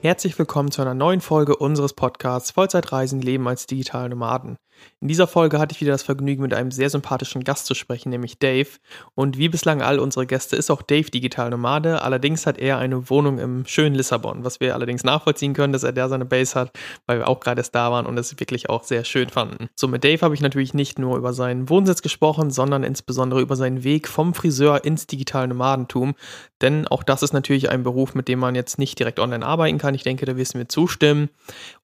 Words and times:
Herzlich 0.00 0.38
willkommen 0.38 0.70
zu 0.70 0.80
einer 0.80 0.94
neuen 0.94 1.20
Folge 1.20 1.56
unseres 1.56 1.92
Podcasts 1.92 2.52
Vollzeitreisen 2.52 3.20
Leben 3.20 3.48
als 3.48 3.66
digitale 3.66 4.08
Nomaden. 4.08 4.56
In 5.00 5.08
dieser 5.08 5.26
Folge 5.26 5.58
hatte 5.58 5.74
ich 5.74 5.80
wieder 5.80 5.92
das 5.92 6.02
Vergnügen, 6.02 6.42
mit 6.42 6.52
einem 6.52 6.70
sehr 6.70 6.90
sympathischen 6.90 7.44
Gast 7.44 7.66
zu 7.66 7.74
sprechen, 7.74 8.10
nämlich 8.10 8.38
Dave. 8.38 8.68
Und 9.14 9.38
wie 9.38 9.48
bislang 9.48 9.80
all 9.80 10.00
unsere 10.00 10.26
Gäste 10.26 10.56
ist 10.56 10.70
auch 10.70 10.82
Dave 10.82 11.10
digital 11.10 11.50
Nomade. 11.50 12.02
Allerdings 12.02 12.46
hat 12.46 12.58
er 12.58 12.78
eine 12.78 13.08
Wohnung 13.08 13.38
im 13.38 13.64
schönen 13.66 13.94
Lissabon, 13.94 14.44
was 14.44 14.60
wir 14.60 14.74
allerdings 14.74 15.04
nachvollziehen 15.04 15.54
können, 15.54 15.72
dass 15.72 15.84
er 15.84 15.92
da 15.92 16.08
seine 16.08 16.24
Base 16.24 16.54
hat, 16.58 16.72
weil 17.06 17.18
wir 17.18 17.28
auch 17.28 17.40
gerade 17.40 17.60
erst 17.60 17.74
da 17.74 17.90
waren 17.92 18.06
und 18.06 18.18
es 18.18 18.38
wirklich 18.40 18.68
auch 18.70 18.82
sehr 18.82 19.04
schön 19.04 19.28
fanden. 19.28 19.68
So, 19.76 19.86
mit 19.88 20.02
Dave 20.04 20.20
habe 20.22 20.34
ich 20.34 20.40
natürlich 20.40 20.74
nicht 20.74 20.98
nur 20.98 21.16
über 21.16 21.32
seinen 21.32 21.68
Wohnsitz 21.68 22.02
gesprochen, 22.02 22.50
sondern 22.50 22.82
insbesondere 22.82 23.40
über 23.40 23.56
seinen 23.56 23.84
Weg 23.84 24.08
vom 24.08 24.34
Friseur 24.34 24.84
ins 24.84 25.06
digitale 25.06 25.48
Nomadentum. 25.48 26.14
Denn 26.60 26.88
auch 26.88 27.04
das 27.04 27.22
ist 27.22 27.32
natürlich 27.32 27.70
ein 27.70 27.84
Beruf, 27.84 28.14
mit 28.14 28.26
dem 28.26 28.40
man 28.40 28.56
jetzt 28.56 28.78
nicht 28.78 28.98
direkt 28.98 29.20
online 29.20 29.46
arbeiten 29.46 29.78
kann. 29.78 29.94
Ich 29.94 30.02
denke, 30.02 30.26
da 30.26 30.36
wirst 30.36 30.54
du 30.54 30.58
mir 30.58 30.66
zustimmen. 30.66 31.28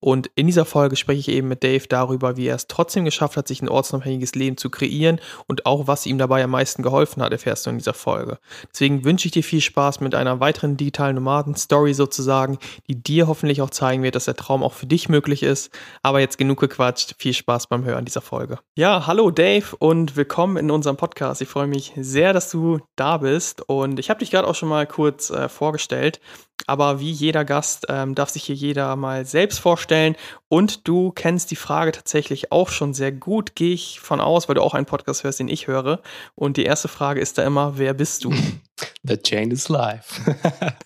Und 0.01 0.31
in 0.35 0.47
dieser 0.47 0.65
Folge 0.65 0.97
spreche 0.97 1.21
ich 1.21 1.29
eben 1.29 1.49
mit 1.49 1.63
Dave 1.63 1.87
darüber, 1.89 2.37
wie 2.37 2.47
er 2.47 2.57
es 2.57 2.67
trotzdem 2.67 2.84
trotzdem 2.85 3.07
geschafft 3.07 3.39
hat, 3.39 3.49
sich 3.49 3.63
ein 3.63 3.69
ortsunabhängiges 3.71 4.35
Leben 4.35 4.59
zu 4.59 4.69
kreieren 4.69 5.19
und 5.47 5.65
auch, 5.65 5.87
was 5.87 6.05
ihm 6.05 6.19
dabei 6.19 6.45
am 6.45 6.51
meisten 6.51 6.83
geholfen 6.83 7.23
hat, 7.23 7.33
erfährst 7.33 7.65
du 7.65 7.71
in 7.71 7.79
dieser 7.79 7.95
Folge. 7.95 8.39
Deswegen 8.71 9.05
wünsche 9.05 9.27
ich 9.27 9.33
dir 9.33 9.43
viel 9.43 9.63
Spaß 9.63 10.01
mit 10.01 10.15
einer 10.15 10.39
weiteren 10.41 10.77
digitalen 10.77 11.15
Nomaden-Story 11.15 11.95
sozusagen, 11.95 12.59
die 12.87 13.03
dir 13.03 13.27
hoffentlich 13.27 13.63
auch 13.63 13.71
zeigen 13.71 14.03
wird, 14.03 14.17
dass 14.17 14.27
der 14.27 14.37
Traum 14.37 14.63
auch 14.63 14.75
für 14.75 14.85
dich 14.85 15.09
möglich 15.09 15.43
ist. 15.43 15.71
Aber 16.03 16.21
jetzt 16.21 16.37
genug 16.37 16.61
gequatscht. 16.61 17.15
Viel 17.17 17.33
Spaß 17.33 17.69
beim 17.69 17.85
Hören 17.85 18.05
dieser 18.05 18.21
Folge. 18.21 18.59
Ja, 18.75 19.07
hallo 19.07 19.31
Dave 19.31 19.75
und 19.79 20.15
willkommen 20.15 20.59
in 20.59 20.71
unserem 20.71 20.99
Podcast. 20.99 21.41
Ich 21.41 21.49
freue 21.49 21.67
mich 21.67 21.95
sehr, 21.97 22.35
dass 22.35 22.51
du 22.51 22.81
da 22.97 23.17
bist 23.17 23.67
und 23.67 23.99
ich 23.99 24.11
habe 24.11 24.21
dich 24.21 24.31
gerade 24.31 24.47
auch 24.47 24.55
schon 24.55 24.69
mal 24.69 24.87
kurz 24.87 25.31
äh, 25.31 25.49
vorgestellt. 25.49 26.21
Aber 26.67 26.99
wie 26.99 27.11
jeder 27.11 27.45
Gast 27.45 27.87
ähm, 27.89 28.15
darf 28.15 28.31
sich 28.31 28.45
hier 28.45 28.55
jeder 28.55 28.97
mal 28.97 29.27
selbst 29.27 29.59
vorstellen. 29.59 30.17
Und 30.49 30.89
du 30.89 31.11
kennst 31.13 31.51
die 31.51 31.57
Frage 31.57 31.93
tatsächlich 31.93 32.53
auch 32.53 32.71
schon 32.71 32.95
sehr 32.95 33.13
gut, 33.13 33.55
gehe 33.55 33.75
ich 33.75 34.01
von 34.01 34.21
aus, 34.21 34.49
weil 34.49 34.55
du 34.55 34.63
auch 34.63 34.75
einen 34.75 34.87
Podcast 34.87 35.25
hörst, 35.25 35.41
den 35.41 35.49
ich 35.49 35.67
höre. 35.67 36.01
Und 36.35 36.57
die 36.57 36.65
erste 36.65 36.89
Frage 36.89 37.21
ist 37.21 37.37
da 37.37 37.45
immer, 37.45 37.77
wer 37.77 37.93
bist 37.93 38.25
du? 38.25 38.33
The 39.03 39.19
chain 39.19 39.51
is 39.51 39.69
live. 39.69 40.21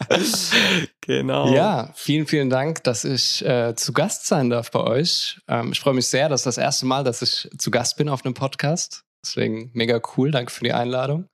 genau. 1.01 1.53
Ja, 1.55 1.93
vielen, 1.95 2.27
vielen 2.27 2.51
Dank, 2.51 2.83
dass 2.83 3.05
ich 3.05 3.45
äh, 3.45 3.75
zu 3.77 3.93
Gast 3.93 4.27
sein 4.27 4.51
darf 4.51 4.73
bei 4.73 4.81
euch. 4.81 5.41
Ähm, 5.47 5.71
ich 5.73 5.81
freue 5.81 5.95
mich 5.95 6.09
sehr, 6.09 6.29
das 6.29 6.41
ist 6.41 6.47
das 6.47 6.59
erste 6.59 6.87
Mal, 6.87 7.05
dass 7.05 7.23
ich 7.23 7.49
zu 7.57 7.71
Gast 7.71 7.97
bin 7.97 8.09
auf 8.09 8.25
einem 8.25 8.35
Podcast. 8.35 9.05
Deswegen 9.25 9.71
mega 9.75 10.01
cool. 10.17 10.33
Danke 10.33 10.53
für 10.53 10.65
die 10.65 10.73
Einladung. 10.73 11.29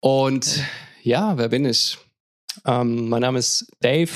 Und 0.00 0.62
ja, 1.02 1.36
wer 1.36 1.48
bin 1.48 1.64
ich? 1.64 1.98
Ähm, 2.66 3.08
mein 3.08 3.22
Name 3.22 3.38
ist 3.38 3.66
Dave 3.80 4.10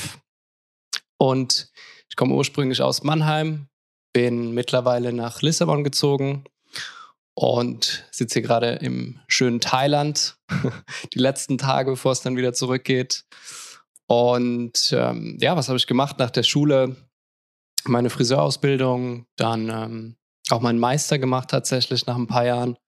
und 1.19 1.71
ich 2.09 2.17
komme 2.17 2.35
ursprünglich 2.35 2.83
aus 2.83 3.03
Mannheim, 3.03 3.69
bin 4.13 4.53
mittlerweile 4.53 5.13
nach 5.13 5.43
Lissabon 5.43 5.85
gezogen 5.85 6.45
und 7.35 8.07
sitze 8.11 8.41
hier 8.41 8.43
gerade 8.43 8.73
im 8.77 9.21
schönen 9.29 9.61
Thailand, 9.61 10.37
die 11.15 11.19
letzten 11.19 11.59
Tage, 11.59 11.91
bevor 11.91 12.13
es 12.13 12.23
dann 12.23 12.37
wieder 12.37 12.53
zurückgeht. 12.53 13.25
Und 14.07 14.93
ähm, 14.97 15.37
ja, 15.41 15.57
was 15.57 15.69
habe 15.69 15.77
ich 15.77 15.87
gemacht 15.87 16.19
nach 16.19 16.31
der 16.31 16.45
Schule? 16.45 16.97
Meine 17.85 18.11
Friseurausbildung, 18.11 19.27
dann 19.37 19.69
ähm, 19.69 20.17
auch 20.51 20.61
meinen 20.61 20.79
Meister 20.79 21.19
gemacht 21.19 21.51
tatsächlich 21.51 22.07
nach 22.07 22.17
ein 22.17 22.27
paar 22.27 22.47
Jahren. 22.47 22.79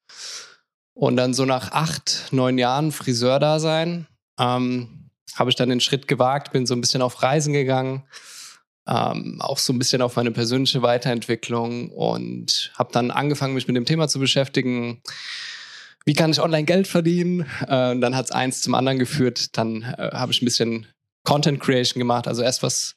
Und 0.95 1.17
dann 1.17 1.35
so 1.35 1.45
nach 1.45 1.71
acht, 1.73 2.29
neun 2.33 2.59
Jahren 2.59 2.91
Friseur 2.91 3.39
da 3.39 3.61
sein, 3.61 4.07
ähm, 4.39 4.98
habe 5.39 5.51
ich 5.51 5.57
dann 5.57 5.69
den 5.69 5.81
Schritt 5.81 6.09
gewagt, 6.09 6.53
bin 6.53 6.67
so 6.67 6.75
ein 6.75 6.81
bisschen 6.81 7.03
auf 7.03 7.23
Reisen 7.23 7.53
gegangen, 7.53 8.05
ähm, 8.89 9.41
auch 9.41 9.59
so 9.59 9.73
ein 9.73 9.79
bisschen 9.79 10.03
auf 10.03 10.17
meine 10.17 10.31
persönliche 10.31 10.83
Weiterentwicklung 10.83 11.91
und 11.91 12.73
habe 12.75 12.93
dann 12.93 13.11
angefangen, 13.11 13.55
mich 13.55 13.69
mit 13.69 13.77
dem 13.77 13.85
Thema 13.85 14.09
zu 14.09 14.19
beschäftigen. 14.19 15.03
Wie 16.05 16.15
kann 16.15 16.31
ich 16.31 16.41
online 16.41 16.65
Geld 16.65 16.87
verdienen? 16.87 17.43
Äh, 17.63 17.99
dann 17.99 18.17
hat 18.17 18.27
es 18.27 18.33
eins 18.33 18.63
zum 18.63 18.75
anderen 18.75 18.99
geführt. 18.99 19.57
Dann 19.59 19.83
äh, 19.83 20.11
habe 20.13 20.33
ich 20.33 20.43
ein 20.43 20.47
bisschen 20.47 20.87
Content 21.25 21.61
Creation 21.61 21.99
gemacht, 22.01 22.27
also 22.27 22.43
erst 22.43 22.63
was 22.63 22.95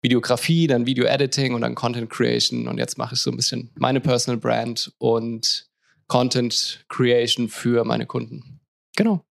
Videografie, 0.00 0.66
dann 0.66 0.86
Video 0.86 1.04
Editing 1.04 1.54
und 1.54 1.60
dann 1.60 1.74
Content 1.74 2.08
Creation. 2.08 2.66
Und 2.66 2.78
jetzt 2.78 2.96
mache 2.96 3.14
ich 3.14 3.20
so 3.20 3.30
ein 3.30 3.36
bisschen 3.36 3.70
meine 3.74 4.00
Personal 4.00 4.38
Brand 4.38 4.92
und 4.98 5.68
Content 6.06 6.84
Creation 6.88 7.48
für 7.48 7.84
meine 7.84 8.06
Kunden. 8.06 8.60
Genau. 8.96 9.26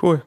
Cool 0.00 0.24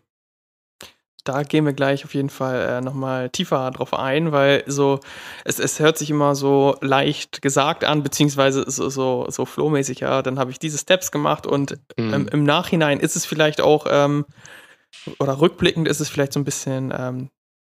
da 1.27 1.43
gehen 1.43 1.65
wir 1.65 1.73
gleich 1.73 2.05
auf 2.05 2.13
jeden 2.13 2.29
Fall 2.29 2.61
äh, 2.61 2.81
nochmal 2.81 3.29
tiefer 3.29 3.69
drauf 3.71 3.93
ein, 3.93 4.31
weil 4.31 4.63
so, 4.67 4.99
es, 5.45 5.59
es 5.59 5.79
hört 5.79 5.97
sich 5.97 6.09
immer 6.09 6.35
so 6.35 6.77
leicht 6.81 7.41
gesagt 7.41 7.83
an, 7.83 8.03
beziehungsweise 8.03 8.69
so, 8.69 8.89
so, 8.89 9.25
so 9.29 9.45
flowmäßig, 9.45 9.99
ja, 10.01 10.21
dann 10.21 10.39
habe 10.39 10.51
ich 10.51 10.59
diese 10.59 10.77
Steps 10.77 11.11
gemacht 11.11 11.45
und 11.45 11.79
mhm. 11.97 12.13
ähm, 12.13 12.29
im 12.31 12.43
Nachhinein 12.43 12.99
ist 12.99 13.15
es 13.15 13.25
vielleicht 13.25 13.61
auch, 13.61 13.85
ähm, 13.89 14.25
oder 15.19 15.39
rückblickend 15.39 15.87
ist 15.87 15.99
es 15.99 16.09
vielleicht 16.09 16.33
so 16.33 16.39
ein 16.39 16.45
bisschen 16.45 16.93
ähm, 16.97 17.29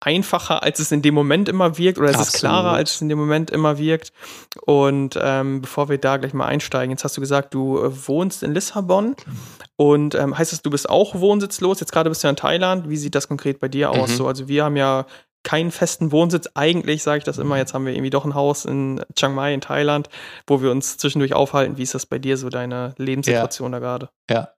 einfacher, 0.04 0.62
als 0.62 0.80
es 0.80 0.90
in 0.90 1.00
dem 1.00 1.14
Moment 1.14 1.48
immer 1.48 1.78
wirkt, 1.78 1.98
oder 1.98 2.08
es 2.08 2.16
Absolut. 2.16 2.34
ist 2.34 2.40
klarer, 2.40 2.72
als 2.72 2.94
es 2.96 3.00
in 3.00 3.08
dem 3.08 3.18
Moment 3.18 3.50
immer 3.50 3.78
wirkt. 3.78 4.12
Und 4.66 5.18
ähm, 5.20 5.60
bevor 5.62 5.88
wir 5.88 5.98
da 5.98 6.16
gleich 6.16 6.34
mal 6.34 6.46
einsteigen, 6.46 6.90
jetzt 6.90 7.04
hast 7.04 7.16
du 7.16 7.20
gesagt, 7.20 7.54
du 7.54 7.78
äh, 7.78 8.08
wohnst 8.08 8.42
in 8.42 8.52
Lissabon. 8.52 9.14
Und 9.76 10.14
ähm, 10.14 10.36
heißt 10.36 10.52
das, 10.52 10.62
du 10.62 10.70
bist 10.70 10.91
auch 10.91 11.14
wohnsitzlos? 11.14 11.80
Jetzt 11.80 11.92
gerade 11.92 12.10
bist 12.10 12.22
du 12.22 12.26
ja 12.26 12.30
in 12.30 12.36
Thailand. 12.36 12.88
Wie 12.88 12.96
sieht 12.96 13.14
das 13.14 13.28
konkret 13.28 13.60
bei 13.60 13.68
dir 13.68 13.91
aus? 13.91 14.10
Mhm. 14.10 14.16
So, 14.16 14.26
also 14.26 14.48
wir 14.48 14.64
haben 14.64 14.76
ja 14.76 15.06
keinen 15.44 15.70
festen 15.70 16.12
Wohnsitz. 16.12 16.48
Eigentlich 16.54 17.02
sage 17.02 17.18
ich 17.18 17.24
das 17.24 17.38
immer. 17.38 17.56
Jetzt 17.56 17.74
haben 17.74 17.86
wir 17.86 17.92
irgendwie 17.92 18.10
doch 18.10 18.24
ein 18.24 18.34
Haus 18.34 18.64
in 18.64 19.04
Chiang 19.16 19.34
Mai 19.34 19.54
in 19.54 19.60
Thailand, 19.60 20.08
wo 20.46 20.62
wir 20.62 20.70
uns 20.70 20.98
zwischendurch 20.98 21.34
aufhalten. 21.34 21.76
Wie 21.76 21.82
ist 21.82 21.94
das 21.94 22.06
bei 22.06 22.18
dir 22.18 22.36
so 22.36 22.48
deine 22.48 22.94
Lebenssituation 22.98 23.72
ja. 23.72 23.78
da 23.78 23.84
gerade? 23.84 24.08
Ja, 24.30 24.48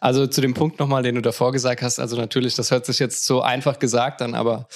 also 0.00 0.26
zu 0.26 0.40
dem 0.40 0.54
Punkt 0.54 0.78
nochmal, 0.78 1.02
den 1.02 1.16
du 1.16 1.22
davor 1.22 1.52
gesagt 1.52 1.82
hast, 1.82 1.98
also 1.98 2.16
natürlich, 2.16 2.54
das 2.54 2.70
hört 2.70 2.86
sich 2.86 2.98
jetzt 2.98 3.24
so 3.24 3.42
einfach 3.42 3.78
gesagt 3.78 4.22
an, 4.22 4.34
aber 4.34 4.68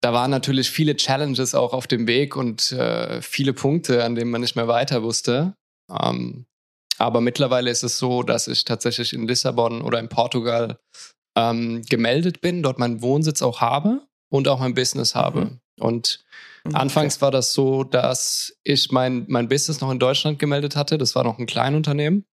da 0.00 0.12
waren 0.12 0.30
natürlich 0.30 0.70
viele 0.70 0.96
Challenges 0.96 1.54
auch 1.54 1.72
auf 1.72 1.86
dem 1.86 2.06
Weg 2.06 2.36
und 2.36 2.72
äh, 2.72 3.22
viele 3.22 3.52
Punkte, 3.52 4.04
an 4.04 4.14
denen 4.14 4.30
man 4.30 4.40
nicht 4.40 4.56
mehr 4.56 4.68
weiter 4.68 5.02
wusste. 5.02 5.54
Ähm, 5.90 6.46
aber 6.98 7.20
mittlerweile 7.20 7.70
ist 7.70 7.82
es 7.82 7.98
so, 7.98 8.22
dass 8.22 8.48
ich 8.48 8.64
tatsächlich 8.64 9.12
in 9.12 9.26
Lissabon 9.26 9.82
oder 9.82 9.98
in 9.98 10.08
Portugal 10.08 10.78
ähm, 11.36 11.82
gemeldet 11.88 12.40
bin, 12.40 12.62
dort 12.62 12.78
meinen 12.78 13.02
Wohnsitz 13.02 13.42
auch 13.42 13.60
habe 13.60 14.02
und 14.30 14.48
auch 14.48 14.60
mein 14.60 14.74
Business 14.74 15.14
habe. 15.14 15.44
Mhm. 15.44 15.60
Und 15.78 16.24
okay. 16.64 16.76
anfangs 16.76 17.20
war 17.20 17.30
das 17.30 17.52
so, 17.52 17.84
dass 17.84 18.56
ich 18.64 18.90
mein, 18.90 19.26
mein 19.28 19.48
Business 19.48 19.80
noch 19.80 19.90
in 19.90 19.98
Deutschland 19.98 20.38
gemeldet 20.38 20.74
hatte. 20.74 20.98
Das 20.98 21.14
war 21.14 21.24
noch 21.24 21.38
ein 21.38 21.46
Kleinunternehmen 21.46 22.24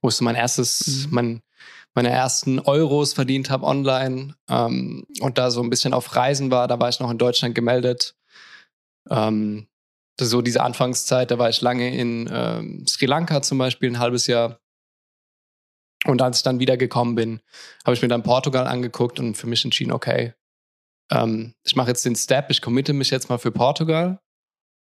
wo 0.00 0.08
ich 0.08 0.14
so 0.14 0.24
mein 0.24 0.34
erstes, 0.34 1.06
mhm. 1.06 1.14
mein, 1.14 1.42
meine 1.94 2.10
ersten 2.10 2.58
Euros 2.58 3.12
verdient 3.12 3.50
habe 3.50 3.66
online 3.66 4.34
ähm, 4.48 5.06
und 5.20 5.38
da 5.38 5.50
so 5.50 5.62
ein 5.62 5.70
bisschen 5.70 5.94
auf 5.94 6.14
Reisen 6.16 6.50
war. 6.50 6.68
Da 6.68 6.80
war 6.80 6.88
ich 6.88 7.00
noch 7.00 7.10
in 7.10 7.18
Deutschland 7.18 7.54
gemeldet. 7.54 8.14
Ähm, 9.10 9.66
so 10.20 10.42
diese 10.42 10.62
Anfangszeit, 10.62 11.30
da 11.30 11.38
war 11.38 11.48
ich 11.48 11.60
lange 11.60 11.94
in 11.96 12.30
ähm, 12.32 12.86
Sri 12.86 13.06
Lanka 13.06 13.42
zum 13.42 13.58
Beispiel, 13.58 13.90
ein 13.90 13.98
halbes 13.98 14.26
Jahr. 14.26 14.60
Und 16.04 16.20
als 16.20 16.38
ich 16.38 16.42
dann 16.42 16.58
wiedergekommen 16.58 17.14
bin, 17.14 17.40
habe 17.84 17.94
ich 17.94 18.02
mir 18.02 18.08
dann 18.08 18.22
Portugal 18.22 18.66
angeguckt 18.66 19.20
und 19.20 19.36
für 19.36 19.46
mich 19.46 19.64
entschieden, 19.64 19.92
okay, 19.92 20.34
ähm, 21.10 21.54
ich 21.64 21.76
mache 21.76 21.88
jetzt 21.88 22.04
den 22.04 22.16
Step, 22.16 22.50
ich 22.50 22.60
committe 22.60 22.92
mich 22.92 23.10
jetzt 23.10 23.28
mal 23.28 23.38
für 23.38 23.52
Portugal 23.52 24.20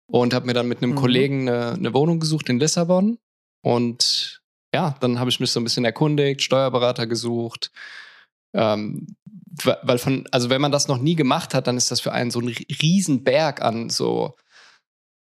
und 0.08 0.34
habe 0.34 0.46
mir 0.46 0.54
dann 0.54 0.68
mit 0.68 0.80
einem 0.80 0.92
mhm. 0.92 0.96
Kollegen 0.96 1.50
eine, 1.50 1.74
eine 1.74 1.94
Wohnung 1.94 2.20
gesucht 2.20 2.50
in 2.50 2.60
Lissabon 2.60 3.20
und 3.64 4.41
ja, 4.74 4.96
dann 5.00 5.20
habe 5.20 5.30
ich 5.30 5.40
mich 5.40 5.52
so 5.52 5.60
ein 5.60 5.64
bisschen 5.64 5.86
erkundigt, 5.86 6.42
Steuerberater 6.42 7.08
gesucht. 7.08 7.72
Ähm, 8.54 9.16
weil 9.64 9.98
von, 9.98 10.28
also 10.32 10.50
wenn 10.50 10.62
man 10.62 10.72
das 10.72 10.88
noch 10.88 10.98
nie 10.98 11.16
gemacht 11.16 11.54
hat, 11.54 11.68
dann 11.68 11.78
ist 11.78 11.92
das 11.92 12.00
für 12.00 12.12
einen 12.12 12.32
so 12.32 12.40
ein 12.40 12.48
Riesenberg 12.48 13.62
an 13.62 13.90
so 13.90 14.36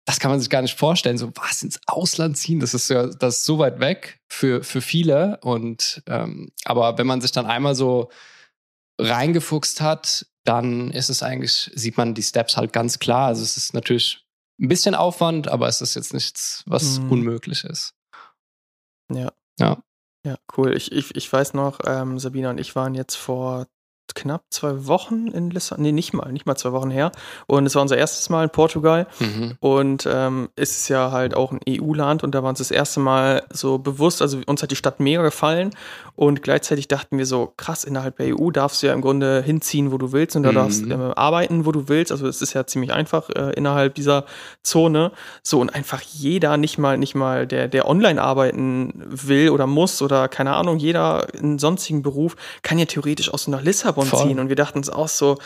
das 0.09 0.19
kann 0.19 0.31
man 0.31 0.39
sich 0.39 0.49
gar 0.49 0.63
nicht 0.63 0.75
vorstellen. 0.75 1.19
So 1.19 1.31
was 1.35 1.61
ins 1.61 1.79
Ausland 1.85 2.35
ziehen, 2.35 2.59
das 2.59 2.73
ist 2.73 2.89
ja 2.89 3.05
das 3.05 3.37
ist 3.37 3.43
so 3.43 3.59
weit 3.59 3.79
weg 3.79 4.19
für, 4.27 4.63
für 4.63 4.81
viele. 4.81 5.37
Und 5.43 6.01
ähm, 6.07 6.51
aber 6.65 6.97
wenn 6.97 7.05
man 7.05 7.21
sich 7.21 7.31
dann 7.31 7.45
einmal 7.45 7.75
so 7.75 8.09
reingefuchst 8.99 9.81
hat, 9.81 10.25
dann 10.45 10.89
ist 10.89 11.09
es 11.09 11.21
eigentlich, 11.21 11.69
sieht 11.75 11.97
man 11.97 12.15
die 12.15 12.23
Steps 12.23 12.57
halt 12.57 12.73
ganz 12.73 12.97
klar. 12.97 13.27
Also 13.27 13.43
es 13.43 13.55
ist 13.55 13.75
natürlich 13.75 14.25
ein 14.59 14.67
bisschen 14.67 14.95
Aufwand, 14.95 15.47
aber 15.47 15.67
es 15.67 15.79
ist 15.79 15.93
jetzt 15.93 16.15
nichts, 16.15 16.63
was 16.65 16.99
mhm. 16.99 17.11
unmöglich 17.11 17.63
ist. 17.63 17.93
Ja. 19.11 19.31
Ja. 19.59 19.83
Ja, 20.25 20.37
cool. 20.57 20.75
Ich, 20.75 20.91
ich, 20.91 21.15
ich 21.15 21.31
weiß 21.31 21.53
noch, 21.53 21.79
ähm, 21.85 22.19
Sabina 22.19 22.49
und 22.49 22.59
ich 22.59 22.75
waren 22.75 22.93
jetzt 22.93 23.15
vor 23.15 23.67
knapp 24.15 24.43
zwei 24.49 24.87
Wochen 24.87 25.27
in 25.27 25.49
Lissabon, 25.49 25.83
nee, 25.83 25.91
nicht 25.91 26.13
mal, 26.13 26.31
nicht 26.31 26.45
mal 26.45 26.55
zwei 26.55 26.71
Wochen 26.71 26.89
her. 26.89 27.11
Und 27.47 27.65
es 27.65 27.75
war 27.75 27.81
unser 27.81 27.97
erstes 27.97 28.29
Mal 28.29 28.43
in 28.43 28.49
Portugal. 28.49 29.07
Mhm. 29.19 29.55
Und 29.59 30.07
ähm, 30.11 30.49
es 30.55 30.77
ist 30.77 30.89
ja 30.89 31.11
halt 31.11 31.33
auch 31.35 31.51
ein 31.51 31.59
EU-Land 31.67 32.23
und 32.23 32.35
da 32.35 32.43
waren 32.43 32.49
uns 32.49 32.59
das 32.59 32.71
erste 32.71 32.99
Mal 32.99 33.43
so 33.51 33.77
bewusst, 33.77 34.21
also 34.21 34.39
uns 34.45 34.63
hat 34.63 34.71
die 34.71 34.75
Stadt 34.75 34.99
mega 34.99 35.21
gefallen 35.21 35.71
und 36.15 36.43
gleichzeitig 36.43 36.87
dachten 36.87 37.17
wir 37.17 37.25
so, 37.25 37.53
krass, 37.55 37.85
innerhalb 37.85 38.17
der 38.17 38.37
EU 38.37 38.51
darfst 38.51 38.83
du 38.83 38.87
ja 38.87 38.93
im 38.93 39.01
Grunde 39.01 39.41
hinziehen, 39.41 39.91
wo 39.91 39.97
du 39.97 40.11
willst 40.11 40.35
und 40.35 40.43
da 40.43 40.51
mhm. 40.51 40.55
darfst 40.55 40.85
äh, 40.85 40.93
arbeiten, 40.93 41.65
wo 41.65 41.71
du 41.71 41.87
willst. 41.87 42.11
Also 42.11 42.27
es 42.27 42.41
ist 42.41 42.53
ja 42.53 42.67
ziemlich 42.67 42.91
einfach 42.91 43.29
äh, 43.29 43.53
innerhalb 43.53 43.95
dieser 43.95 44.25
Zone. 44.61 45.11
So 45.43 45.61
und 45.61 45.73
einfach 45.73 46.01
jeder, 46.01 46.57
nicht 46.57 46.77
mal, 46.77 46.97
nicht 46.97 47.15
mal 47.15 47.47
der, 47.47 47.67
der 47.67 47.87
online 47.87 48.21
arbeiten 48.21 48.93
will 49.07 49.49
oder 49.49 49.65
muss 49.65 50.01
oder 50.01 50.27
keine 50.27 50.55
Ahnung, 50.55 50.77
jeder 50.77 51.33
in 51.33 51.57
sonstigen 51.57 52.01
Beruf 52.01 52.35
kann 52.63 52.79
ja 52.79 52.85
theoretisch 52.85 53.33
aus 53.33 53.43
so 53.43 53.51
einer 53.51 53.61
Lissabon 53.61 53.98
Lissabon 53.99 54.27
ziehen. 54.27 54.39
Und 54.39 54.49
wir 54.49 54.55
dachten 54.55 54.77
uns 54.77 54.89
auch 54.89 55.07
so, 55.07 55.37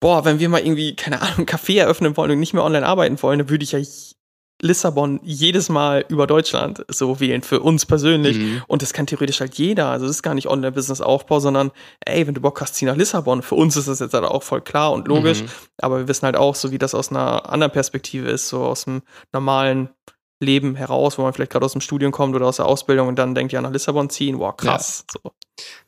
boah, 0.00 0.24
wenn 0.24 0.38
wir 0.38 0.48
mal 0.48 0.60
irgendwie, 0.60 0.96
keine 0.96 1.22
Ahnung, 1.22 1.46
Café 1.46 1.78
eröffnen 1.78 2.16
wollen 2.16 2.30
und 2.30 2.40
nicht 2.40 2.54
mehr 2.54 2.64
online 2.64 2.86
arbeiten 2.86 3.20
wollen, 3.22 3.38
dann 3.38 3.50
würde 3.50 3.64
ich 3.64 3.72
ja 3.72 3.80
Lissabon 4.62 5.20
jedes 5.22 5.68
Mal 5.68 6.04
über 6.08 6.26
Deutschland 6.26 6.84
so 6.88 7.20
wählen, 7.20 7.42
für 7.42 7.60
uns 7.60 7.86
persönlich. 7.86 8.38
Mhm. 8.38 8.62
Und 8.66 8.82
das 8.82 8.92
kann 8.92 9.06
theoretisch 9.06 9.40
halt 9.40 9.54
jeder. 9.56 9.88
Also 9.88 10.06
es 10.06 10.12
ist 10.12 10.22
gar 10.22 10.34
nicht 10.34 10.48
Online-Business-Aufbau, 10.48 11.40
sondern 11.40 11.70
ey, 12.00 12.26
wenn 12.26 12.34
du 12.34 12.40
Bock 12.40 12.60
hast, 12.60 12.76
zieh 12.76 12.84
nach 12.84 12.96
Lissabon. 12.96 13.42
Für 13.42 13.56
uns 13.56 13.76
ist 13.76 13.88
das 13.88 14.00
jetzt 14.00 14.14
halt 14.14 14.24
auch 14.24 14.42
voll 14.42 14.60
klar 14.60 14.92
und 14.92 15.08
logisch. 15.08 15.42
Mhm. 15.42 15.48
Aber 15.78 15.98
wir 15.98 16.08
wissen 16.08 16.24
halt 16.24 16.36
auch, 16.36 16.54
so 16.54 16.70
wie 16.70 16.78
das 16.78 16.94
aus 16.94 17.10
einer 17.10 17.50
anderen 17.50 17.72
Perspektive 17.72 18.30
ist, 18.30 18.48
so 18.48 18.62
aus 18.64 18.84
dem 18.84 19.02
normalen 19.32 19.90
Leben 20.40 20.76
heraus, 20.76 21.18
wo 21.18 21.22
man 21.22 21.32
vielleicht 21.32 21.52
gerade 21.52 21.64
aus 21.64 21.72
dem 21.72 21.80
Studium 21.80 22.12
kommt 22.12 22.34
oder 22.34 22.46
aus 22.46 22.56
der 22.56 22.66
Ausbildung 22.66 23.08
und 23.08 23.18
dann 23.18 23.34
denkt, 23.34 23.52
ja, 23.52 23.60
nach 23.60 23.72
Lissabon 23.72 24.10
ziehen, 24.10 24.38
wow, 24.38 24.56
krass. 24.56 25.04
Ja, 25.14 25.20
so. 25.24 25.32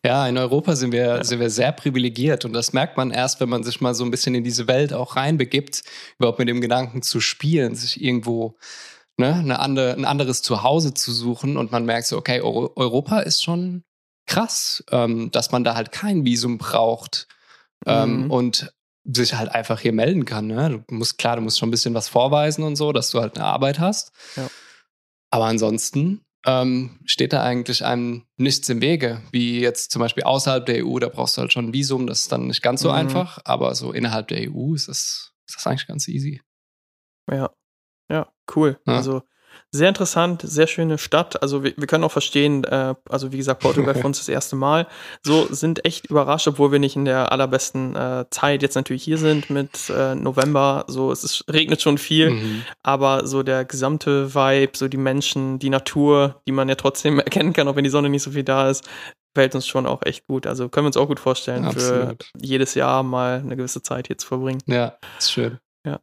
Ja 0.04 0.26
in 0.28 0.38
Europa 0.38 0.76
sind 0.76 0.92
wir, 0.92 1.06
ja. 1.06 1.24
sind 1.24 1.40
wir 1.40 1.50
sehr 1.50 1.72
privilegiert 1.72 2.44
und 2.44 2.52
das 2.52 2.72
merkt 2.72 2.96
man 2.96 3.10
erst, 3.10 3.40
wenn 3.40 3.48
man 3.48 3.64
sich 3.64 3.80
mal 3.80 3.94
so 3.94 4.04
ein 4.04 4.10
bisschen 4.10 4.34
in 4.34 4.44
diese 4.44 4.68
Welt 4.68 4.92
auch 4.92 5.16
reinbegibt, 5.16 5.82
überhaupt 6.18 6.38
mit 6.38 6.48
dem 6.48 6.60
Gedanken 6.60 7.02
zu 7.02 7.20
spielen, 7.20 7.74
sich 7.74 8.02
irgendwo 8.02 8.56
ne, 9.16 9.34
eine 9.34 9.58
andere, 9.58 9.92
ein 9.92 10.04
anderes 10.04 10.42
Zuhause 10.42 10.94
zu 10.94 11.12
suchen 11.12 11.56
und 11.56 11.72
man 11.72 11.84
merkt 11.84 12.06
so, 12.06 12.16
okay, 12.16 12.40
Europa 12.40 13.20
ist 13.20 13.42
schon 13.42 13.84
krass, 14.26 14.84
ähm, 14.90 15.30
dass 15.30 15.52
man 15.52 15.64
da 15.64 15.74
halt 15.74 15.92
kein 15.92 16.24
Visum 16.24 16.58
braucht. 16.58 17.28
Ähm, 17.84 18.24
mhm. 18.24 18.30
und 18.30 18.72
sich 19.14 19.34
halt 19.34 19.50
einfach 19.50 19.80
hier 19.80 19.92
melden 19.92 20.24
kann. 20.24 20.46
Ne? 20.46 20.84
Du 20.86 20.94
musst, 20.94 21.18
klar, 21.18 21.36
du 21.36 21.42
musst 21.42 21.58
schon 21.58 21.68
ein 21.68 21.70
bisschen 21.70 21.94
was 21.94 22.08
vorweisen 22.08 22.64
und 22.64 22.76
so, 22.76 22.92
dass 22.92 23.10
du 23.10 23.20
halt 23.20 23.36
eine 23.36 23.46
Arbeit 23.46 23.78
hast. 23.78 24.12
Ja. 24.36 24.48
Aber 25.30 25.46
ansonsten 25.46 26.22
ähm, 26.46 27.00
steht 27.04 27.32
da 27.32 27.42
eigentlich 27.42 27.84
einem 27.84 28.24
nichts 28.36 28.68
im 28.68 28.80
Wege. 28.80 29.20
Wie 29.32 29.60
jetzt 29.60 29.90
zum 29.90 30.00
Beispiel 30.00 30.22
außerhalb 30.22 30.64
der 30.64 30.86
EU, 30.86 30.98
da 30.98 31.08
brauchst 31.08 31.36
du 31.36 31.42
halt 31.42 31.52
schon 31.52 31.66
ein 31.66 31.72
Visum, 31.72 32.06
das 32.06 32.20
ist 32.20 32.32
dann 32.32 32.46
nicht 32.46 32.62
ganz 32.62 32.80
so 32.80 32.88
mhm. 32.88 32.94
einfach. 32.94 33.38
Aber 33.44 33.74
so 33.74 33.92
innerhalb 33.92 34.28
der 34.28 34.50
EU 34.50 34.74
ist 34.74 34.88
das, 34.88 35.32
ist 35.46 35.56
das 35.56 35.66
eigentlich 35.66 35.88
ganz 35.88 36.08
easy. 36.08 36.40
Ja, 37.30 37.50
ja, 38.08 38.32
cool. 38.54 38.80
Ja. 38.86 38.96
Also 38.96 39.22
sehr 39.76 39.88
interessant, 39.88 40.42
sehr 40.42 40.66
schöne 40.66 40.98
Stadt. 40.98 41.42
Also 41.42 41.62
wir, 41.62 41.74
wir 41.76 41.86
können 41.86 42.04
auch 42.04 42.12
verstehen, 42.12 42.64
äh, 42.64 42.94
also 43.08 43.32
wie 43.32 43.36
gesagt, 43.36 43.62
Portugal 43.62 43.94
für 43.94 44.06
uns 44.06 44.18
das 44.18 44.28
erste 44.28 44.56
Mal. 44.56 44.86
So 45.22 45.46
sind 45.50 45.84
echt 45.84 46.06
überrascht, 46.06 46.48
obwohl 46.48 46.72
wir 46.72 46.78
nicht 46.78 46.96
in 46.96 47.04
der 47.04 47.32
allerbesten 47.32 47.94
äh, 47.94 48.24
Zeit 48.30 48.62
jetzt 48.62 48.74
natürlich 48.74 49.04
hier 49.04 49.18
sind 49.18 49.50
mit 49.50 49.90
äh, 49.90 50.14
November. 50.14 50.84
So 50.88 51.12
es 51.12 51.24
ist, 51.24 51.44
regnet 51.52 51.82
schon 51.82 51.98
viel, 51.98 52.30
mhm. 52.30 52.62
aber 52.82 53.26
so 53.26 53.42
der 53.42 53.64
gesamte 53.64 54.34
Vibe, 54.34 54.76
so 54.76 54.88
die 54.88 54.96
Menschen, 54.96 55.58
die 55.58 55.70
Natur, 55.70 56.40
die 56.46 56.52
man 56.52 56.68
ja 56.68 56.74
trotzdem 56.74 57.18
erkennen 57.20 57.52
kann, 57.52 57.68
auch 57.68 57.76
wenn 57.76 57.84
die 57.84 57.90
Sonne 57.90 58.08
nicht 58.08 58.22
so 58.22 58.30
viel 58.32 58.44
da 58.44 58.70
ist, 58.70 58.88
fällt 59.34 59.54
uns 59.54 59.66
schon 59.66 59.86
auch 59.86 60.02
echt 60.04 60.26
gut. 60.26 60.46
Also 60.46 60.68
können 60.68 60.84
wir 60.84 60.88
uns 60.88 60.96
auch 60.96 61.08
gut 61.08 61.20
vorstellen, 61.20 61.66
Absolut. 61.66 62.24
für 62.24 62.40
jedes 62.40 62.74
Jahr 62.74 63.02
mal 63.02 63.40
eine 63.40 63.56
gewisse 63.56 63.82
Zeit 63.82 64.06
hier 64.06 64.16
zu 64.16 64.26
verbringen. 64.26 64.62
Ja, 64.66 64.96
ist 65.18 65.32
schön. 65.32 65.58
Ja. 65.86 66.00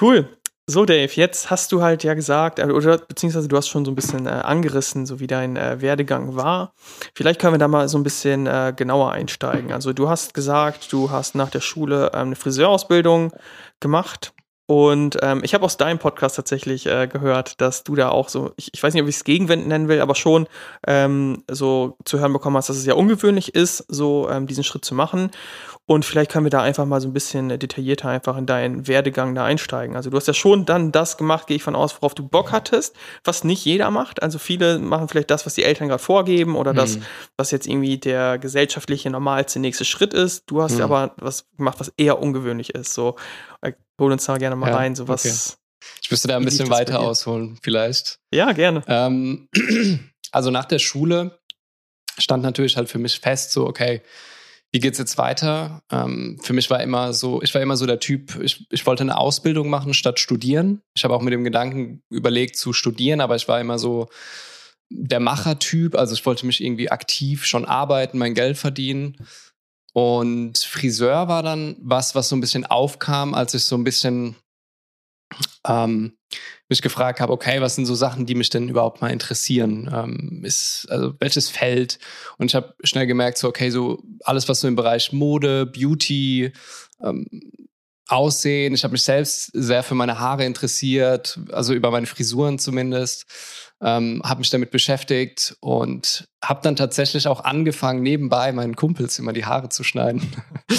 Cool. 0.00 0.28
So, 0.72 0.86
Dave, 0.86 1.12
jetzt 1.16 1.50
hast 1.50 1.70
du 1.72 1.82
halt 1.82 2.02
ja 2.02 2.14
gesagt, 2.14 2.58
äh, 2.58 2.64
oder 2.64 2.96
beziehungsweise 2.96 3.46
du 3.46 3.58
hast 3.58 3.68
schon 3.68 3.84
so 3.84 3.90
ein 3.90 3.94
bisschen 3.94 4.26
äh, 4.26 4.30
angerissen, 4.30 5.04
so 5.04 5.20
wie 5.20 5.26
dein 5.26 5.58
äh, 5.58 5.82
Werdegang 5.82 6.34
war. 6.34 6.72
Vielleicht 7.14 7.38
können 7.38 7.52
wir 7.52 7.58
da 7.58 7.68
mal 7.68 7.90
so 7.90 7.98
ein 7.98 8.02
bisschen 8.02 8.46
äh, 8.46 8.72
genauer 8.74 9.12
einsteigen. 9.12 9.70
Also 9.70 9.92
du 9.92 10.08
hast 10.08 10.32
gesagt, 10.32 10.90
du 10.90 11.10
hast 11.10 11.34
nach 11.34 11.50
der 11.50 11.60
Schule 11.60 12.12
ähm, 12.14 12.28
eine 12.28 12.36
Friseurausbildung 12.36 13.32
gemacht. 13.80 14.32
Und 14.64 15.18
ähm, 15.20 15.42
ich 15.44 15.52
habe 15.52 15.66
aus 15.66 15.76
deinem 15.76 15.98
Podcast 15.98 16.36
tatsächlich 16.36 16.86
äh, 16.86 17.06
gehört, 17.06 17.60
dass 17.60 17.84
du 17.84 17.94
da 17.94 18.08
auch 18.08 18.30
so, 18.30 18.52
ich, 18.56 18.70
ich 18.72 18.82
weiß 18.82 18.94
nicht, 18.94 19.02
ob 19.02 19.08
ich 19.10 19.16
es 19.16 19.24
Gegenwenden 19.24 19.68
nennen 19.68 19.88
will, 19.88 20.00
aber 20.00 20.14
schon 20.14 20.46
ähm, 20.86 21.44
so 21.50 21.98
zu 22.06 22.18
hören 22.20 22.32
bekommen 22.32 22.56
hast, 22.56 22.70
dass 22.70 22.78
es 22.78 22.86
ja 22.86 22.94
ungewöhnlich 22.94 23.54
ist, 23.54 23.84
so 23.88 24.30
ähm, 24.30 24.46
diesen 24.46 24.64
Schritt 24.64 24.86
zu 24.86 24.94
machen. 24.94 25.30
Und 25.84 26.04
vielleicht 26.04 26.30
können 26.30 26.46
wir 26.46 26.50
da 26.50 26.62
einfach 26.62 26.86
mal 26.86 27.00
so 27.00 27.08
ein 27.08 27.12
bisschen 27.12 27.48
detaillierter 27.48 28.08
einfach 28.08 28.36
in 28.36 28.46
deinen 28.46 28.86
Werdegang 28.86 29.34
da 29.34 29.44
einsteigen. 29.44 29.96
Also 29.96 30.10
du 30.10 30.16
hast 30.16 30.28
ja 30.28 30.34
schon 30.34 30.64
dann 30.64 30.92
das 30.92 31.16
gemacht, 31.16 31.48
gehe 31.48 31.56
ich 31.56 31.64
von 31.64 31.74
aus, 31.74 31.96
worauf 31.96 32.14
du 32.14 32.26
Bock 32.26 32.52
hattest, 32.52 32.94
was 33.24 33.42
nicht 33.42 33.64
jeder 33.64 33.90
macht. 33.90 34.22
Also 34.22 34.38
viele 34.38 34.78
machen 34.78 35.08
vielleicht 35.08 35.30
das, 35.30 35.44
was 35.44 35.54
die 35.54 35.64
Eltern 35.64 35.88
gerade 35.88 36.02
vorgeben 36.02 36.54
oder 36.54 36.72
mhm. 36.72 36.76
das, 36.76 36.98
was 37.36 37.50
jetzt 37.50 37.66
irgendwie 37.66 37.98
der 37.98 38.38
gesellschaftliche 38.38 39.10
normalste 39.10 39.58
nächste 39.58 39.84
Schritt 39.84 40.14
ist. 40.14 40.44
Du 40.46 40.62
hast 40.62 40.76
mhm. 40.76 40.82
aber 40.82 41.14
was 41.16 41.50
gemacht, 41.56 41.80
was 41.80 41.92
eher 41.96 42.20
ungewöhnlich 42.20 42.70
ist. 42.70 42.94
So, 42.94 43.16
äh, 43.60 43.72
hol 44.00 44.12
uns 44.12 44.24
da 44.24 44.38
gerne 44.38 44.54
mal 44.54 44.70
ja, 44.70 44.76
rein, 44.76 44.94
so 44.94 45.08
was. 45.08 45.26
Okay. 45.26 45.58
Ich 46.00 46.10
müsste 46.12 46.28
da 46.28 46.36
ein 46.36 46.44
bisschen 46.44 46.70
weiter 46.70 47.00
ausholen, 47.00 47.58
vielleicht. 47.60 48.20
Ja, 48.32 48.52
gerne. 48.52 48.84
Ähm, 48.86 49.48
also 50.30 50.52
nach 50.52 50.66
der 50.66 50.78
Schule 50.78 51.40
stand 52.18 52.44
natürlich 52.44 52.76
halt 52.76 52.88
für 52.88 52.98
mich 52.98 53.18
fest, 53.18 53.50
so, 53.50 53.66
okay, 53.66 54.00
wie 54.72 54.80
geht's 54.80 54.98
jetzt 54.98 55.18
weiter? 55.18 55.82
Ähm, 55.90 56.38
für 56.42 56.54
mich 56.54 56.70
war 56.70 56.82
immer 56.82 57.12
so, 57.12 57.42
ich 57.42 57.54
war 57.54 57.60
immer 57.60 57.76
so 57.76 57.84
der 57.84 58.00
Typ, 58.00 58.40
ich, 58.42 58.66
ich 58.70 58.86
wollte 58.86 59.02
eine 59.02 59.18
Ausbildung 59.18 59.68
machen 59.68 59.92
statt 59.92 60.18
studieren. 60.18 60.80
Ich 60.94 61.04
habe 61.04 61.14
auch 61.14 61.20
mit 61.20 61.34
dem 61.34 61.44
Gedanken 61.44 62.02
überlegt 62.08 62.56
zu 62.56 62.72
studieren, 62.72 63.20
aber 63.20 63.36
ich 63.36 63.46
war 63.48 63.60
immer 63.60 63.78
so 63.78 64.08
der 64.88 65.20
Machertyp. 65.20 65.94
Also 65.94 66.14
ich 66.14 66.24
wollte 66.24 66.46
mich 66.46 66.64
irgendwie 66.64 66.90
aktiv 66.90 67.44
schon 67.44 67.66
arbeiten, 67.66 68.16
mein 68.16 68.34
Geld 68.34 68.56
verdienen. 68.56 69.18
Und 69.92 70.56
Friseur 70.56 71.28
war 71.28 71.42
dann 71.42 71.76
was, 71.78 72.14
was 72.14 72.30
so 72.30 72.36
ein 72.36 72.40
bisschen 72.40 72.64
aufkam, 72.64 73.34
als 73.34 73.52
ich 73.52 73.64
so 73.64 73.76
ein 73.76 73.84
bisschen 73.84 74.36
ähm, 75.66 76.16
mich 76.68 76.82
gefragt 76.82 77.20
habe, 77.20 77.32
okay, 77.32 77.60
was 77.60 77.74
sind 77.74 77.86
so 77.86 77.94
Sachen, 77.94 78.26
die 78.26 78.34
mich 78.34 78.50
denn 78.50 78.68
überhaupt 78.68 79.00
mal 79.00 79.10
interessieren? 79.10 79.90
Ähm, 79.92 80.42
ist, 80.44 80.86
also 80.90 81.14
welches 81.18 81.48
Feld? 81.48 81.98
Und 82.38 82.46
ich 82.46 82.54
habe 82.54 82.74
schnell 82.84 83.06
gemerkt, 83.06 83.38
so, 83.38 83.48
okay, 83.48 83.70
so 83.70 84.02
alles, 84.24 84.48
was 84.48 84.60
so 84.60 84.68
im 84.68 84.76
Bereich 84.76 85.12
Mode, 85.12 85.66
Beauty, 85.66 86.52
ähm, 87.02 87.26
Aussehen. 88.08 88.74
Ich 88.74 88.84
habe 88.84 88.92
mich 88.92 89.04
selbst 89.04 89.50
sehr 89.54 89.82
für 89.82 89.94
meine 89.94 90.18
Haare 90.18 90.44
interessiert, 90.44 91.38
also 91.50 91.72
über 91.72 91.90
meine 91.90 92.06
Frisuren 92.06 92.58
zumindest. 92.58 93.24
Ähm, 93.84 94.22
habe 94.24 94.38
mich 94.38 94.50
damit 94.50 94.70
beschäftigt 94.70 95.56
und 95.60 96.28
habe 96.42 96.60
dann 96.62 96.76
tatsächlich 96.76 97.26
auch 97.26 97.42
angefangen, 97.42 98.02
nebenbei 98.02 98.52
meinen 98.52 98.76
Kumpels 98.76 99.18
immer 99.18 99.32
die 99.32 99.44
Haare 99.44 99.70
zu 99.70 99.82
schneiden. 99.82 100.22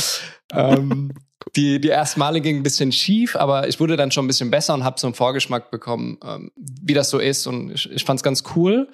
ähm, 0.54 1.12
die, 1.56 1.82
die 1.82 1.90
ersten 1.90 2.20
Male 2.20 2.40
ging 2.40 2.58
ein 2.58 2.64
bisschen 2.64 2.92
schief, 2.92 3.36
aber 3.36 3.68
ich 3.68 3.80
wurde 3.80 3.98
dann 3.98 4.12
schon 4.12 4.26
ein 4.26 4.28
bisschen 4.28 4.52
besser 4.52 4.74
und 4.74 4.84
habe 4.84 5.00
so 5.00 5.08
einen 5.08 5.16
Vorgeschmack 5.16 5.70
bekommen, 5.70 6.18
ähm, 6.24 6.52
wie 6.56 6.94
das 6.94 7.10
so 7.10 7.20
ist. 7.20 7.46
Und 7.46 7.72
ich, 7.72 7.92
ich 7.92 8.06
fand 8.06 8.20
es 8.20 8.24
ganz 8.24 8.44
cool. 8.56 8.90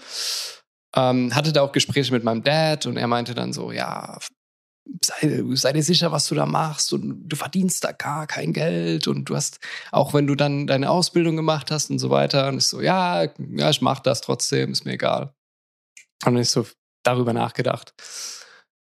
Ähm, 0.96 1.36
hatte 1.36 1.54
da 1.54 1.62
auch 1.62 1.72
Gespräche 1.72 2.12
mit 2.12 2.24
meinem 2.24 2.44
Dad 2.44 2.88
und 2.88 2.98
er 2.98 3.08
meinte 3.08 3.36
dann 3.36 3.54
so, 3.54 3.72
ja, 3.72 4.18
sei, 5.04 5.44
sei 5.54 5.74
dir 5.74 5.84
sicher, 5.84 6.12
was 6.12 6.28
du 6.28 6.36
da 6.36 6.46
machst 6.46 6.94
und 6.94 7.28
du 7.28 7.36
verdienst 7.36 7.84
da 7.84 7.92
gar 7.92 8.28
kein 8.28 8.54
Geld 8.54 9.08
und 9.08 9.26
du 9.26 9.36
hast, 9.36 9.60
auch 9.92 10.14
wenn 10.14 10.28
du 10.28 10.36
dann 10.36 10.68
deine 10.68 10.90
Ausbildung 10.90 11.36
gemacht 11.36 11.72
hast 11.72 11.90
und 11.90 12.00
so 12.00 12.10
weiter. 12.10 12.48
Und 12.48 12.58
ich 12.58 12.66
so, 12.66 12.82
ja, 12.82 13.24
ja, 13.38 13.70
ich 13.70 13.82
mach 13.82 14.00
das 14.00 14.22
trotzdem, 14.22 14.72
ist 14.72 14.86
mir 14.86 14.94
egal. 14.94 15.34
Und 16.26 16.38
ich 16.38 16.50
so 16.50 16.66
darüber 17.04 17.34
nachgedacht. 17.34 17.94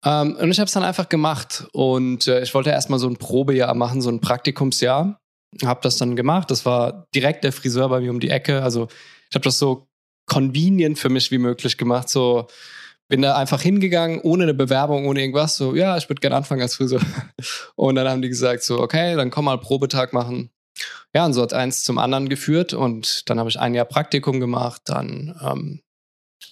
Ähm, 0.05 0.35
und 0.35 0.51
ich 0.51 0.59
habe 0.59 0.67
es 0.67 0.73
dann 0.73 0.83
einfach 0.83 1.09
gemacht 1.09 1.65
und 1.71 2.27
äh, 2.27 2.41
ich 2.41 2.53
wollte 2.53 2.69
erstmal 2.69 2.99
so 2.99 3.07
ein 3.07 3.17
Probejahr 3.17 3.73
machen, 3.73 4.01
so 4.01 4.09
ein 4.09 4.19
Praktikumsjahr. 4.19 5.19
Habe 5.63 5.79
das 5.83 5.97
dann 5.97 6.15
gemacht. 6.15 6.51
Das 6.51 6.65
war 6.65 7.05
direkt 7.15 7.43
der 7.43 7.53
Friseur 7.53 7.87
bei 7.87 8.01
mir 8.01 8.11
um 8.11 8.19
die 8.19 8.29
Ecke. 8.29 8.63
Also 8.63 8.87
ich 9.29 9.35
habe 9.35 9.43
das 9.43 9.59
so 9.59 9.87
convenient 10.25 10.99
für 10.99 11.09
mich 11.09 11.31
wie 11.31 11.37
möglich 11.37 11.77
gemacht. 11.77 12.09
So 12.09 12.47
bin 13.09 13.21
da 13.21 13.35
einfach 13.35 13.61
hingegangen, 13.61 14.19
ohne 14.21 14.43
eine 14.43 14.53
Bewerbung, 14.53 15.05
ohne 15.05 15.19
irgendwas. 15.19 15.55
So, 15.55 15.75
ja, 15.75 15.97
ich 15.97 16.09
würde 16.09 16.21
gerne 16.21 16.35
anfangen 16.35 16.61
als 16.61 16.75
Friseur. 16.75 17.01
Und 17.75 17.95
dann 17.95 18.07
haben 18.07 18.21
die 18.21 18.29
gesagt, 18.29 18.63
so, 18.63 18.79
okay, 18.79 19.15
dann 19.15 19.29
komm 19.29 19.45
mal 19.45 19.59
Probetag 19.59 20.13
machen. 20.13 20.49
ja, 21.13 21.25
und 21.25 21.33
so 21.33 21.41
hat 21.41 21.53
eins 21.53 21.83
zum 21.83 21.99
anderen 21.99 22.29
geführt 22.29 22.73
und 22.73 23.29
dann 23.29 23.37
habe 23.37 23.47
ich 23.47 23.59
ein 23.59 23.75
Jahr 23.75 23.85
Praktikum 23.85 24.39
gemacht, 24.39 24.81
dann 24.85 25.39
ähm, 25.43 25.81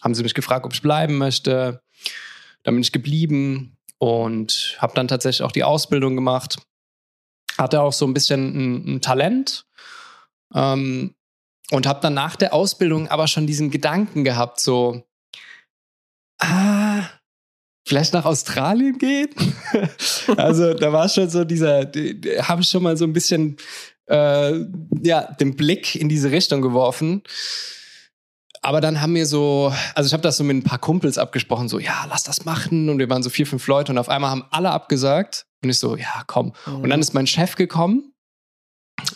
haben 0.01 0.13
sie 0.13 0.21
mich 0.21 0.35
gefragt, 0.35 0.63
ob 0.65 0.73
ich 0.73 0.83
bleiben 0.83 1.17
möchte. 1.17 1.81
Dann 2.63 2.75
bin 2.75 2.83
ich 2.83 2.91
geblieben 2.91 3.77
und 3.97 4.77
habe 4.79 4.93
dann 4.93 5.07
tatsächlich 5.07 5.43
auch 5.43 5.51
die 5.51 5.63
Ausbildung 5.63 6.15
gemacht. 6.15 6.57
Hatte 7.57 7.81
auch 7.81 7.93
so 7.93 8.05
ein 8.05 8.13
bisschen 8.13 8.53
ein, 8.55 8.95
ein 8.95 9.01
Talent 9.01 9.65
ähm, 10.53 11.15
und 11.71 11.87
habe 11.87 12.01
dann 12.01 12.13
nach 12.13 12.35
der 12.35 12.53
Ausbildung 12.53 13.07
aber 13.07 13.27
schon 13.27 13.47
diesen 13.47 13.71
Gedanken 13.71 14.23
gehabt, 14.23 14.59
so, 14.59 15.03
ah, 16.41 17.03
vielleicht 17.87 18.13
nach 18.13 18.25
Australien 18.25 18.97
gehen. 18.97 19.29
also 20.37 20.73
da 20.73 20.91
war 20.91 21.07
schon 21.09 21.29
so 21.29 21.43
dieser, 21.43 21.89
habe 22.41 22.61
ich 22.61 22.69
schon 22.69 22.83
mal 22.83 22.97
so 22.97 23.05
ein 23.05 23.13
bisschen 23.13 23.57
äh, 24.07 24.65
ja, 25.01 25.31
den 25.39 25.55
Blick 25.55 25.95
in 25.95 26.09
diese 26.09 26.31
Richtung 26.31 26.61
geworfen. 26.61 27.23
Aber 28.63 28.79
dann 28.79 29.01
haben 29.01 29.15
wir 29.15 29.25
so, 29.25 29.73
also 29.95 30.07
ich 30.07 30.13
habe 30.13 30.21
das 30.21 30.37
so 30.37 30.43
mit 30.43 30.55
ein 30.55 30.63
paar 30.63 30.77
Kumpels 30.77 31.17
abgesprochen, 31.17 31.67
so, 31.67 31.79
ja, 31.79 32.05
lass 32.09 32.23
das 32.23 32.45
machen. 32.45 32.89
Und 32.89 32.99
wir 32.99 33.09
waren 33.09 33.23
so 33.23 33.31
vier, 33.31 33.47
fünf 33.47 33.65
Leute 33.67 33.91
und 33.91 33.97
auf 33.97 34.09
einmal 34.09 34.29
haben 34.29 34.45
alle 34.51 34.69
abgesagt. 34.69 35.47
Und 35.63 35.69
ich 35.69 35.79
so, 35.79 35.95
ja, 35.95 36.23
komm. 36.27 36.53
Mhm. 36.65 36.75
Und 36.81 36.89
dann 36.89 36.99
ist 36.99 37.13
mein 37.13 37.27
Chef 37.27 37.55
gekommen 37.55 38.10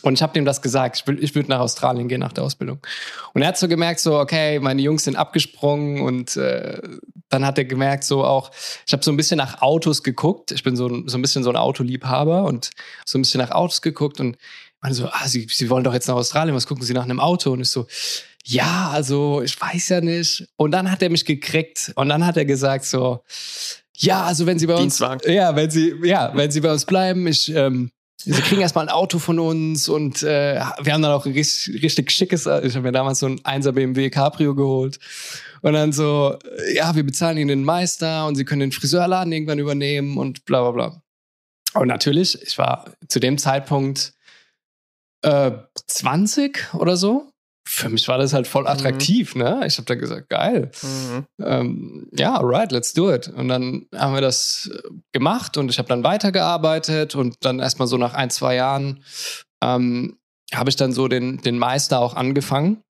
und 0.01 0.13
ich 0.13 0.21
habe 0.21 0.33
dem 0.33 0.45
das 0.45 0.61
gesagt. 0.61 0.97
Ich, 0.97 1.07
will, 1.07 1.23
ich 1.23 1.35
würde 1.35 1.49
nach 1.49 1.59
Australien 1.59 2.07
gehen 2.07 2.19
nach 2.19 2.33
der 2.33 2.43
Ausbildung. 2.43 2.79
Und 3.33 3.41
er 3.41 3.49
hat 3.49 3.57
so 3.57 3.67
gemerkt, 3.67 3.99
so, 3.99 4.19
okay, 4.19 4.59
meine 4.59 4.81
Jungs 4.81 5.03
sind 5.03 5.15
abgesprungen. 5.15 6.01
Und 6.01 6.35
äh, 6.37 6.81
dann 7.29 7.45
hat 7.45 7.57
er 7.57 7.65
gemerkt, 7.65 8.03
so 8.03 8.23
auch, 8.23 8.51
ich 8.85 8.93
habe 8.93 9.03
so 9.03 9.11
ein 9.11 9.17
bisschen 9.17 9.37
nach 9.37 9.61
Autos 9.61 10.03
geguckt. 10.03 10.51
Ich 10.51 10.63
bin 10.63 10.75
so, 10.75 11.07
so 11.07 11.17
ein 11.17 11.21
bisschen 11.21 11.43
so 11.43 11.49
ein 11.49 11.55
Autoliebhaber 11.55 12.43
und 12.45 12.69
so 13.05 13.17
ein 13.17 13.21
bisschen 13.21 13.41
nach 13.41 13.51
Autos 13.51 13.81
geguckt 13.81 14.19
und 14.19 14.37
meine 14.81 14.93
so, 14.93 15.07
ah, 15.07 15.27
Sie, 15.27 15.47
Sie 15.49 15.69
wollen 15.69 15.83
doch 15.83 15.93
jetzt 15.93 16.07
nach 16.07 16.15
Australien, 16.15 16.55
was 16.55 16.67
gucken 16.67 16.83
Sie 16.83 16.93
nach 16.93 17.03
einem 17.03 17.19
Auto? 17.19 17.51
Und 17.51 17.61
ich 17.61 17.69
so, 17.69 17.87
ja, 18.43 18.91
also 18.91 19.41
ich 19.41 19.59
weiß 19.59 19.89
ja 19.89 20.01
nicht. 20.01 20.47
Und 20.57 20.71
dann 20.71 20.91
hat 20.91 21.01
er 21.01 21.09
mich 21.09 21.25
gekriegt 21.25 21.91
und 21.95 22.09
dann 22.09 22.25
hat 22.25 22.37
er 22.37 22.45
gesagt 22.45 22.85
so, 22.85 23.23
ja, 23.97 24.23
also 24.23 24.45
wenn 24.45 24.59
Sie 24.59 24.67
bei 24.67 24.75
uns, 24.75 24.99
ja, 24.99 25.55
wenn 25.55 25.71
Sie, 25.71 25.95
ja, 26.03 26.31
wenn 26.35 26.51
Sie 26.51 26.61
bei 26.61 26.71
uns 26.71 26.85
bleiben, 26.85 27.25
ich, 27.27 27.53
ähm, 27.53 27.91
Sie 28.17 28.41
kriegen 28.41 28.61
erstmal 28.61 28.85
ein 28.85 28.93
Auto 28.93 29.19
von 29.19 29.39
uns 29.39 29.87
und 29.87 30.23
äh, 30.23 30.55
wir 30.81 30.93
haben 30.93 31.01
dann 31.01 31.11
auch 31.11 31.25
ein 31.25 31.33
richtig, 31.33 31.83
richtig 31.83 32.11
schickes, 32.11 32.45
ich 32.45 32.75
habe 32.75 32.81
mir 32.81 32.91
damals 32.91 33.19
so 33.19 33.27
ein 33.27 33.39
1er 33.41 33.73
BMW 33.73 34.09
Cabrio 34.09 34.55
geholt 34.55 34.99
und 35.61 35.73
dann 35.73 35.91
so, 35.91 36.37
ja, 36.73 36.95
wir 36.95 37.03
bezahlen 37.03 37.37
Ihnen 37.37 37.49
den 37.49 37.63
Meister 37.63 38.25
und 38.25 38.35
Sie 38.35 38.45
können 38.45 38.61
den 38.61 38.71
Friseurladen 38.71 39.31
irgendwann 39.31 39.59
übernehmen 39.59 40.17
und 40.17 40.45
bla 40.45 40.61
bla 40.61 40.71
bla. 40.71 41.01
Und 41.79 41.87
natürlich, 41.87 42.41
ich 42.41 42.57
war 42.57 42.85
zu 43.07 43.19
dem 43.19 43.37
Zeitpunkt 43.37 44.13
äh, 45.21 45.51
20 45.87 46.73
oder 46.75 46.97
so 46.97 47.31
für 47.67 47.89
mich 47.89 48.07
war 48.07 48.17
das 48.17 48.33
halt 48.33 48.47
voll 48.47 48.63
mhm. 48.63 48.69
attraktiv, 48.69 49.35
mhm. 49.35 49.41
ne? 49.41 49.63
Ich 49.65 49.77
habe 49.77 49.85
dann 49.85 49.99
gesagt, 49.99 50.29
geil. 50.29 50.71
Mhm. 50.81 51.25
Ähm, 51.41 52.07
ja, 52.17 52.35
alright, 52.35 52.71
let's 52.71 52.93
do 52.93 53.11
it. 53.11 53.27
Und 53.27 53.47
dann 53.47 53.87
haben 53.93 54.13
wir 54.13 54.21
das 54.21 54.69
gemacht 55.11 55.57
und 55.57 55.69
ich 55.69 55.79
habe 55.79 55.89
dann 55.89 56.03
weitergearbeitet 56.03 57.15
und 57.15 57.35
dann 57.41 57.59
erstmal 57.59 57.87
so 57.87 57.97
nach 57.97 58.13
ein, 58.13 58.29
zwei 58.29 58.55
Jahren 58.55 59.03
ähm, 59.63 60.17
habe 60.53 60.69
ich 60.69 60.75
dann 60.75 60.93
so 60.93 61.07
den, 61.07 61.41
den 61.41 61.57
Meister 61.57 61.99
auch 61.99 62.15
angefangen, 62.15 62.81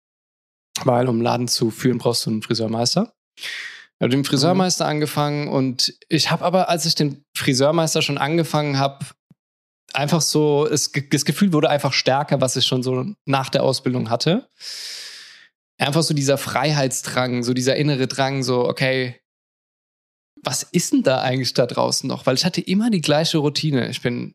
weil 0.83 1.09
um 1.09 1.21
Laden 1.21 1.49
zu 1.49 1.71
führen 1.71 1.99
brauchst 1.99 2.27
du 2.27 2.31
einen 2.31 2.43
Friseurmeister. 2.43 3.13
Ich 3.37 4.01
habe 4.01 4.11
den 4.11 4.25
Friseurmeister 4.25 4.85
mhm. 4.85 4.91
angefangen 4.91 5.49
und 5.49 5.95
ich 6.09 6.33
habe 6.33 6.45
aber, 6.45 6.69
als 6.69 6.85
ich 6.85 6.97
den 6.97 7.23
Friseurmeister 7.37 8.03
schon 8.03 8.19
angefangen 8.19 8.79
habe, 8.79 9.07
einfach 9.95 10.21
so, 10.21 10.67
es, 10.67 10.91
das 11.11 11.25
Gefühl 11.25 11.53
wurde 11.53 11.71
einfach 11.71 11.93
stärker, 11.93 12.41
was 12.41 12.57
ich 12.57 12.67
schon 12.67 12.83
so 12.83 13.07
nach 13.25 13.49
der 13.49 13.63
Ausbildung 13.63 14.11
hatte. 14.11 14.49
Einfach 15.79 16.03
so 16.03 16.15
dieser 16.15 16.39
Freiheitsdrang, 16.39 17.43
so 17.43 17.55
dieser 17.55 17.77
innere 17.77 18.07
Drang, 18.07 18.43
so, 18.43 18.69
okay, 18.69 19.21
was 20.43 20.63
ist 20.63 20.93
denn 20.93 21.03
da 21.03 21.21
eigentlich 21.23 21.55
da 21.55 21.67
draußen 21.67 22.07
noch? 22.09 22.27
Weil 22.27 22.35
ich 22.35 22.45
hatte 22.45 22.61
immer 22.61 22.91
die 22.91 23.01
gleiche 23.01 23.39
Routine. 23.39 23.89
Ich 23.89 24.03
bin 24.03 24.35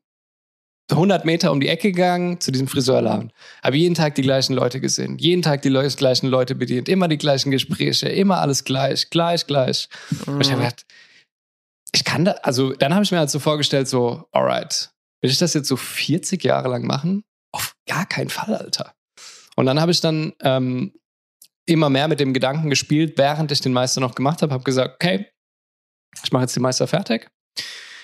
100 0.91 1.23
Meter 1.23 1.51
um 1.51 1.59
die 1.59 1.67
Ecke 1.67 1.91
gegangen 1.91 2.39
zu 2.39 2.51
diesem 2.51 2.67
Friseurladen. 2.67 3.31
Habe 3.61 3.77
jeden 3.77 3.93
Tag 3.93 4.15
die 4.15 4.23
gleichen 4.23 4.53
Leute 4.53 4.81
gesehen. 4.81 5.17
Jeden 5.19 5.43
Tag 5.43 5.61
die 5.61 5.69
Le 5.69 5.87
gleichen 5.89 6.27
Leute 6.27 6.55
bedient. 6.55 6.89
Immer 6.89 7.07
die 7.07 7.17
gleichen 7.17 7.51
Gespräche. 7.51 8.09
Immer 8.09 8.39
alles 8.39 8.63
gleich. 8.63 9.09
Gleich, 9.09 9.45
gleich. 9.45 9.87
Mhm. 10.25 10.33
Und 10.33 10.41
ich 10.41 10.51
habe 10.51 10.61
gedacht, 10.61 10.85
ich 11.93 12.03
kann 12.03 12.25
da, 12.25 12.31
also 12.43 12.73
dann 12.73 12.93
habe 12.93 13.03
ich 13.03 13.11
mir 13.11 13.19
halt 13.19 13.29
so 13.29 13.39
vorgestellt, 13.39 13.87
so, 13.87 14.25
alright, 14.31 14.91
Will 15.21 15.31
ich 15.31 15.37
das 15.37 15.53
jetzt 15.53 15.67
so 15.67 15.75
40 15.75 16.43
Jahre 16.43 16.69
lang 16.69 16.85
machen? 16.85 17.23
Auf 17.51 17.75
gar 17.87 18.05
keinen 18.05 18.29
Fall, 18.29 18.55
Alter. 18.55 18.93
Und 19.55 19.65
dann 19.65 19.79
habe 19.81 19.91
ich 19.91 20.01
dann 20.01 20.33
ähm, 20.41 20.93
immer 21.65 21.89
mehr 21.89 22.07
mit 22.07 22.19
dem 22.19 22.33
Gedanken 22.33 22.69
gespielt, 22.69 23.17
während 23.17 23.51
ich 23.51 23.61
den 23.61 23.73
Meister 23.73 24.01
noch 24.01 24.15
gemacht 24.15 24.41
habe, 24.41 24.53
habe 24.53 24.63
gesagt, 24.63 24.95
okay, 24.95 25.27
ich 26.23 26.31
mache 26.31 26.43
jetzt 26.43 26.55
den 26.55 26.63
Meister 26.63 26.87
fertig. 26.87 27.29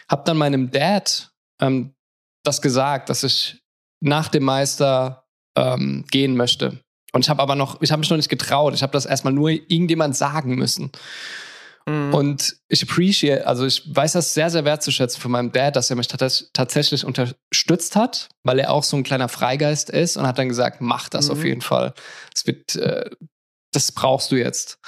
Habe 0.10 0.24
dann 0.26 0.38
meinem 0.38 0.70
Dad 0.70 1.32
ähm, 1.62 1.96
das 2.44 2.62
gesagt, 2.62 3.10
dass 3.10 3.24
ich 3.24 3.62
nach 4.02 4.28
dem 4.28 4.44
Meister 4.44 5.26
ähm, 5.58 6.06
gehen 6.12 6.36
möchte. 6.36 6.80
Und 7.14 7.26
ich 7.26 7.30
habe 7.30 7.42
aber 7.42 7.56
noch, 7.56 7.82
ich 7.82 7.92
habe 7.92 8.02
mich 8.02 8.10
noch 8.10 8.18
nicht 8.18 8.30
getraut. 8.30 8.74
Ich 8.74 8.84
habe 8.84 8.92
das 8.92 9.06
erstmal 9.06 9.34
nur 9.34 9.50
irgendjemand 9.50 10.16
sagen 10.16 10.56
müssen. 10.56 10.92
Mhm. 11.88 12.14
Und 12.14 12.56
ich 12.68 12.84
appreciate, 12.84 13.46
also 13.46 13.66
ich 13.66 13.84
weiß 13.96 14.14
das 14.14 14.34
sehr, 14.34 14.50
sehr 14.50 14.66
wertzuschätzen 14.66 15.22
von 15.22 15.32
meinem 15.32 15.52
Dad, 15.52 15.76
dass 15.76 15.90
er 15.90 15.96
mich 15.96 16.08
tatsächlich 16.08 17.06
unterstützt 17.06 17.96
hat, 17.96 18.30
weil 18.44 18.60
er 18.60 18.72
auch 18.72 18.84
so 18.84 18.98
ein 18.98 19.04
kleiner 19.04 19.30
Freigeist 19.30 19.90
ist 19.90 20.18
und 20.18 20.26
hat 20.26 20.40
dann 20.40 20.50
gesagt, 20.50 20.82
mach 20.82 21.10
das 21.10 21.28
mhm. 21.28 21.32
auf 21.32 21.44
jeden 21.44 21.62
Fall. 21.62 21.94
Das 22.34 22.48
wird, 22.48 22.76
äh, 22.76 23.10
das 23.72 23.92
brauchst 23.92 24.32
du 24.32 24.36
jetzt. 24.36 24.80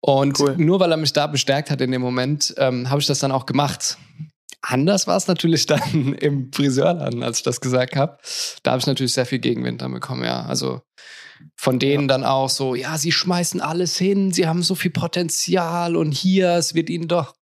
Und 0.00 0.38
cool. 0.40 0.54
nur 0.58 0.80
weil 0.80 0.90
er 0.90 0.96
mich 0.96 1.12
da 1.12 1.26
bestärkt 1.26 1.70
hat 1.70 1.80
in 1.80 1.90
dem 1.90 2.02
Moment, 2.02 2.54
ähm, 2.58 2.90
habe 2.90 3.00
ich 3.00 3.06
das 3.06 3.20
dann 3.20 3.32
auch 3.32 3.46
gemacht. 3.46 3.98
Anders 4.60 5.06
war 5.06 5.16
es 5.16 5.26
natürlich 5.26 5.66
dann 5.66 6.14
im 6.14 6.50
Friseurladen, 6.52 7.22
als 7.22 7.38
ich 7.38 7.42
das 7.42 7.60
gesagt 7.60 7.96
habe. 7.96 8.18
Da 8.62 8.72
habe 8.72 8.80
ich 8.80 8.86
natürlich 8.86 9.12
sehr 9.12 9.26
viel 9.26 9.38
Gegenwind 9.38 9.82
dann 9.82 9.92
bekommen, 9.92 10.24
ja. 10.24 10.44
Also 10.44 10.82
von 11.56 11.78
denen 11.78 12.04
ja. 12.04 12.08
dann 12.08 12.24
auch 12.24 12.48
so, 12.48 12.74
ja, 12.74 12.98
sie 12.98 13.12
schmeißen 13.12 13.60
alles 13.60 13.96
hin, 13.96 14.32
sie 14.32 14.46
haben 14.46 14.62
so 14.62 14.74
viel 14.74 14.90
Potenzial 14.90 15.96
und 15.96 16.12
hier, 16.12 16.50
es 16.52 16.74
wird 16.74 16.90
ihnen 16.90 17.08
doch 17.08 17.34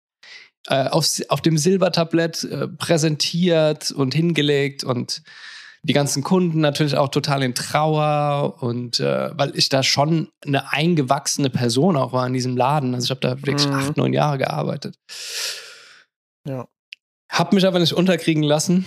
äh, 0.68 0.88
auf, 0.88 1.08
auf 1.30 1.42
dem 1.42 1.58
Silbertablett 1.58 2.44
äh, 2.44 2.68
präsentiert 2.68 3.92
und 3.92 4.14
hingelegt 4.14 4.84
und 4.84 5.24
die 5.84 5.94
ganzen 5.94 6.22
Kunden 6.22 6.62
natürlich 6.62 6.96
auch 6.96 7.10
total 7.10 7.42
in 7.42 7.56
Trauer 7.56 8.62
und 8.62 9.00
äh, 9.00 9.32
weil 9.34 9.56
ich 9.56 9.70
da 9.70 9.82
schon 9.82 10.30
eine 10.46 10.72
eingewachsene 10.72 11.50
Person 11.50 11.98
auch 11.98 12.14
war 12.14 12.28
in 12.28 12.34
diesem 12.34 12.56
Laden. 12.56 12.94
Also 12.94 13.06
ich 13.06 13.10
habe 13.10 13.22
da 13.22 13.38
wirklich 13.38 13.68
mhm. 13.68 13.74
acht, 13.74 13.98
neun 13.98 14.14
Jahre 14.14 14.38
gearbeitet. 14.38 14.96
Ja. 16.48 16.68
Hab 17.32 17.54
mich 17.54 17.66
aber 17.66 17.80
nicht 17.80 17.94
unterkriegen 17.94 18.44
lassen 18.44 18.86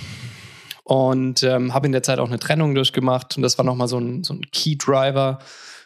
und 0.84 1.42
ähm, 1.42 1.74
habe 1.74 1.86
in 1.86 1.92
der 1.92 2.02
Zeit 2.02 2.18
auch 2.18 2.28
eine 2.28 2.38
Trennung 2.38 2.74
durchgemacht 2.74 3.36
und 3.36 3.42
das 3.42 3.58
war 3.58 3.64
nochmal 3.64 3.88
so 3.88 3.98
ein, 3.98 4.22
so 4.22 4.34
ein 4.34 4.42
Key-Driver 4.52 5.38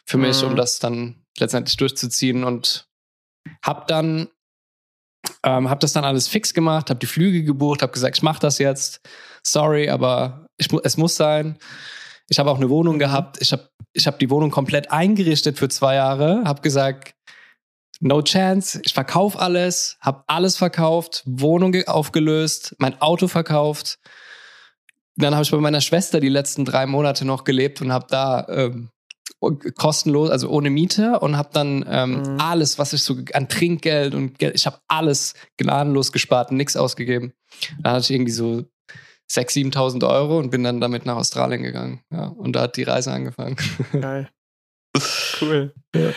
für 0.04 0.18
mich, 0.18 0.42
mhm. 0.42 0.48
um 0.48 0.56
das 0.56 0.78
dann 0.78 1.24
letztendlich 1.38 1.76
durchzuziehen 1.76 2.44
und 2.44 2.88
habe 3.62 3.84
dann 3.86 4.28
ähm, 5.44 5.68
habe 5.68 5.80
das 5.80 5.92
dann 5.92 6.04
alles 6.04 6.28
fix 6.28 6.54
gemacht, 6.54 6.90
habe 6.90 7.00
die 7.00 7.06
Flüge 7.06 7.42
gebucht, 7.42 7.82
habe 7.82 7.92
gesagt, 7.92 8.16
ich 8.16 8.22
mache 8.22 8.40
das 8.40 8.58
jetzt. 8.58 9.00
Sorry, 9.42 9.88
aber 9.88 10.46
ich, 10.56 10.68
es 10.84 10.96
muss 10.96 11.16
sein. 11.16 11.58
Ich 12.28 12.38
habe 12.38 12.50
auch 12.50 12.56
eine 12.56 12.70
Wohnung 12.70 12.98
gehabt. 12.98 13.38
Ich 13.40 13.52
habe 13.52 13.68
ich 13.92 14.06
hab 14.06 14.18
die 14.18 14.30
Wohnung 14.30 14.50
komplett 14.50 14.90
eingerichtet 14.90 15.58
für 15.58 15.68
zwei 15.68 15.94
Jahre. 15.96 16.44
Habe 16.44 16.60
gesagt, 16.60 17.14
no 18.00 18.22
chance. 18.22 18.80
Ich 18.84 18.94
verkaufe 18.94 19.38
alles, 19.38 19.96
habe 20.00 20.24
alles 20.26 20.56
verkauft, 20.56 21.22
Wohnung 21.26 21.74
aufgelöst, 21.86 22.76
mein 22.78 23.00
Auto 23.00 23.28
verkauft 23.28 23.98
dann 25.18 25.34
habe 25.34 25.42
ich 25.42 25.50
bei 25.50 25.58
meiner 25.58 25.80
Schwester 25.80 26.20
die 26.20 26.28
letzten 26.28 26.64
drei 26.64 26.86
Monate 26.86 27.24
noch 27.24 27.44
gelebt 27.44 27.80
und 27.80 27.92
habe 27.92 28.06
da 28.08 28.46
ähm, 28.48 28.90
kostenlos, 29.76 30.30
also 30.30 30.48
ohne 30.48 30.70
Miete 30.70 31.20
und 31.20 31.36
habe 31.36 31.50
dann 31.52 31.84
ähm, 31.88 32.22
mhm. 32.22 32.40
alles, 32.40 32.78
was 32.78 32.92
ich 32.92 33.02
so 33.02 33.16
an 33.32 33.48
Trinkgeld 33.48 34.14
und 34.14 34.38
Geld, 34.38 34.54
ich 34.54 34.66
habe 34.66 34.78
alles 34.88 35.34
gnadenlos 35.56 36.12
gespart 36.12 36.50
und 36.50 36.56
nichts 36.56 36.76
ausgegeben. 36.76 37.32
Da 37.80 37.92
hatte 37.92 38.00
ich 38.02 38.10
irgendwie 38.10 38.32
so 38.32 38.64
6.000, 39.30 39.74
7.000 39.74 40.08
Euro 40.08 40.38
und 40.38 40.50
bin 40.50 40.64
dann 40.64 40.80
damit 40.80 41.04
nach 41.04 41.16
Australien 41.16 41.62
gegangen. 41.62 42.00
Ja, 42.10 42.26
und 42.26 42.54
da 42.54 42.62
hat 42.62 42.76
die 42.76 42.84
Reise 42.84 43.12
angefangen. 43.12 43.56
Geil. 43.92 44.28
Cool. 45.40 45.72
Ja. 45.94 46.10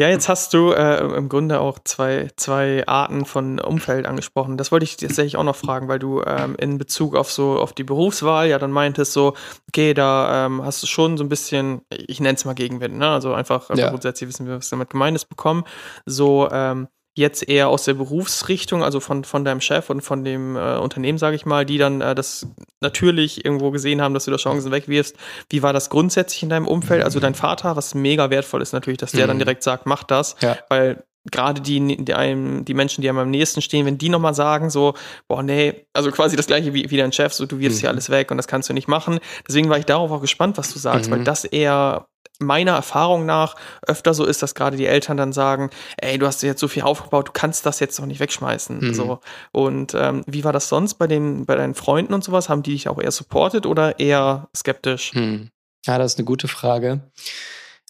Ja, 0.00 0.08
jetzt 0.08 0.30
hast 0.30 0.54
du 0.54 0.72
äh, 0.72 1.14
im 1.14 1.28
Grunde 1.28 1.60
auch 1.60 1.78
zwei, 1.84 2.30
zwei 2.36 2.86
Arten 2.86 3.26
von 3.26 3.60
Umfeld 3.60 4.06
angesprochen. 4.06 4.56
Das 4.56 4.72
wollte 4.72 4.84
ich 4.84 4.96
tatsächlich 4.96 5.36
auch 5.36 5.44
noch 5.44 5.56
fragen, 5.56 5.88
weil 5.88 5.98
du 5.98 6.22
ähm, 6.22 6.56
in 6.58 6.78
Bezug 6.78 7.14
auf 7.14 7.30
so 7.30 7.58
auf 7.58 7.74
die 7.74 7.84
Berufswahl 7.84 8.48
ja 8.48 8.58
dann 8.58 8.70
meintest 8.70 9.12
so, 9.12 9.34
okay, 9.68 9.92
da 9.92 10.46
ähm, 10.46 10.64
hast 10.64 10.82
du 10.82 10.86
schon 10.86 11.18
so 11.18 11.24
ein 11.24 11.28
bisschen, 11.28 11.82
ich 11.90 12.18
nenne 12.18 12.36
es 12.36 12.46
mal 12.46 12.54
Gegenwind, 12.54 12.96
ne? 12.96 13.10
Also 13.10 13.34
einfach, 13.34 13.68
einfach 13.68 13.76
ja. 13.76 13.90
grundsätzlich 13.90 14.30
wissen 14.30 14.46
wir, 14.46 14.56
was 14.56 14.70
damit 14.70 14.88
gemeint 14.88 15.16
ist, 15.16 15.26
bekommen. 15.26 15.64
So, 16.06 16.48
ähm, 16.50 16.88
jetzt 17.14 17.48
eher 17.48 17.68
aus 17.68 17.84
der 17.84 17.94
Berufsrichtung, 17.94 18.84
also 18.84 19.00
von, 19.00 19.24
von 19.24 19.44
deinem 19.44 19.60
Chef 19.60 19.90
und 19.90 20.00
von 20.00 20.24
dem 20.24 20.56
äh, 20.56 20.76
Unternehmen, 20.76 21.18
sage 21.18 21.36
ich 21.36 21.44
mal, 21.44 21.66
die 21.66 21.78
dann 21.78 22.00
äh, 22.00 22.14
das 22.14 22.46
natürlich 22.80 23.44
irgendwo 23.44 23.70
gesehen 23.70 24.00
haben, 24.00 24.14
dass 24.14 24.24
du 24.26 24.30
da 24.30 24.36
Chancen 24.36 24.70
wegwirfst. 24.70 25.16
Wie 25.48 25.62
war 25.62 25.72
das 25.72 25.90
grundsätzlich 25.90 26.42
in 26.42 26.48
deinem 26.48 26.68
Umfeld? 26.68 27.02
Also 27.02 27.20
dein 27.20 27.34
Vater, 27.34 27.76
was 27.76 27.94
mega 27.94 28.30
wertvoll 28.30 28.62
ist 28.62 28.72
natürlich, 28.72 28.98
dass 28.98 29.12
der 29.12 29.24
mhm. 29.24 29.28
dann 29.28 29.38
direkt 29.38 29.62
sagt, 29.62 29.86
mach 29.86 30.04
das, 30.04 30.36
ja. 30.40 30.56
weil 30.68 31.04
gerade 31.30 31.60
die, 31.60 32.04
die, 32.04 32.14
einem, 32.14 32.64
die 32.64 32.74
Menschen, 32.74 33.02
die 33.02 33.08
einem 33.08 33.18
am 33.18 33.30
nächsten 33.30 33.60
stehen, 33.60 33.86
wenn 33.86 33.98
die 33.98 34.08
nochmal 34.08 34.34
sagen, 34.34 34.70
so, 34.70 34.94
boah, 35.28 35.42
nee, 35.42 35.84
also 35.92 36.10
quasi 36.10 36.36
das 36.36 36.46
gleiche 36.46 36.72
wie, 36.72 36.90
wie 36.90 36.96
dein 36.96 37.12
Chef, 37.12 37.32
so, 37.32 37.44
du 37.44 37.58
wirfst 37.58 37.78
mhm. 37.78 37.80
hier 37.80 37.90
alles 37.90 38.08
weg 38.10 38.30
und 38.30 38.36
das 38.36 38.48
kannst 38.48 38.68
du 38.68 38.72
nicht 38.72 38.88
machen. 38.88 39.18
Deswegen 39.46 39.68
war 39.68 39.78
ich 39.78 39.84
darauf 39.84 40.10
auch 40.10 40.20
gespannt, 40.20 40.56
was 40.56 40.72
du 40.72 40.78
sagst, 40.78 41.10
mhm. 41.10 41.16
weil 41.16 41.24
das 41.24 41.44
eher 41.44 42.06
meiner 42.40 42.72
Erfahrung 42.72 43.26
nach 43.26 43.54
öfter 43.86 44.14
so 44.14 44.24
ist, 44.24 44.42
dass 44.42 44.54
gerade 44.54 44.76
die 44.76 44.86
Eltern 44.86 45.16
dann 45.16 45.32
sagen, 45.32 45.70
ey, 45.98 46.18
du 46.18 46.26
hast 46.26 46.42
jetzt 46.42 46.60
so 46.60 46.68
viel 46.68 46.82
aufgebaut, 46.82 47.28
du 47.28 47.32
kannst 47.32 47.66
das 47.66 47.80
jetzt 47.80 47.98
noch 48.00 48.06
nicht 48.06 48.20
wegschmeißen. 48.20 48.78
Mhm. 48.80 48.94
So. 48.94 49.20
Und 49.52 49.94
ähm, 49.94 50.24
wie 50.26 50.42
war 50.42 50.52
das 50.52 50.68
sonst 50.68 50.94
bei 50.94 51.06
den, 51.06 51.46
bei 51.46 51.54
deinen 51.54 51.74
Freunden 51.74 52.14
und 52.14 52.24
sowas? 52.24 52.48
Haben 52.48 52.62
die 52.62 52.72
dich 52.72 52.88
auch 52.88 53.00
eher 53.00 53.12
supportet 53.12 53.66
oder 53.66 53.98
eher 54.00 54.48
skeptisch? 54.56 55.14
Mhm. 55.14 55.50
Ja, 55.86 55.98
das 55.98 56.12
ist 56.12 56.18
eine 56.18 56.26
gute 56.26 56.48
Frage. 56.48 57.00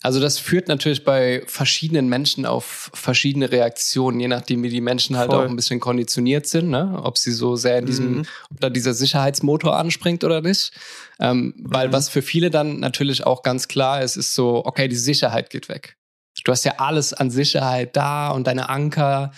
Also 0.03 0.19
das 0.19 0.39
führt 0.39 0.69
natürlich 0.69 1.05
bei 1.05 1.43
verschiedenen 1.47 2.09
Menschen 2.09 2.47
auf 2.47 2.91
verschiedene 2.95 3.53
Reaktionen, 3.53 4.19
je 4.19 4.29
nachdem, 4.29 4.63
wie 4.63 4.71
die 4.71 4.81
Menschen 4.81 5.19
halt 5.19 5.31
Voll. 5.31 5.45
auch 5.45 5.49
ein 5.49 5.57
bisschen 5.57 5.79
konditioniert 5.79 6.47
sind, 6.47 6.71
ne? 6.71 6.99
ob 7.03 7.19
sie 7.19 7.33
so 7.33 7.57
sehr 7.57 7.79
in 7.79 7.87
diesem, 7.87 8.13
mhm. 8.13 8.27
ob 8.51 8.61
da 8.61 8.71
dieser 8.71 8.95
Sicherheitsmotor 8.95 9.77
anspringt 9.77 10.25
oder 10.25 10.41
nicht. 10.41 10.73
Ähm, 11.19 11.55
mhm. 11.55 11.55
Weil 11.59 11.93
was 11.93 12.09
für 12.09 12.23
viele 12.23 12.49
dann 12.49 12.81
natürlich 12.81 13.27
auch 13.27 13.43
ganz 13.43 13.69
klar 13.69 14.03
ist, 14.03 14.17
ist 14.17 14.35
so, 14.35 14.65
okay, 14.65 14.89
die 14.89 14.97
Sicherheit 14.97 15.51
geht 15.51 15.69
weg. 15.69 15.99
Du 16.45 16.53
hast 16.53 16.65
ja 16.65 16.77
alles 16.79 17.13
an 17.13 17.31
Sicherheit 17.31 17.95
da 17.95 18.31
und 18.31 18.47
deine 18.47 18.71
Anker, 18.71 19.33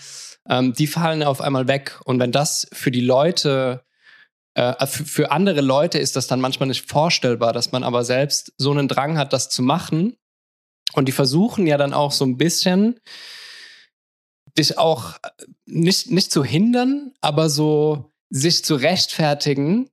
ähm, 0.47 0.73
die 0.73 0.87
fallen 0.87 1.23
auf 1.23 1.41
einmal 1.41 1.67
weg. 1.67 1.99
Und 2.05 2.19
wenn 2.19 2.31
das 2.31 2.67
für 2.71 2.91
die 2.91 3.01
Leute 3.01 3.83
äh, 4.53 4.85
für 4.87 5.31
andere 5.31 5.59
Leute 5.59 5.97
ist 5.97 6.15
das 6.15 6.27
dann 6.27 6.39
manchmal 6.39 6.69
nicht 6.69 6.89
vorstellbar, 6.89 7.51
dass 7.51 7.73
man 7.73 7.83
aber 7.83 8.05
selbst 8.05 8.53
so 8.57 8.71
einen 8.71 8.87
Drang 8.87 9.17
hat, 9.17 9.33
das 9.33 9.49
zu 9.49 9.61
machen 9.61 10.15
und 10.93 11.07
die 11.07 11.11
versuchen 11.11 11.67
ja 11.67 11.77
dann 11.77 11.93
auch 11.93 12.11
so 12.11 12.25
ein 12.25 12.37
bisschen, 12.37 12.99
dich 14.57 14.77
auch 14.77 15.15
äh, 15.23 15.29
nicht, 15.65 16.11
nicht 16.11 16.31
zu 16.31 16.43
hindern, 16.43 17.13
aber 17.21 17.49
so 17.49 18.11
sich 18.29 18.63
zu 18.63 18.75
rechtfertigen, 18.75 19.89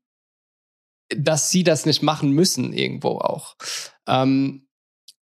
dass 1.14 1.50
sie 1.50 1.64
das 1.64 1.87
nicht 1.87 2.02
machen 2.02 2.30
müssen, 2.30 2.73
irgendwo 2.73 3.19
auch. 3.19 3.57
Ähm, 4.07 4.69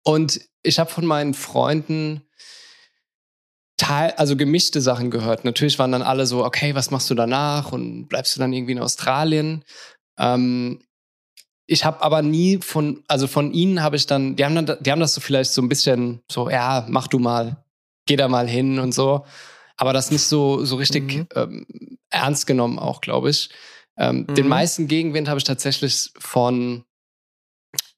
und 0.04 0.42
ich 0.64 0.80
habe 0.80 0.90
von 0.90 1.06
meinen 1.06 1.34
Freunden 1.34 2.28
teil, 3.78 4.12
also 4.12 4.36
gemischte 4.36 4.82
Sachen 4.82 5.10
gehört. 5.10 5.46
Natürlich 5.46 5.80
waren 5.80 5.92
dann 5.92 6.02
alle 6.02 6.26
so, 6.26 6.44
okay, 6.44 6.76
was 6.76 6.92
machst 6.92 7.10
du 7.10 7.16
danach 7.16 7.72
und 7.72 8.08
bleibst 8.08 8.36
du 8.36 8.40
dann 8.40 8.54
irgendwie 8.54 8.74
in 8.74 8.80
Australien? 8.80 9.64
Ähm, 10.18 10.84
ich 11.70 11.86
habe 11.86 12.02
aber 12.02 12.24
nie 12.24 12.58
von, 12.58 13.04
also 13.08 13.28
von 13.28 13.54
ihnen 13.54 13.84
habe 13.84 13.96
ich 13.96 14.08
dann, 14.08 14.36
die 14.36 14.44
haben 14.44 14.56
dann, 14.56 14.78
die 14.82 14.92
haben 14.92 15.00
das 15.00 15.14
so 15.14 15.22
vielleicht 15.22 15.52
so 15.52 15.62
ein 15.62 15.70
bisschen 15.70 16.22
so, 16.30 16.50
ja, 16.50 16.86
mach 16.90 17.08
du 17.08 17.20
mal, 17.20 17.64
geh 18.08 18.16
da 18.16 18.28
mal 18.28 18.48
hin 18.48 18.80
und 18.80 18.92
so. 18.92 19.24
Aber 19.78 19.94
das 19.94 20.10
nicht 20.10 20.24
so, 20.24 20.66
so 20.66 20.78
richtig 20.78 21.16
mhm. 21.16 21.28
ähm, 21.36 21.66
ernst 22.10 22.48
genommen 22.48 22.80
auch, 22.80 23.02
glaube 23.02 23.30
ich. 23.30 23.50
Ähm, 23.98 24.26
mhm. 24.28 24.36
Den 24.36 24.48
meisten 24.48 24.88
Gegenwind 24.88 25.30
habe 25.30 25.38
ich 25.38 25.44
tatsächlich 25.44 26.12
von, 26.18 26.86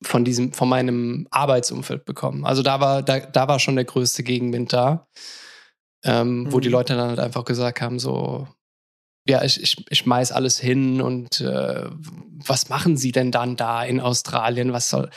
von 0.03 0.25
diesem, 0.25 0.51
von 0.51 0.67
meinem 0.67 1.27
Arbeitsumfeld 1.31 2.03
bekommen. 2.03 2.45
Also 2.45 2.63
da 2.63 2.81
war, 2.81 3.01
da, 3.01 3.21
da 3.21 3.47
war 3.47 3.59
schon 3.59 3.77
der 3.77 3.85
größte 3.85 4.23
Gegenwind 4.23 4.73
da. 4.73 5.07
Ähm, 6.03 6.43
mhm. 6.43 6.51
Wo 6.51 6.59
die 6.59 6.67
mhm. 6.67 6.73
Leute 6.73 6.95
dann 6.95 7.09
halt 7.09 7.19
einfach 7.19 7.45
gesagt 7.45 7.79
haben, 7.79 7.99
so, 7.99 8.49
ja, 9.27 9.43
ich, 9.43 9.61
ich, 9.61 9.85
ich 9.89 9.99
schmeiß 9.99 10.31
alles 10.31 10.59
hin 10.59 11.01
und 11.01 11.41
äh, 11.41 11.89
was 12.45 12.69
machen 12.69 12.97
sie 12.97 13.11
denn 13.11 13.31
dann 13.31 13.55
da 13.55 13.83
in 13.83 13.99
Australien? 13.99 14.73
Was 14.73 14.89
soll, 14.89 15.09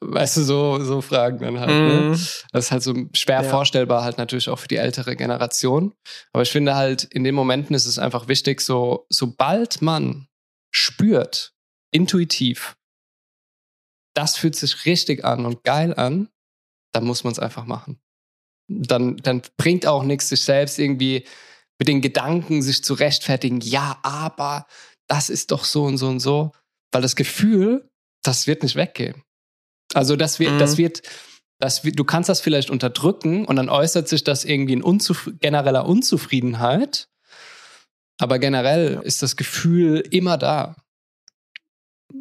weißt 0.00 0.38
du, 0.38 0.42
so, 0.42 0.84
so 0.84 1.00
Fragen 1.00 1.38
dann 1.38 1.58
halt. 1.58 1.70
Ne? 1.70 2.00
Mhm. 2.00 2.10
Ne? 2.10 2.18
Das 2.52 2.66
ist 2.66 2.70
halt 2.70 2.82
so 2.82 2.94
schwer 3.14 3.42
ja. 3.42 3.48
vorstellbar, 3.48 4.04
halt 4.04 4.18
natürlich 4.18 4.48
auch 4.48 4.58
für 4.58 4.68
die 4.68 4.76
ältere 4.76 5.16
Generation. 5.16 5.94
Aber 6.32 6.42
ich 6.42 6.50
finde 6.50 6.74
halt, 6.74 7.04
in 7.04 7.24
den 7.24 7.34
Momenten 7.34 7.74
ist 7.74 7.86
es 7.86 7.98
einfach 7.98 8.28
wichtig, 8.28 8.60
so, 8.60 9.06
sobald 9.08 9.80
man 9.80 10.28
spürt, 10.70 11.54
intuitiv, 11.90 12.76
das 14.14 14.36
fühlt 14.36 14.56
sich 14.56 14.84
richtig 14.84 15.24
an 15.24 15.46
und 15.46 15.64
geil 15.64 15.94
an, 15.94 16.28
dann 16.92 17.04
muss 17.04 17.24
man 17.24 17.32
es 17.32 17.38
einfach 17.38 17.64
machen. 17.64 18.00
Dann, 18.70 19.16
dann 19.16 19.40
bringt 19.56 19.86
auch 19.86 20.02
nichts, 20.02 20.28
sich 20.28 20.42
selbst 20.42 20.78
irgendwie 20.78 21.24
mit 21.78 21.88
den 21.88 22.00
Gedanken 22.00 22.62
sich 22.62 22.82
zu 22.82 22.94
rechtfertigen, 22.94 23.60
ja, 23.60 23.98
aber 24.02 24.66
das 25.06 25.30
ist 25.30 25.50
doch 25.52 25.64
so 25.64 25.84
und 25.84 25.96
so 25.98 26.08
und 26.08 26.20
so. 26.20 26.52
Weil 26.92 27.02
das 27.02 27.16
Gefühl, 27.16 27.88
das 28.22 28.46
wird 28.46 28.62
nicht 28.62 28.76
weggehen. 28.76 29.22
Also 29.94 30.16
das 30.16 30.38
wird, 30.38 30.54
mhm. 30.54 30.58
das 30.58 30.76
wird, 30.76 31.02
das 31.60 31.84
wird, 31.84 31.98
du 31.98 32.04
kannst 32.04 32.28
das 32.28 32.40
vielleicht 32.40 32.70
unterdrücken 32.70 33.44
und 33.44 33.56
dann 33.56 33.68
äußert 33.68 34.08
sich 34.08 34.24
das 34.24 34.44
irgendwie 34.44 34.74
in 34.74 34.82
Unzuf 34.82 35.30
genereller 35.40 35.86
Unzufriedenheit. 35.86 37.08
Aber 38.20 38.38
generell 38.38 39.00
ist 39.04 39.22
das 39.22 39.36
Gefühl 39.36 40.02
immer 40.10 40.38
da. 40.38 40.76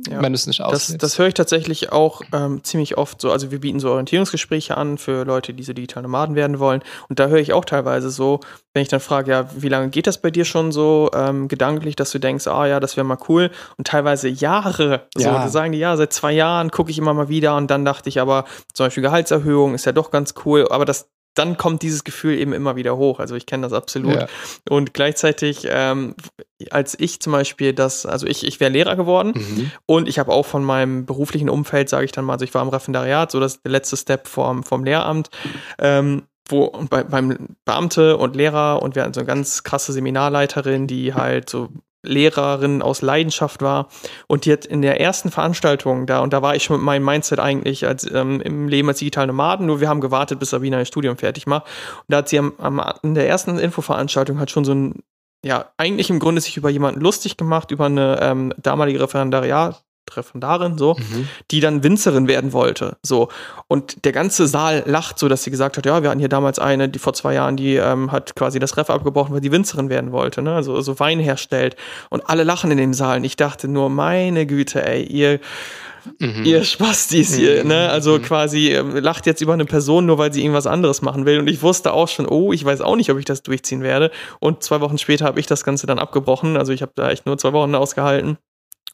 Ja. 0.09 0.21
wenn 0.21 0.31
du 0.31 0.35
es 0.35 0.47
nicht 0.47 0.61
auslebst. 0.61 0.89
Das, 0.89 0.97
das 0.97 1.19
höre 1.19 1.27
ich 1.27 1.33
tatsächlich 1.33 1.91
auch 1.91 2.21
ähm, 2.33 2.63
ziemlich 2.63 2.97
oft 2.97 3.19
so. 3.19 3.31
Also 3.31 3.51
wir 3.51 3.59
bieten 3.59 3.79
so 3.79 3.89
Orientierungsgespräche 3.89 4.77
an 4.77 4.97
für 4.97 5.25
Leute, 5.25 5.53
die 5.53 5.63
so 5.63 5.73
digital 5.73 6.03
Nomaden 6.03 6.35
werden 6.35 6.59
wollen. 6.59 6.81
Und 7.09 7.19
da 7.19 7.27
höre 7.27 7.39
ich 7.39 7.53
auch 7.53 7.65
teilweise 7.65 8.09
so, 8.09 8.39
wenn 8.73 8.83
ich 8.83 8.87
dann 8.87 8.99
frage, 8.99 9.31
ja, 9.31 9.49
wie 9.55 9.69
lange 9.69 9.89
geht 9.89 10.07
das 10.07 10.21
bei 10.21 10.31
dir 10.31 10.45
schon 10.45 10.71
so 10.71 11.09
ähm, 11.13 11.47
gedanklich, 11.47 11.95
dass 11.95 12.11
du 12.11 12.19
denkst, 12.19 12.47
ah 12.47 12.67
ja, 12.67 12.79
das 12.79 12.95
wäre 12.95 13.05
mal 13.05 13.17
cool. 13.27 13.51
Und 13.77 13.87
teilweise 13.87 14.29
Jahre. 14.29 15.07
So, 15.15 15.23
ja. 15.23 15.33
da 15.33 15.47
sagen 15.49 15.71
die, 15.71 15.79
ja, 15.79 15.97
seit 15.97 16.13
zwei 16.13 16.31
Jahren 16.31 16.71
gucke 16.71 16.91
ich 16.91 16.97
immer 16.97 17.13
mal 17.13 17.29
wieder 17.29 17.57
und 17.57 17.67
dann 17.69 17.85
dachte 17.85 18.09
ich 18.09 18.21
aber, 18.21 18.45
zum 18.73 18.85
Beispiel 18.85 19.03
Gehaltserhöhung 19.03 19.73
ist 19.73 19.85
ja 19.85 19.91
doch 19.91 20.11
ganz 20.11 20.35
cool. 20.45 20.67
Aber 20.69 20.85
das, 20.85 21.09
dann 21.37 21.57
kommt 21.57 21.81
dieses 21.81 22.03
Gefühl 22.03 22.37
eben 22.37 22.53
immer 22.53 22.75
wieder 22.75 22.97
hoch. 22.97 23.19
Also 23.19 23.35
ich 23.35 23.45
kenne 23.45 23.63
das 23.63 23.73
absolut. 23.73 24.15
Ja. 24.15 24.27
Und 24.69 24.93
gleichzeitig, 24.93 25.67
ähm, 25.69 26.15
als 26.71 26.99
ich 26.99 27.19
zum 27.19 27.33
Beispiel 27.33 27.73
das, 27.73 28.05
also 28.05 28.25
ich, 28.27 28.45
ich 28.45 28.59
wäre 28.59 28.71
Lehrer 28.71 28.95
geworden 28.95 29.33
mhm. 29.35 29.71
und 29.85 30.07
ich 30.07 30.19
habe 30.19 30.31
auch 30.31 30.45
von 30.45 30.63
meinem 30.63 31.05
beruflichen 31.05 31.49
Umfeld, 31.49 31.89
sage 31.89 32.05
ich 32.05 32.11
dann 32.11 32.25
mal, 32.25 32.33
also 32.33 32.45
ich 32.45 32.53
war 32.53 32.61
im 32.61 32.69
Referendariat, 32.69 33.31
so 33.31 33.39
das 33.39 33.61
der 33.61 33.71
letzte 33.71 33.97
Step 33.97 34.27
vom, 34.27 34.63
vom 34.63 34.83
Lehramt. 34.83 35.29
Ähm, 35.79 36.23
wo 36.49 36.69
bei, 36.89 37.03
beim 37.03 37.57
Beamte 37.65 38.15
und 38.15 38.35
Lehrer 38.35 38.81
und 38.81 38.95
wir 38.95 39.03
hatten 39.03 39.13
so 39.13 39.19
eine 39.19 39.27
ganz 39.27 39.63
krasse 39.63 39.91
Seminarleiterin, 39.91 40.87
die 40.87 41.13
halt 41.13 41.49
so 41.49 41.69
Lehrerin 42.07 42.81
aus 42.81 43.01
Leidenschaft 43.01 43.61
war. 43.61 43.87
Und 44.27 44.45
die 44.45 44.53
hat 44.53 44.65
in 44.65 44.81
der 44.81 44.99
ersten 44.99 45.31
Veranstaltung 45.31 46.05
da, 46.05 46.19
und 46.19 46.33
da 46.33 46.41
war 46.41 46.55
ich 46.55 46.63
schon 46.63 46.77
mit 46.77 46.85
meinem 46.85 47.05
Mindset 47.05 47.39
eigentlich 47.39 47.85
als, 47.85 48.09
ähm, 48.11 48.41
im 48.41 48.67
Leben 48.67 48.87
als 48.87 48.99
digitale 48.99 49.27
Nomaden, 49.27 49.65
nur 49.65 49.79
wir 49.79 49.89
haben 49.89 50.01
gewartet, 50.01 50.39
bis 50.39 50.49
Sabina 50.49 50.79
ihr 50.79 50.85
Studium 50.85 51.17
fertig 51.17 51.47
macht. 51.47 51.65
Und 51.97 52.05
da 52.09 52.17
hat 52.17 52.29
sie 52.29 52.39
am, 52.39 52.53
am, 52.57 52.81
in 53.03 53.15
der 53.15 53.27
ersten 53.27 53.57
Infoveranstaltung 53.59 54.39
hat 54.39 54.51
schon 54.51 54.65
so 54.65 54.73
ein 54.73 55.03
ja, 55.45 55.71
eigentlich 55.77 56.09
im 56.09 56.19
Grunde 56.19 56.41
sich 56.41 56.57
über 56.57 56.69
jemanden 56.69 56.99
lustig 56.99 57.37
gemacht, 57.37 57.71
über 57.71 57.85
eine 57.85 58.19
ähm, 58.21 58.53
damalige 58.57 58.99
Referendariat, 58.99 59.83
Referendarin, 60.15 60.77
so, 60.77 60.95
mhm. 60.95 61.27
die 61.51 61.59
dann 61.59 61.83
Winzerin 61.83 62.27
werden 62.27 62.53
wollte. 62.53 62.97
So. 63.03 63.29
Und 63.67 64.05
der 64.05 64.11
ganze 64.11 64.47
Saal 64.47 64.83
lacht 64.85 65.19
so, 65.19 65.27
dass 65.27 65.43
sie 65.43 65.51
gesagt 65.51 65.77
hat, 65.77 65.85
ja, 65.85 66.01
wir 66.03 66.09
hatten 66.09 66.19
hier 66.19 66.29
damals 66.29 66.59
eine, 66.59 66.87
die 66.87 66.99
vor 66.99 67.13
zwei 67.13 67.33
Jahren, 67.33 67.57
die 67.57 67.75
ähm, 67.75 68.11
hat 68.11 68.35
quasi 68.35 68.59
das 68.59 68.77
Ref 68.77 68.89
abgebrochen, 68.89 69.33
weil 69.33 69.41
die 69.41 69.51
Winzerin 69.51 69.89
werden 69.89 70.11
wollte, 70.11 70.41
ne? 70.41 70.55
Also 70.55 70.79
so 70.81 70.99
Wein 70.99 71.19
herstellt. 71.19 71.75
Und 72.09 72.29
alle 72.29 72.43
lachen 72.43 72.71
in 72.71 72.77
dem 72.77 72.93
Saal. 72.93 73.17
Und 73.17 73.23
ich 73.23 73.35
dachte 73.35 73.67
nur, 73.67 73.89
meine 73.89 74.45
Güte, 74.45 74.85
ey, 74.85 75.03
ihr. 75.03 75.39
Mhm. 76.19 76.45
Ihr 76.45 76.63
Spastis 76.63 77.35
hier, 77.35 77.63
mhm. 77.63 77.69
ne? 77.69 77.89
Also 77.89 78.17
mhm. 78.17 78.21
quasi 78.21 78.69
ähm, 78.69 78.95
lacht 78.95 79.25
jetzt 79.25 79.41
über 79.41 79.51
eine 79.51 79.65
Person, 79.65 80.05
nur 80.05 80.17
weil 80.17 80.31
sie 80.31 80.41
irgendwas 80.41 80.65
anderes 80.65 81.01
machen 81.01 81.25
will. 81.25 81.39
Und 81.39 81.49
ich 81.49 81.61
wusste 81.61 81.91
auch 81.91 82.07
schon, 82.07 82.27
oh, 82.27 82.53
ich 82.53 82.63
weiß 82.63 82.79
auch 82.79 82.95
nicht, 82.95 83.09
ob 83.11 83.17
ich 83.17 83.25
das 83.25 83.43
durchziehen 83.43 83.81
werde. 83.81 84.11
Und 84.39 84.63
zwei 84.63 84.79
Wochen 84.79 84.97
später 84.97 85.25
habe 85.25 85.41
ich 85.41 85.47
das 85.47 85.65
Ganze 85.65 85.85
dann 85.85 85.99
abgebrochen. 85.99 86.55
Also 86.55 86.71
ich 86.71 86.81
habe 86.81 86.93
da 86.95 87.09
echt 87.09 87.25
nur 87.25 87.37
zwei 87.37 87.51
Wochen 87.51 87.75
ausgehalten. 87.75 88.37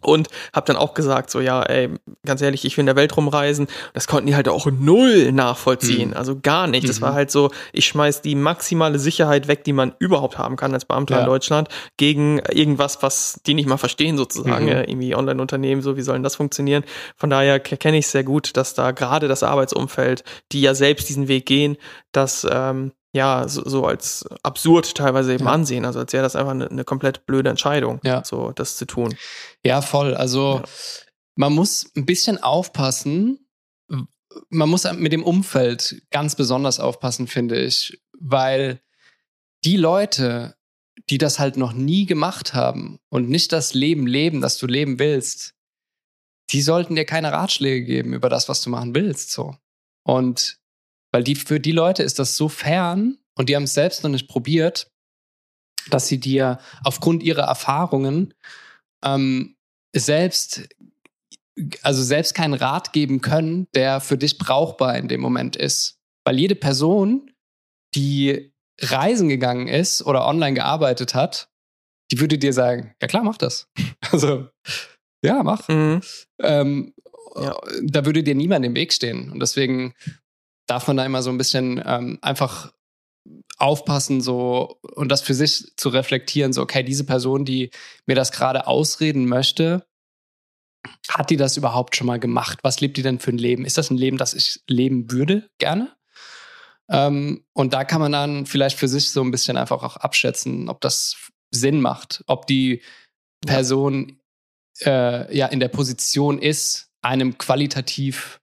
Und 0.03 0.29
habe 0.53 0.65
dann 0.65 0.75
auch 0.75 0.93
gesagt, 0.93 1.29
so 1.29 1.39
ja, 1.39 1.63
ey, 1.63 1.89
ganz 2.25 2.41
ehrlich, 2.41 2.65
ich 2.65 2.77
will 2.77 2.83
in 2.83 2.87
der 2.87 2.95
Welt 2.95 3.15
rumreisen. 3.15 3.67
Das 3.93 4.07
konnten 4.07 4.27
die 4.27 4.35
halt 4.35 4.47
auch 4.47 4.67
null 4.67 5.31
nachvollziehen, 5.31 6.09
mhm. 6.09 6.17
also 6.17 6.39
gar 6.39 6.67
nicht. 6.67 6.87
Das 6.87 6.99
mhm. 6.99 7.05
war 7.05 7.13
halt 7.13 7.31
so, 7.31 7.51
ich 7.71 7.85
schmeiß 7.85 8.21
die 8.21 8.35
maximale 8.35 8.99
Sicherheit 8.99 9.47
weg, 9.47 9.63
die 9.63 9.73
man 9.73 9.93
überhaupt 9.99 10.37
haben 10.37 10.55
kann 10.55 10.73
als 10.73 10.85
Beamter 10.85 11.15
ja. 11.15 11.21
in 11.21 11.27
Deutschland, 11.27 11.69
gegen 11.97 12.39
irgendwas, 12.39 13.01
was 13.01 13.41
die 13.45 13.53
nicht 13.53 13.67
mal 13.67 13.77
verstehen 13.77 14.17
sozusagen, 14.17 14.65
mhm. 14.65 14.71
irgendwie 14.71 15.15
Online-Unternehmen, 15.15 15.81
so 15.81 15.97
wie 15.97 16.01
sollen 16.01 16.23
das 16.23 16.35
funktionieren. 16.35 16.83
Von 17.15 17.29
daher 17.29 17.59
kenne 17.59 17.97
ich 17.97 18.07
sehr 18.07 18.23
gut, 18.23 18.55
dass 18.57 18.73
da 18.73 18.91
gerade 18.91 19.27
das 19.27 19.43
Arbeitsumfeld, 19.43 20.23
die 20.51 20.61
ja 20.61 20.75
selbst 20.75 21.09
diesen 21.09 21.27
Weg 21.27 21.45
gehen, 21.45 21.77
dass 22.11 22.47
ähm, 22.49 22.91
ja, 23.13 23.47
so, 23.47 23.67
so 23.67 23.85
als 23.85 24.25
absurd 24.41 24.95
teilweise 24.95 25.33
eben 25.33 25.45
ja. 25.45 25.51
ansehen. 25.51 25.85
Also 25.85 25.99
als 25.99 26.11
wäre 26.13 26.23
das 26.23 26.35
einfach 26.35 26.51
eine, 26.51 26.69
eine, 26.69 26.83
komplett 26.83 27.25
blöde 27.27 27.49
Entscheidung, 27.49 27.99
ja. 28.03 28.23
so 28.23 28.51
das 28.51 28.75
zu 28.75 28.85
tun. 28.85 29.15
Ja, 29.63 29.81
voll. 29.81 30.15
Also 30.15 30.61
ja. 30.63 30.69
man 31.35 31.53
muss 31.53 31.91
ein 31.95 32.05
bisschen 32.05 32.41
aufpassen. 32.41 33.47
Man 34.49 34.67
muss 34.67 34.91
mit 34.93 35.13
dem 35.13 35.23
Umfeld 35.23 36.01
ganz 36.09 36.35
besonders 36.35 36.79
aufpassen, 36.79 37.27
finde 37.27 37.61
ich, 37.61 38.01
weil 38.19 38.81
die 39.63 39.77
Leute, 39.77 40.55
die 41.11 41.19
das 41.19 41.37
halt 41.37 41.55
noch 41.55 41.73
nie 41.73 42.07
gemacht 42.07 42.55
haben 42.55 42.99
und 43.09 43.29
nicht 43.29 43.51
das 43.51 43.75
Leben 43.75 44.07
leben, 44.07 44.41
das 44.41 44.57
du 44.57 44.65
leben 44.65 44.97
willst, 44.97 45.53
die 46.49 46.61
sollten 46.61 46.95
dir 46.95 47.05
keine 47.05 47.31
Ratschläge 47.31 47.85
geben 47.85 48.13
über 48.13 48.29
das, 48.29 48.49
was 48.49 48.61
du 48.61 48.71
machen 48.71 48.95
willst, 48.95 49.31
so. 49.31 49.55
Und 50.03 50.57
weil 51.13 51.23
die, 51.23 51.35
für 51.35 51.59
die 51.59 51.71
Leute 51.71 52.03
ist 52.03 52.19
das 52.19 52.35
so 52.35 52.49
fern 52.49 53.19
und 53.37 53.47
die 53.47 53.55
haben 53.55 53.63
es 53.63 53.75
selbst 53.75 54.03
noch 54.03 54.09
nicht 54.09 54.27
probiert, 54.27 54.91
dass 55.89 56.07
sie 56.07 56.19
dir 56.19 56.59
aufgrund 56.83 57.23
ihrer 57.23 57.43
Erfahrungen 57.43 58.33
ähm, 59.05 59.55
selbst, 59.95 60.67
also 61.83 62.01
selbst 62.01 62.33
keinen 62.33 62.55
Rat 62.55 62.93
geben 62.93 63.21
können, 63.21 63.67
der 63.75 64.01
für 64.01 64.17
dich 64.17 64.39
brauchbar 64.39 64.97
in 64.97 65.07
dem 65.07 65.21
Moment 65.21 65.55
ist. 65.55 65.99
Weil 66.25 66.39
jede 66.39 66.55
Person, 66.55 67.31
die 67.95 68.51
reisen 68.81 69.29
gegangen 69.29 69.67
ist 69.67 70.01
oder 70.03 70.25
online 70.25 70.55
gearbeitet 70.55 71.13
hat, 71.13 71.49
die 72.11 72.19
würde 72.19 72.39
dir 72.39 72.53
sagen, 72.53 72.95
ja 73.01 73.07
klar, 73.07 73.23
mach 73.23 73.37
das. 73.37 73.69
Also, 74.11 74.47
ja, 75.23 75.41
mach. 75.41 75.67
Mhm. 75.69 76.01
Ähm, 76.39 76.93
ja. 77.35 77.55
Da 77.83 78.05
würde 78.05 78.21
dir 78.21 78.35
niemand 78.35 78.65
im 78.65 78.75
Weg 78.75 78.93
stehen. 78.93 79.31
Und 79.31 79.39
deswegen 79.39 79.93
darf 80.67 80.87
man 80.87 80.97
da 80.97 81.05
immer 81.05 81.21
so 81.21 81.29
ein 81.29 81.37
bisschen 81.37 81.81
ähm, 81.85 82.19
einfach 82.21 82.73
aufpassen, 83.57 84.21
so 84.21 84.79
und 84.95 85.09
das 85.09 85.21
für 85.21 85.33
sich 85.33 85.73
zu 85.77 85.89
reflektieren, 85.89 86.53
so, 86.53 86.61
okay, 86.61 86.83
diese 86.83 87.05
Person, 87.05 87.45
die 87.45 87.71
mir 88.05 88.15
das 88.15 88.31
gerade 88.31 88.67
ausreden 88.67 89.25
möchte, 89.25 89.85
hat 91.07 91.29
die 91.29 91.37
das 91.37 91.55
überhaupt 91.55 91.95
schon 91.95 92.07
mal 92.07 92.19
gemacht? 92.19 92.59
Was 92.63 92.81
lebt 92.81 92.97
die 92.97 93.03
denn 93.03 93.19
für 93.19 93.31
ein 93.31 93.37
Leben? 93.37 93.65
Ist 93.65 93.77
das 93.77 93.89
ein 93.89 93.97
Leben, 93.97 94.17
das 94.17 94.33
ich 94.33 94.61
leben 94.67 95.11
würde, 95.11 95.49
gerne? 95.57 95.95
Ähm, 96.89 97.45
und 97.53 97.73
da 97.73 97.85
kann 97.85 98.01
man 98.01 98.11
dann 98.11 98.45
vielleicht 98.45 98.77
für 98.77 98.87
sich 98.87 99.11
so 99.11 99.21
ein 99.21 99.31
bisschen 99.31 99.57
einfach 99.57 99.83
auch 99.83 99.97
abschätzen, 99.97 100.69
ob 100.69 100.81
das 100.81 101.31
Sinn 101.51 101.79
macht, 101.79 102.23
ob 102.27 102.47
die 102.47 102.81
Person 103.45 104.19
äh, 104.81 105.35
ja 105.35 105.47
in 105.47 105.59
der 105.59 105.69
Position 105.69 106.39
ist, 106.39 106.91
einem 107.01 107.37
qualitativ 107.37 108.41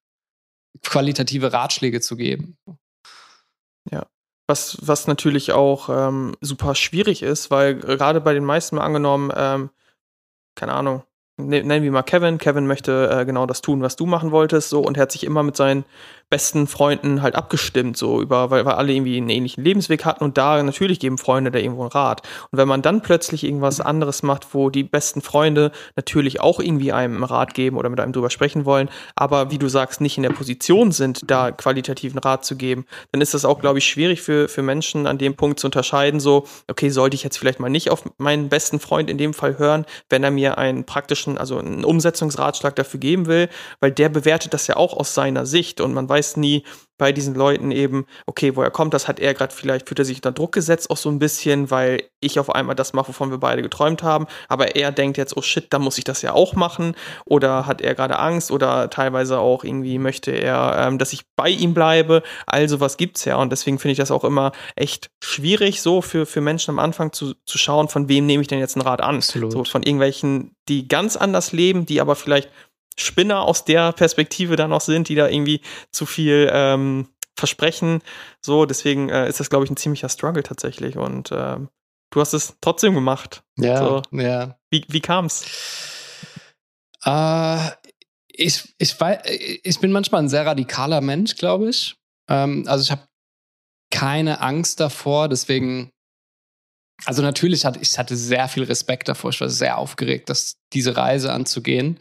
qualitative 0.82 1.52
Ratschläge 1.52 2.00
zu 2.00 2.16
geben. 2.16 2.56
Ja, 3.90 4.06
was, 4.48 4.78
was 4.82 5.06
natürlich 5.06 5.52
auch 5.52 5.88
ähm, 5.88 6.34
super 6.40 6.74
schwierig 6.74 7.22
ist, 7.22 7.50
weil 7.50 7.76
gerade 7.76 8.20
bei 8.20 8.34
den 8.34 8.44
meisten 8.44 8.76
mal 8.76 8.84
angenommen, 8.84 9.32
ähm, 9.34 9.70
keine 10.56 10.74
Ahnung, 10.74 11.04
ne, 11.36 11.62
nennen 11.62 11.84
wir 11.84 11.92
mal 11.92 12.02
Kevin. 12.02 12.38
Kevin 12.38 12.66
möchte 12.66 13.08
äh, 13.10 13.24
genau 13.24 13.46
das 13.46 13.62
tun, 13.62 13.80
was 13.80 13.96
du 13.96 14.06
machen 14.06 14.32
wolltest, 14.32 14.68
so 14.68 14.80
und 14.80 14.96
er 14.96 15.02
hat 15.02 15.12
sich 15.12 15.24
immer 15.24 15.42
mit 15.42 15.56
seinen 15.56 15.84
besten 16.30 16.68
Freunden 16.68 17.22
halt 17.22 17.34
abgestimmt, 17.34 17.96
so 17.96 18.22
über, 18.22 18.50
weil, 18.50 18.64
weil 18.64 18.74
alle 18.74 18.92
irgendwie 18.92 19.16
einen 19.16 19.28
ähnlichen 19.30 19.64
Lebensweg 19.64 20.04
hatten 20.04 20.22
und 20.22 20.38
da 20.38 20.62
natürlich 20.62 21.00
geben 21.00 21.18
Freunde 21.18 21.50
da 21.50 21.58
irgendwo 21.58 21.82
einen 21.82 21.90
Rat. 21.90 22.22
Und 22.52 22.58
wenn 22.58 22.68
man 22.68 22.82
dann 22.82 23.02
plötzlich 23.02 23.42
irgendwas 23.42 23.80
anderes 23.80 24.22
macht, 24.22 24.54
wo 24.54 24.70
die 24.70 24.84
besten 24.84 25.22
Freunde 25.22 25.72
natürlich 25.96 26.40
auch 26.40 26.60
irgendwie 26.60 26.92
einem 26.92 27.16
einen 27.16 27.24
Rat 27.24 27.54
geben 27.54 27.76
oder 27.76 27.88
mit 27.88 27.98
einem 27.98 28.12
drüber 28.12 28.30
sprechen 28.30 28.64
wollen, 28.64 28.88
aber 29.16 29.50
wie 29.50 29.58
du 29.58 29.68
sagst, 29.68 30.00
nicht 30.00 30.16
in 30.16 30.22
der 30.22 30.30
Position 30.30 30.92
sind, 30.92 31.28
da 31.28 31.50
qualitativen 31.50 32.20
Rat 32.20 32.44
zu 32.44 32.54
geben, 32.56 32.86
dann 33.10 33.20
ist 33.20 33.34
das 33.34 33.44
auch, 33.44 33.58
glaube 33.58 33.80
ich, 33.80 33.86
schwierig 33.86 34.22
für, 34.22 34.48
für 34.48 34.62
Menschen 34.62 35.08
an 35.08 35.18
dem 35.18 35.34
Punkt 35.34 35.58
zu 35.58 35.66
unterscheiden, 35.66 36.20
so, 36.20 36.46
okay, 36.68 36.90
sollte 36.90 37.16
ich 37.16 37.24
jetzt 37.24 37.38
vielleicht 37.38 37.58
mal 37.58 37.70
nicht 37.70 37.90
auf 37.90 38.04
meinen 38.18 38.48
besten 38.48 38.78
Freund 38.78 39.10
in 39.10 39.18
dem 39.18 39.34
Fall 39.34 39.58
hören, 39.58 39.84
wenn 40.08 40.22
er 40.22 40.30
mir 40.30 40.58
einen 40.58 40.84
praktischen, 40.84 41.38
also 41.38 41.58
einen 41.58 41.84
Umsetzungsratschlag 41.84 42.76
dafür 42.76 43.00
geben 43.00 43.26
will, 43.26 43.48
weil 43.80 43.90
der 43.90 44.08
bewertet 44.08 44.54
das 44.54 44.68
ja 44.68 44.76
auch 44.76 44.96
aus 44.96 45.12
seiner 45.12 45.44
Sicht 45.44 45.80
und 45.80 45.92
man 45.92 46.08
weiß, 46.08 46.19
weiß 46.20 46.36
nie 46.36 46.64
bei 46.98 47.12
diesen 47.12 47.34
Leuten 47.34 47.70
eben, 47.70 48.04
okay, 48.26 48.56
woher 48.56 48.70
kommt 48.70 48.92
das? 48.92 49.08
Hat 49.08 49.20
er 49.20 49.32
gerade 49.32 49.54
vielleicht, 49.54 49.88
fühlt 49.88 50.00
er 50.00 50.04
sich 50.04 50.18
unter 50.18 50.32
Druck 50.32 50.52
gesetzt, 50.52 50.90
auch 50.90 50.98
so 50.98 51.08
ein 51.08 51.18
bisschen, 51.18 51.70
weil 51.70 52.02
ich 52.20 52.38
auf 52.38 52.54
einmal 52.54 52.74
das 52.74 52.92
mache, 52.92 53.08
wovon 53.08 53.30
wir 53.30 53.38
beide 53.38 53.62
geträumt 53.62 54.02
haben. 54.02 54.26
Aber 54.48 54.76
er 54.76 54.92
denkt 54.92 55.16
jetzt, 55.16 55.34
oh 55.34 55.40
shit, 55.40 55.66
da 55.70 55.78
muss 55.78 55.96
ich 55.96 56.04
das 56.04 56.20
ja 56.20 56.34
auch 56.34 56.52
machen. 56.52 56.94
Oder 57.24 57.66
hat 57.66 57.80
er 57.80 57.94
gerade 57.94 58.18
Angst 58.18 58.50
oder 58.50 58.90
teilweise 58.90 59.38
auch 59.38 59.64
irgendwie 59.64 59.98
möchte 59.98 60.30
er, 60.30 60.76
ähm, 60.78 60.98
dass 60.98 61.14
ich 61.14 61.22
bei 61.36 61.48
ihm 61.48 61.72
bleibe. 61.72 62.22
Also 62.44 62.80
was 62.80 62.98
gibt's 62.98 63.24
ja. 63.24 63.36
Und 63.36 63.50
deswegen 63.50 63.78
finde 63.78 63.92
ich 63.92 63.98
das 63.98 64.10
auch 64.10 64.24
immer 64.24 64.52
echt 64.76 65.08
schwierig, 65.24 65.80
so 65.80 66.02
für, 66.02 66.26
für 66.26 66.42
Menschen 66.42 66.72
am 66.72 66.78
Anfang 66.78 67.14
zu, 67.14 67.32
zu 67.46 67.56
schauen, 67.56 67.88
von 67.88 68.10
wem 68.10 68.26
nehme 68.26 68.42
ich 68.42 68.48
denn 68.48 68.58
jetzt 68.58 68.76
einen 68.76 68.86
Rat 68.86 69.00
an. 69.00 69.16
Absolut. 69.16 69.52
So 69.52 69.64
von 69.64 69.82
irgendwelchen, 69.82 70.54
die 70.68 70.86
ganz 70.86 71.16
anders 71.16 71.52
leben, 71.52 71.86
die 71.86 72.02
aber 72.02 72.14
vielleicht 72.14 72.50
Spinner 73.00 73.42
aus 73.42 73.64
der 73.64 73.92
Perspektive 73.92 74.56
da 74.56 74.68
noch 74.68 74.80
sind, 74.80 75.08
die 75.08 75.14
da 75.14 75.28
irgendwie 75.28 75.60
zu 75.90 76.06
viel 76.06 76.50
ähm, 76.52 77.08
versprechen. 77.36 78.02
So, 78.40 78.66
deswegen 78.66 79.08
äh, 79.08 79.28
ist 79.28 79.40
das, 79.40 79.50
glaube 79.50 79.64
ich, 79.64 79.70
ein 79.70 79.76
ziemlicher 79.76 80.08
Struggle 80.08 80.42
tatsächlich. 80.42 80.96
Und 80.96 81.30
ähm, 81.32 81.68
du 82.10 82.20
hast 82.20 82.34
es 82.34 82.56
trotzdem 82.60 82.94
gemacht. 82.94 83.42
Ja, 83.56 83.78
so. 83.78 84.02
ja. 84.12 84.58
Wie, 84.70 84.84
wie 84.88 85.00
kam's? 85.00 85.44
Äh, 87.04 87.70
ich, 88.28 88.74
ich, 88.78 88.96
ich 89.62 89.80
bin 89.80 89.92
manchmal 89.92 90.22
ein 90.22 90.28
sehr 90.28 90.46
radikaler 90.46 91.00
Mensch, 91.00 91.36
glaube 91.36 91.70
ich. 91.70 91.96
Ähm, 92.28 92.64
also 92.66 92.82
ich 92.82 92.90
habe 92.90 93.02
keine 93.90 94.40
Angst 94.40 94.78
davor, 94.78 95.28
deswegen 95.28 95.90
also 97.06 97.22
natürlich 97.22 97.64
hatte 97.64 97.80
ich 97.80 97.98
hatte 97.98 98.16
sehr 98.16 98.48
viel 98.48 98.64
Respekt 98.64 99.08
davor. 99.08 99.30
Ich 99.30 99.40
war 99.40 99.48
sehr 99.48 99.78
aufgeregt, 99.78 100.28
das, 100.28 100.56
diese 100.72 100.96
Reise 100.96 101.32
anzugehen. 101.32 101.98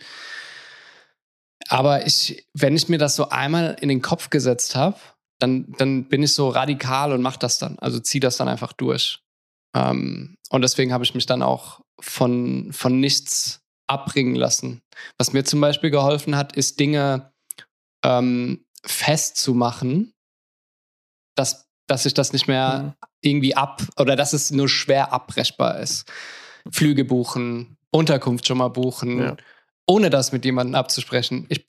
Aber 1.69 2.07
ich, 2.07 2.47
wenn 2.53 2.75
ich 2.75 2.89
mir 2.89 2.97
das 2.97 3.15
so 3.15 3.29
einmal 3.29 3.77
in 3.79 3.89
den 3.89 4.01
Kopf 4.01 4.31
gesetzt 4.31 4.75
habe, 4.75 4.97
dann, 5.39 5.71
dann 5.77 6.05
bin 6.05 6.23
ich 6.23 6.33
so 6.33 6.49
radikal 6.49 7.13
und 7.13 7.21
mache 7.21 7.39
das 7.39 7.59
dann. 7.59 7.77
Also 7.79 7.99
ziehe 7.99 8.19
das 8.19 8.37
dann 8.37 8.47
einfach 8.47 8.73
durch. 8.73 9.21
Ähm, 9.75 10.35
und 10.49 10.61
deswegen 10.63 10.91
habe 10.91 11.03
ich 11.03 11.13
mich 11.13 11.27
dann 11.27 11.43
auch 11.43 11.81
von, 12.01 12.73
von 12.73 12.99
nichts 12.99 13.61
abbringen 13.87 14.35
lassen. 14.35 14.81
Was 15.17 15.31
mir 15.31 15.45
zum 15.45 15.61
Beispiel 15.61 15.91
geholfen 15.91 16.35
hat, 16.35 16.55
ist 16.55 16.79
Dinge 16.79 17.31
ähm, 18.03 18.65
festzumachen, 18.83 20.11
dass, 21.35 21.69
dass 21.87 22.05
ich 22.05 22.15
das 22.15 22.33
nicht 22.33 22.47
mehr 22.47 22.81
mhm. 22.81 23.07
irgendwie 23.21 23.55
ab 23.55 23.83
oder 23.97 24.15
dass 24.15 24.33
es 24.33 24.49
nur 24.49 24.67
schwer 24.67 25.13
abbrechbar 25.13 25.79
ist. 25.79 26.11
Flüge 26.71 27.05
buchen, 27.05 27.77
Unterkunft 27.91 28.47
schon 28.47 28.57
mal 28.57 28.69
buchen. 28.69 29.19
Ja 29.19 29.37
ohne 29.89 30.11
das 30.11 30.31
mit 30.31 30.45
jemandem 30.45 30.75
abzusprechen. 30.75 31.47
Ich 31.49 31.67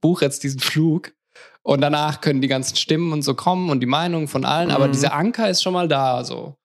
buche 0.00 0.26
jetzt 0.26 0.42
diesen 0.42 0.60
Flug 0.60 1.12
und 1.62 1.80
danach 1.80 2.20
können 2.20 2.42
die 2.42 2.48
ganzen 2.48 2.76
Stimmen 2.76 3.12
und 3.14 3.22
so 3.22 3.34
kommen 3.34 3.70
und 3.70 3.80
die 3.80 3.86
Meinungen 3.86 4.28
von 4.28 4.44
allen, 4.44 4.68
mhm. 4.68 4.74
aber 4.74 4.88
dieser 4.88 5.14
Anker 5.14 5.48
ist 5.48 5.62
schon 5.62 5.72
mal 5.72 5.88
da. 5.88 6.22
So. 6.22 6.58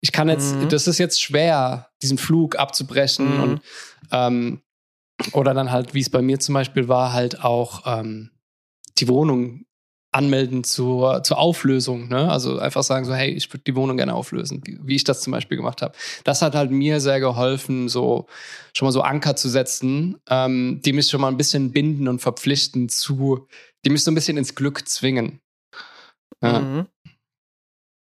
Ich 0.00 0.10
kann 0.10 0.28
jetzt, 0.28 0.56
mhm. 0.56 0.68
das 0.68 0.88
ist 0.88 0.98
jetzt 0.98 1.22
schwer, 1.22 1.90
diesen 2.02 2.18
Flug 2.18 2.56
abzubrechen 2.56 3.36
mhm. 3.36 3.42
und 3.42 3.60
ähm, 4.10 4.60
oder 5.32 5.54
dann 5.54 5.70
halt, 5.70 5.94
wie 5.94 6.00
es 6.00 6.10
bei 6.10 6.20
mir 6.20 6.40
zum 6.40 6.54
Beispiel 6.54 6.88
war, 6.88 7.12
halt 7.12 7.44
auch 7.44 7.82
ähm, 7.86 8.32
die 8.98 9.06
Wohnung 9.06 9.66
anmelden 10.14 10.62
zur, 10.62 11.22
zur 11.22 11.38
Auflösung. 11.38 12.08
Ne? 12.08 12.30
Also 12.30 12.58
einfach 12.58 12.84
sagen 12.84 13.04
so, 13.04 13.14
hey, 13.14 13.30
ich 13.30 13.52
würde 13.52 13.64
die 13.66 13.74
Wohnung 13.74 13.96
gerne 13.96 14.14
auflösen, 14.14 14.62
wie 14.64 14.94
ich 14.94 15.04
das 15.04 15.20
zum 15.20 15.32
Beispiel 15.32 15.56
gemacht 15.56 15.82
habe. 15.82 15.94
Das 16.22 16.40
hat 16.40 16.54
halt 16.54 16.70
mir 16.70 17.00
sehr 17.00 17.18
geholfen, 17.18 17.88
so 17.88 18.26
schon 18.72 18.86
mal 18.86 18.92
so 18.92 19.02
Anker 19.02 19.34
zu 19.34 19.48
setzen, 19.48 20.16
ähm, 20.30 20.80
die 20.84 20.92
mich 20.92 21.08
schon 21.08 21.20
mal 21.20 21.28
ein 21.28 21.36
bisschen 21.36 21.72
binden 21.72 22.06
und 22.06 22.20
verpflichten 22.20 22.88
zu, 22.88 23.48
die 23.84 23.90
mich 23.90 24.04
so 24.04 24.10
ein 24.10 24.14
bisschen 24.14 24.36
ins 24.36 24.54
Glück 24.54 24.88
zwingen. 24.88 25.40
Ja. 26.42 26.60
Mhm. 26.60 26.86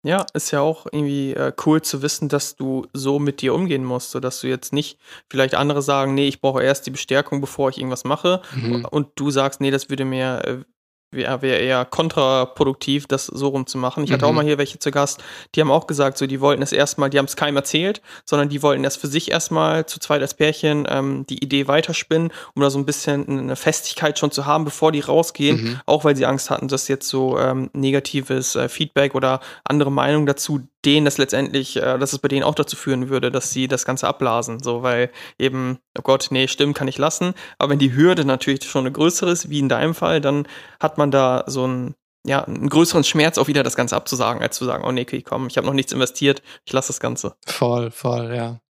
Ja, 0.05 0.27
ist 0.35 0.51
ja 0.51 0.61
auch 0.61 0.87
irgendwie 0.87 1.33
äh, 1.33 1.53
cool 1.65 1.81
zu 1.81 2.03
wissen, 2.03 2.29
dass 2.29 2.57
du 2.57 2.88
so 2.93 3.21
mit 3.21 3.41
dir 3.41 3.55
umgehen 3.55 3.85
musst, 3.85 4.11
sodass 4.11 4.41
du 4.41 4.49
jetzt 4.49 4.73
nicht 4.73 4.99
vielleicht 5.31 5.55
andere 5.55 5.81
sagen, 5.81 6.15
nee, 6.15 6.27
ich 6.27 6.41
brauche 6.41 6.61
erst 6.61 6.87
die 6.87 6.91
Bestärkung, 6.91 7.41
bevor 7.41 7.71
ich 7.71 7.79
irgendwas 7.79 8.03
mache. 8.03 8.43
Mhm. 8.53 8.85
Und 8.91 9.11
du 9.15 9.31
sagst, 9.31 9.61
nee, 9.61 9.71
das 9.71 9.91
würde 9.91 10.05
mir 10.05 10.43
äh, 10.45 10.65
wäre 11.12 11.42
wär 11.42 11.61
eher 11.61 11.85
kontraproduktiv, 11.85 13.07
das 13.07 13.27
so 13.27 13.48
rumzumachen. 13.48 14.05
Ich 14.05 14.11
mhm. 14.11 14.14
hatte 14.14 14.27
auch 14.27 14.31
mhm. 14.31 14.37
mal 14.37 14.44
hier 14.44 14.59
welche 14.59 14.79
zu 14.79 14.90
Gast, 14.90 15.22
die 15.55 15.61
haben 15.61 15.70
auch 15.70 15.87
gesagt, 15.87 16.18
so 16.18 16.27
die 16.27 16.40
wollten 16.40 16.62
es 16.62 16.72
erstmal, 16.72 17.11
die 17.11 17.18
haben 17.18 17.27
es 17.27 17.37
keinem 17.37 17.57
erzählt, 17.57 18.03
sondern 18.25 18.48
die 18.48 18.62
wollten 18.62 18.85
erst 18.85 19.01
für 19.01 19.07
sich 19.07 19.31
erstmal 19.31 19.87
zu 19.87 20.01
zweit 20.01 20.22
als 20.22 20.35
Pärchen 20.35 20.87
ähm, 20.88 21.27
die 21.29 21.42
Idee 21.42 21.68
weiterspinnen, 21.68 22.33
um 22.55 22.62
da 22.62 22.70
so 22.70 22.79
ein 22.79 22.87
bisschen 22.87 23.29
eine 23.29 23.57
Festigkeit 23.57 24.18
schon 24.18 24.31
zu 24.31 24.46
haben, 24.46 24.64
bevor 24.64 24.92
die 24.92 25.01
rausgehen, 25.01 25.62
mhm. 25.62 25.81
auch 25.87 26.05
weil 26.05 26.16
sie 26.16 26.27
Angst 26.27 26.51
hatten, 26.51 26.68
dass 26.68 26.88
jetzt 26.88 27.09
so 27.09 27.38
ähm, 27.38 27.70
negatives 27.72 28.57
äh, 28.57 28.68
Feedback 28.68 29.14
oder 29.14 29.40
andere 29.64 29.92
Meinungen 29.92 30.27
dazu 30.27 30.62
denen 30.85 31.05
das 31.05 31.18
letztendlich, 31.18 31.77
äh, 31.77 31.99
dass 31.99 32.12
es 32.12 32.18
bei 32.18 32.29
denen 32.29 32.42
auch 32.42 32.55
dazu 32.55 32.77
führen 32.77 33.09
würde, 33.09 33.31
dass 33.31 33.53
sie 33.53 33.68
das 33.68 33.85
Ganze 33.85 34.09
abblasen. 34.09 34.62
So, 34.62 34.83
weil 34.83 35.11
eben, 35.38 35.79
oh 35.99 36.03
Gott, 36.03 36.29
nee, 36.31 36.49
stimmen 36.49 36.75
kann 36.75 36.88
ich 36.88 36.99
lassen. 36.99 37.35
Aber 37.59 37.71
wenn 37.71 37.79
die 37.79 37.95
Hürde 37.95 38.25
natürlich 38.25 38.64
schon 38.64 38.83
eine 38.83 38.92
größere 38.92 39.31
ist, 39.31 39.51
wie 39.51 39.59
in 39.59 39.68
deinem 39.68 39.95
Fall, 39.95 40.21
dann 40.21 40.47
hat 40.81 40.99
man 40.99 41.11
da 41.11 41.45
so 41.47 41.64
einen, 41.64 41.95
ja, 42.25 42.45
einen 42.45 42.68
größeren 42.68 43.05
Schmerz 43.05 43.38
auch 43.38 43.49
wieder 43.49 43.62
das 43.62 43.77
Ganze 43.77 43.97
abzusagen, 43.97 44.42
als 44.42 44.57
zu 44.57 44.64
sagen, 44.64 44.85
oh 44.85 44.92
nee, 44.92 45.03
okay, 45.03 45.23
komm, 45.23 45.47
ich 45.47 45.57
habe 45.57 45.66
noch 45.66 45.75
nichts 45.75 45.92
investiert, 45.92 46.42
ich 46.64 46.73
lasse 46.73 46.88
das 46.88 47.01
Ganze. 47.01 47.37
Voll, 47.47 47.90
voll, 47.90 48.35
ja. 48.35 48.61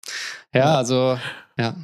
Ja, 0.55 0.77
also, 0.77 1.19
ja. 1.59 1.75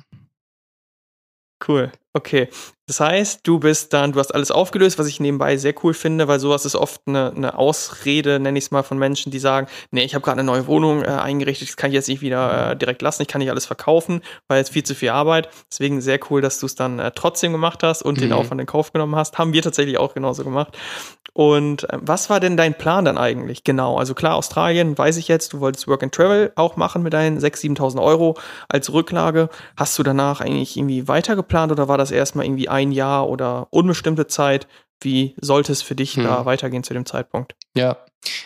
Cool, 1.67 1.93
okay. 2.13 2.49
Das 2.89 3.01
heißt, 3.01 3.41
du 3.43 3.59
bist 3.61 3.93
dann, 3.93 4.13
du 4.13 4.19
hast 4.19 4.35
alles 4.35 4.51
aufgelöst, 4.51 4.99
was 4.99 5.07
ich 5.07 5.21
nebenbei 5.21 5.59
sehr 5.59 5.75
cool 5.85 5.93
finde, 5.93 6.27
weil 6.27 6.41
sowas 6.41 6.65
ist 6.65 6.75
oft 6.75 7.03
eine, 7.05 7.35
eine 7.37 7.59
Ausrede, 7.59 8.41
nenne 8.41 8.59
ich 8.59 8.65
es 8.65 8.71
mal, 8.71 8.83
von 8.83 8.97
Menschen, 8.97 9.31
die 9.31 9.39
sagen, 9.39 9.67
nee, 9.91 10.03
ich 10.03 10.15
habe 10.15 10.25
gerade 10.25 10.41
eine 10.41 10.47
neue 10.47 10.67
Wohnung 10.67 11.03
äh, 11.03 11.09
eingerichtet, 11.09 11.69
das 11.69 11.77
kann 11.77 11.91
ich 11.91 11.95
jetzt 11.95 12.09
nicht 12.09 12.23
wieder 12.23 12.71
äh, 12.71 12.77
direkt 12.77 13.03
lassen, 13.03 13.21
ich 13.21 13.29
kann 13.29 13.41
nicht 13.41 13.51
alles 13.51 13.67
verkaufen, 13.67 14.23
weil 14.49 14.57
jetzt 14.57 14.71
viel 14.71 14.85
zu 14.85 14.95
viel 14.95 15.11
Arbeit. 15.11 15.51
Deswegen 15.71 16.01
sehr 16.01 16.19
cool, 16.31 16.41
dass 16.41 16.61
du 16.61 16.67
es 16.67 16.77
dann 16.77 16.99
äh, 16.99 17.13
trotzdem 17.15 17.53
gemacht 17.53 17.83
hast 17.83 18.01
und 18.01 18.17
mhm. 18.17 18.23
den 18.23 18.33
Aufwand 18.33 18.59
in 18.59 18.67
Kauf 18.67 18.91
genommen 18.91 19.17
hast. 19.17 19.37
Haben 19.37 19.53
wir 19.53 19.61
tatsächlich 19.61 19.99
auch 19.99 20.15
genauso 20.15 20.43
gemacht. 20.43 20.75
Und 21.35 21.85
äh, 21.91 21.99
was 22.01 22.31
war 22.31 22.41
denn 22.41 22.57
dein 22.57 22.73
Plan 22.73 23.05
dann 23.05 23.19
eigentlich? 23.19 23.65
Genau, 23.65 23.99
also 23.99 24.15
klar, 24.15 24.35
Australien, 24.35 24.97
weiß 24.97 25.19
ich 25.19 25.29
jetzt, 25.29 25.53
du 25.53 25.61
wolltest 25.61 25.89
Work 25.89 26.05
and 26.05 26.15
Travel 26.15 26.53
auch 26.57 26.77
machen 26.77 27.03
mit 27.03 27.13
deinen 27.13 27.39
6.000, 27.39 27.77
7.000 27.77 28.03
Euro 28.03 28.39
als 28.69 28.91
Rücklage. 28.93 29.51
Hast 29.77 29.99
du 29.99 30.03
danach 30.03 30.41
eigentlich 30.41 30.79
irgendwie 30.79 31.07
weiter 31.07 31.37
geplant 31.37 31.71
oder 31.71 31.87
war 31.87 31.99
das 31.99 32.11
erstmal 32.11 32.47
irgendwie 32.47 32.71
ein 32.71 32.78
Jahr 32.87 33.29
oder 33.29 33.69
unbestimmte 33.71 34.27
Zeit. 34.27 34.67
Wie 35.01 35.35
sollte 35.41 35.73
es 35.73 35.83
für 35.83 35.95
dich 35.95 36.17
hm. 36.17 36.25
da 36.25 36.45
weitergehen 36.45 36.83
zu 36.83 36.93
dem 36.93 37.07
Zeitpunkt? 37.07 37.55
Ja, 37.77 37.99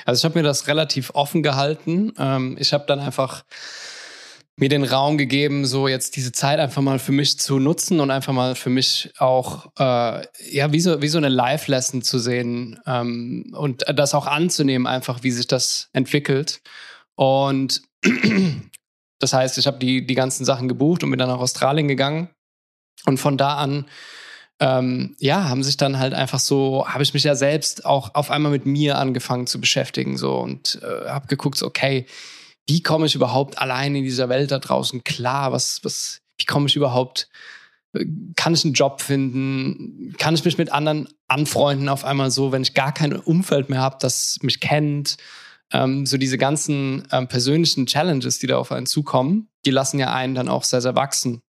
also 0.05 0.21
ich 0.21 0.25
habe 0.25 0.38
mir 0.38 0.45
das 0.45 0.66
relativ 0.66 1.11
offen 1.14 1.42
gehalten. 1.42 2.12
Ähm, 2.18 2.57
ich 2.59 2.73
habe 2.73 2.85
dann 2.87 3.01
einfach 3.01 3.45
mir 4.57 4.68
den 4.68 4.85
Raum 4.85 5.16
gegeben, 5.16 5.64
so 5.64 5.88
jetzt 5.88 6.14
diese 6.16 6.31
Zeit 6.31 6.61
einfach 6.61 6.83
mal 6.83 6.99
für 6.99 7.12
mich 7.12 7.38
zu 7.38 7.59
nutzen 7.59 8.01
und 8.01 8.11
einfach 8.11 8.35
mal 8.35 8.55
für 8.55 8.68
mich 8.71 9.12
auch, 9.18 9.66
äh, 9.79 10.27
ja, 10.51 10.73
wie 10.73 10.81
so, 10.81 11.01
wie 11.01 11.09
so 11.09 11.18
eine 11.18 11.31
Live-Lesson 11.31 12.03
zu 12.03 12.18
sehen 12.18 12.79
ähm, 12.87 13.55
und 13.57 13.85
das 13.95 14.14
auch 14.14 14.27
anzunehmen, 14.27 14.87
einfach 14.87 15.23
wie 15.23 15.31
sich 15.31 15.47
das 15.47 15.88
entwickelt. 15.92 16.61
Und 17.14 17.83
das 19.18 19.33
heißt, 19.33 19.57
ich 19.57 19.66
habe 19.66 19.79
die, 19.79 20.07
die 20.07 20.14
ganzen 20.14 20.45
Sachen 20.45 20.68
gebucht 20.68 21.03
und 21.03 21.11
bin 21.11 21.18
dann 21.18 21.29
nach 21.29 21.40
Australien 21.40 21.88
gegangen. 21.88 22.29
Und 23.07 23.18
von 23.18 23.37
da 23.37 23.57
an 23.57 23.87
ähm, 24.62 25.16
ja, 25.18 25.48
haben 25.48 25.64
sich 25.64 25.77
dann 25.77 25.98
halt 25.98 26.14
einfach 26.14 26.38
so, 26.38 26.87
habe 26.87 27.03
ich 27.03 27.12
mich 27.14 27.25
ja 27.25 27.35
selbst 27.35 27.85
auch 27.85 28.14
auf 28.14 28.31
einmal 28.31 28.53
mit 28.53 28.64
mir 28.64 28.96
angefangen 28.96 29.48
zu 29.48 29.61
beschäftigen 29.61 30.16
so 30.16 30.38
und 30.38 30.81
äh, 30.83 31.09
habe 31.09 31.27
geguckt, 31.27 31.61
okay, 31.64 32.07
wie 32.68 32.81
komme 32.81 33.07
ich 33.07 33.16
überhaupt 33.16 33.59
allein 33.59 33.96
in 33.96 34.05
dieser 34.05 34.29
Welt 34.29 34.53
da 34.53 34.61
draußen 34.61 35.03
klar? 35.03 35.51
Was, 35.51 35.81
was, 35.83 36.20
wie 36.38 36.44
komme 36.44 36.68
ich 36.68 36.77
überhaupt? 36.77 37.29
Äh, 37.92 38.05
kann 38.37 38.55
ich 38.55 38.64
einen 38.64 38.75
Job 38.75 39.01
finden? 39.03 40.14
Kann 40.16 40.37
ich 40.37 40.44
mich 40.44 40.59
mit 40.59 40.70
anderen 40.70 41.09
anfreunden 41.27 41.88
auf 41.88 42.05
einmal 42.05 42.31
so, 42.31 42.53
wenn 42.53 42.62
ich 42.62 42.75
gar 42.75 42.94
kein 42.94 43.16
Umfeld 43.16 43.68
mehr 43.68 43.81
habe, 43.81 43.96
das 43.98 44.38
mich 44.42 44.61
kennt? 44.61 45.16
Ähm, 45.72 46.07
so 46.07 46.18
diese 46.18 46.38
ganzen 46.38 47.09
ähm, 47.11 47.27
persönlichen 47.27 47.87
Challenges, 47.87 48.38
die 48.38 48.46
da 48.46 48.59
auf 48.59 48.70
einen 48.70 48.87
zukommen, 48.87 49.48
die 49.64 49.72
lassen 49.72 49.98
ja 49.98 50.14
einen 50.14 50.37
dann 50.37 50.48
auch 50.48 50.62
sehr, 50.62 50.83
sehr 50.83 50.94
wachsen. 50.94 51.40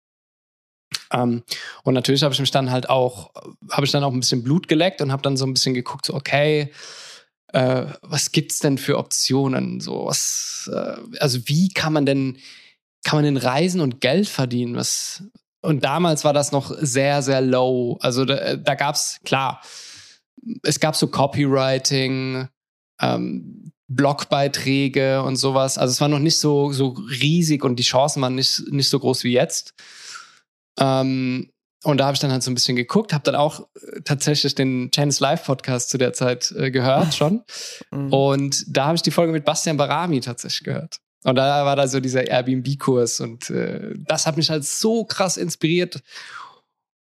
Ähm, 1.11 1.43
und 1.83 1.93
natürlich 1.93 2.23
habe 2.23 2.33
ich 2.33 2.39
mich 2.39 2.51
dann 2.51 2.71
halt 2.71 2.89
auch, 2.89 3.31
habe 3.71 3.85
ich 3.85 3.91
dann 3.91 4.03
auch 4.03 4.11
ein 4.11 4.19
bisschen 4.19 4.43
Blut 4.43 4.67
geleckt 4.67 5.01
und 5.01 5.11
habe 5.11 5.21
dann 5.21 5.37
so 5.37 5.45
ein 5.45 5.53
bisschen 5.53 5.73
geguckt, 5.73 6.05
so 6.05 6.13
okay, 6.13 6.71
äh, 7.53 7.85
was 8.01 8.31
gibt's 8.31 8.59
denn 8.59 8.77
für 8.77 8.97
Optionen? 8.97 9.79
So 9.79 10.05
was, 10.05 10.69
äh, 10.73 10.97
also 11.19 11.39
wie 11.47 11.69
kann 11.69 11.93
man 11.93 12.05
denn, 12.05 12.37
kann 13.03 13.17
man 13.17 13.25
denn 13.25 13.37
reisen 13.37 13.81
und 13.81 14.01
Geld 14.01 14.27
verdienen? 14.27 14.75
Was, 14.75 15.23
und 15.61 15.83
damals 15.83 16.25
war 16.25 16.33
das 16.33 16.51
noch 16.51 16.75
sehr, 16.79 17.21
sehr 17.21 17.41
low. 17.41 17.97
Also 18.01 18.25
da, 18.25 18.55
da 18.55 18.75
gab 18.75 18.95
es, 18.95 19.19
klar, 19.23 19.61
es 20.63 20.79
gab 20.79 20.95
so 20.95 21.07
Copywriting, 21.07 22.47
ähm, 23.01 23.71
Blogbeiträge 23.87 25.21
und 25.23 25.35
sowas. 25.35 25.77
Also 25.77 25.91
es 25.91 26.01
war 26.01 26.07
noch 26.07 26.19
nicht 26.19 26.39
so, 26.39 26.71
so 26.71 26.89
riesig 27.21 27.63
und 27.63 27.77
die 27.77 27.83
Chancen 27.83 28.21
waren 28.21 28.35
nicht, 28.35 28.63
nicht 28.71 28.89
so 28.89 28.99
groß 28.99 29.23
wie 29.23 29.33
jetzt. 29.33 29.73
Ähm, 30.79 31.49
und 31.83 31.97
da 31.97 32.05
habe 32.05 32.15
ich 32.15 32.21
dann 32.21 32.31
halt 32.31 32.43
so 32.43 32.49
ein 32.49 32.53
bisschen 32.53 32.77
geguckt, 32.77 33.13
habe 33.13 33.23
dann 33.25 33.35
auch 33.35 33.67
äh, 33.75 34.01
tatsächlich 34.01 34.55
den 34.55 34.89
Chance 34.91 35.21
Live 35.21 35.43
Podcast 35.43 35.89
zu 35.89 35.97
der 35.97 36.13
Zeit 36.13 36.51
äh, 36.57 36.71
gehört 36.71 37.13
schon. 37.15 37.43
Mhm. 37.91 38.13
Und 38.13 38.63
da 38.67 38.85
habe 38.85 38.95
ich 38.95 39.01
die 39.01 39.11
Folge 39.11 39.33
mit 39.33 39.45
Bastian 39.45 39.77
Barami 39.77 40.21
tatsächlich 40.21 40.63
gehört. 40.63 40.99
Und 41.25 41.35
da 41.35 41.65
war 41.65 41.75
da 41.75 41.87
so 41.87 41.99
dieser 41.99 42.27
Airbnb-Kurs 42.27 43.21
und 43.21 43.49
äh, 43.49 43.93
das 43.95 44.27
hat 44.27 44.35
mich 44.35 44.49
halt 44.49 44.65
so 44.65 45.05
krass 45.05 45.37
inspiriert. 45.37 46.01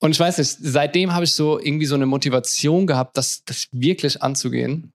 Und 0.00 0.10
ich 0.10 0.20
weiß 0.20 0.38
nicht, 0.38 0.56
seitdem 0.60 1.14
habe 1.14 1.24
ich 1.24 1.34
so 1.34 1.58
irgendwie 1.58 1.86
so 1.86 1.94
eine 1.94 2.06
Motivation 2.06 2.86
gehabt, 2.86 3.16
das, 3.16 3.44
das 3.44 3.68
wirklich 3.70 4.22
anzugehen. 4.22 4.92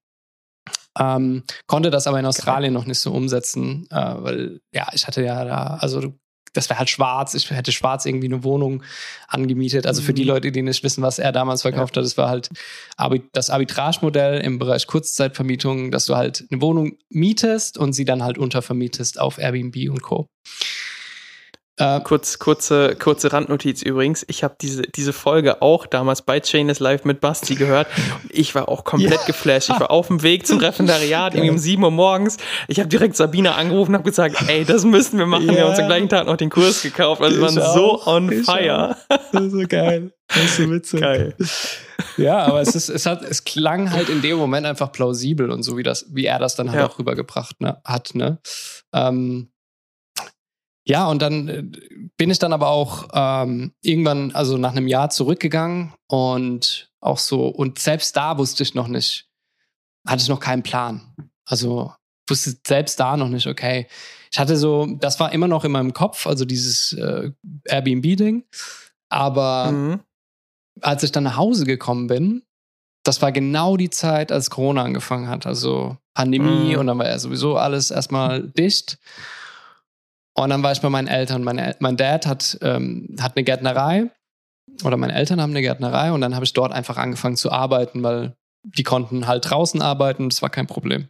Ähm, 1.00 1.44
konnte 1.68 1.90
das 1.90 2.08
aber 2.08 2.20
in 2.20 2.26
Australien 2.26 2.74
noch 2.74 2.86
nicht 2.86 3.00
so 3.00 3.12
umsetzen, 3.12 3.88
äh, 3.90 3.96
weil 3.96 4.60
ja, 4.74 4.88
ich 4.94 5.08
hatte 5.08 5.24
ja 5.24 5.46
da, 5.46 5.78
also 5.80 6.14
das 6.58 6.70
wäre 6.70 6.80
halt 6.80 6.90
schwarz. 6.90 7.34
Ich 7.36 7.50
hätte 7.52 7.72
schwarz 7.72 8.06
irgendwie 8.06 8.28
eine 8.28 8.44
Wohnung 8.44 8.84
angemietet. 9.28 9.86
Also 9.86 10.02
für 10.02 10.14
die 10.14 10.24
mhm. 10.24 10.30
Leute, 10.30 10.52
die 10.52 10.62
nicht 10.62 10.84
wissen, 10.84 11.04
was 11.04 11.20
er 11.20 11.32
damals 11.32 11.62
verkauft 11.62 11.96
ja. 11.96 12.02
hat, 12.02 12.06
das 12.06 12.18
war 12.18 12.30
halt 12.30 12.50
das 13.34 13.50
Arbitragemodell 13.50 14.42
im 14.42 14.60
Bereich 14.60 14.88
Kurzzeitvermietung, 14.88 15.92
dass 15.92 16.06
du 16.06 16.16
halt 16.16 16.46
eine 16.52 16.62
Wohnung 16.62 16.98
mietest 17.10 17.78
und 17.78 17.94
sie 17.94 18.06
dann 18.06 18.24
halt 18.24 18.38
untervermietest 18.38 19.20
auf 19.20 19.38
Airbnb 19.38 19.90
und 19.90 20.02
Co. 20.02 20.28
Äh, 21.80 22.02
Kurz, 22.02 22.40
kurze, 22.40 22.96
kurze 22.96 23.32
Randnotiz 23.32 23.84
übrigens. 23.84 24.26
Ich 24.28 24.44
habe 24.44 24.56
diese, 24.60 24.82
diese 24.82 25.14
Folge 25.14 25.62
auch 25.62 25.86
damals 25.86 26.24
bei 26.24 26.40
Chainless 26.40 26.80
Live 26.80 27.06
mit 27.06 27.22
Basti 27.22 27.54
gehört. 27.54 27.88
Ich 28.30 28.56
war 28.56 28.68
auch 28.68 28.84
komplett 28.84 29.20
ja. 29.20 29.26
geflasht. 29.28 29.70
Ich 29.70 29.80
war 29.80 29.92
auf 29.92 30.08
dem 30.08 30.24
Weg 30.24 30.48
zum 30.48 30.58
Referendariat, 30.58 31.36
irgendwie 31.36 31.52
um 31.52 31.58
7 31.60 31.84
Uhr 31.84 31.92
morgens. 31.92 32.38
Ich 32.68 32.80
habe 32.80 32.90
direkt 32.90 33.16
Sabina 33.16 33.56
angerufen 33.56 33.92
und 33.92 34.00
habe 34.00 34.10
gesagt, 34.10 34.38
ey, 34.48 34.66
das 34.66 34.86
müssten 34.86 35.20
wir 35.20 35.28
machen. 35.28 35.46
Ja. 35.48 35.54
Wir 35.54 35.62
haben 35.62 35.70
uns 35.70 35.80
am 35.80 35.88
gleichen 35.88 36.10
Tag 36.10 36.26
noch 36.26 36.38
den 36.38 36.50
Kurs 36.50 36.82
gekauft. 36.82 37.22
Also 37.22 37.38
wir 37.38 37.44
waren 37.44 37.54
so 37.54 38.02
on 38.08 38.32
ich 38.32 38.46
fire. 38.46 38.96
Auch. 39.10 39.18
Das 39.32 39.44
ist 39.44 39.52
so 39.52 39.68
geil. 39.68 40.12
Das 40.30 40.44
ist 40.44 40.58
so 40.58 40.72
witzig. 40.72 41.02
Geil. 41.02 41.36
Ja, 42.18 42.40
aber 42.40 42.62
es, 42.62 42.76
ist, 42.76 42.90
es, 42.90 43.06
hat, 43.06 43.22
es 43.24 43.44
klang 43.44 43.92
halt 43.92 44.10
in 44.10 44.22
dem 44.22 44.38
Moment 44.38 44.66
einfach 44.66 44.92
plausibel 44.92 45.52
und 45.52 45.62
so, 45.62 45.78
wie, 45.78 45.84
das, 45.84 46.08
wie 46.10 46.26
er 46.26 46.40
das 46.40 46.56
dann 46.56 46.72
halt 46.72 46.80
ja. 46.80 46.88
auch 46.88 46.98
rübergebracht 46.98 47.62
ne, 47.62 47.80
hat. 47.86 48.16
Ne? 48.16 48.40
Ähm, 48.94 49.52
ja, 50.88 51.08
und 51.08 51.22
dann 51.22 51.48
äh, 51.50 51.64
bin 52.16 52.32
ich 52.32 52.40
dann 52.40 52.54
aber 52.54 52.70
auch 52.70 53.10
ähm, 53.14 53.74
irgendwann, 53.82 54.32
also 54.32 54.58
nach 54.58 54.72
einem 54.72 54.88
Jahr 54.88 55.10
zurückgegangen 55.10 55.94
und 56.08 56.90
auch 57.02 57.18
so, 57.20 57.48
und 57.48 57.80
selbst 57.80 58.16
da 58.16 58.38
wusste 58.38 58.64
ich 58.64 58.74
noch 58.74 58.88
nicht, 58.88 59.28
hatte 60.08 60.22
ich 60.22 60.30
noch 60.30 60.40
keinen 60.40 60.64
Plan. 60.64 61.14
Also 61.46 61.94
wusste 62.30 62.56
selbst 62.66 63.00
da 63.00 63.18
noch 63.18 63.30
nicht, 63.30 63.48
okay. 63.48 63.88
Ich 64.32 64.40
hatte 64.40 64.58
so, 64.58 64.86
das 65.00 65.20
war 65.20 65.34
immer 65.34 65.48
noch 65.48 65.66
in 65.66 65.72
meinem 65.72 65.94
Kopf, 65.94 66.26
also 66.26 66.46
dieses 66.46 66.94
äh, 66.94 67.32
Airbnb-Ding. 67.66 68.46
Aber 69.10 69.72
mhm. 69.72 70.00
als 70.82 71.04
ich 71.04 71.12
dann 71.12 71.24
nach 71.24 71.38
Hause 71.38 71.66
gekommen 71.66 72.08
bin, 72.08 72.44
das 73.04 73.22
war 73.22 73.32
genau 73.32 73.78
die 73.78 73.90
Zeit, 73.90 74.32
als 74.32 74.50
Corona 74.50 74.84
angefangen 74.84 75.30
hat. 75.30 75.46
Also 75.46 75.98
Pandemie 76.14 76.74
mhm. 76.74 76.80
und 76.80 76.88
dann 76.88 76.98
war 76.98 77.08
ja 77.08 77.20
sowieso 77.20 77.58
alles 77.58 77.92
erstmal 77.92 78.42
dicht. 78.42 79.00
Und 80.40 80.50
dann 80.50 80.62
war 80.62 80.72
ich 80.72 80.82
bei 80.82 80.90
meinen 80.90 81.08
Eltern. 81.08 81.44
Mein, 81.44 81.74
mein 81.80 81.98
Dad 81.98 82.28
hat, 82.28 82.60
ähm, 82.62 83.16
hat 83.20 83.36
eine 83.36 83.44
Gärtnerei 83.44 84.12
oder 84.84 84.96
meine 84.96 85.14
Eltern 85.14 85.42
haben 85.42 85.50
eine 85.52 85.62
Gärtnerei 85.62 86.12
und 86.12 86.22
dann 86.22 86.36
habe 86.36 86.46
ich 86.46 86.54
dort 86.54 86.72
einfach 86.72 86.98
angefangen 86.98 87.38
zu 87.38 87.52
arbeiten, 87.52 88.04
weil 88.04 88.36
die 88.64 88.84
konnten 88.84 89.28
halt 89.28 89.50
draußen 89.50 89.82
arbeiten, 89.82 90.30
das 90.30 90.42
war 90.42 90.50
kein 90.50 90.68
Problem. 90.68 91.08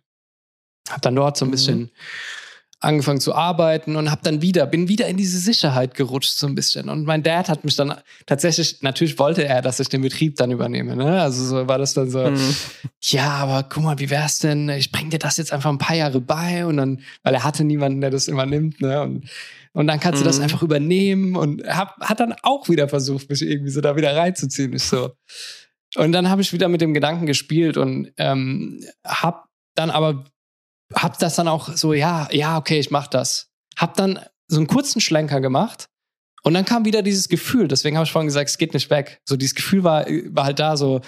Hab 0.90 1.02
dann 1.02 1.16
dort 1.16 1.36
so 1.36 1.46
ein 1.46 1.52
mhm. 1.52 1.90
Angefangen 2.80 3.20
zu 3.20 3.34
arbeiten 3.34 3.96
und 3.96 4.12
habe 4.12 4.22
dann 4.24 4.42
wieder, 4.44 4.68
bin 4.68 4.88
wieder 4.88 5.08
in 5.08 5.18
diese 5.18 5.40
Sicherheit 5.40 5.96
gerutscht 5.96 6.38
so 6.38 6.46
ein 6.46 6.54
bisschen. 6.54 6.90
Und 6.90 7.06
mein 7.06 7.24
Dad 7.24 7.50
hat 7.50 7.64
mich 7.64 7.76
dann 7.76 7.96
tatsächlich, 8.28 8.82
natürlich 8.82 9.18
wollte 9.18 9.44
er, 9.46 9.64
dass 9.64 9.80
ich 9.80 9.90
den 9.90 10.02
Betrieb 10.02 10.36
dann 10.36 10.52
übernehme. 10.52 10.96
Ne? 10.96 11.20
Also 11.20 11.44
so 11.44 11.68
war 11.68 11.80
das 11.80 11.96
dann 11.96 12.10
so, 12.10 12.30
mhm. 12.30 12.56
ja, 13.02 13.30
aber 13.30 13.68
guck 13.68 13.84
mal, 13.84 13.98
wie 13.98 14.12
wär's 14.12 14.40
denn? 14.40 14.70
Ich 14.70 14.92
bring 14.92 15.10
dir 15.10 15.18
das 15.18 15.38
jetzt 15.38 15.52
einfach 15.52 15.72
ein 15.72 15.80
paar 15.80 15.96
Jahre 15.96 16.22
bei 16.22 16.66
und 16.68 16.78
dann, 16.78 17.02
weil 17.24 17.34
er 17.34 17.44
hatte 17.44 17.64
niemanden, 17.64 18.00
der 18.00 18.12
das 18.12 18.28
übernimmt. 18.28 18.80
Ne? 18.80 19.02
Und, 19.02 19.28
und 19.74 19.88
dann 19.88 20.00
kannst 20.00 20.20
mhm. 20.20 20.26
du 20.26 20.30
das 20.30 20.38
mhm. 20.38 20.44
einfach 20.44 20.62
übernehmen 20.62 21.36
und 21.36 21.64
hab, 21.68 22.00
hat 22.02 22.20
dann 22.20 22.36
auch 22.44 22.70
wieder 22.70 22.88
versucht, 22.88 23.28
mich 23.30 23.42
irgendwie 23.42 23.72
so 23.72 23.82
da 23.82 23.96
wieder 23.96 24.16
reinzuziehen. 24.16 24.74
Ich 24.74 24.84
so. 24.84 25.14
Und 25.96 26.12
dann 26.12 26.30
habe 26.30 26.44
ich 26.44 26.54
wieder 26.54 26.68
mit 26.68 26.82
dem 26.82 26.94
Gedanken 26.94 27.26
gespielt 27.26 27.76
und 27.78 28.12
ähm, 28.18 28.84
habe 29.04 29.40
dann 29.74 29.90
aber 29.90 30.26
hab 30.94 31.20
das 31.20 31.36
dann 31.36 31.48
auch 31.48 31.76
so, 31.76 31.94
ja, 31.94 32.28
ja, 32.32 32.58
okay, 32.58 32.80
ich 32.80 32.92
mach 32.92 33.08
das. 33.08 33.50
Hab 33.78 33.96
dann 33.96 34.20
so 34.48 34.58
einen 34.58 34.68
kurzen 34.68 35.02
Schlenker 35.02 35.42
gemacht 35.42 35.90
und 36.44 36.54
dann 36.54 36.66
kam 36.66 36.86
wieder 36.86 37.02
dieses 37.02 37.28
Gefühl, 37.30 37.68
deswegen 37.68 37.98
habe 37.98 38.06
ich 38.06 38.12
vorhin 38.12 38.28
gesagt, 38.28 38.50
es 38.50 38.58
geht 38.58 38.74
nicht 38.74 38.90
weg. 38.90 39.22
So 39.26 39.36
dieses 39.36 39.56
Gefühl 39.56 39.84
war, 39.84 40.06
war 40.30 40.46
halt 40.46 40.60
da 40.60 40.78
so, 40.78 41.02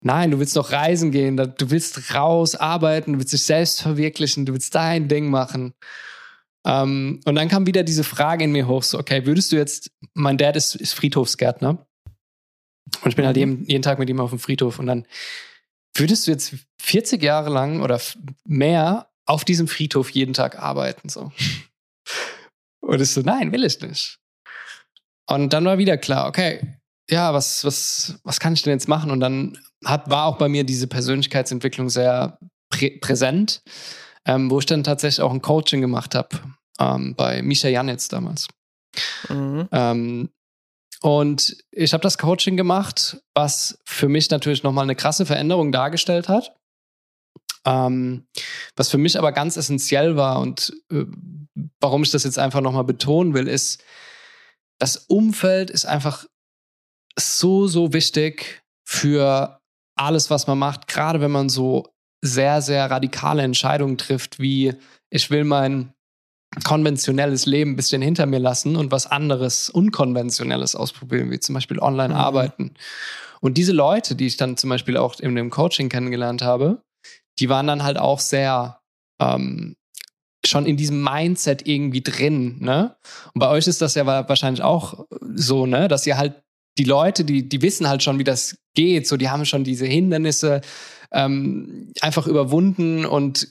nein, 0.00 0.30
du 0.30 0.38
willst 0.38 0.56
doch 0.56 0.72
reisen 0.72 1.12
gehen, 1.12 1.36
du 1.36 1.70
willst 1.70 2.14
raus 2.14 2.54
arbeiten, 2.54 3.12
du 3.12 3.18
willst 3.20 3.32
dich 3.32 3.44
selbst 3.44 3.82
verwirklichen, 3.82 4.46
du 4.46 4.52
willst 4.52 4.74
dein 4.74 5.08
Ding 5.08 5.30
machen. 5.30 5.74
Ähm, 6.66 7.20
und 7.24 7.34
dann 7.34 7.48
kam 7.48 7.66
wieder 7.66 7.84
diese 7.84 8.04
Frage 8.04 8.44
in 8.44 8.52
mir 8.52 8.66
hoch, 8.66 8.82
so, 8.82 8.98
okay, 8.98 9.26
würdest 9.26 9.52
du 9.52 9.56
jetzt, 9.56 9.90
mein 10.14 10.38
Dad 10.38 10.56
ist, 10.56 10.74
ist 10.74 10.94
Friedhofsgärtner 10.94 11.86
und 13.02 13.10
ich 13.10 13.16
bin 13.16 13.26
halt 13.26 13.36
mhm. 13.36 13.40
jeden, 13.40 13.64
jeden 13.66 13.82
Tag 13.82 13.98
mit 13.98 14.10
ihm 14.10 14.20
auf 14.20 14.30
dem 14.30 14.38
Friedhof 14.38 14.78
und 14.78 14.86
dann 14.86 15.06
würdest 15.98 16.26
du 16.26 16.30
jetzt 16.30 16.54
40 16.80 17.22
Jahre 17.22 17.50
lang 17.50 17.82
oder 17.82 18.00
mehr 18.44 19.10
auf 19.26 19.44
diesem 19.44 19.68
Friedhof 19.68 20.10
jeden 20.10 20.34
Tag 20.34 20.58
arbeiten? 20.58 21.08
So. 21.08 21.32
Und 22.80 23.00
ich 23.00 23.10
so, 23.10 23.20
nein, 23.20 23.52
will 23.52 23.64
ich 23.64 23.80
nicht. 23.80 24.18
Und 25.28 25.52
dann 25.52 25.64
war 25.64 25.78
wieder 25.78 25.98
klar, 25.98 26.26
okay, 26.26 26.78
ja, 27.10 27.34
was, 27.34 27.64
was, 27.64 28.18
was 28.24 28.40
kann 28.40 28.54
ich 28.54 28.62
denn 28.62 28.72
jetzt 28.72 28.88
machen? 28.88 29.10
Und 29.10 29.20
dann 29.20 29.58
hat, 29.84 30.08
war 30.10 30.26
auch 30.26 30.38
bei 30.38 30.48
mir 30.48 30.64
diese 30.64 30.86
Persönlichkeitsentwicklung 30.86 31.90
sehr 31.90 32.38
prä 32.70 32.98
präsent, 32.98 33.62
ähm, 34.26 34.50
wo 34.50 34.58
ich 34.58 34.66
dann 34.66 34.84
tatsächlich 34.84 35.22
auch 35.22 35.32
ein 35.32 35.42
Coaching 35.42 35.80
gemacht 35.80 36.14
habe 36.14 36.28
ähm, 36.78 37.14
bei 37.14 37.42
Misha 37.42 37.68
Janitz 37.68 38.08
damals. 38.08 38.48
Mhm. 39.28 39.68
Ähm, 39.72 40.30
und 41.02 41.56
ich 41.70 41.92
habe 41.92 42.02
das 42.02 42.18
Coaching 42.18 42.56
gemacht, 42.56 43.22
was 43.34 43.78
für 43.84 44.08
mich 44.08 44.30
natürlich 44.30 44.62
nochmal 44.62 44.84
eine 44.84 44.96
krasse 44.96 45.26
Veränderung 45.26 45.70
dargestellt 45.72 46.28
hat. 46.28 46.54
Ähm, 47.64 48.26
was 48.76 48.88
für 48.88 48.98
mich 48.98 49.18
aber 49.18 49.32
ganz 49.32 49.56
essentiell 49.56 50.16
war 50.16 50.40
und 50.40 50.72
äh, 50.90 51.04
warum 51.80 52.02
ich 52.02 52.10
das 52.10 52.24
jetzt 52.24 52.38
einfach 52.38 52.60
nochmal 52.60 52.84
betonen 52.84 53.34
will, 53.34 53.48
ist, 53.48 53.82
das 54.78 54.96
Umfeld 54.96 55.70
ist 55.70 55.84
einfach 55.84 56.24
so, 57.18 57.66
so 57.66 57.92
wichtig 57.92 58.62
für 58.84 59.60
alles, 59.96 60.30
was 60.30 60.46
man 60.46 60.58
macht, 60.58 60.86
gerade 60.86 61.20
wenn 61.20 61.32
man 61.32 61.48
so 61.48 61.92
sehr, 62.22 62.62
sehr 62.62 62.90
radikale 62.90 63.42
Entscheidungen 63.42 63.98
trifft, 63.98 64.38
wie 64.38 64.74
ich 65.10 65.30
will 65.30 65.44
mein 65.44 65.92
konventionelles 66.64 67.46
Leben 67.46 67.72
ein 67.72 67.76
bisschen 67.76 68.02
hinter 68.02 68.26
mir 68.26 68.38
lassen 68.38 68.76
und 68.76 68.90
was 68.90 69.06
anderes, 69.06 69.68
unkonventionelles 69.68 70.74
ausprobieren, 70.74 71.30
wie 71.30 71.40
zum 71.40 71.54
Beispiel 71.54 71.78
online 71.78 72.14
mhm. 72.14 72.20
arbeiten. 72.20 72.74
Und 73.40 73.56
diese 73.56 73.72
Leute, 73.72 74.14
die 74.14 74.26
ich 74.26 74.36
dann 74.36 74.56
zum 74.56 74.70
Beispiel 74.70 74.96
auch 74.96 75.18
in 75.20 75.34
dem 75.34 75.50
Coaching 75.50 75.88
kennengelernt 75.88 76.42
habe, 76.42 76.82
die 77.38 77.48
waren 77.48 77.66
dann 77.66 77.84
halt 77.84 77.98
auch 77.98 78.18
sehr 78.18 78.80
ähm, 79.20 79.76
schon 80.44 80.66
in 80.66 80.76
diesem 80.76 81.02
Mindset 81.02 81.66
irgendwie 81.66 82.02
drin, 82.02 82.58
ne? 82.60 82.96
Und 83.34 83.40
bei 83.40 83.48
euch 83.48 83.66
ist 83.66 83.82
das 83.82 83.94
ja 83.94 84.06
wahrscheinlich 84.06 84.62
auch 84.62 85.06
so, 85.34 85.66
ne, 85.66 85.88
dass 85.88 86.06
ihr 86.06 86.16
halt 86.16 86.42
die 86.78 86.84
Leute, 86.84 87.24
die, 87.24 87.48
die 87.48 87.60
wissen 87.60 87.88
halt 87.88 88.02
schon, 88.02 88.18
wie 88.18 88.24
das 88.24 88.56
geht, 88.74 89.06
so, 89.06 89.16
die 89.16 89.28
haben 89.28 89.44
schon 89.44 89.64
diese 89.64 89.86
Hindernisse 89.86 90.60
ähm, 91.12 91.92
einfach 92.00 92.26
überwunden 92.26 93.04
und 93.04 93.48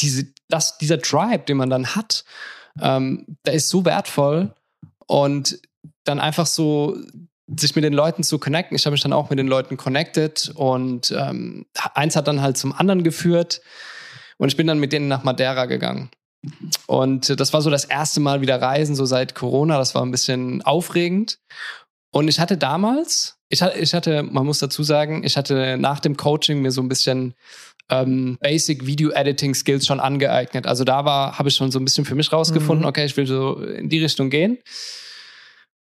diese, 0.00 0.26
das, 0.48 0.78
dieser 0.78 1.00
Tribe, 1.00 1.44
den 1.46 1.56
man 1.56 1.70
dann 1.70 1.94
hat, 1.94 2.24
ähm, 2.80 3.36
der 3.46 3.54
ist 3.54 3.68
so 3.68 3.84
wertvoll 3.84 4.54
und 5.06 5.60
dann 6.04 6.20
einfach 6.20 6.46
so 6.46 6.96
sich 7.58 7.74
mit 7.74 7.84
den 7.84 7.92
Leuten 7.92 8.22
zu 8.22 8.38
connecten. 8.38 8.76
Ich 8.76 8.86
habe 8.86 8.92
mich 8.92 9.02
dann 9.02 9.12
auch 9.12 9.30
mit 9.30 9.38
den 9.38 9.48
Leuten 9.48 9.76
connected 9.76 10.52
und 10.54 11.10
ähm, 11.10 11.66
eins 11.94 12.16
hat 12.16 12.28
dann 12.28 12.42
halt 12.42 12.56
zum 12.56 12.72
anderen 12.72 13.02
geführt 13.02 13.60
und 14.38 14.48
ich 14.48 14.56
bin 14.56 14.66
dann 14.66 14.78
mit 14.78 14.92
denen 14.92 15.08
nach 15.08 15.24
Madeira 15.24 15.66
gegangen. 15.66 16.10
Und 16.86 17.38
das 17.38 17.52
war 17.52 17.60
so 17.60 17.68
das 17.68 17.84
erste 17.84 18.20
Mal 18.20 18.40
wieder 18.40 18.62
Reisen, 18.62 18.96
so 18.96 19.04
seit 19.04 19.34
Corona. 19.34 19.76
Das 19.76 19.94
war 19.94 20.02
ein 20.02 20.10
bisschen 20.10 20.62
aufregend. 20.62 21.38
Und 22.12 22.28
ich 22.28 22.40
hatte 22.40 22.56
damals, 22.56 23.36
ich 23.48 23.62
hatte, 23.62 23.78
ich 23.78 23.94
hatte, 23.94 24.22
man 24.22 24.46
muss 24.46 24.58
dazu 24.58 24.82
sagen, 24.82 25.22
ich 25.24 25.36
hatte 25.36 25.76
nach 25.78 26.00
dem 26.00 26.16
Coaching 26.16 26.62
mir 26.62 26.72
so 26.72 26.80
ein 26.80 26.88
bisschen 26.88 27.34
ähm, 27.90 28.38
Basic 28.40 28.86
Video 28.86 29.10
Editing 29.10 29.54
Skills 29.54 29.86
schon 29.86 30.00
angeeignet. 30.00 30.66
Also 30.66 30.84
da 30.84 31.04
war, 31.04 31.38
habe 31.38 31.48
ich 31.48 31.56
schon 31.56 31.70
so 31.70 31.78
ein 31.78 31.84
bisschen 31.84 32.04
für 32.04 32.14
mich 32.14 32.32
rausgefunden, 32.32 32.84
mhm. 32.84 32.88
okay, 32.88 33.04
ich 33.04 33.16
will 33.16 33.26
so 33.26 33.56
in 33.60 33.88
die 33.88 34.02
Richtung 34.02 34.30
gehen. 34.30 34.58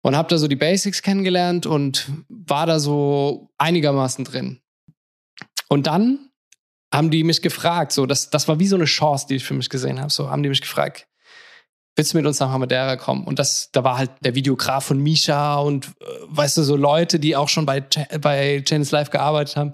Und 0.02 0.15
habe 0.15 0.30
da 0.30 0.38
so 0.38 0.48
die 0.48 0.56
Basics 0.56 1.02
kennengelernt 1.02 1.65
und 1.65 2.08
war 2.30 2.68
da 2.68 2.80
so 2.80 3.50
einigermaßen 3.58 4.24
drin. 4.24 4.62
Und 5.68 5.88
dann 5.88 6.30
haben 6.94 7.10
die 7.10 7.24
mich 7.24 7.41
gefragt, 7.41 7.91
so, 7.91 8.06
das, 8.06 8.30
das 8.30 8.48
war 8.48 8.60
wie 8.60 8.68
so 8.68 8.76
eine 8.76 8.86
Chance, 8.86 9.26
die 9.28 9.36
ich 9.36 9.44
für 9.44 9.56
mich 9.56 9.70
gesehen 9.70 10.00
habe. 10.00 10.12
So 10.12 10.30
haben 10.30 10.44
die 10.44 10.50
mich 10.50 10.62
gefragt, 10.62 11.08
willst 11.96 12.13
du 12.13 12.18
mit 12.18 12.26
uns 12.26 12.39
nach 12.39 12.56
Madeira 12.56 12.98
kommen? 12.98 13.26
Und 13.26 13.39
das, 13.39 13.70
da 13.72 13.84
war 13.84 13.98
halt 13.98 14.12
der 14.22 14.36
Videograf 14.36 14.86
von 14.86 15.00
Misha 15.00 15.56
und 15.56 15.88
äh, 15.88 16.06
weißt 16.28 16.58
du, 16.58 16.63
so 16.63 16.76
Leute, 16.76 17.20
die 17.20 17.36
auch 17.36 17.50
schon 17.50 17.65
bei, 17.65 17.82
bei 17.82 18.62
Chains 18.63 18.91
Live 18.91 19.10
gearbeitet 19.10 19.58
haben. 19.58 19.72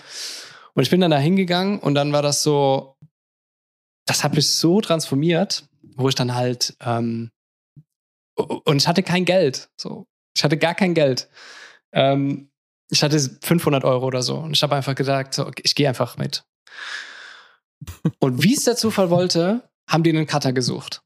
Und 0.73 0.83
ich 0.83 0.89
bin 0.89 1.01
dann 1.01 1.11
da 1.11 1.17
hingegangen 1.17 1.79
und 1.79 1.95
dann 1.95 2.13
war 2.13 2.21
das 2.21 2.43
so, 2.43 2.97
das 4.05 4.23
hat 4.23 4.33
mich 4.33 4.49
so 4.49 4.81
transformiert, 4.81 5.65
wo 5.95 6.09
ich 6.09 6.15
dann 6.15 6.35
halt, 6.35 6.75
ähm, 6.81 7.31
und 8.35 8.77
ich 8.77 8.87
hatte 8.87 9.03
kein 9.03 9.25
Geld. 9.25 9.69
So. 9.79 10.07
Ich 10.35 10.43
hatte 10.43 10.57
gar 10.57 10.73
kein 10.73 10.93
Geld. 10.93 11.29
Ähm, 11.91 12.49
ich 12.89 13.03
hatte 13.03 13.19
500 13.19 13.83
Euro 13.83 14.05
oder 14.05 14.21
so. 14.21 14.37
Und 14.37 14.53
ich 14.53 14.63
habe 14.63 14.75
einfach 14.75 14.95
gesagt, 14.95 15.33
so, 15.33 15.47
okay, 15.47 15.61
ich 15.65 15.75
gehe 15.75 15.87
einfach 15.87 16.17
mit. 16.17 16.43
Und 18.19 18.43
wie 18.43 18.53
es 18.53 18.63
der 18.63 18.75
Zufall 18.75 19.09
wollte, 19.09 19.69
haben 19.87 20.03
die 20.03 20.09
einen 20.09 20.27
Cutter 20.27 20.53
gesucht. 20.53 21.01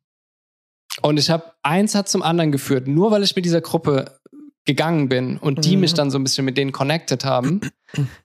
Und 1.01 1.17
ich 1.17 1.29
habe 1.29 1.53
eins 1.61 1.95
hat 1.95 2.07
zum 2.07 2.23
anderen 2.23 2.51
geführt. 2.51 2.87
Nur 2.87 3.11
weil 3.11 3.23
ich 3.23 3.35
mit 3.35 3.45
dieser 3.45 3.61
Gruppe 3.61 4.19
gegangen 4.65 5.09
bin 5.09 5.37
und 5.37 5.63
die 5.63 5.75
mhm. 5.75 5.81
mich 5.81 5.93
dann 5.93 6.09
so 6.09 6.17
ein 6.17 6.23
bisschen 6.23 6.43
mit 6.43 6.57
denen 6.57 6.71
connected 6.71 7.23
haben, 7.23 7.61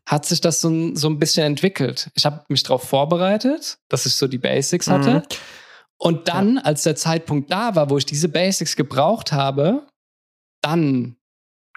hat 0.07 0.24
sich 0.24 0.40
das 0.40 0.61
so, 0.61 0.94
so 0.94 1.09
ein 1.09 1.18
bisschen 1.18 1.44
entwickelt. 1.44 2.11
Ich 2.14 2.24
habe 2.24 2.44
mich 2.48 2.62
darauf 2.62 2.83
vorbereitet, 2.83 3.79
dass 3.88 4.07
ich 4.07 4.14
so 4.14 4.26
die 4.26 4.38
Basics 4.38 4.88
hatte. 4.88 5.14
Mhm. 5.14 5.22
Und 5.98 6.29
dann, 6.29 6.57
ja. 6.57 6.62
als 6.62 6.83
der 6.83 6.96
Zeitpunkt 6.96 7.53
da 7.53 7.74
war, 7.74 7.90
wo 7.90 7.98
ich 7.98 8.07
diese 8.07 8.31
Basics 8.31 8.74
gebraucht 8.74 9.33
habe, 9.33 9.87
dann 10.62 11.16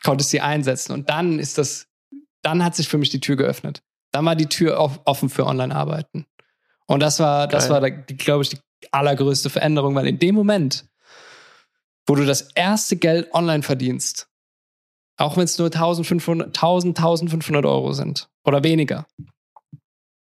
konnte 0.02 0.22
ich 0.22 0.30
sie 0.30 0.40
einsetzen. 0.40 0.94
Und 0.94 1.10
dann 1.10 1.40
ist 1.40 1.58
das, 1.58 1.88
dann 2.42 2.64
hat 2.64 2.76
sich 2.76 2.88
für 2.88 2.98
mich 2.98 3.10
die 3.10 3.20
Tür 3.20 3.36
geöffnet. 3.36 3.84
Dann 4.12 4.24
war 4.26 4.36
die 4.36 4.48
Tür 4.48 4.80
offen 5.06 5.30
für 5.30 5.46
Online-Arbeiten. 5.46 6.26
Und 6.86 7.02
das 7.02 7.20
war, 7.20 7.48
Geil. 7.48 7.60
das 7.60 7.70
war, 7.70 7.90
glaube 7.90 8.44
ich, 8.44 8.50
die 8.50 8.60
allergrößte 8.92 9.50
Veränderung, 9.50 9.96
weil 9.96 10.08
in 10.08 10.20
dem 10.20 10.36
Moment, 10.36 10.86
wo 12.08 12.16
du 12.16 12.26
das 12.26 12.52
erste 12.54 12.96
Geld 12.96 13.34
online 13.34 13.64
verdienst, 13.64 14.30
auch 15.18 15.38
wenn 15.38 15.44
es 15.44 15.58
nur 15.58 15.68
1500, 15.68 16.50
1000, 16.50 16.98
1500 16.98 17.66
Euro 17.66 17.94
sind 17.94 18.28
oder 18.46 18.64
weniger. 18.64 19.06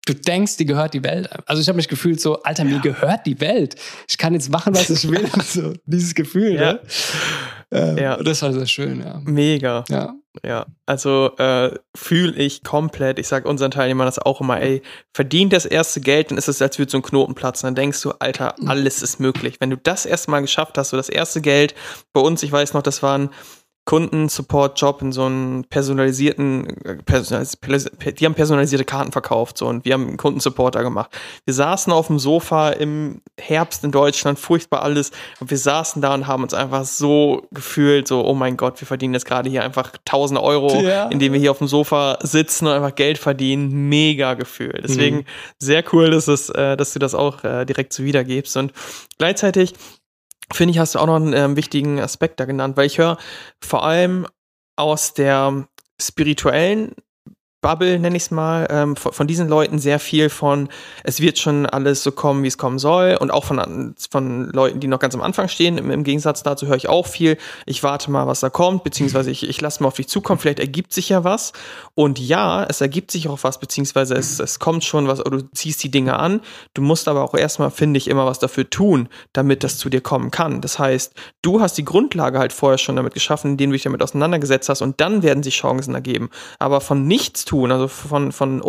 Du 0.06 0.14
denkst, 0.14 0.56
die 0.56 0.66
gehört 0.66 0.94
die 0.94 1.04
Welt. 1.04 1.30
Also 1.48 1.62
ich 1.62 1.68
habe 1.68 1.76
mich 1.76 1.90
gefühlt 1.90 2.22
so, 2.22 2.42
Alter, 2.44 2.64
ja. 2.64 2.70
mir 2.70 2.80
gehört 2.80 3.26
die 3.26 3.42
Welt. 3.42 3.76
Ich 4.08 4.18
kann 4.18 4.34
jetzt 4.34 4.50
machen, 4.50 4.74
was 4.74 4.90
ich 4.90 5.10
will. 5.10 5.28
so, 5.44 5.74
dieses 5.86 6.16
Gefühl, 6.16 6.54
ja. 6.54 6.74
Ne? 6.74 6.80
Ähm, 7.72 7.98
ja. 7.98 8.16
Das 8.24 8.42
war 8.42 8.54
sehr 8.54 8.68
schön, 8.68 9.02
ja. 9.02 9.20
Mega. 9.26 9.84
Ja. 9.90 10.16
Ja, 10.46 10.68
also 10.86 11.36
äh, 11.38 11.72
fühle 11.96 12.36
ich 12.36 12.64
komplett. 12.64 13.20
Ich 13.20 13.28
sage 13.28 13.48
unseren 13.48 13.72
Teilnehmern 13.72 14.06
das 14.06 14.20
auch 14.20 14.40
immer, 14.40 14.62
ey, 14.62 14.82
verdient 15.14 15.52
das 15.54 15.66
erste 15.66 16.00
Geld, 16.00 16.32
dann 16.32 16.38
ist 16.38 16.48
es, 16.48 16.62
als 16.62 16.78
würde 16.78 16.92
so 16.92 17.00
ein 17.00 17.04
Knoten 17.04 17.36
platzen. 17.36 17.68
Dann 17.68 17.76
denkst 17.76 18.02
du, 18.02 18.12
Alter, 18.20 18.56
mhm. 18.60 18.68
alles 18.68 19.02
ist 19.02 19.20
möglich. 19.20 19.56
Wenn 19.60 19.70
du 19.70 19.78
das 19.78 20.06
erstmal 20.06 20.42
geschafft 20.42 20.78
hast, 20.78 20.90
so 20.90 20.98
das 20.98 21.10
erste 21.10 21.42
Geld, 21.42 21.76
bei 22.14 22.22
uns, 22.22 22.44
ich 22.44 22.52
weiß 22.52 22.74
noch, 22.74 22.84
das 22.84 23.02
waren 23.04 23.30
Kundensupport-Job 23.88 25.02
in 25.02 25.14
so 25.14 25.24
einem 25.24 25.64
personalisierten, 25.64 26.68
die 27.08 28.26
haben 28.26 28.36
personalisierte 28.36 28.84
Karten 28.84 29.14
verkauft 29.14 29.58
so 29.58 29.66
und 29.66 29.86
wir 29.86 29.94
haben 29.94 30.10
einen 30.10 30.18
Kundensupporter 30.18 30.84
gemacht. 30.84 31.10
Wir 31.46 31.54
saßen 31.54 31.94
auf 31.94 32.08
dem 32.08 32.20
Sofa 32.20 32.72
im 32.72 33.22
Herbst 33.40 33.86
in 33.86 33.92
Deutschland, 33.92 34.40
furchtbar 34.40 34.82
alles 34.82 35.12
und 35.40 35.50
wir 35.52 35.58
saßen 35.58 36.02
da 36.02 36.14
und 36.14 36.28
haben 36.28 36.44
uns 36.44 36.54
einfach 36.54 36.84
so 36.84 37.48
gefühlt, 37.52 38.10
so, 38.10 38.26
oh 38.26 38.34
mein 38.34 38.58
Gott, 38.58 38.82
wir 38.82 38.88
verdienen 38.88 39.14
jetzt 39.14 39.26
gerade 39.26 39.50
hier 39.50 39.64
einfach 39.64 39.94
1000 40.06 40.38
Euro, 40.38 40.82
ja. 40.82 41.08
indem 41.08 41.32
wir 41.32 41.40
hier 41.40 41.52
auf 41.52 41.60
dem 41.60 41.70
Sofa 41.70 42.20
sitzen 42.22 42.68
und 42.68 42.74
einfach 42.74 42.94
Geld 42.94 43.18
verdienen. 43.18 43.88
Mega 43.88 44.34
Gefühl. 44.34 44.82
Deswegen 44.84 45.20
mhm. 45.20 45.26
sehr 45.60 45.82
cool, 45.94 46.12
dass, 46.12 46.28
es, 46.28 46.50
äh, 46.50 46.76
dass 46.76 46.92
du 46.92 47.00
das 47.00 47.16
auch 47.16 47.46
äh, 47.46 47.64
direkt 47.64 47.94
so 47.94 48.04
wiedergibst 48.04 48.58
und 48.58 48.74
gleichzeitig 49.18 49.74
finde 50.52 50.72
ich, 50.72 50.80
hast 50.80 50.96
du 50.96 51.00
auch 51.00 51.06
noch 51.06 51.16
einen 51.16 51.34
äh, 51.34 51.56
wichtigen 51.56 52.00
Aspekt 52.00 52.40
da 52.40 52.46
genannt, 52.46 52.78
weil 52.78 52.88
ich 52.88 52.98
höre 52.98 53.18
vor 53.62 53.84
allem 53.84 54.28
aus 54.76 55.14
der 55.14 55.68
spirituellen 56.00 56.94
Bubble, 57.68 58.00
nenne 58.00 58.16
ich 58.16 58.24
es 58.24 58.32
mal, 58.32 58.66
ähm, 58.70 58.96
von, 58.96 59.12
von, 59.12 59.28
diesen 59.28 59.50
Leuten 59.50 59.78
sehr 59.78 60.00
viel 60.00 60.30
von, 60.30 60.70
es 61.04 61.20
wird 61.20 61.38
schon 61.38 61.66
alles 61.66 62.02
so 62.02 62.14
kommen, 62.14 62.42
wie 62.44 62.48
es 62.48 62.58
kommen 62.58 62.80
soll. 62.80 63.18
Und 63.20 63.30
auch 63.30 63.44
von, 63.44 63.94
von 64.10 64.50
Leuten, 64.54 64.80
die 64.80 64.88
noch 64.88 65.00
ganz 65.00 65.16
am 65.16 65.22
Anfang 65.22 65.50
stehen. 65.50 65.78
Im, 65.78 65.92
im 65.92 66.06
Gegensatz 66.06 66.44
dazu 66.44 66.68
höre 66.68 66.78
ich 66.78 66.88
auch 66.88 67.06
viel, 67.06 67.38
ich 67.66 67.84
warte 67.84 68.10
mal, 68.10 68.26
was 68.26 68.40
da 68.40 68.50
kommt, 68.50 68.86
beziehungsweise 68.86 69.32
ich, 69.32 69.50
ich 69.50 69.60
lasse 69.60 69.84
mal 69.84 69.90
auf 69.90 69.96
dich 69.96 70.08
zukommen, 70.08 70.40
vielleicht 70.40 70.62
ergibt 70.62 70.94
sich 70.94 71.10
ja 71.10 71.26
was. 71.26 71.52
Und 71.94 72.20
ja, 72.20 72.64
es 72.64 72.80
ergibt 72.80 73.12
sich 73.12 73.28
auch 73.28 73.40
was, 73.42 73.60
beziehungsweise 73.60 74.16
es, 74.16 74.40
es 74.40 74.60
kommt 74.60 74.86
schon 74.86 75.10
was, 75.10 75.20
oder 75.20 75.40
du 75.40 75.50
ziehst 75.54 75.84
die 75.84 75.92
Dinge 75.92 76.18
an. 76.18 76.40
Du 76.74 76.82
musst 76.82 77.10
aber 77.10 77.22
auch 77.22 77.34
erstmal, 77.34 77.70
finde 77.70 77.98
ich, 77.98 78.08
immer 78.08 78.26
was 78.26 78.40
dafür 78.40 78.70
tun, 78.70 79.10
damit 79.34 79.66
das 79.66 79.78
zu 79.78 79.90
dir 79.90 80.00
kommen 80.00 80.32
kann. 80.32 80.62
Das 80.62 80.80
heißt, 80.80 81.16
du 81.42 81.60
hast 81.60 81.78
die 81.78 81.84
Grundlage 81.84 82.40
halt 82.40 82.54
vorher 82.54 82.78
schon 82.78 82.96
damit 82.96 83.14
geschaffen, 83.14 83.52
indem 83.52 83.72
du 83.72 83.74
dich 83.74 83.84
damit 83.84 84.02
auseinandergesetzt 84.02 84.70
hast 84.70 84.82
und 84.82 85.02
dann 85.02 85.22
werden 85.22 85.44
sich 85.44 85.58
Chancen 85.58 85.96
ergeben. 85.96 86.30
Aber 86.60 86.80
von 86.80 87.06
nichts 87.06 87.44
tun, 87.44 87.57
also 87.66 87.88
von, 87.88 88.32
von 88.32 88.62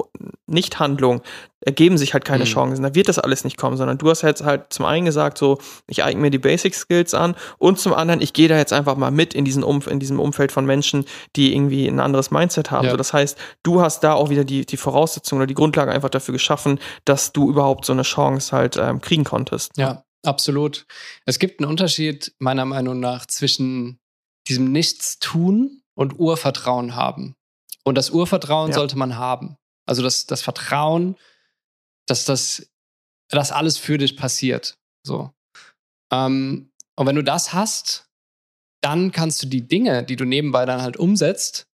Nichthandlung, 0.46 1.22
ergeben 1.60 1.98
sich 1.98 2.14
halt 2.14 2.24
keine 2.24 2.44
mhm. 2.44 2.48
Chancen. 2.48 2.82
Da 2.82 2.94
wird 2.94 3.08
das 3.08 3.18
alles 3.18 3.44
nicht 3.44 3.56
kommen, 3.56 3.76
sondern 3.76 3.98
du 3.98 4.08
hast 4.08 4.22
jetzt 4.22 4.44
halt 4.44 4.72
zum 4.72 4.84
einen 4.84 5.04
gesagt, 5.04 5.38
so, 5.38 5.58
ich 5.86 6.04
eigne 6.04 6.20
mir 6.20 6.30
die 6.30 6.38
Basic 6.38 6.74
Skills 6.74 7.14
an 7.14 7.34
und 7.58 7.78
zum 7.78 7.92
anderen, 7.92 8.20
ich 8.20 8.32
gehe 8.32 8.48
da 8.48 8.56
jetzt 8.56 8.72
einfach 8.72 8.96
mal 8.96 9.10
mit 9.10 9.34
in, 9.34 9.44
diesen 9.44 9.64
Umf 9.64 9.86
in 9.86 10.00
diesem 10.00 10.20
Umfeld 10.20 10.52
von 10.52 10.64
Menschen, 10.64 11.04
die 11.36 11.54
irgendwie 11.54 11.86
ein 11.86 12.00
anderes 12.00 12.30
Mindset 12.30 12.70
haben. 12.70 12.86
Ja. 12.86 12.92
So, 12.92 12.96
das 12.96 13.12
heißt, 13.12 13.36
du 13.62 13.80
hast 13.80 14.00
da 14.00 14.14
auch 14.14 14.30
wieder 14.30 14.44
die, 14.44 14.64
die 14.64 14.76
Voraussetzungen 14.76 15.40
oder 15.40 15.46
die 15.46 15.54
Grundlage 15.54 15.90
einfach 15.90 16.10
dafür 16.10 16.32
geschaffen, 16.32 16.78
dass 17.04 17.32
du 17.32 17.50
überhaupt 17.50 17.84
so 17.84 17.92
eine 17.92 18.02
Chance 18.02 18.56
halt 18.56 18.76
ähm, 18.76 19.00
kriegen 19.00 19.24
konntest. 19.24 19.76
Ja, 19.76 20.04
absolut. 20.24 20.86
Es 21.26 21.38
gibt 21.38 21.60
einen 21.60 21.70
Unterschied 21.70 22.32
meiner 22.38 22.64
Meinung 22.64 23.00
nach 23.00 23.26
zwischen 23.26 23.98
diesem 24.48 24.72
Nichtstun 24.72 25.82
und 25.94 26.18
Urvertrauen 26.18 26.94
haben. 26.94 27.34
Und 27.88 27.96
das 27.96 28.10
Urvertrauen 28.10 28.70
ja. 28.70 28.74
sollte 28.74 28.96
man 28.98 29.16
haben. 29.16 29.56
Also 29.86 30.02
das, 30.02 30.26
das 30.26 30.42
Vertrauen, 30.42 31.16
dass 32.06 32.24
das, 32.24 32.70
dass 33.30 33.50
alles 33.50 33.78
für 33.78 33.96
dich 33.96 34.16
passiert. 34.16 34.78
So. 35.06 35.32
Ähm, 36.12 36.70
und 36.96 37.06
wenn 37.06 37.16
du 37.16 37.24
das 37.24 37.52
hast, 37.54 38.06
dann 38.82 39.10
kannst 39.10 39.42
du 39.42 39.46
die 39.46 39.66
Dinge, 39.66 40.04
die 40.04 40.16
du 40.16 40.24
nebenbei 40.24 40.66
dann 40.66 40.82
halt 40.82 40.96
umsetzt, 40.96 41.66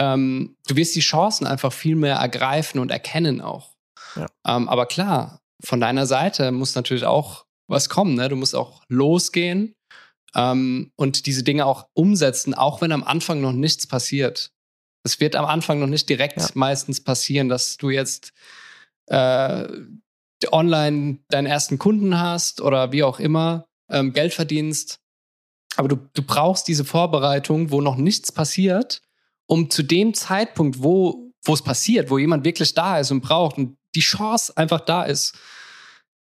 ähm, 0.00 0.56
du 0.68 0.76
wirst 0.76 0.94
die 0.94 1.00
Chancen 1.00 1.46
einfach 1.46 1.72
viel 1.72 1.96
mehr 1.96 2.16
ergreifen 2.16 2.80
und 2.80 2.90
erkennen 2.90 3.40
auch. 3.40 3.76
Ja. 4.14 4.26
Ähm, 4.46 4.68
aber 4.68 4.86
klar, 4.86 5.40
von 5.64 5.80
deiner 5.80 6.06
Seite 6.06 6.52
muss 6.52 6.74
natürlich 6.74 7.04
auch 7.04 7.46
was 7.68 7.88
kommen. 7.88 8.14
Ne? 8.14 8.28
Du 8.28 8.36
musst 8.36 8.54
auch 8.54 8.82
losgehen 8.88 9.74
ähm, 10.34 10.92
und 10.96 11.26
diese 11.26 11.42
Dinge 11.42 11.66
auch 11.66 11.88
umsetzen, 11.94 12.54
auch 12.54 12.80
wenn 12.80 12.92
am 12.92 13.04
Anfang 13.04 13.40
noch 13.40 13.52
nichts 13.52 13.86
passiert. 13.86 14.52
Es 15.06 15.20
wird 15.20 15.36
am 15.36 15.44
Anfang 15.44 15.80
noch 15.80 15.86
nicht 15.86 16.08
direkt 16.08 16.38
ja. 16.38 16.48
meistens 16.54 17.02
passieren, 17.02 17.48
dass 17.48 17.76
du 17.76 17.90
jetzt 17.90 18.32
äh, 19.06 19.66
online 20.52 21.18
deinen 21.28 21.46
ersten 21.46 21.78
Kunden 21.78 22.20
hast 22.20 22.60
oder 22.60 22.92
wie 22.92 23.02
auch 23.02 23.18
immer, 23.18 23.66
ähm, 23.90 24.12
Geld 24.12 24.34
verdienst. 24.34 25.00
Aber 25.76 25.88
du, 25.88 25.96
du 26.14 26.22
brauchst 26.22 26.68
diese 26.68 26.84
Vorbereitung, 26.84 27.70
wo 27.70 27.80
noch 27.80 27.96
nichts 27.96 28.32
passiert, 28.32 29.02
um 29.46 29.70
zu 29.70 29.82
dem 29.82 30.14
Zeitpunkt, 30.14 30.82
wo 30.82 31.26
wo 31.46 31.54
es 31.54 31.62
passiert, 31.62 32.10
wo 32.10 32.18
jemand 32.18 32.44
wirklich 32.44 32.74
da 32.74 32.98
ist 32.98 33.10
und 33.10 33.20
braucht 33.20 33.58
und 33.58 33.76
die 33.94 34.00
Chance 34.00 34.56
einfach 34.56 34.80
da 34.80 35.04
ist, 35.04 35.34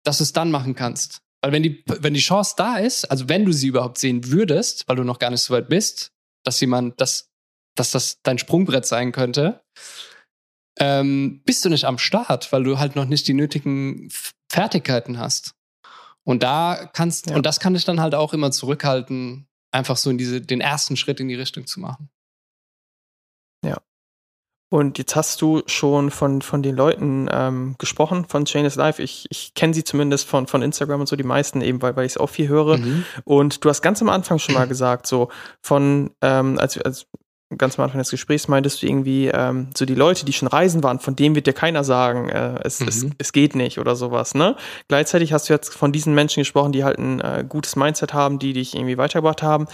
dass 0.03 0.19
du 0.19 0.25
es 0.25 0.33
dann 0.33 0.51
machen 0.51 0.75
kannst. 0.75 1.21
Weil 1.43 1.53
wenn 1.53 1.63
die, 1.63 1.83
wenn 1.87 2.15
die 2.15 2.21
Chance 2.21 2.55
da 2.57 2.77
ist, 2.77 3.05
also 3.05 3.29
wenn 3.29 3.45
du 3.45 3.53
sie 3.53 3.69
überhaupt 3.69 3.99
sehen 3.99 4.31
würdest, 4.31 4.89
weil 4.89 4.97
du 4.97 5.05
noch 5.05 5.19
gar 5.19 5.31
nicht 5.31 5.43
so 5.43 5.55
weit 5.55 5.69
bist, 5.69 6.13
dass 6.45 6.61
jemand, 6.61 7.01
dass, 7.01 7.30
dass 7.75 7.91
das 7.91 8.21
dein 8.23 8.39
Sprungbrett 8.39 8.87
sein 8.87 9.13
könnte, 9.13 9.63
ähm, 10.79 11.43
bist 11.45 11.65
du 11.65 11.69
nicht 11.69 11.85
am 11.85 11.99
Start, 11.99 12.53
weil 12.53 12.65
du 12.65 12.79
halt 12.79 12.97
noch 12.97 13.05
nicht 13.05 13.29
die 13.29 13.35
nötigen 13.35 14.09
Fertigkeiten 14.51 15.19
hast. 15.19 15.55
Und 16.25 16.43
da 16.43 16.91
kannst, 16.93 17.31
ja. 17.31 17.37
und 17.37 17.47
das 17.47 17.61
kann 17.61 17.75
dich 17.75 17.85
dann 17.85 18.01
halt 18.01 18.15
auch 18.15 18.33
immer 18.33 18.51
zurückhalten, 18.51 19.47
einfach 19.73 19.97
so 19.97 20.11
in 20.11 20.19
diese, 20.19 20.41
den 20.41 20.61
ersten 20.61 20.97
Schritt 20.97 21.21
in 21.21 21.29
die 21.29 21.35
Richtung 21.35 21.67
zu 21.67 21.81
machen. 21.81 22.11
Ja. 23.65 23.79
Und 24.73 24.99
jetzt 24.99 25.17
hast 25.17 25.43
du 25.43 25.63
schon 25.67 26.11
von, 26.11 26.43
von 26.43 26.63
den 26.63 26.77
Leuten 26.77 27.29
ähm, 27.33 27.75
gesprochen, 27.79 28.27
von 28.29 28.45
Chain 28.45 28.65
is 28.65 28.77
Life. 28.77 29.03
Ich, 29.03 29.27
ich 29.31 29.55
kenne 29.55 29.75
sie 29.75 29.83
zumindest 29.83 30.29
von, 30.29 30.47
von 30.47 30.63
Instagram 30.63 31.01
und 31.01 31.09
so, 31.09 31.17
die 31.17 31.25
meisten 31.25 31.61
eben, 31.61 31.83
weil, 31.83 31.97
weil 31.97 32.07
ich 32.07 32.13
es 32.13 32.19
auch 32.19 32.29
viel 32.29 32.49
höre. 32.49 32.79
Mhm. 32.79 33.05
Und 33.25 33.65
du 33.65 33.69
hast 33.69 33.83
ganz 33.83 34.01
am 34.01 34.09
Anfang 34.09 34.39
schon 34.39 34.55
mal 34.55 34.69
gesagt, 34.69 35.07
so 35.07 35.31
von, 35.63 36.11
ähm, 36.21 36.59
als, 36.59 36.79
als 36.79 37.07
ganz 37.57 37.79
am 37.79 37.85
Anfang 37.85 37.99
des 37.99 38.11
Gesprächs 38.11 38.49
meintest 38.49 38.83
du 38.83 38.87
irgendwie, 38.87 39.29
ähm, 39.29 39.69
so 39.77 39.85
die 39.85 39.95
Leute, 39.95 40.25
die 40.25 40.33
schon 40.33 40.49
reisen 40.49 40.83
waren, 40.83 41.01
von 41.01 41.17
denen 41.17 41.35
wird 41.35 41.47
dir 41.47 41.53
keiner 41.53 41.83
sagen, 41.85 42.29
äh, 42.29 42.61
es, 42.63 42.81
mhm. 42.81 42.89
es, 42.89 43.07
es 43.19 43.33
geht 43.33 43.57
nicht 43.57 43.79
oder 43.79 43.97
sowas, 43.97 44.35
ne? 44.35 44.57
Gleichzeitig 44.89 45.33
hast 45.33 45.49
du 45.49 45.53
jetzt 45.53 45.75
von 45.75 45.93
diesen 45.93 46.15
Menschen 46.15 46.41
gesprochen, 46.41 46.73
die 46.73 46.85
halt 46.85 46.99
ein 46.99 47.21
äh, 47.21 47.45
gutes 47.49 47.77
Mindset 47.77 48.15
haben, 48.15 48.39
die 48.39 48.53
dich 48.53 48.75
irgendwie 48.75 48.99
weitergebracht 48.99 49.43
haben. 49.43 49.67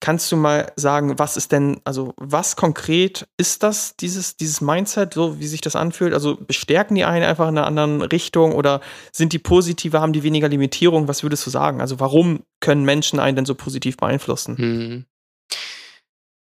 Kannst 0.00 0.32
du 0.32 0.36
mal 0.36 0.72
sagen, 0.74 1.16
was 1.18 1.36
ist 1.36 1.52
denn, 1.52 1.80
also 1.84 2.12
was 2.16 2.56
konkret 2.56 3.28
ist 3.36 3.62
das, 3.62 3.94
dieses, 3.96 4.36
dieses 4.36 4.60
Mindset, 4.60 5.14
so 5.14 5.38
wie 5.38 5.46
sich 5.46 5.60
das 5.60 5.76
anfühlt? 5.76 6.12
Also 6.12 6.36
bestärken 6.36 6.96
die 6.96 7.04
einen 7.04 7.24
einfach 7.24 7.48
in 7.48 7.56
einer 7.56 7.68
anderen 7.68 8.02
Richtung 8.02 8.52
oder 8.52 8.80
sind 9.12 9.32
die 9.32 9.38
positiver, 9.38 10.00
haben 10.00 10.12
die 10.12 10.24
weniger 10.24 10.48
Limitierung? 10.48 11.06
Was 11.06 11.22
würdest 11.22 11.46
du 11.46 11.50
sagen? 11.50 11.80
Also 11.80 12.00
warum 12.00 12.40
können 12.58 12.84
Menschen 12.84 13.20
einen 13.20 13.36
denn 13.36 13.46
so 13.46 13.54
positiv 13.54 13.96
beeinflussen? 13.96 14.56
Hm. 14.56 15.04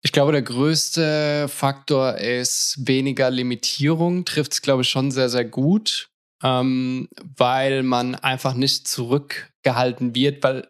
Ich 0.04 0.12
glaube, 0.12 0.32
der 0.32 0.42
größte 0.42 1.48
Faktor 1.48 2.16
ist 2.16 2.76
weniger 2.86 3.30
Limitierung, 3.30 4.24
trifft 4.24 4.52
es, 4.52 4.62
glaube 4.62 4.82
ich, 4.82 4.88
schon 4.88 5.10
sehr, 5.10 5.28
sehr 5.28 5.44
gut 5.44 6.12
ähm, 6.42 7.08
weil 7.36 7.82
man 7.82 8.14
einfach 8.16 8.54
nicht 8.54 8.88
zurückgehalten 8.88 10.14
wird, 10.14 10.42
weil, 10.42 10.68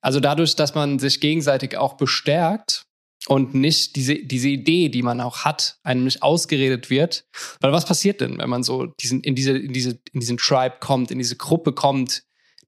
also 0.00 0.20
dadurch, 0.20 0.54
dass 0.56 0.74
man 0.74 0.98
sich 0.98 1.20
gegenseitig 1.20 1.76
auch 1.76 1.94
bestärkt 1.94 2.86
und 3.26 3.54
nicht 3.54 3.96
diese, 3.96 4.16
diese 4.16 4.48
Idee, 4.48 4.90
die 4.90 5.02
man 5.02 5.20
auch 5.20 5.44
hat, 5.44 5.78
einem 5.82 6.04
nicht 6.04 6.22
ausgeredet 6.22 6.90
wird. 6.90 7.24
Weil 7.60 7.72
was 7.72 7.86
passiert 7.86 8.20
denn, 8.20 8.38
wenn 8.38 8.50
man 8.50 8.62
so 8.62 8.86
diesen, 8.86 9.22
in, 9.22 9.34
diese, 9.34 9.56
in, 9.56 9.72
diese, 9.72 9.98
in 10.12 10.20
diesen 10.20 10.36
Tribe 10.36 10.76
kommt, 10.80 11.10
in 11.10 11.18
diese 11.18 11.36
Gruppe 11.36 11.72
kommt, 11.72 12.22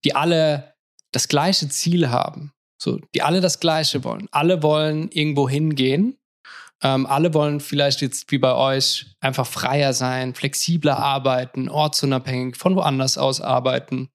die 0.04 0.14
alle 0.14 0.74
das 1.12 1.28
gleiche 1.28 1.68
Ziel 1.68 2.08
haben, 2.08 2.52
so, 2.78 2.98
die 3.14 3.22
alle 3.22 3.40
das 3.40 3.60
Gleiche 3.60 4.04
wollen. 4.04 4.28
Alle 4.30 4.62
wollen 4.62 5.10
irgendwo 5.10 5.48
hingehen 5.48 6.18
ähm, 6.82 7.06
alle 7.06 7.32
wollen 7.32 7.60
vielleicht 7.60 8.02
jetzt 8.02 8.30
wie 8.30 8.38
bei 8.38 8.54
euch 8.54 9.06
einfach 9.20 9.46
freier 9.46 9.92
sein, 9.92 10.34
flexibler 10.34 10.98
arbeiten, 10.98 11.68
ortsunabhängig, 11.68 12.56
von 12.56 12.76
woanders 12.76 13.16
aus 13.16 13.40
arbeiten. 13.40 14.10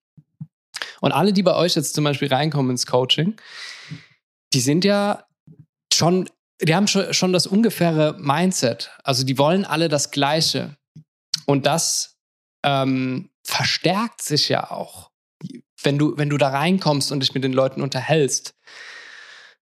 Und 0.99 1.11
alle, 1.11 1.33
die 1.33 1.43
bei 1.43 1.55
euch 1.55 1.75
jetzt 1.75 1.95
zum 1.95 2.03
Beispiel 2.03 2.27
reinkommen 2.27 2.71
ins 2.71 2.85
Coaching, 2.85 3.35
die 4.53 4.61
sind 4.61 4.85
ja 4.85 5.25
schon, 5.91 6.29
die 6.61 6.75
haben 6.75 6.87
schon, 6.87 7.13
schon 7.13 7.33
das 7.33 7.47
ungefähre 7.47 8.15
Mindset. 8.19 8.91
Also 9.03 9.23
die 9.25 9.37
wollen 9.37 9.65
alle 9.65 9.89
das 9.89 10.11
Gleiche. 10.11 10.77
Und 11.45 11.65
das 11.65 12.19
ähm, 12.63 13.31
verstärkt 13.43 14.21
sich 14.21 14.49
ja 14.49 14.69
auch, 14.69 15.10
wenn 15.83 15.97
du, 15.97 16.17
wenn 16.17 16.29
du 16.29 16.37
da 16.37 16.49
reinkommst 16.49 17.11
und 17.11 17.21
dich 17.21 17.33
mit 17.33 17.43
den 17.43 17.53
Leuten 17.53 17.81
unterhältst. 17.81 18.53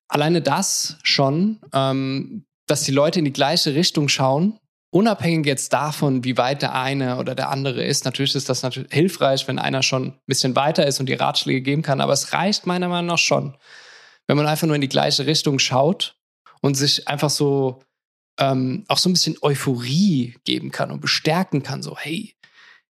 Alleine 0.09 0.41
das 0.41 0.99
schon 1.03 1.61
ähm, 1.73 2.47
dass 2.69 2.83
die 2.83 2.93
Leute 2.93 3.19
in 3.19 3.25
die 3.25 3.33
gleiche 3.33 3.75
Richtung 3.75 4.09
schauen, 4.09 4.59
unabhängig 4.91 5.47
jetzt 5.47 5.73
davon, 5.73 6.23
wie 6.25 6.37
weit 6.37 6.63
der 6.63 6.75
eine 6.75 7.19
oder 7.19 7.35
der 7.35 7.51
andere 7.51 7.83
ist. 7.83 8.05
Natürlich 8.05 8.35
ist 8.35 8.49
das 8.49 8.63
natürlich 8.63 8.93
hilfreich, 8.93 9.49
wenn 9.49 9.59
einer 9.59 9.83
schon 9.83 10.09
ein 10.09 10.19
bisschen 10.27 10.55
weiter 10.55 10.87
ist 10.87 11.01
und 11.01 11.07
die 11.07 11.15
Ratschläge 11.15 11.63
geben 11.63 11.83
kann, 11.83 12.01
aber 12.01 12.13
es 12.13 12.33
reicht 12.33 12.67
meiner 12.67 12.89
Meinung 12.89 13.07
nach 13.07 13.19
schon, 13.19 13.57
wenn 14.27 14.37
man 14.37 14.47
einfach 14.47 14.67
nur 14.67 14.77
in 14.77 14.83
die 14.83 14.89
gleiche 14.89 15.27
Richtung 15.27 15.59
schaut 15.59 16.17
und 16.61 16.75
sich 16.75 17.09
einfach 17.09 17.31
so 17.31 17.81
ähm, 18.39 18.85
auch 18.89 18.99
so 18.99 19.09
ein 19.09 19.15
bisschen 19.15 19.37
Euphorie 19.43 20.37
geben 20.45 20.71
kann 20.71 20.91
und 20.91 21.01
bestärken 21.01 21.63
kann, 21.63 21.83
so 21.83 21.97
hey, 21.97 22.35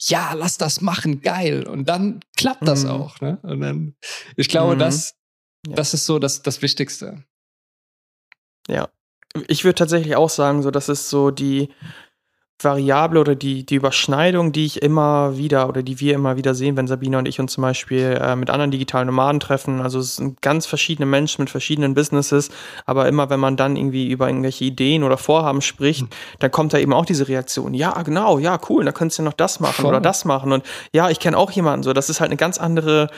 ja, 0.09 0.33
lass 0.35 0.59
das 0.59 0.81
machen, 0.81 1.21
geil. 1.21 1.67
Und 1.67 1.89
dann 1.89 2.21
klappt 2.37 2.67
das 2.67 2.85
mhm. 2.85 2.91
auch. 2.91 3.21
Ne? 3.21 3.39
Und 3.43 3.61
dann, 3.61 3.95
ich 4.37 4.49
glaube, 4.49 4.75
mhm. 4.75 4.81
das, 4.81 5.15
das 5.63 5.95
ist 5.95 6.07
so 6.07 6.19
das, 6.19 6.43
das 6.43 6.63
Wichtigste. 6.63 7.25
Ja, 8.69 8.89
ich 9.49 9.65
würde 9.65 9.77
tatsächlich 9.77 10.17
auch 10.17 10.31
sagen, 10.31 10.63
so 10.63 10.71
das 10.71 10.89
ist 10.89 11.09
so 11.09 11.31
die 11.31 11.73
Variable 12.65 13.21
oder 13.21 13.35
die, 13.35 13.65
die 13.65 13.75
Überschneidung, 13.75 14.53
die 14.53 14.67
ich 14.67 14.83
immer 14.83 15.37
wieder 15.37 15.69
oder 15.69 15.83
die 15.83 16.01
wir 16.01 16.15
immer 16.15 16.37
wieder 16.37 16.55
sehen, 16.55 16.77
wenn 16.77 16.87
Sabine 16.87 17.19
und 17.19 17.27
ich 17.27 17.41
uns 17.41 17.53
zum 17.53 17.63
Beispiel 17.63 18.19
äh, 18.21 18.37
mit 18.37 18.51
anderen 18.51 18.71
digitalen 18.71 19.07
Nomaden 19.07 19.41
treffen. 19.41 19.81
Also 19.81 19.99
es 19.99 20.17
sind 20.17 20.43
ganz 20.43 20.67
verschiedene 20.67 21.07
Menschen 21.07 21.43
mit 21.43 21.51
verschiedenen 21.51 21.95
Businesses, 21.95 22.51
aber 22.87 23.09
immer 23.09 23.31
wenn 23.31 23.41
man 23.41 23.57
dann 23.57 23.77
irgendwie 23.77 24.11
über 24.11 24.29
irgendwelche 24.29 24.65
Ideen 24.65 25.03
oder 25.03 25.17
Vorhaben 25.17 25.63
spricht, 25.63 26.03
mhm. 26.03 26.09
dann 26.39 26.51
kommt 26.51 26.73
da 26.73 26.79
eben 26.79 26.93
auch 26.93 27.05
diese 27.05 27.29
Reaktion. 27.29 27.75
Ja, 27.75 28.03
genau, 28.03 28.39
ja, 28.39 28.59
cool, 28.69 28.85
da 28.85 28.93
könntest 28.93 29.19
du 29.19 29.23
noch 29.23 29.33
das 29.33 29.61
machen 29.61 29.83
Voll. 29.83 29.87
oder 29.87 30.01
das 30.01 30.25
machen. 30.25 30.53
Und 30.53 30.65
ja, 30.93 31.11
ich 31.11 31.21
kenne 31.21 31.37
auch 31.37 31.51
jemanden. 31.51 31.83
So, 31.83 31.93
das 31.93 32.11
ist 32.11 32.21
halt 32.21 32.31
eine 32.31 32.37
ganz 32.37 32.59
andere 32.59 33.09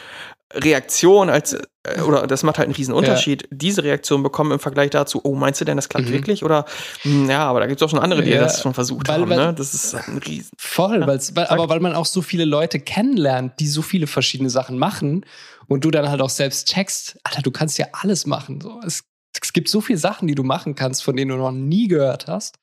Reaktion 0.53 1.31
als 1.31 1.55
äh, 1.85 2.01
oder 2.01 2.27
das 2.27 2.43
macht 2.43 2.59
halt 2.59 2.67
einen 2.67 2.75
riesen 2.75 2.95
Unterschied, 2.95 3.43
ja. 3.43 3.49
diese 3.51 3.85
Reaktion 3.85 4.23
bekommen 4.23 4.53
im 4.53 4.59
Vergleich 4.59 4.91
dazu, 4.91 5.21
oh, 5.25 5.35
meinst 5.35 5.61
du 5.61 5.65
denn, 5.65 5.77
das 5.77 5.89
klappt 5.89 6.09
mhm. 6.09 6.13
wirklich? 6.13 6.45
Oder 6.45 6.65
hm, 7.03 7.29
ja, 7.29 7.45
aber 7.45 7.61
da 7.61 7.67
gibt 7.67 7.81
es 7.81 7.85
auch 7.85 7.91
schon 7.91 7.99
andere, 7.99 8.23
die 8.23 8.31
ja. 8.31 8.41
das 8.41 8.61
schon 8.61 8.75
versucht 8.75 9.09
weil, 9.09 9.21
haben. 9.21 9.31
Weil, 9.31 9.39
ne? 9.39 9.55
Das 9.55 9.75
ist 9.75 9.95
ein 9.95 10.19
riesen. 10.19 10.51
Voll, 10.59 11.01
ja. 11.01 11.07
weil, 11.07 11.47
aber 11.47 11.69
weil 11.69 11.81
man 11.81 11.95
auch 11.95 12.07
so 12.07 12.23
viele 12.23 12.45
Leute 12.45 12.81
kennenlernt, 12.81 13.61
die 13.61 13.67
so 13.67 13.83
viele 13.83 14.07
verschiedene 14.07 14.51
Sachen 14.51 14.79
machen 14.79 15.25
und 15.67 15.85
du 15.85 15.91
dann 15.91 16.09
halt 16.09 16.21
auch 16.21 16.31
selbst 16.31 16.69
checkst, 16.69 17.19
Alter, 17.25 17.43
du 17.43 17.51
kannst 17.51 17.79
ja 17.79 17.87
alles 17.93 18.27
machen. 18.27 18.61
So. 18.61 18.81
Es, 18.85 19.05
es 19.41 19.53
gibt 19.53 19.69
so 19.69 19.81
viele 19.81 19.99
Sachen, 19.99 20.29
die 20.29 20.35
du 20.35 20.43
machen 20.43 20.75
kannst, 20.75 21.03
von 21.03 21.17
denen 21.17 21.31
du 21.31 21.37
noch 21.37 21.53
nie 21.53 21.89
gehört 21.89 22.27
hast. 22.29 22.57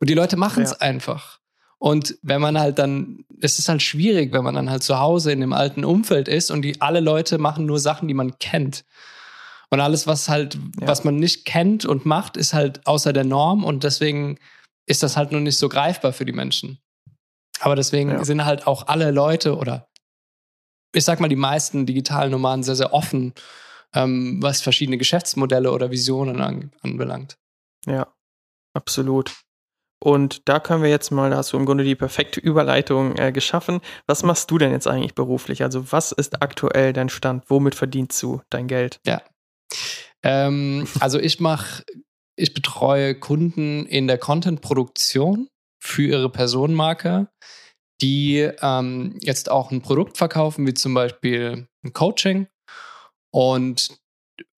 Und 0.00 0.08
die 0.10 0.14
Leute 0.14 0.36
machen 0.36 0.62
es 0.62 0.72
einfach. 0.72 1.38
Und 1.82 2.16
wenn 2.22 2.40
man 2.40 2.60
halt 2.60 2.78
dann, 2.78 3.24
es 3.40 3.58
ist 3.58 3.68
halt 3.68 3.82
schwierig, 3.82 4.32
wenn 4.32 4.44
man 4.44 4.54
dann 4.54 4.70
halt 4.70 4.84
zu 4.84 5.00
Hause 5.00 5.32
in 5.32 5.40
dem 5.40 5.52
alten 5.52 5.84
Umfeld 5.84 6.28
ist 6.28 6.52
und 6.52 6.62
die 6.62 6.80
alle 6.80 7.00
Leute 7.00 7.38
machen 7.38 7.66
nur 7.66 7.80
Sachen, 7.80 8.06
die 8.06 8.14
man 8.14 8.38
kennt. 8.38 8.84
Und 9.68 9.80
alles, 9.80 10.06
was 10.06 10.28
halt, 10.28 10.54
ja. 10.80 10.86
was 10.86 11.02
man 11.02 11.16
nicht 11.16 11.44
kennt 11.44 11.84
und 11.84 12.06
macht, 12.06 12.36
ist 12.36 12.54
halt 12.54 12.86
außer 12.86 13.12
der 13.12 13.24
Norm 13.24 13.64
und 13.64 13.82
deswegen 13.82 14.38
ist 14.86 15.02
das 15.02 15.16
halt 15.16 15.32
nur 15.32 15.40
nicht 15.40 15.58
so 15.58 15.68
greifbar 15.68 16.12
für 16.12 16.24
die 16.24 16.32
Menschen. 16.32 16.78
Aber 17.58 17.74
deswegen 17.74 18.10
ja. 18.10 18.24
sind 18.24 18.44
halt 18.44 18.68
auch 18.68 18.86
alle 18.86 19.10
Leute 19.10 19.56
oder 19.56 19.88
ich 20.94 21.04
sag 21.04 21.18
mal, 21.18 21.26
die 21.26 21.34
meisten 21.34 21.84
digitalen 21.84 22.30
Nomaden 22.30 22.62
sehr, 22.62 22.76
sehr 22.76 22.94
offen, 22.94 23.34
ähm, 23.92 24.40
was 24.40 24.60
verschiedene 24.60 24.98
Geschäftsmodelle 24.98 25.72
oder 25.72 25.90
Visionen 25.90 26.42
an, 26.42 26.70
anbelangt. 26.82 27.38
Ja, 27.86 28.06
absolut. 28.72 29.34
Und 30.02 30.48
da 30.48 30.58
können 30.58 30.82
wir 30.82 30.90
jetzt 30.90 31.12
mal, 31.12 31.30
da 31.30 31.36
hast 31.36 31.52
du 31.52 31.56
im 31.56 31.64
Grunde 31.64 31.84
die 31.84 31.94
perfekte 31.94 32.40
Überleitung 32.40 33.16
äh, 33.16 33.30
geschaffen. 33.30 33.80
Was 34.08 34.24
machst 34.24 34.50
du 34.50 34.58
denn 34.58 34.72
jetzt 34.72 34.88
eigentlich 34.88 35.14
beruflich? 35.14 35.62
Also 35.62 35.92
was 35.92 36.10
ist 36.10 36.42
aktuell 36.42 36.92
dein 36.92 37.08
Stand? 37.08 37.44
Womit 37.46 37.76
verdienst 37.76 38.20
du 38.20 38.42
dein 38.50 38.66
Geld? 38.66 38.98
Ja. 39.06 39.22
Ähm, 40.24 40.88
also 40.98 41.20
ich 41.20 41.38
mache 41.38 41.84
ich 42.34 42.52
betreue 42.52 43.14
Kunden 43.14 43.86
in 43.86 44.08
der 44.08 44.18
Content-Produktion 44.18 45.48
für 45.80 46.02
ihre 46.02 46.30
Personenmarke, 46.30 47.28
die 48.00 48.50
ähm, 48.60 49.16
jetzt 49.20 49.52
auch 49.52 49.70
ein 49.70 49.82
Produkt 49.82 50.16
verkaufen, 50.16 50.66
wie 50.66 50.74
zum 50.74 50.94
Beispiel 50.94 51.68
ein 51.84 51.92
Coaching. 51.92 52.48
Und 53.30 54.01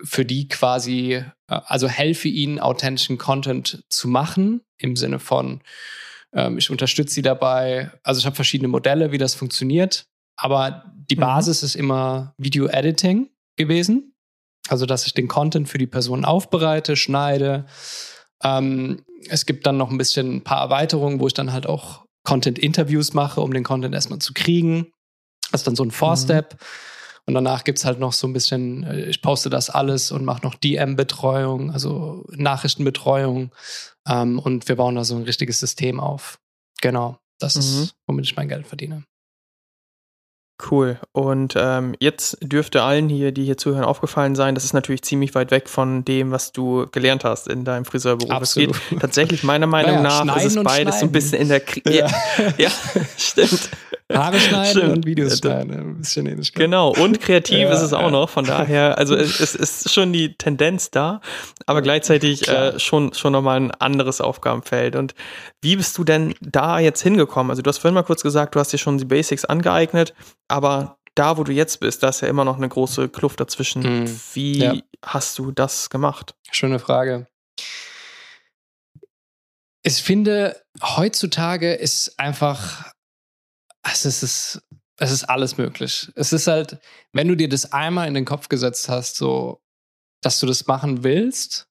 für 0.03 0.25
die 0.25 0.49
quasi, 0.49 1.13
äh, 1.13 1.23
also 1.47 1.89
helfe 1.89 2.29
ihnen, 2.29 2.59
authentischen 2.59 3.19
Content 3.19 3.85
zu 3.89 4.09
machen, 4.09 4.63
im 4.79 4.97
Sinne 4.97 5.19
von, 5.19 5.63
ähm, 6.33 6.59
ich 6.59 6.71
unterstütze 6.71 7.15
sie 7.15 7.23
dabei. 7.23 7.91
Also 8.03 8.19
ich 8.19 8.27
habe 8.27 8.37
verschiedene 8.37 8.69
Modelle, 8.69 9.13
wie 9.13 9.19
das 9.19 9.35
funktioniert. 9.35 10.07
Aber 10.37 10.93
die 11.11 11.17
mhm. 11.17 11.21
Basis 11.21 11.63
ist 11.63 11.77
immer 11.77 12.35
Video-Editing 12.39 13.31
gewesen. 13.57 14.15
Also, 14.69 14.87
dass 14.87 15.07
ich 15.07 15.15
den 15.15 15.29
Content 15.29 15.69
für 15.69 15.79
die 15.79 15.87
Person 15.87 16.25
aufbereite, 16.25 16.97
schneide. 16.97 17.67
Ähm, 18.43 19.05
es 19.29 19.47
gibt 19.47 19.67
dann 19.67 19.77
noch 19.77 19.91
ein 19.91 19.99
bisschen 19.99 20.37
ein 20.37 20.45
paar 20.45 20.61
Erweiterungen, 20.61 21.21
wo 21.21 21.27
ich 21.27 21.35
dann 21.35 21.53
halt 21.53 21.67
auch 21.67 22.05
Content-Interviews 22.25 23.13
mache, 23.13 23.43
um 23.43 23.53
den 23.53 23.63
Content 23.63 23.95
erstmal 23.95 24.21
zu 24.21 24.33
kriegen. 24.33 24.91
Das 25.53 25.61
ist 25.61 25.67
dann 25.67 25.77
so 25.77 25.85
ein 25.85 25.91
Four-Step. 25.91 26.55
Mhm. 26.55 26.59
Und 27.27 27.35
danach 27.35 27.65
gibt 27.65 27.79
es 27.79 27.85
halt 27.85 27.99
noch 27.99 28.13
so 28.13 28.27
ein 28.27 28.33
bisschen, 28.33 28.85
äh, 28.85 29.07
ich 29.07 29.23
poste 29.23 29.51
das 29.51 29.71
alles 29.71 30.13
und 30.13 30.25
mache 30.25 30.45
noch 30.45 30.55
DM-Betreuung, 30.55 31.71
also 31.71 32.25
Nachrichtenbetreuung. 32.31 33.51
Ähm, 34.07 34.39
und 34.39 34.69
wir 34.69 34.77
bauen 34.77 34.95
da 34.95 35.05
so 35.05 35.17
ein 35.17 35.23
richtiges 35.23 35.61
System 35.61 36.01
auf. 36.01 36.39
Genau, 36.83 37.19
das 37.39 37.55
mhm. 37.55 37.61
ist, 37.61 37.95
womit 38.07 38.27
ich 38.27 38.37
mein 38.37 38.49
Geld 38.49 38.67
verdiene. 38.67 39.05
Cool. 40.71 41.01
Und 41.13 41.55
ähm, 41.57 41.97
jetzt 41.99 42.39
dürfte 42.41 42.83
allen 42.83 43.09
hier, 43.09 43.33
die 43.33 43.45
hier 43.45 43.57
zuhören, 43.57 43.85
aufgefallen 43.85 44.37
sein, 44.37 44.55
das 44.55 44.65
ist 44.65 44.73
natürlich 44.73 45.03
ziemlich 45.03 45.35
weit 45.35 45.51
weg 45.51 45.69
von 45.69 46.05
dem, 46.05 46.31
was 46.31 46.53
du 46.53 46.87
gelernt 46.93 47.25
hast 47.25 47.49
in 47.49 47.65
deinem 47.65 47.85
Friseurberuf. 47.85 48.31
Absolut. 48.31 48.77
Es 48.77 48.89
geht 48.89 49.01
tatsächlich 49.01 49.43
meiner 49.43 49.67
Meinung 49.67 50.03
naja, 50.03 50.25
nach, 50.25 50.37
ist 50.37 50.57
es 50.57 50.63
beides 50.63 51.01
so 51.01 51.07
ein 51.07 51.13
bisschen 51.13 51.41
in 51.41 51.49
der 51.49 51.61
Kri 51.61 51.83
ja. 51.87 52.09
ja, 52.57 52.71
stimmt. 53.17 53.69
Haare 54.13 54.39
schneiden 54.39 54.71
Stimmt. 54.71 54.97
und 54.97 55.07
Videos 55.07 55.39
schneiden. 55.39 55.73
Ein 55.73 55.99
bisschen 55.99 56.27
ähnlich. 56.27 56.53
Genau, 56.53 56.91
und 56.93 57.21
kreativ 57.21 57.59
ja, 57.59 57.73
ist 57.73 57.81
es 57.81 57.95
auch 57.95 58.11
noch. 58.11 58.29
Von 58.29 58.45
daher, 58.45 58.99
also 58.99 59.17
es, 59.17 59.41
es, 59.41 59.55
ist 59.55 59.93
schon 59.93 60.13
die 60.13 60.35
Tendenz 60.37 60.91
da, 60.91 61.23
aber 61.65 61.81
gleichzeitig 61.81 62.47
äh, 62.49 62.79
schon, 62.79 63.15
schon 63.15 63.33
nochmal 63.33 63.57
ein 63.57 63.71
anderes 63.71 64.21
Aufgabenfeld. 64.21 64.95
Und 64.95 65.15
wie 65.63 65.77
bist 65.77 65.97
du 65.97 66.05
denn 66.05 66.35
da 66.43 66.79
jetzt 66.79 67.03
hingekommen? 67.03 67.51
Also 67.51 67.63
du 67.63 67.69
hast 67.69 67.79
vorhin 67.79 67.95
mal 67.95 68.03
kurz 68.03 68.23
gesagt, 68.23 68.55
du 68.55 68.61
hast 68.61 68.73
dir 68.73 68.79
schon 68.79 68.99
die 68.99 69.07
Basics 69.07 69.47
angeeignet, 69.47 70.13
aber 70.49 70.99
da, 71.15 71.39
wo 71.39 71.45
du 71.45 71.53
jetzt 71.53 71.81
bist, 71.81 72.03
da 72.03 72.09
ist 72.09 72.21
ja 72.21 72.29
immer 72.29 72.45
noch 72.45 72.59
eine 72.59 72.69
große 72.69 73.09
Kluft 73.09 73.41
dazwischen. 73.41 74.03
Mhm. 74.03 74.21
Wie 74.35 74.59
ja. 74.59 74.75
hast 75.03 75.39
du 75.39 75.51
das 75.51 75.89
gemacht? 75.89 76.35
Schöne 76.51 76.79
Frage. 76.79 77.27
Ich 79.83 80.03
finde, 80.03 80.61
heutzutage 80.83 81.75
ist 81.75 82.19
einfach 82.19 82.94
also 83.85 84.09
es 84.09 84.23
ist, 84.23 84.63
es 84.99 85.11
ist 85.11 85.25
alles 85.25 85.57
möglich. 85.57 86.11
Es 86.17 86.33
ist 86.33 86.47
halt, 86.47 86.79
wenn 87.13 87.29
du 87.29 87.37
dir 87.37 87.49
das 87.49 87.73
einmal 87.73 88.09
in 88.09 88.15
den 88.15 88.25
Kopf 88.25 88.49
gesetzt 88.49 88.89
hast, 88.89 89.17
so, 89.17 89.63
dass 90.23 90.41
du 90.41 90.47
das 90.47 90.67
machen 90.67 91.05
willst, 91.05 91.69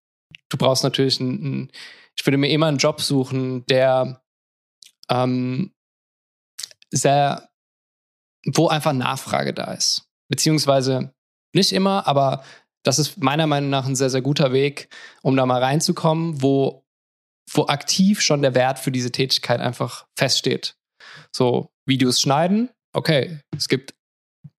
du 0.49 0.57
brauchst 0.57 0.83
natürlich 0.83 1.19
einen, 1.19 1.71
ich 2.15 2.25
würde 2.25 2.37
mir 2.37 2.49
immer 2.49 2.67
einen 2.67 2.77
Job 2.77 3.01
suchen, 3.01 3.65
der 3.65 4.23
ähm, 5.09 5.73
sehr, 6.91 7.49
wo 8.45 8.67
einfach 8.67 8.93
Nachfrage 8.93 9.53
da 9.53 9.73
ist. 9.73 10.07
Beziehungsweise 10.29 11.13
nicht 11.53 11.73
immer, 11.73 12.07
aber 12.07 12.43
das 12.83 12.99
ist 12.99 13.17
meiner 13.17 13.47
Meinung 13.47 13.69
nach 13.69 13.85
ein 13.85 13.95
sehr, 13.95 14.09
sehr 14.09 14.21
guter 14.21 14.51
Weg, 14.51 14.89
um 15.21 15.35
da 15.35 15.45
mal 15.45 15.63
reinzukommen, 15.63 16.41
wo, 16.41 16.85
wo 17.51 17.67
aktiv 17.67 18.21
schon 18.21 18.41
der 18.41 18.55
Wert 18.55 18.77
für 18.77 18.91
diese 18.91 19.11
Tätigkeit 19.11 19.61
einfach 19.61 20.05
feststeht. 20.15 20.75
So, 21.31 21.72
Videos 21.85 22.21
schneiden, 22.21 22.69
okay, 22.93 23.39
es 23.55 23.67
gibt 23.67 23.93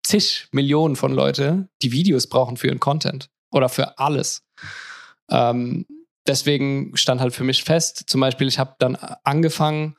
zig 0.05 0.47
Millionen 0.51 0.95
von 0.95 1.13
Leute, 1.13 1.67
die 1.81 1.91
Videos 1.91 2.27
brauchen 2.27 2.57
für 2.57 2.67
ihren 2.67 2.79
Content 2.79 3.29
oder 3.51 3.69
für 3.69 3.97
alles. 3.97 4.43
Ähm, 5.29 5.85
deswegen 6.27 6.95
stand 6.95 7.21
halt 7.21 7.33
für 7.33 7.43
mich 7.43 7.63
fest, 7.63 8.03
zum 8.07 8.21
Beispiel, 8.21 8.47
ich 8.47 8.59
habe 8.59 8.75
dann 8.79 8.95
angefangen, 9.23 9.95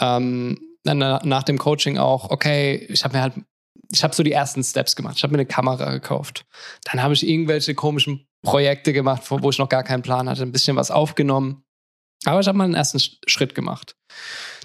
ähm, 0.00 0.58
nach 0.84 1.42
dem 1.42 1.58
Coaching 1.58 1.98
auch, 1.98 2.30
okay, 2.30 2.86
ich 2.88 3.04
habe 3.04 3.16
mir 3.16 3.22
halt, 3.22 3.34
ich 3.90 4.04
habe 4.04 4.14
so 4.14 4.22
die 4.22 4.32
ersten 4.32 4.62
Steps 4.62 4.96
gemacht. 4.96 5.16
Ich 5.16 5.22
habe 5.22 5.32
mir 5.32 5.38
eine 5.38 5.46
Kamera 5.46 5.90
gekauft. 5.90 6.46
Dann 6.84 7.02
habe 7.02 7.14
ich 7.14 7.26
irgendwelche 7.26 7.74
komischen 7.74 8.26
Projekte 8.42 8.92
gemacht, 8.92 9.22
wo 9.28 9.50
ich 9.50 9.58
noch 9.58 9.68
gar 9.68 9.82
keinen 9.82 10.02
Plan 10.02 10.28
hatte, 10.28 10.42
ein 10.42 10.52
bisschen 10.52 10.76
was 10.76 10.90
aufgenommen. 10.90 11.64
Aber 12.24 12.40
ich 12.40 12.48
habe 12.48 12.58
mal 12.58 12.64
einen 12.64 12.74
ersten 12.74 13.00
Schritt 13.26 13.54
gemacht. 13.54 13.96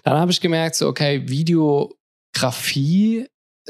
Dann 0.04 0.18
habe 0.18 0.32
ich 0.32 0.42
gemerkt, 0.42 0.76
so, 0.76 0.88
okay, 0.88 1.28
Video 1.28 1.94
Grafie, 2.34 3.28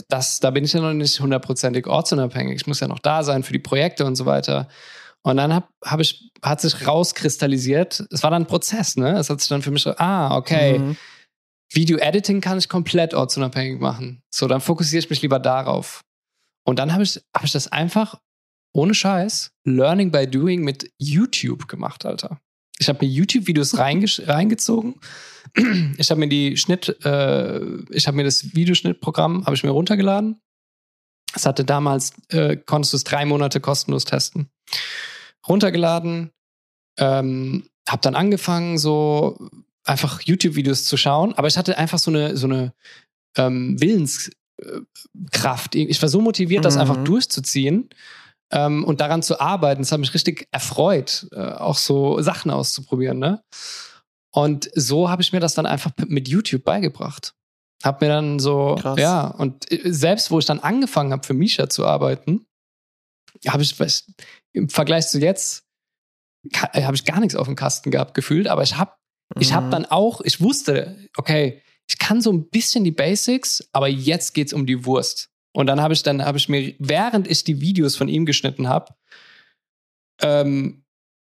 das, 0.08 0.40
da 0.40 0.50
bin 0.52 0.64
ich 0.64 0.74
ja 0.74 0.82
noch 0.82 0.94
nicht 0.94 1.20
hundertprozentig 1.20 1.88
ortsunabhängig. 1.88 2.56
Ich 2.56 2.68
muss 2.68 2.80
ja 2.80 2.88
noch 2.88 3.00
da 3.00 3.24
sein 3.24 3.44
für 3.44 3.54
die 3.54 3.60
Projekte 3.60 4.06
und 4.06 4.16
so 4.16 4.26
weiter. 4.26 4.68
Und 5.22 5.38
dann 5.38 5.54
hab, 5.54 5.70
hab 5.84 6.00
ich, 6.00 6.32
hat 6.42 6.62
sich 6.62 6.86
rauskristallisiert, 6.86 8.06
es 8.12 8.24
war 8.24 8.32
dann 8.32 8.44
ein 8.44 8.48
Prozess, 8.48 8.98
ne? 8.98 9.18
Es 9.18 9.30
hat 9.30 9.40
sich 9.40 9.50
dann 9.50 9.62
für 9.62 9.72
mich 9.72 9.84
so, 9.84 9.96
ah, 9.98 10.36
okay, 10.36 10.80
mhm. 10.80 10.98
Video-Editing 11.72 12.42
kann 12.42 12.58
ich 12.58 12.70
komplett 12.70 13.14
ortsunabhängig 13.14 13.80
machen. 13.80 14.22
So, 14.30 14.48
dann 14.48 14.62
fokussiere 14.62 15.00
ich 15.00 15.10
mich 15.10 15.22
lieber 15.22 15.40
darauf. 15.40 16.02
Und 16.66 16.80
dann 16.80 16.94
habe 16.94 17.04
ich, 17.04 17.22
hab 17.36 17.44
ich 17.44 17.52
das 17.52 17.72
einfach 17.72 18.20
ohne 18.74 18.94
Scheiß 18.94 19.52
Learning 19.66 20.12
by 20.12 20.28
Doing 20.28 20.62
mit 20.62 20.92
YouTube 20.98 21.68
gemacht, 21.68 22.06
Alter. 22.06 22.40
Ich 22.84 22.90
habe 22.90 23.06
mir 23.06 23.12
YouTube-Videos 23.12 23.78
reingezogen. 23.78 24.96
Ich 25.98 26.10
habe 26.10 26.20
mir 26.20 26.28
die 26.28 26.58
Schnitt, 26.58 26.90
äh, 27.06 27.62
ich 27.92 28.08
habe 28.08 28.18
mir 28.18 28.24
das 28.24 28.56
Videoschnittprogramm, 28.56 29.46
habe 29.46 29.56
ich 29.56 29.64
mir 29.64 29.70
runtergeladen. 29.70 30.42
Es 31.34 31.46
hatte 31.46 31.64
damals, 31.64 32.14
äh, 32.30 32.58
konntest 32.58 32.92
du 32.92 32.98
es 32.98 33.04
drei 33.06 33.26
Monate 33.26 33.62
kostenlos 33.62 34.04
testen. 34.04 34.50
Runtergeladen, 35.48 36.32
ähm, 36.98 37.70
habe 37.88 38.02
dann 38.02 38.16
angefangen, 38.16 38.78
so 38.78 39.50
einfach 39.86 40.22
YouTube-Videos 40.22 40.84
zu 40.84 40.98
schauen, 40.98 41.34
aber 41.34 41.48
ich 41.48 41.58
hatte 41.58 41.78
einfach 41.78 42.00
so 42.00 42.12
eine, 42.12 42.36
so 42.36 42.48
eine 42.48 42.74
ähm, 43.38 43.80
Willenskraft. 43.80 45.76
Ich 45.76 46.02
war 46.02 46.10
so 46.10 46.20
motiviert, 46.20 46.62
mhm. 46.62 46.64
das 46.64 46.78
einfach 46.78 46.98
mhm. 46.98 47.06
durchzuziehen 47.06 47.90
ähm, 48.54 48.84
und 48.84 49.02
daran 49.02 49.24
zu 49.24 49.42
arbeiten. 49.42 49.82
Das 49.82 49.92
hat 49.92 50.00
mich 50.00 50.14
richtig 50.14 50.48
erfreut, 50.52 51.28
äh, 51.32 51.42
auch 51.42 51.78
so 51.78 52.22
Sachen 52.22 52.52
auszuprobieren. 52.52 53.20
Ne? 53.20 53.44
Und 54.32 54.70
so 54.76 55.10
habe 55.10 55.22
ich 55.22 55.34
mir 55.34 55.40
das 55.40 55.56
dann 55.56 55.66
einfach 55.66 55.92
mit 56.08 56.28
YouTube 56.28 56.64
beigebracht. 56.64 57.34
Hab 57.84 58.00
mir 58.00 58.08
dann 58.08 58.40
so, 58.40 58.76
Krass. 58.80 58.98
ja, 59.00 59.28
und 59.28 59.70
äh, 59.72 59.92
selbst 59.92 60.32
wo 60.32 60.40
ich 60.40 60.46
dann 60.46 60.60
angefangen 60.60 61.12
habe, 61.12 61.26
für 61.26 61.34
Misha 61.34 61.70
zu 61.70 61.86
arbeiten, 61.86 62.46
habe 63.48 63.64
ich 63.64 63.76
im 64.54 64.70
Vergleich 64.70 65.08
zu 65.10 65.20
jetzt, 65.20 65.66
äh, 66.74 66.84
habe 66.84 66.96
ich 66.96 67.06
gar 67.06 67.20
nichts 67.20 67.36
auf 67.36 67.48
dem 67.48 67.56
Kasten 67.56 67.92
gehabt, 67.92 68.14
gefühlt, 68.14 68.48
aber 68.48 68.64
ich 68.64 68.78
habe 68.78 68.94
mhm. 69.36 69.42
ich 69.42 69.54
hab 69.54 69.70
dann 69.72 69.86
auch, 69.86 70.22
ich 70.22 70.40
wusste, 70.40 71.10
okay, 71.18 71.62
ich 71.90 71.98
kann 71.98 72.22
so 72.22 72.32
ein 72.32 72.50
bisschen 72.50 72.84
die 72.84 72.92
Basics, 72.92 73.68
aber 73.74 73.88
jetzt 73.90 74.34
geht 74.34 74.48
es 74.48 74.54
um 74.54 74.66
die 74.66 74.86
Wurst. 74.86 75.33
Und 75.54 75.68
dann 75.68 75.82
habe 75.82 75.94
ich 75.94 76.04
dann 76.04 76.24
habe 76.24 76.38
ich 76.38 76.50
mir, 76.50 76.76
während 76.80 77.28
ich 77.28 77.44
die 77.44 77.62
Videos 77.62 77.96
von 77.96 78.08
ihm 78.08 78.26
geschnitten 78.26 78.68
habe, 78.68 78.94
ähm, 80.22 80.84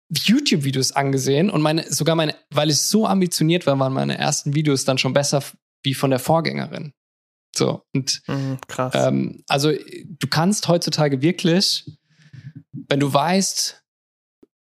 YouTube-Videos 0.10 0.94
angesehen 0.94 1.50
und 1.50 1.62
meine, 1.62 1.92
sogar 1.92 2.16
meine, 2.16 2.36
weil 2.50 2.70
ich 2.70 2.80
so 2.80 3.06
ambitioniert 3.06 3.66
war, 3.68 3.78
waren 3.80 3.94
meine 3.94 4.18
ersten 4.18 4.56
Videos 4.56 4.86
dann 4.86 4.98
schon 4.98 5.14
besser 5.14 5.44
wie 5.84 5.94
von 5.94 6.10
der 6.10 6.20
Vorgängerin. 6.20 6.94
So, 7.56 7.84
und 7.94 8.22
mhm, 8.28 8.60
krass. 8.68 8.94
Ähm, 8.96 9.44
also 9.48 9.72
du 9.72 10.28
kannst 10.28 10.68
heutzutage 10.68 11.22
wirklich, 11.22 11.90
wenn 12.72 13.00
du 13.00 13.12
weißt, 13.12 13.84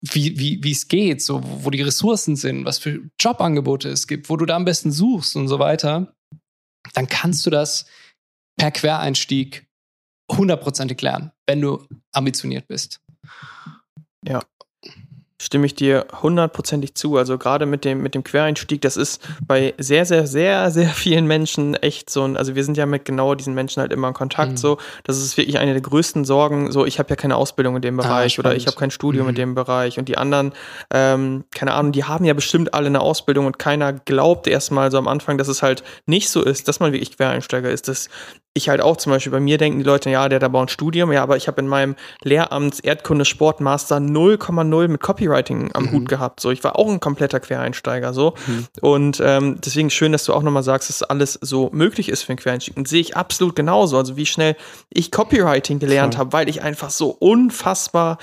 wie, 0.03 0.39
wie, 0.39 0.65
wie 0.65 0.73
es 0.73 0.89
geht, 0.89 1.23
so, 1.23 1.43
wo 1.45 1.71
die 1.71 1.83
Ressourcen 1.83 2.37
sind, 2.37 2.65
was 2.65 2.79
für 2.79 3.01
Jobangebote 3.21 3.91
es 3.91 4.07
gibt, 4.07 4.31
wo 4.31 4.37
du 4.37 4.47
da 4.47 4.57
am 4.57 4.65
besten 4.65 4.91
suchst 4.91 5.37
und 5.37 5.49
so 5.49 5.59
weiter, 5.59 6.15
dann 6.95 7.07
kannst 7.07 7.45
du 7.45 7.51
das 7.51 7.85
per 8.61 8.71
Quereinstieg 8.71 9.67
hundertprozentig 10.31 11.01
lernen, 11.01 11.33
wenn 11.47 11.63
du 11.63 11.83
ambitioniert 12.13 12.69
bist. 12.69 13.01
Ja, 14.23 14.43
stimme 15.41 15.65
ich 15.65 15.75
dir 15.75 16.07
hundertprozentig 16.23 16.95
zu. 16.95 17.17
Also 17.17 17.39
gerade 17.39 17.65
mit 17.65 17.87
dem, 17.87 18.03
mit 18.03 18.15
dem 18.15 18.23
Quereinstieg, 18.23 18.83
das 18.83 18.99
ist 18.99 19.27
bei 19.47 19.73
sehr, 19.79 20.05
sehr, 20.05 20.27
sehr, 20.27 20.71
sehr 20.71 20.91
vielen 20.91 21.27
Menschen 21.27 21.75
echt 21.75 22.11
so 22.11 22.25
ein, 22.25 22.37
also 22.37 22.55
wir 22.55 22.63
sind 22.63 22.77
ja 22.77 22.85
mit 22.85 23.07
genau 23.07 23.35
diesen 23.35 23.55
Menschen 23.55 23.81
halt 23.81 23.91
immer 23.91 24.09
in 24.09 24.15
Kontakt 24.15 24.53
mhm. 24.53 24.57
so. 24.59 24.79
Das 25.05 25.17
ist 25.17 25.39
wirklich 25.39 25.59
eine 25.59 25.73
der 25.73 25.81
größten 25.81 26.27
Sorgen. 26.27 26.71
So, 26.73 26.85
ich 26.85 26.99
habe 26.99 27.09
ja 27.09 27.17
keine 27.17 27.37
Ausbildung 27.37 27.77
in 27.77 27.83
dem 27.83 27.99
ah, 28.01 28.03
Bereich 28.03 28.39
ah, 28.39 28.41
oder 28.41 28.55
ich 28.55 28.67
habe 28.67 28.77
kein 28.77 28.91
Studium 28.91 29.25
mhm. 29.25 29.31
in 29.31 29.35
dem 29.37 29.55
Bereich 29.55 29.99
und 29.99 30.09
die 30.09 30.19
anderen, 30.19 30.53
ähm, 30.93 31.45
keine 31.51 31.73
Ahnung, 31.73 31.93
die 31.93 32.05
haben 32.05 32.27
ja 32.27 32.35
bestimmt 32.35 32.75
alle 32.75 32.89
eine 32.89 33.01
Ausbildung 33.01 33.47
und 33.47 33.59
keiner 33.59 33.95
glaubt 33.95 34.47
erstmal 34.47 34.91
so 34.91 34.99
am 34.99 35.09
Anfang, 35.09 35.39
dass 35.39 35.49
es 35.49 35.63
halt 35.63 35.83
nicht 36.05 36.29
so 36.29 36.43
ist, 36.43 36.69
dass 36.69 36.81
man 36.81 36.93
wirklich 36.93 37.17
Quereinsteiger 37.17 37.71
ist. 37.71 37.89
Das 37.89 38.11
ich 38.53 38.69
halt 38.69 38.81
auch 38.81 38.97
zum 38.97 39.13
Beispiel, 39.13 39.31
bei 39.31 39.41
mir 39.41 39.59
denken 39.59 39.79
die 39.79 39.85
Leute, 39.85 40.11
ja, 40.11 40.29
der 40.29 40.37
hat 40.37 40.45
aber 40.45 40.61
ein 40.61 40.69
Studium, 40.69 41.13
ja, 41.13 41.23
aber 41.23 41.37
ich 41.37 41.47
habe 41.47 41.61
in 41.61 41.69
meinem 41.69 41.95
Lehramts 42.23 42.81
Erdkunde 42.81 43.25
Sportmaster 43.25 43.99
0,0 43.99 44.89
mit 44.89 45.01
Copywriting 45.01 45.71
am 45.73 45.85
mhm. 45.85 45.93
Hut 45.93 46.09
gehabt. 46.09 46.41
So, 46.41 46.51
ich 46.51 46.65
war 46.65 46.77
auch 46.77 46.89
ein 46.89 46.99
kompletter 46.99 47.39
Quereinsteiger 47.39 48.13
so. 48.13 48.35
Mhm. 48.47 48.67
Und 48.81 49.23
ähm, 49.25 49.59
deswegen 49.65 49.91
schön, 49.91 50.11
dass 50.11 50.25
du 50.25 50.35
auch 50.35 50.43
nochmal 50.43 50.65
sagst, 50.65 50.89
dass 50.89 51.05
alles 51.05 51.39
so 51.41 51.71
möglich 51.73 52.09
ist 52.09 52.23
für 52.23 52.31
einen 52.31 52.39
Quereinstieg. 52.39 52.77
Und 52.77 52.89
sehe 52.89 53.01
ich 53.01 53.17
absolut 53.17 53.55
genauso. 53.55 53.97
Also 53.97 54.17
wie 54.17 54.27
schnell 54.27 54.57
ich 54.89 55.13
Copywriting 55.13 55.79
gelernt 55.79 56.19
habe, 56.19 56.33
weil 56.33 56.49
ich 56.49 56.63
einfach 56.63 56.91
so 56.91 57.11
unfassbar 57.11 58.19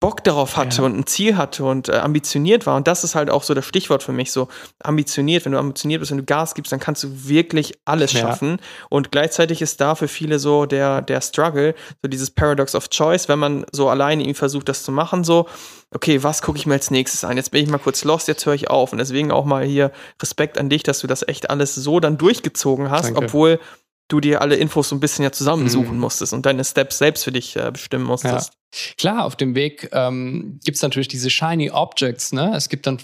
Bock 0.00 0.22
darauf 0.22 0.56
hatte 0.56 0.78
ja. 0.78 0.84
und 0.84 0.98
ein 0.98 1.06
Ziel 1.06 1.36
hatte 1.36 1.64
und 1.64 1.88
äh, 1.88 1.92
ambitioniert 1.92 2.66
war. 2.66 2.76
Und 2.76 2.86
das 2.86 3.04
ist 3.04 3.14
halt 3.14 3.30
auch 3.30 3.42
so 3.42 3.54
das 3.54 3.64
Stichwort 3.64 4.02
für 4.02 4.12
mich, 4.12 4.32
so 4.32 4.48
ambitioniert. 4.82 5.44
Wenn 5.44 5.52
du 5.52 5.58
ambitioniert 5.58 6.00
bist, 6.00 6.10
wenn 6.10 6.18
du 6.18 6.24
Gas 6.24 6.54
gibst, 6.54 6.72
dann 6.72 6.80
kannst 6.80 7.02
du 7.04 7.26
wirklich 7.26 7.78
alles 7.86 8.12
ja. 8.12 8.20
schaffen. 8.20 8.58
Und 8.90 9.12
gleichzeitig 9.12 9.62
ist 9.62 9.80
da 9.80 9.94
für 9.94 10.08
viele 10.08 10.38
so 10.38 10.66
der, 10.66 11.00
der 11.00 11.22
Struggle, 11.22 11.74
so 12.02 12.08
dieses 12.08 12.30
Paradox 12.30 12.74
of 12.74 12.90
Choice, 12.90 13.28
wenn 13.28 13.38
man 13.38 13.64
so 13.72 13.88
alleine 13.88 14.22
irgendwie 14.22 14.34
versucht, 14.34 14.68
das 14.68 14.82
zu 14.82 14.92
machen, 14.92 15.24
so, 15.24 15.48
okay, 15.90 16.22
was 16.22 16.42
gucke 16.42 16.58
ich 16.58 16.66
mir 16.66 16.74
als 16.74 16.90
nächstes 16.90 17.24
an? 17.24 17.36
Jetzt 17.36 17.50
bin 17.50 17.64
ich 17.64 17.70
mal 17.70 17.78
kurz 17.78 18.04
lost, 18.04 18.28
jetzt 18.28 18.44
höre 18.44 18.54
ich 18.54 18.68
auf. 18.68 18.92
Und 18.92 18.98
deswegen 18.98 19.30
auch 19.30 19.46
mal 19.46 19.64
hier 19.64 19.90
Respekt 20.20 20.58
an 20.58 20.68
dich, 20.68 20.82
dass 20.82 20.98
du 20.98 21.06
das 21.06 21.26
echt 21.26 21.48
alles 21.48 21.74
so 21.74 22.00
dann 22.00 22.18
durchgezogen 22.18 22.90
hast, 22.90 23.06
Danke. 23.06 23.24
obwohl 23.24 23.60
du 24.08 24.20
dir 24.20 24.40
alle 24.40 24.56
Infos 24.56 24.88
so 24.88 24.96
ein 24.96 25.00
bisschen 25.00 25.24
ja 25.24 25.32
zusammensuchen 25.32 25.94
mhm. 25.94 26.00
musstest 26.00 26.32
und 26.32 26.44
deine 26.46 26.64
Steps 26.64 26.98
selbst 26.98 27.24
für 27.24 27.32
dich 27.32 27.56
äh, 27.56 27.70
bestimmen 27.70 28.04
musstest. 28.04 28.52
Ja. 28.52 28.94
Klar, 28.98 29.24
auf 29.24 29.36
dem 29.36 29.54
Weg 29.54 29.88
ähm, 29.92 30.58
gibt 30.64 30.76
es 30.76 30.82
natürlich 30.82 31.08
diese 31.08 31.30
shiny 31.30 31.70
Objects, 31.70 32.32
ne? 32.32 32.52
Es 32.56 32.68
gibt 32.68 32.86
dann, 32.86 32.98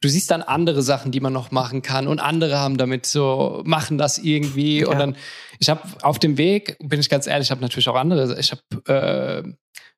du 0.00 0.08
siehst 0.08 0.30
dann 0.30 0.42
andere 0.42 0.82
Sachen, 0.82 1.12
die 1.12 1.20
man 1.20 1.32
noch 1.32 1.50
machen 1.50 1.82
kann 1.82 2.08
und 2.08 2.18
andere 2.18 2.58
haben 2.58 2.76
damit 2.76 3.06
so, 3.06 3.62
machen 3.64 3.96
das 3.96 4.18
irgendwie 4.18 4.80
ja. 4.80 4.88
und 4.88 4.98
dann, 4.98 5.16
ich 5.60 5.70
habe 5.70 5.82
auf 6.02 6.18
dem 6.18 6.36
Weg, 6.36 6.76
bin 6.80 6.98
ich 6.98 7.08
ganz 7.08 7.26
ehrlich, 7.26 7.46
ich 7.46 7.50
habe 7.52 7.60
natürlich 7.60 7.88
auch 7.88 7.94
andere, 7.94 8.38
ich 8.38 8.52
habe 8.52 9.42
äh, 9.46 9.52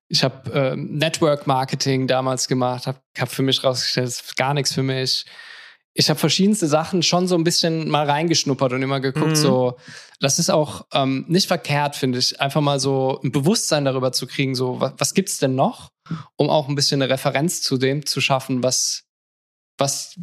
ich 0.09 0.23
habe 0.23 0.53
äh, 0.53 0.77
Network 0.77 1.49
Marketing 1.49 2.07
damals 2.07 2.47
gemacht, 2.47 2.87
habe 2.87 3.01
hab 3.19 3.29
für 3.29 3.43
mich 3.43 3.65
rausgestellt, 3.65 4.07
das 4.07 4.21
ist 4.21 4.37
gar 4.37 4.55
nichts 4.55 4.73
für 4.73 4.85
mich 4.85 5.25
ich 5.99 6.11
habe 6.11 6.21
verschiedenste 6.21 6.67
Sachen 6.67 7.03
schon 7.03 7.27
so 7.27 7.35
ein 7.37 7.45
bisschen 7.45 7.89
mal 7.89 8.09
reingeschnuppert 8.09 8.73
und 8.75 8.83
immer 8.83 9.01
geguckt, 9.01 9.31
mhm. 9.31 9.37
so, 9.37 9.77
das 10.21 10.39
ist 10.39 10.51
auch 10.51 10.87
ähm, 10.93 11.25
nicht 11.27 11.49
verkehrt, 11.49 11.97
finde 11.97 12.19
ich, 12.19 12.39
einfach 12.39 12.61
mal 12.61 12.79
so 12.79 13.19
ein 13.25 13.33
Bewusstsein 13.33 13.87
darüber 13.87 14.13
zu 14.13 14.27
kriegen, 14.27 14.55
so, 14.55 14.79
was, 14.79 14.93
was 14.99 15.15
gibt's 15.15 15.39
denn 15.39 15.55
noch, 15.55 15.93
um 16.37 16.51
auch 16.51 16.69
ein 16.69 16.75
bisschen 16.75 17.01
eine 17.01 17.11
Referenz 17.11 17.63
zu 17.63 17.79
dem 17.79 18.05
zu 18.05 18.21
schaffen, 18.21 18.63
was, 18.63 19.05
was, 19.79 20.15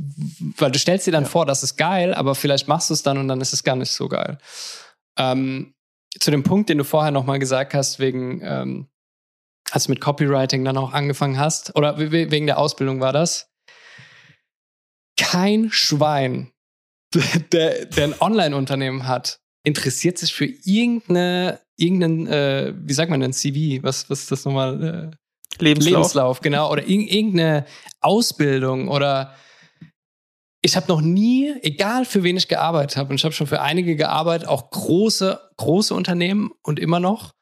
weil 0.57 0.71
du 0.71 0.77
stellst 0.77 1.07
dir 1.07 1.11
dann 1.11 1.23
ja. 1.23 1.29
vor, 1.29 1.47
das 1.47 1.63
ist 1.63 1.75
geil, 1.75 2.13
aber 2.13 2.35
vielleicht 2.35 2.67
machst 2.67 2.91
du 2.91 2.93
es 2.93 3.01
dann 3.01 3.17
und 3.17 3.27
dann 3.27 3.41
ist 3.41 3.53
es 3.53 3.63
gar 3.63 3.75
nicht 3.75 3.91
so 3.91 4.07
geil. 4.07 4.37
Ähm, 5.17 5.73
zu 6.19 6.29
dem 6.29 6.43
Punkt, 6.43 6.69
den 6.69 6.77
du 6.77 6.83
vorher 6.83 7.11
nochmal 7.11 7.39
gesagt 7.39 7.73
hast, 7.73 7.97
wegen, 7.97 8.41
ähm, 8.43 8.87
als 9.71 9.85
du 9.85 9.91
mit 9.91 10.01
Copywriting 10.01 10.63
dann 10.63 10.77
auch 10.77 10.93
angefangen 10.93 11.39
hast, 11.39 11.75
oder 11.75 11.97
wegen 11.97 12.45
der 12.45 12.59
Ausbildung 12.59 12.99
war 12.99 13.11
das, 13.11 13.52
kein 15.17 15.71
Schwein, 15.71 16.51
der, 17.51 17.85
der 17.85 18.03
ein 18.03 18.15
Online-Unternehmen 18.19 19.07
hat, 19.07 19.39
interessiert 19.63 20.17
sich 20.17 20.33
für 20.33 20.45
irgendeine, 20.45 21.59
irgendeinen, 21.77 22.27
äh, 22.27 22.73
wie 22.75 22.93
sagt 22.93 23.09
man 23.09 23.19
denn, 23.19 23.33
CV? 23.33 23.83
Was, 23.83 24.09
was 24.09 24.21
ist 24.21 24.31
das 24.31 24.45
nochmal? 24.45 24.83
Äh, 24.83 25.63
Lebenslauf. 25.63 25.93
Lebenslauf, 25.93 26.41
genau. 26.41 26.71
Oder 26.71 26.87
irgendeine 26.87 27.65
Ausbildung 28.01 28.87
oder 28.87 29.35
ich 30.65 30.77
habe 30.77 30.87
noch 30.87 31.01
nie, 31.01 31.53
egal 31.61 32.05
für 32.05 32.23
wen 32.23 32.37
ich 32.37 32.47
gearbeitet 32.47 32.95
habe, 32.95 33.09
und 33.09 33.15
ich 33.15 33.25
habe 33.25 33.33
schon 33.33 33.47
für 33.47 33.61
einige 33.61 33.97
gearbeitet, 33.97 34.47
auch 34.47 34.71
große, 34.71 35.39
große 35.57 35.93
Unternehmen 35.93 36.51
und 36.63 36.79
immer 36.79 37.01
noch, 37.01 37.33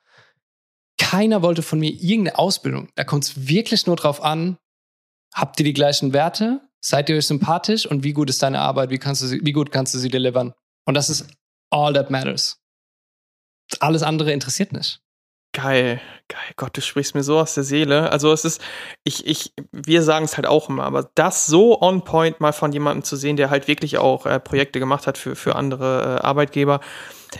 keiner 0.98 1.44
wollte 1.44 1.62
von 1.62 1.80
mir 1.80 1.92
irgendeine 1.92 2.40
Ausbildung. 2.40 2.90
Da 2.96 3.04
kommt 3.04 3.24
es 3.24 3.48
wirklich 3.48 3.86
nur 3.86 3.96
drauf 3.96 4.24
an, 4.24 4.58
habt 5.34 5.60
ihr 5.60 5.64
die 5.64 5.74
gleichen 5.74 6.14
Werte? 6.14 6.62
Seid 6.84 7.10
ihr 7.10 7.18
euch 7.18 7.28
sympathisch 7.28 7.86
und 7.86 8.04
wie 8.04 8.14
gut 8.14 8.30
ist 8.30 8.42
deine 8.42 8.60
Arbeit? 8.60 8.90
Wie, 8.90 8.98
kannst 8.98 9.22
du 9.22 9.28
sie, 9.28 9.40
wie 9.44 9.52
gut 9.52 9.72
kannst 9.72 9.94
du 9.94 10.00
sie 10.00 10.10
delivern? 10.10 10.54
Und 10.86 10.96
das 10.96 11.10
ist 11.10 11.28
all 11.70 11.94
that 11.94 12.10
matters. 12.10 12.60
Alles 13.80 14.04
andere 14.04 14.34
interessiert 14.34 14.74
nicht. 14.74 15.00
Geil, 15.54 16.00
geil. 16.30 16.40
Gott, 16.56 16.78
du 16.78 16.82
sprichst 16.82 17.14
mir 17.14 17.24
so 17.24 17.38
aus 17.38 17.54
der 17.54 17.64
Seele. 17.64 18.12
Also 18.12 18.32
es 18.32 18.46
ist, 18.46 18.62
ich, 19.04 19.28
ich, 19.28 19.54
wir 19.72 20.02
sagen 20.02 20.24
es 20.24 20.38
halt 20.38 20.48
auch 20.48 20.70
immer, 20.70 20.84
aber 20.84 21.10
das 21.14 21.46
so 21.46 21.82
on 21.82 22.06
point 22.06 22.40
mal 22.40 22.54
von 22.54 22.72
jemandem 22.72 23.04
zu 23.04 23.18
sehen, 23.18 23.36
der 23.36 23.50
halt 23.50 23.68
wirklich 23.68 23.98
auch 23.98 24.26
äh, 24.26 24.40
Projekte 24.40 24.80
gemacht 24.80 25.08
hat 25.08 25.18
für, 25.18 25.36
für 25.36 25.56
andere 25.58 26.20
äh, 26.20 26.26
Arbeitgeber, 26.26 26.80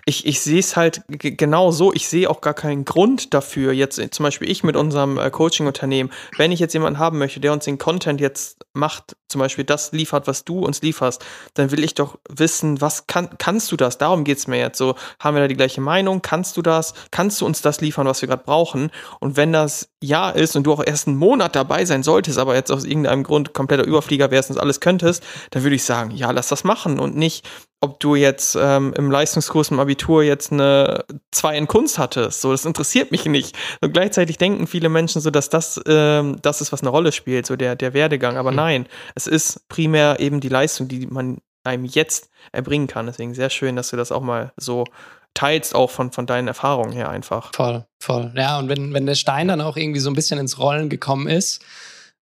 ich, 0.06 0.26
ich 0.26 0.42
sehe 0.42 0.60
es 0.60 0.76
halt 0.76 1.04
genau 1.08 1.72
so. 1.72 1.94
Ich 1.94 2.08
sehe 2.08 2.30
auch 2.30 2.42
gar 2.42 2.54
keinen 2.54 2.86
Grund 2.86 3.34
dafür, 3.34 3.74
jetzt 3.74 4.00
äh, 4.00 4.10
zum 4.10 4.24
Beispiel 4.24 4.50
ich 4.50 4.64
mit 4.64 4.76
unserem 4.76 5.18
äh, 5.18 5.30
Coaching-Unternehmen, 5.30 6.12
wenn 6.38 6.52
ich 6.52 6.60
jetzt 6.60 6.74
jemanden 6.74 7.00
haben 7.00 7.18
möchte, 7.18 7.40
der 7.40 7.54
uns 7.54 7.66
den 7.66 7.78
Content 7.78 8.22
jetzt 8.22 8.66
macht, 8.74 9.16
zum 9.32 9.40
Beispiel 9.40 9.64
das 9.64 9.92
liefert, 9.92 10.28
was 10.28 10.44
du 10.46 10.60
uns 10.60 10.82
lieferst, 10.82 11.24
dann 11.54 11.72
will 11.72 11.84
ich 11.84 11.96
doch 11.96 12.20
wissen, 12.30 12.82
was 12.82 13.08
kann, 13.08 13.30
kannst 13.38 13.72
du 13.72 13.78
das? 13.78 13.98
Darum 13.98 14.24
geht's 14.24 14.48
mir 14.48 14.60
jetzt 14.60 14.78
so. 14.78 14.96
Haben 15.20 15.36
wir 15.36 15.42
da 15.42 15.48
die 15.48 15.56
gleiche 15.56 15.82
Meinung? 15.82 16.22
Kannst 16.22 16.58
du 16.58 16.62
das? 16.62 16.94
Kannst 17.12 17.42
du 17.42 17.46
uns 17.46 17.62
das 17.62 17.82
liefern, 17.82 18.08
was 18.08 18.22
wir 18.22 18.28
gerade 18.28 18.44
brauchen? 18.44 18.92
Und 19.20 19.38
wenn 19.38 19.54
das 19.54 19.90
ja 20.02 20.30
ist 20.30 20.56
und 20.56 20.64
du 20.64 20.74
auch 20.74 20.84
erst 20.86 21.08
einen 21.08 21.18
Monat 21.18 21.56
dabei 21.56 21.86
sein 21.86 22.04
solltest, 22.04 22.38
aber 22.38 22.56
jetzt 22.56 22.72
aus 22.72 22.84
irgendeinem 22.84 23.24
Grund 23.24 23.54
kompletter 23.54 23.86
Überflieger 23.86 24.32
wärst 24.32 24.52
und 24.52 24.60
alles 24.60 24.80
könntest, 24.80 25.24
dann 25.52 25.64
würde 25.64 25.76
ich 25.76 25.84
sagen, 25.84 26.12
ja, 26.12 26.32
lass 26.32 26.50
das 26.50 26.64
machen 26.64 27.00
und 27.00 27.16
nicht, 27.16 27.48
ob 27.84 28.00
du 28.00 28.14
jetzt 28.14 28.56
ähm, 28.60 28.94
im 28.96 29.10
Leistungskurs 29.10 29.72
im 29.72 29.80
Abitur 29.80 30.22
jetzt 30.22 30.52
eine 30.52 31.04
2 31.32 31.58
in 31.58 31.68
Kunst 31.68 31.98
hattest. 31.98 32.42
So, 32.42 32.52
das 32.52 32.64
interessiert 32.64 33.10
mich 33.10 33.26
nicht. 33.26 33.58
Und 33.82 33.92
gleichzeitig 33.92 34.38
denken 34.38 34.68
viele 34.68 34.88
Menschen 34.88 35.20
so, 35.20 35.32
dass 35.32 35.50
das 35.50 35.82
ähm, 35.88 36.38
das 36.44 36.62
ist, 36.62 36.72
was 36.72 36.82
eine 36.82 36.92
Rolle 36.92 37.12
spielt, 37.12 37.48
so 37.48 37.56
der, 37.56 37.76
der 37.76 37.96
Werdegang. 37.96 38.38
Aber 38.38 38.52
mhm. 38.52 38.58
nein, 38.58 38.86
es 39.22 39.28
ist 39.28 39.68
primär 39.70 40.20
eben 40.20 40.40
die 40.40 40.50
Leistung, 40.50 40.88
die 40.88 41.08
man 41.08 41.40
einem 41.64 41.86
jetzt 41.86 42.30
erbringen 42.52 42.88
kann. 42.88 43.06
Deswegen 43.06 43.34
sehr 43.34 43.50
schön, 43.50 43.76
dass 43.76 43.90
du 43.90 43.98
das 43.98 44.12
auch 44.12 44.22
mal 44.22 44.52
so 44.58 44.86
teilst, 45.34 45.76
auch 45.76 45.90
von, 45.90 46.12
von 46.12 46.26
deinen 46.26 46.48
Erfahrungen 46.48 46.92
her 46.92 47.10
einfach. 47.10 47.54
Voll, 47.54 47.86
voll. 48.00 48.34
Ja, 48.36 48.60
und 48.60 48.68
wenn, 48.68 48.94
wenn 48.94 49.06
der 49.06 49.16
Stein 49.16 49.48
dann 49.48 49.62
auch 49.62 49.78
irgendwie 49.78 50.00
so 50.00 50.10
ein 50.10 50.16
bisschen 50.16 50.40
ins 50.40 50.60
Rollen 50.60 50.90
gekommen 50.90 51.28
ist, 51.28 51.64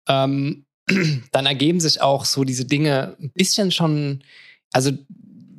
ähm, 0.08 0.66
dann 1.32 1.46
ergeben 1.46 1.80
sich 1.80 2.02
auch 2.02 2.26
so 2.26 2.44
diese 2.44 2.66
Dinge 2.66 3.16
ein 3.22 3.32
bisschen 3.32 3.72
schon, 3.72 4.24
also 4.74 4.92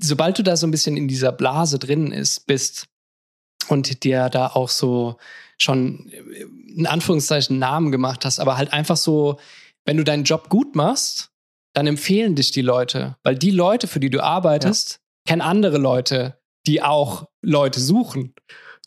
sobald 0.03 0.39
du 0.39 0.43
da 0.43 0.57
so 0.57 0.67
ein 0.67 0.71
bisschen 0.71 0.97
in 0.97 1.09
dieser 1.09 1.33
Blase 1.33 1.79
drin 1.79 2.13
ist, 2.13 2.47
bist 2.47 2.89
und 3.69 4.05
dir 4.05 4.29
da 4.29 4.49
auch 4.49 4.69
so 4.69 5.17
schon 5.57 6.11
in 6.77 6.87
Anführungszeichen 6.87 7.59
Namen 7.59 7.91
gemacht 7.91 8.25
hast, 8.25 8.39
aber 8.39 8.57
halt 8.57 8.73
einfach 8.73 8.97
so, 8.97 9.39
wenn 9.89 9.97
du 9.97 10.05
deinen 10.05 10.25
Job 10.25 10.51
gut 10.51 10.77
machst, 10.77 11.31
dann 11.73 11.87
empfehlen 11.87 12.35
dich 12.35 12.51
die 12.51 12.61
Leute, 12.61 13.17
weil 13.23 13.37
die 13.37 13.51
Leute, 13.51 13.87
für 13.87 14.01
die 14.01 14.11
du 14.11 14.23
arbeitest, 14.23 14.91
ja. 14.91 14.99
kennen 15.31 15.41
andere 15.41 15.79
Leute, 15.79 16.39
die 16.67 16.83
auch 16.83 17.27
Leute 17.41 17.81
suchen. 17.81 18.35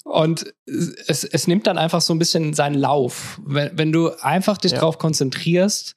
Und 0.03 0.53
es, 0.67 1.23
es 1.23 1.47
nimmt 1.47 1.65
dann 1.65 1.79
einfach 1.79 2.01
so 2.01 2.13
ein 2.13 2.19
bisschen 2.19 2.53
seinen 2.53 2.75
Lauf. 2.75 3.41
Wenn, 3.43 3.75
wenn 3.75 3.91
du 3.91 4.11
einfach 4.21 4.59
dich 4.59 4.73
ja. 4.73 4.77
darauf 4.77 4.99
konzentrierst, 4.99 5.95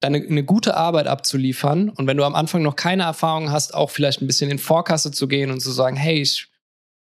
deine 0.00 0.24
eine 0.26 0.42
gute 0.42 0.74
Arbeit 0.74 1.06
abzuliefern 1.06 1.90
und 1.90 2.06
wenn 2.06 2.16
du 2.16 2.24
am 2.24 2.34
Anfang 2.34 2.62
noch 2.62 2.76
keine 2.76 3.02
Erfahrung 3.02 3.50
hast, 3.50 3.74
auch 3.74 3.90
vielleicht 3.90 4.22
ein 4.22 4.26
bisschen 4.26 4.50
in 4.50 4.58
Vorkasse 4.58 5.12
zu 5.12 5.28
gehen 5.28 5.50
und 5.50 5.60
zu 5.60 5.70
sagen, 5.70 5.96
hey, 5.96 6.22
ich 6.22 6.48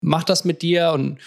mach 0.01 0.25
das 0.25 0.43
mit 0.43 0.61
dir 0.61 0.91
und 0.91 1.19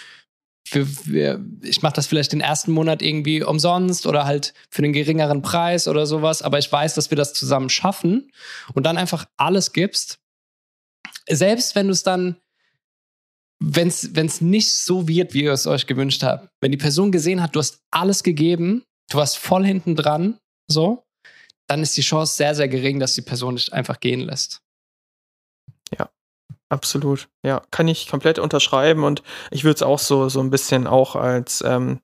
für, 0.65 0.85
für, 0.85 1.43
ich 1.61 1.81
mache 1.81 1.93
das 1.93 2.07
vielleicht 2.07 2.31
den 2.31 2.41
ersten 2.41 2.71
Monat 2.71 3.01
irgendwie 3.01 3.43
umsonst 3.43 4.05
oder 4.07 4.25
halt 4.25 4.53
für 4.69 4.83
einen 4.83 4.93
geringeren 4.93 5.41
Preis 5.41 5.87
oder 5.87 6.05
sowas, 6.05 6.41
aber 6.41 6.57
ich 6.57 6.71
weiß, 6.71 6.95
dass 6.95 7.09
wir 7.09 7.17
das 7.17 7.33
zusammen 7.33 7.69
schaffen 7.69 8.31
und 8.73 8.85
dann 8.85 8.97
einfach 8.97 9.25
alles 9.37 9.73
gibst. 9.73 10.19
Selbst 11.29 11.75
wenn 11.75 11.87
du 11.87 11.93
es 11.93 12.03
dann, 12.03 12.37
wenn 13.59 13.87
es 13.87 14.41
nicht 14.41 14.73
so 14.73 15.07
wird, 15.07 15.33
wie 15.33 15.43
ihr 15.43 15.51
es 15.51 15.67
euch 15.67 15.85
gewünscht 15.85 16.23
habt, 16.23 16.49
wenn 16.61 16.71
die 16.71 16.77
Person 16.77 17.11
gesehen 17.11 17.41
hat, 17.41 17.55
du 17.55 17.59
hast 17.59 17.79
alles 17.91 18.23
gegeben, 18.23 18.83
du 19.09 19.17
warst 19.17 19.37
voll 19.37 19.65
hinten 19.65 19.95
dran, 19.95 20.39
so, 20.67 21.03
dann 21.67 21.81
ist 21.81 21.95
die 21.95 22.01
Chance 22.01 22.35
sehr, 22.35 22.55
sehr 22.55 22.67
gering, 22.67 22.99
dass 22.99 23.15
die 23.15 23.21
Person 23.21 23.55
dich 23.55 23.71
einfach 23.71 23.99
gehen 23.99 24.21
lässt. 24.21 24.61
Ja, 25.97 26.09
absolut. 26.73 27.29
Ja, 27.43 27.61
kann 27.71 27.87
ich 27.87 28.09
komplett 28.09 28.39
unterschreiben 28.39 29.03
und 29.03 29.23
ich 29.51 29.63
würde 29.63 29.75
es 29.75 29.83
auch 29.83 29.99
so, 29.99 30.29
so 30.29 30.39
ein 30.41 30.49
bisschen 30.49 30.87
auch 30.87 31.15
als 31.15 31.63
ähm, 31.65 31.99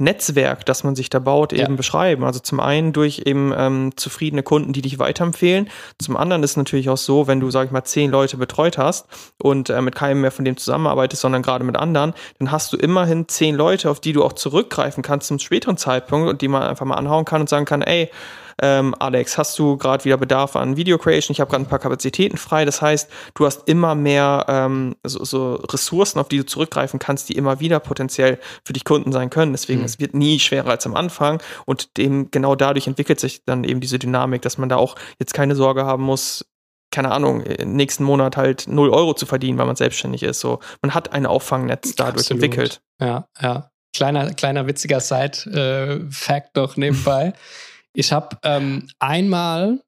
Netzwerk, 0.00 0.64
das 0.64 0.82
man 0.82 0.96
sich 0.96 1.10
da 1.10 1.18
baut, 1.18 1.52
eben 1.52 1.72
ja. 1.72 1.76
beschreiben. 1.76 2.24
Also 2.24 2.40
zum 2.40 2.58
einen 2.58 2.92
durch 2.92 3.22
eben 3.26 3.52
ähm, 3.54 3.92
zufriedene 3.96 4.42
Kunden, 4.42 4.72
die 4.72 4.80
dich 4.80 4.98
weiterempfehlen. 4.98 5.68
Zum 5.98 6.16
anderen 6.16 6.42
ist 6.42 6.52
es 6.52 6.56
natürlich 6.56 6.88
auch 6.88 6.96
so, 6.96 7.26
wenn 7.26 7.38
du, 7.38 7.50
sag 7.50 7.66
ich 7.66 7.70
mal, 7.70 7.84
zehn 7.84 8.10
Leute 8.10 8.38
betreut 8.38 8.78
hast 8.78 9.06
und 9.40 9.68
äh, 9.68 9.82
mit 9.82 9.94
keinem 9.94 10.22
mehr 10.22 10.30
von 10.30 10.46
dem 10.46 10.56
zusammenarbeitest, 10.56 11.20
sondern 11.20 11.42
gerade 11.42 11.64
mit 11.64 11.76
anderen, 11.76 12.14
dann 12.38 12.50
hast 12.50 12.72
du 12.72 12.78
immerhin 12.78 13.28
zehn 13.28 13.54
Leute, 13.54 13.90
auf 13.90 14.00
die 14.00 14.14
du 14.14 14.24
auch 14.24 14.32
zurückgreifen 14.32 15.02
kannst 15.02 15.28
zum 15.28 15.38
späteren 15.38 15.76
Zeitpunkt 15.76 16.30
und 16.30 16.40
die 16.40 16.48
man 16.48 16.62
einfach 16.62 16.86
mal 16.86 16.96
anhauen 16.96 17.26
kann 17.26 17.42
und 17.42 17.50
sagen 17.50 17.66
kann, 17.66 17.82
ey, 17.82 18.10
ähm, 18.62 18.94
Alex, 18.98 19.38
hast 19.38 19.58
du 19.58 19.76
gerade 19.76 20.04
wieder 20.04 20.16
Bedarf 20.16 20.56
an 20.56 20.76
Video 20.76 20.98
Creation? 20.98 21.32
Ich 21.32 21.40
habe 21.40 21.50
gerade 21.50 21.64
ein 21.64 21.68
paar 21.68 21.78
Kapazitäten 21.78 22.36
frei. 22.36 22.64
Das 22.64 22.82
heißt, 22.82 23.10
du 23.34 23.46
hast 23.46 23.68
immer 23.68 23.94
mehr 23.94 24.44
ähm, 24.48 24.96
so, 25.04 25.24
so, 25.24 25.54
Ressourcen, 25.54 26.18
auf 26.18 26.28
die 26.28 26.38
du 26.38 26.46
zurückgreifen 26.46 26.98
kannst, 26.98 27.28
die 27.28 27.36
immer 27.36 27.60
wieder 27.60 27.80
potenziell 27.80 28.38
für 28.64 28.72
dich 28.72 28.84
Kunden 28.84 29.12
sein 29.12 29.30
können. 29.30 29.52
Deswegen, 29.52 29.80
mhm. 29.80 29.86
es 29.86 29.98
wird 29.98 30.14
nie 30.14 30.38
schwerer 30.38 30.70
als 30.70 30.86
am 30.86 30.94
Anfang. 30.94 31.42
Und 31.64 31.96
dem 31.96 32.30
genau 32.30 32.54
dadurch 32.54 32.86
entwickelt 32.86 33.20
sich 33.20 33.44
dann 33.44 33.64
eben 33.64 33.80
diese 33.80 33.98
Dynamik, 33.98 34.42
dass 34.42 34.58
man 34.58 34.68
da 34.68 34.76
auch 34.76 34.96
jetzt 35.18 35.34
keine 35.34 35.54
Sorge 35.54 35.84
haben 35.84 36.02
muss, 36.02 36.44
keine 36.90 37.12
Ahnung, 37.12 37.44
nächsten 37.64 38.04
Monat 38.04 38.36
halt 38.36 38.66
0 38.66 38.90
Euro 38.90 39.14
zu 39.14 39.24
verdienen, 39.24 39.58
weil 39.58 39.66
man 39.66 39.76
selbstständig 39.76 40.22
ist. 40.22 40.40
So, 40.40 40.58
man 40.82 40.92
hat 40.92 41.12
ein 41.12 41.24
Auffangnetz 41.24 41.94
dadurch 41.94 42.24
Absolut. 42.26 42.42
entwickelt. 42.42 42.82
Ja, 43.00 43.28
ja. 43.40 43.70
Kleiner, 43.94 44.32
kleiner 44.34 44.66
witziger 44.66 45.00
Side-Fact 45.00 46.46
äh, 46.46 46.50
doch 46.52 46.76
nebenbei. 46.76 47.32
ich 47.94 48.12
habe 48.12 48.38
ähm, 48.42 48.88
einmal 48.98 49.82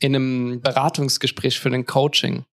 in 0.00 0.14
einem 0.14 0.60
Beratungsgespräch 0.60 1.58
für 1.58 1.70
ein 1.70 1.86
Coaching 1.86 2.44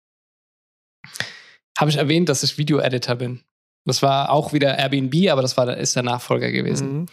habe 1.78 1.90
ich 1.90 1.96
erwähnt, 1.96 2.28
dass 2.28 2.42
ich 2.42 2.58
Video-Editor 2.58 3.16
bin. 3.16 3.42
Das 3.84 4.02
war 4.02 4.30
auch 4.30 4.52
wieder 4.52 4.78
Airbnb, 4.78 5.30
aber 5.30 5.42
das 5.42 5.56
war 5.56 5.76
ist 5.76 5.96
der 5.96 6.02
Nachfolger 6.02 6.50
gewesen. 6.50 6.92
Mhm. 6.92 7.06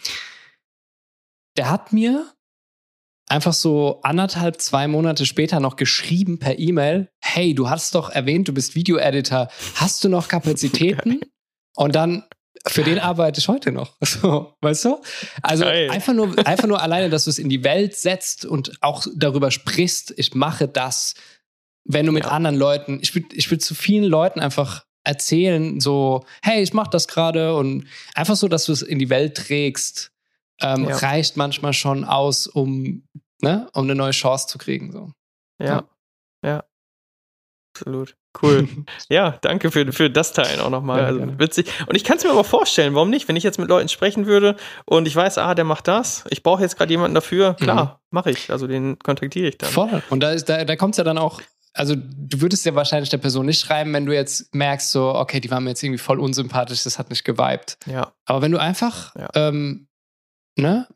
Der 1.58 1.70
hat 1.70 1.92
mir 1.92 2.32
einfach 3.28 3.54
so 3.54 4.02
anderthalb, 4.04 4.62
zwei 4.62 4.88
Monate 4.88 5.26
später 5.26 5.60
noch 5.60 5.76
geschrieben 5.76 6.40
per 6.40 6.60
E-Mail, 6.60 7.10
hey, 7.22 7.54
du 7.56 7.70
hast 7.70 7.96
doch 7.96 8.10
erwähnt, 8.10 8.48
du 8.48 8.54
bist 8.54 8.76
Video-Editor, 8.76 9.50
hast 9.76 10.04
du 10.04 10.10
noch 10.10 10.28
Kapazitäten? 10.28 11.22
Und 11.76 11.96
dann, 11.96 12.24
für 12.68 12.84
den 12.84 13.00
arbeite 13.00 13.40
ich 13.40 13.48
heute 13.48 13.72
noch. 13.72 13.98
So, 14.06 14.54
weißt 14.62 14.86
du? 14.86 15.02
Also 15.42 15.66
einfach 15.66 16.14
nur, 16.14 16.38
einfach 16.46 16.68
nur 16.68 16.82
alleine, 16.82 17.10
dass 17.10 17.26
du 17.26 17.30
es 17.30 17.40
in 17.40 17.50
die 17.50 17.64
Welt 17.64 17.96
setzt 17.96 18.46
und 18.46 18.78
auch 18.82 19.06
darüber 19.16 19.52
sprichst, 19.52 20.14
ich 20.18 20.36
mache 20.36 20.68
das, 20.68 21.16
wenn 21.86 22.06
du 22.06 22.12
mit 22.12 22.26
ja. 22.26 22.32
anderen 22.32 22.58
Leuten, 22.58 23.00
ich 23.02 23.16
will, 23.16 23.26
ich 23.32 23.50
will 23.50 23.58
zu 23.58 23.74
vielen 23.74 24.04
Leuten 24.04 24.40
einfach 24.40 24.86
erzählen, 25.04 25.80
so, 25.80 26.26
hey, 26.44 26.62
ich 26.62 26.74
mache 26.74 26.92
das 26.92 27.08
gerade 27.08 27.56
und 27.56 27.88
einfach 28.14 28.36
so, 28.36 28.48
dass 28.48 28.66
du 28.66 28.74
es 28.74 28.82
in 28.82 29.00
die 29.00 29.10
Welt 29.10 29.36
trägst 29.36 30.12
ähm, 30.62 30.88
ja. 30.88 30.96
reicht 30.98 31.38
manchmal 31.38 31.74
schon 31.74 32.06
aus, 32.06 32.48
um, 32.48 33.04
ne, 33.42 33.68
um 33.74 33.84
eine 33.84 33.96
neue 33.96 34.12
Chance 34.12 34.48
zu 34.48 34.58
kriegen. 34.58 34.92
So. 34.92 35.12
Ja. 35.60 35.66
ja. 35.66 35.84
ja. 36.44 36.64
Absolut. 37.74 38.16
Cool. 38.42 38.68
ja, 39.10 39.38
danke 39.42 39.72
für, 39.72 39.92
für 39.92 40.10
das 40.10 40.34
Teilen 40.34 40.60
auch 40.60 40.70
nochmal. 40.70 41.00
Ja, 41.00 41.06
also 41.08 41.20
gerne. 41.20 41.40
witzig. 41.40 41.72
Und 41.88 41.96
ich 41.96 42.04
kann 42.04 42.18
es 42.18 42.24
mir 42.24 42.32
aber 42.32 42.44
vorstellen, 42.44 42.96
warum 42.96 43.10
nicht? 43.10 43.28
Wenn 43.28 43.36
ich 43.36 43.44
jetzt 43.44 43.60
mit 43.60 43.70
Leuten 43.70 43.90
sprechen 43.90 44.26
würde 44.26 44.56
und 44.86 45.08
ich 45.08 45.16
weiß, 45.16 45.38
ah, 45.38 45.56
der 45.56 45.66
macht 45.66 45.88
das, 45.88 46.26
ich 46.30 46.44
brauche 46.44 46.62
jetzt 46.62 46.78
gerade 46.78 46.92
jemanden 46.92 47.16
dafür, 47.16 47.56
klar, 47.56 47.86
mhm. 47.86 48.16
mache 48.16 48.32
ich. 48.32 48.52
Also 48.52 48.68
den 48.68 49.00
kontaktiere 49.00 49.50
ich 49.50 49.58
dann. 49.58 49.70
Voll. 49.70 50.04
Und 50.10 50.22
da, 50.22 50.36
da, 50.36 50.66
da 50.66 50.76
kommt 50.76 50.94
es 50.94 50.98
ja 50.98 51.04
dann 51.04 51.18
auch 51.18 51.42
also 51.74 51.96
du 51.96 52.42
würdest 52.42 52.66
ja 52.66 52.76
wahrscheinlich 52.76 53.10
der 53.10 53.18
Person 53.18 53.46
nicht 53.46 53.62
schreiben, 53.62 53.94
wenn 53.94 54.06
du 54.06 54.14
jetzt 54.14 54.54
merkst, 54.54 54.92
so, 54.92 55.16
okay, 55.16 55.40
die 55.40 55.50
waren 55.52 55.64
mir 55.64 55.70
jetzt 55.70 55.82
irgendwie 55.82 56.00
voll 56.00 56.20
unsympathisch, 56.20 56.84
das 56.84 57.00
hat 57.00 57.10
nicht 57.10 57.24
geweibt. 57.24 57.78
Ja. 57.86 58.14
Aber 58.26 58.42
wenn 58.42 58.52
du 58.52 58.58
einfach 58.58 59.16
ja. 59.16 59.30
ähm, 59.36 59.88
ne, 60.58 60.88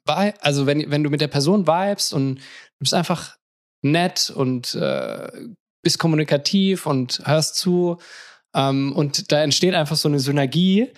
also 0.42 0.66
wenn, 0.66 0.90
wenn 0.92 1.04
du 1.04 1.10
mit 1.10 1.22
der 1.22 1.28
Person 1.28 1.68
vibest 1.68 2.14
und 2.14 2.36
du 2.36 2.42
bist 2.80 2.94
einfach 2.94 3.38
nett 3.82 4.32
und 4.36 4.76
äh, 4.76 5.32
bist 5.86 6.00
kommunikativ 6.00 6.88
und 6.88 7.22
hörst 7.26 7.58
zu 7.58 8.00
ähm, 8.56 8.92
und 8.94 9.32
da 9.32 9.44
entsteht 9.44 9.76
einfach 9.76 9.96
so 9.96 10.10
eine 10.10 10.20
Synergie, 10.20 10.92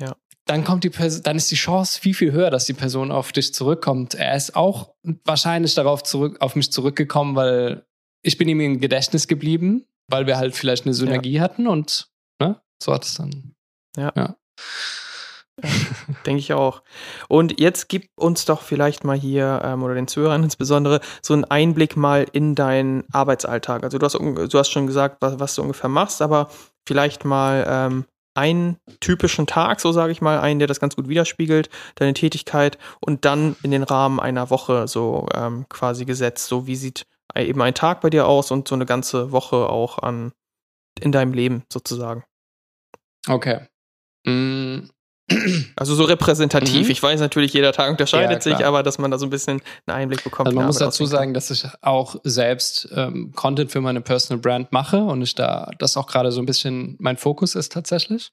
ja. 0.00 0.16
dann 0.46 0.64
kommt 0.64 0.82
die 0.82 0.90
Person, 0.90 1.22
dann 1.22 1.36
ist 1.36 1.50
die 1.50 1.56
Chance 1.56 2.00
viel, 2.00 2.14
viel 2.14 2.32
höher, 2.32 2.50
dass 2.50 2.64
die 2.64 2.72
Person 2.72 3.12
auf 3.12 3.32
dich 3.32 3.52
zurückkommt. 3.52 4.14
Er 4.14 4.34
ist 4.34 4.56
auch 4.56 4.94
wahrscheinlich 5.24 5.74
darauf 5.74 6.02
zurück, 6.02 6.38
auf 6.40 6.56
mich 6.56 6.72
zurückgekommen, 6.72 7.36
weil 7.36 7.84
ich 8.24 8.38
bin 8.38 8.48
ihm 8.48 8.60
im 8.60 8.80
Gedächtnis 8.80 9.28
geblieben, 9.28 9.84
weil 10.08 10.26
wir 10.26 10.38
halt 10.38 10.56
vielleicht 10.56 10.86
eine 10.86 10.94
Synergie 10.94 11.34
ja. 11.34 11.42
hatten 11.42 11.66
und 11.66 12.08
ne, 12.40 12.58
so 12.82 12.94
hat 12.94 13.04
es 13.04 13.14
dann. 13.16 13.54
ja. 13.98 14.10
ja. 14.16 14.36
Denke 16.26 16.38
ich 16.38 16.52
auch. 16.52 16.82
Und 17.28 17.60
jetzt 17.60 17.88
gib 17.88 18.08
uns 18.16 18.44
doch 18.44 18.62
vielleicht 18.62 19.04
mal 19.04 19.16
hier, 19.16 19.62
ähm, 19.64 19.82
oder 19.82 19.94
den 19.94 20.08
Zuhörern 20.08 20.42
insbesondere, 20.44 21.00
so 21.22 21.34
einen 21.34 21.44
Einblick 21.44 21.96
mal 21.96 22.26
in 22.32 22.54
deinen 22.54 23.04
Arbeitsalltag. 23.12 23.84
Also 23.84 23.98
du 23.98 24.04
hast, 24.04 24.14
du 24.14 24.58
hast 24.58 24.70
schon 24.70 24.86
gesagt, 24.86 25.18
was, 25.20 25.40
was 25.40 25.54
du 25.54 25.62
ungefähr 25.62 25.88
machst, 25.88 26.20
aber 26.20 26.50
vielleicht 26.86 27.24
mal 27.24 27.64
ähm, 27.68 28.04
einen 28.34 28.76
typischen 29.00 29.46
Tag, 29.46 29.80
so 29.80 29.92
sage 29.92 30.12
ich 30.12 30.20
mal, 30.20 30.38
einen, 30.40 30.58
der 30.58 30.68
das 30.68 30.80
ganz 30.80 30.94
gut 30.94 31.08
widerspiegelt, 31.08 31.70
deine 31.94 32.12
Tätigkeit 32.12 32.76
und 33.00 33.24
dann 33.24 33.56
in 33.62 33.70
den 33.70 33.82
Rahmen 33.82 34.20
einer 34.20 34.50
Woche 34.50 34.86
so 34.88 35.26
ähm, 35.34 35.66
quasi 35.70 36.04
gesetzt. 36.04 36.46
So 36.46 36.66
wie 36.66 36.76
sieht 36.76 37.06
eben 37.34 37.62
ein 37.62 37.74
Tag 37.74 38.02
bei 38.02 38.10
dir 38.10 38.26
aus 38.26 38.50
und 38.50 38.68
so 38.68 38.74
eine 38.74 38.86
ganze 38.86 39.32
Woche 39.32 39.68
auch 39.68 39.98
an 39.98 40.32
in 41.00 41.12
deinem 41.12 41.32
Leben 41.32 41.64
sozusagen. 41.72 42.24
Okay. 43.28 43.66
Mm, 44.26 44.88
also 45.76 45.94
so 45.94 46.04
repräsentativ. 46.04 46.86
Mhm. 46.86 46.92
Ich 46.92 47.02
weiß 47.02 47.20
natürlich, 47.20 47.52
jeder 47.52 47.72
Tag 47.72 47.90
unterscheidet 47.90 48.44
ja, 48.44 48.56
sich, 48.56 48.64
aber 48.64 48.82
dass 48.82 48.98
man 48.98 49.10
da 49.10 49.18
so 49.18 49.26
ein 49.26 49.30
bisschen 49.30 49.60
einen 49.86 49.96
Einblick 49.96 50.22
bekommt. 50.22 50.46
Also 50.48 50.56
man 50.56 50.66
muss 50.66 50.78
dazu 50.78 51.04
sagen, 51.04 51.34
dass 51.34 51.50
ich 51.50 51.66
auch 51.82 52.16
selbst 52.22 52.88
ähm, 52.94 53.32
Content 53.34 53.72
für 53.72 53.80
meine 53.80 54.00
Personal 54.00 54.40
Brand 54.40 54.72
mache 54.72 54.98
und 54.98 55.22
ich 55.22 55.34
da 55.34 55.70
das 55.78 55.96
auch 55.96 56.06
gerade 56.06 56.30
so 56.30 56.40
ein 56.40 56.46
bisschen 56.46 56.96
mein 57.00 57.16
Fokus 57.16 57.54
ist 57.54 57.72
tatsächlich. 57.72 58.30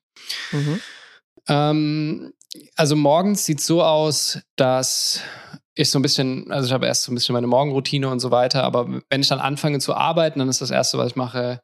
Mhm. 0.51 0.79
Ähm, 1.47 2.33
also 2.75 2.95
morgens 2.95 3.45
sieht 3.45 3.59
es 3.59 3.65
so 3.65 3.81
aus, 3.81 4.39
dass 4.55 5.21
ich 5.75 5.89
so 5.89 5.97
ein 5.97 6.03
bisschen, 6.03 6.51
also 6.51 6.67
ich 6.67 6.73
habe 6.73 6.85
erst 6.85 7.03
so 7.03 7.11
ein 7.11 7.15
bisschen 7.15 7.33
meine 7.33 7.47
Morgenroutine 7.47 8.07
und 8.07 8.19
so 8.19 8.29
weiter, 8.29 8.63
aber 8.63 9.01
wenn 9.09 9.21
ich 9.21 9.27
dann 9.27 9.39
anfange 9.39 9.79
zu 9.79 9.95
arbeiten, 9.95 10.39
dann 10.39 10.49
ist 10.49 10.61
das 10.61 10.69
erste, 10.69 10.99
was 10.99 11.07
ich 11.07 11.15
mache, 11.15 11.61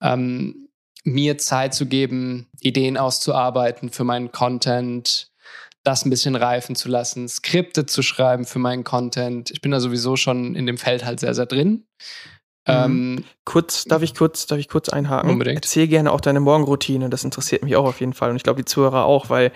ähm, 0.00 0.68
mir 1.04 1.38
Zeit 1.38 1.74
zu 1.74 1.86
geben, 1.86 2.48
Ideen 2.60 2.96
auszuarbeiten 2.96 3.90
für 3.90 4.04
meinen 4.04 4.32
Content, 4.32 5.30
das 5.82 6.04
ein 6.04 6.10
bisschen 6.10 6.36
reifen 6.36 6.76
zu 6.76 6.88
lassen, 6.88 7.28
Skripte 7.28 7.86
zu 7.86 8.02
schreiben 8.02 8.44
für 8.44 8.58
meinen 8.58 8.84
Content. 8.84 9.50
Ich 9.50 9.60
bin 9.60 9.72
da 9.72 9.80
sowieso 9.80 10.16
schon 10.16 10.54
in 10.54 10.66
dem 10.66 10.78
Feld 10.78 11.04
halt 11.04 11.20
sehr, 11.20 11.34
sehr 11.34 11.46
drin. 11.46 11.86
Mhm. 12.68 12.74
Ähm, 12.74 13.24
kurz, 13.44 13.84
darf 13.84 14.02
ich 14.02 14.14
kurz, 14.14 14.46
darf 14.46 14.58
ich 14.58 14.68
kurz 14.68 14.88
einhaken? 14.88 15.30
Unbedingt. 15.30 15.56
Erzähl 15.56 15.88
gerne 15.88 16.12
auch 16.12 16.20
deine 16.20 16.38
Morgenroutine, 16.38 17.10
das 17.10 17.24
interessiert 17.24 17.64
mich 17.64 17.74
auch 17.74 17.86
auf 17.86 17.98
jeden 17.98 18.12
Fall 18.12 18.30
und 18.30 18.36
ich 18.36 18.44
glaube 18.44 18.62
die 18.62 18.64
Zuhörer 18.64 19.04
auch, 19.04 19.28
weil 19.30 19.50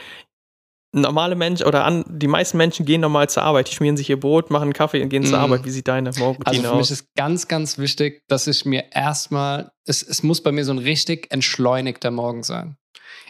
normale 0.96 1.36
Menschen 1.36 1.66
oder 1.66 1.84
an, 1.84 2.04
die 2.08 2.26
meisten 2.26 2.56
Menschen 2.56 2.86
gehen 2.86 3.00
normal 3.00 3.28
zur 3.28 3.42
Arbeit. 3.42 3.70
Die 3.70 3.74
schmieren 3.74 3.96
sich 3.96 4.08
ihr 4.10 4.18
Brot, 4.18 4.50
machen 4.50 4.64
einen 4.64 4.72
Kaffee 4.72 5.02
und 5.02 5.08
gehen 5.08 5.24
zur 5.24 5.38
mhm. 5.38 5.44
Arbeit. 5.44 5.64
Wie 5.64 5.70
sieht 5.70 5.88
deine 5.88 6.10
Morgenroutine 6.12 6.44
aus? 6.44 6.56
Also 6.56 6.68
für 6.70 6.76
mich 6.76 6.90
ist 6.90 7.14
ganz, 7.14 7.48
ganz 7.48 7.78
wichtig, 7.78 8.22
dass 8.28 8.46
ich 8.46 8.64
mir 8.64 8.86
erstmal, 8.92 9.70
es, 9.84 10.02
es 10.02 10.22
muss 10.22 10.42
bei 10.42 10.52
mir 10.52 10.64
so 10.64 10.72
ein 10.72 10.78
richtig 10.78 11.30
entschleunigter 11.30 12.10
Morgen 12.10 12.42
sein. 12.42 12.76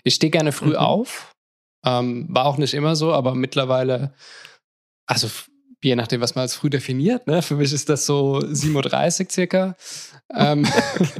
Ich 0.05 0.15
stehe 0.15 0.31
gerne 0.31 0.53
früh 0.53 0.71
mhm. 0.71 0.77
auf. 0.77 1.33
Ähm, 1.85 2.27
war 2.31 2.47
auch 2.47 2.59
nicht 2.59 2.75
immer 2.75 2.97
so, 2.97 3.13
aber 3.13 3.35
mittlerweile, 3.35 4.15
also 5.07 5.29
je 5.83 5.97
nachdem, 5.97 6.21
was 6.21 6.35
man 6.35 6.43
als 6.43 6.55
früh 6.55 6.71
definiert, 6.71 7.27
ne? 7.27 7.43
für 7.43 7.57
mich 7.57 7.73
ist 7.73 7.89
das 7.89 8.07
so 8.07 8.39
7.30 8.39 9.21
Uhr 9.21 9.31
circa. 9.31 9.77
ähm, 10.35 10.67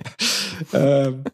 ähm, 0.73 1.25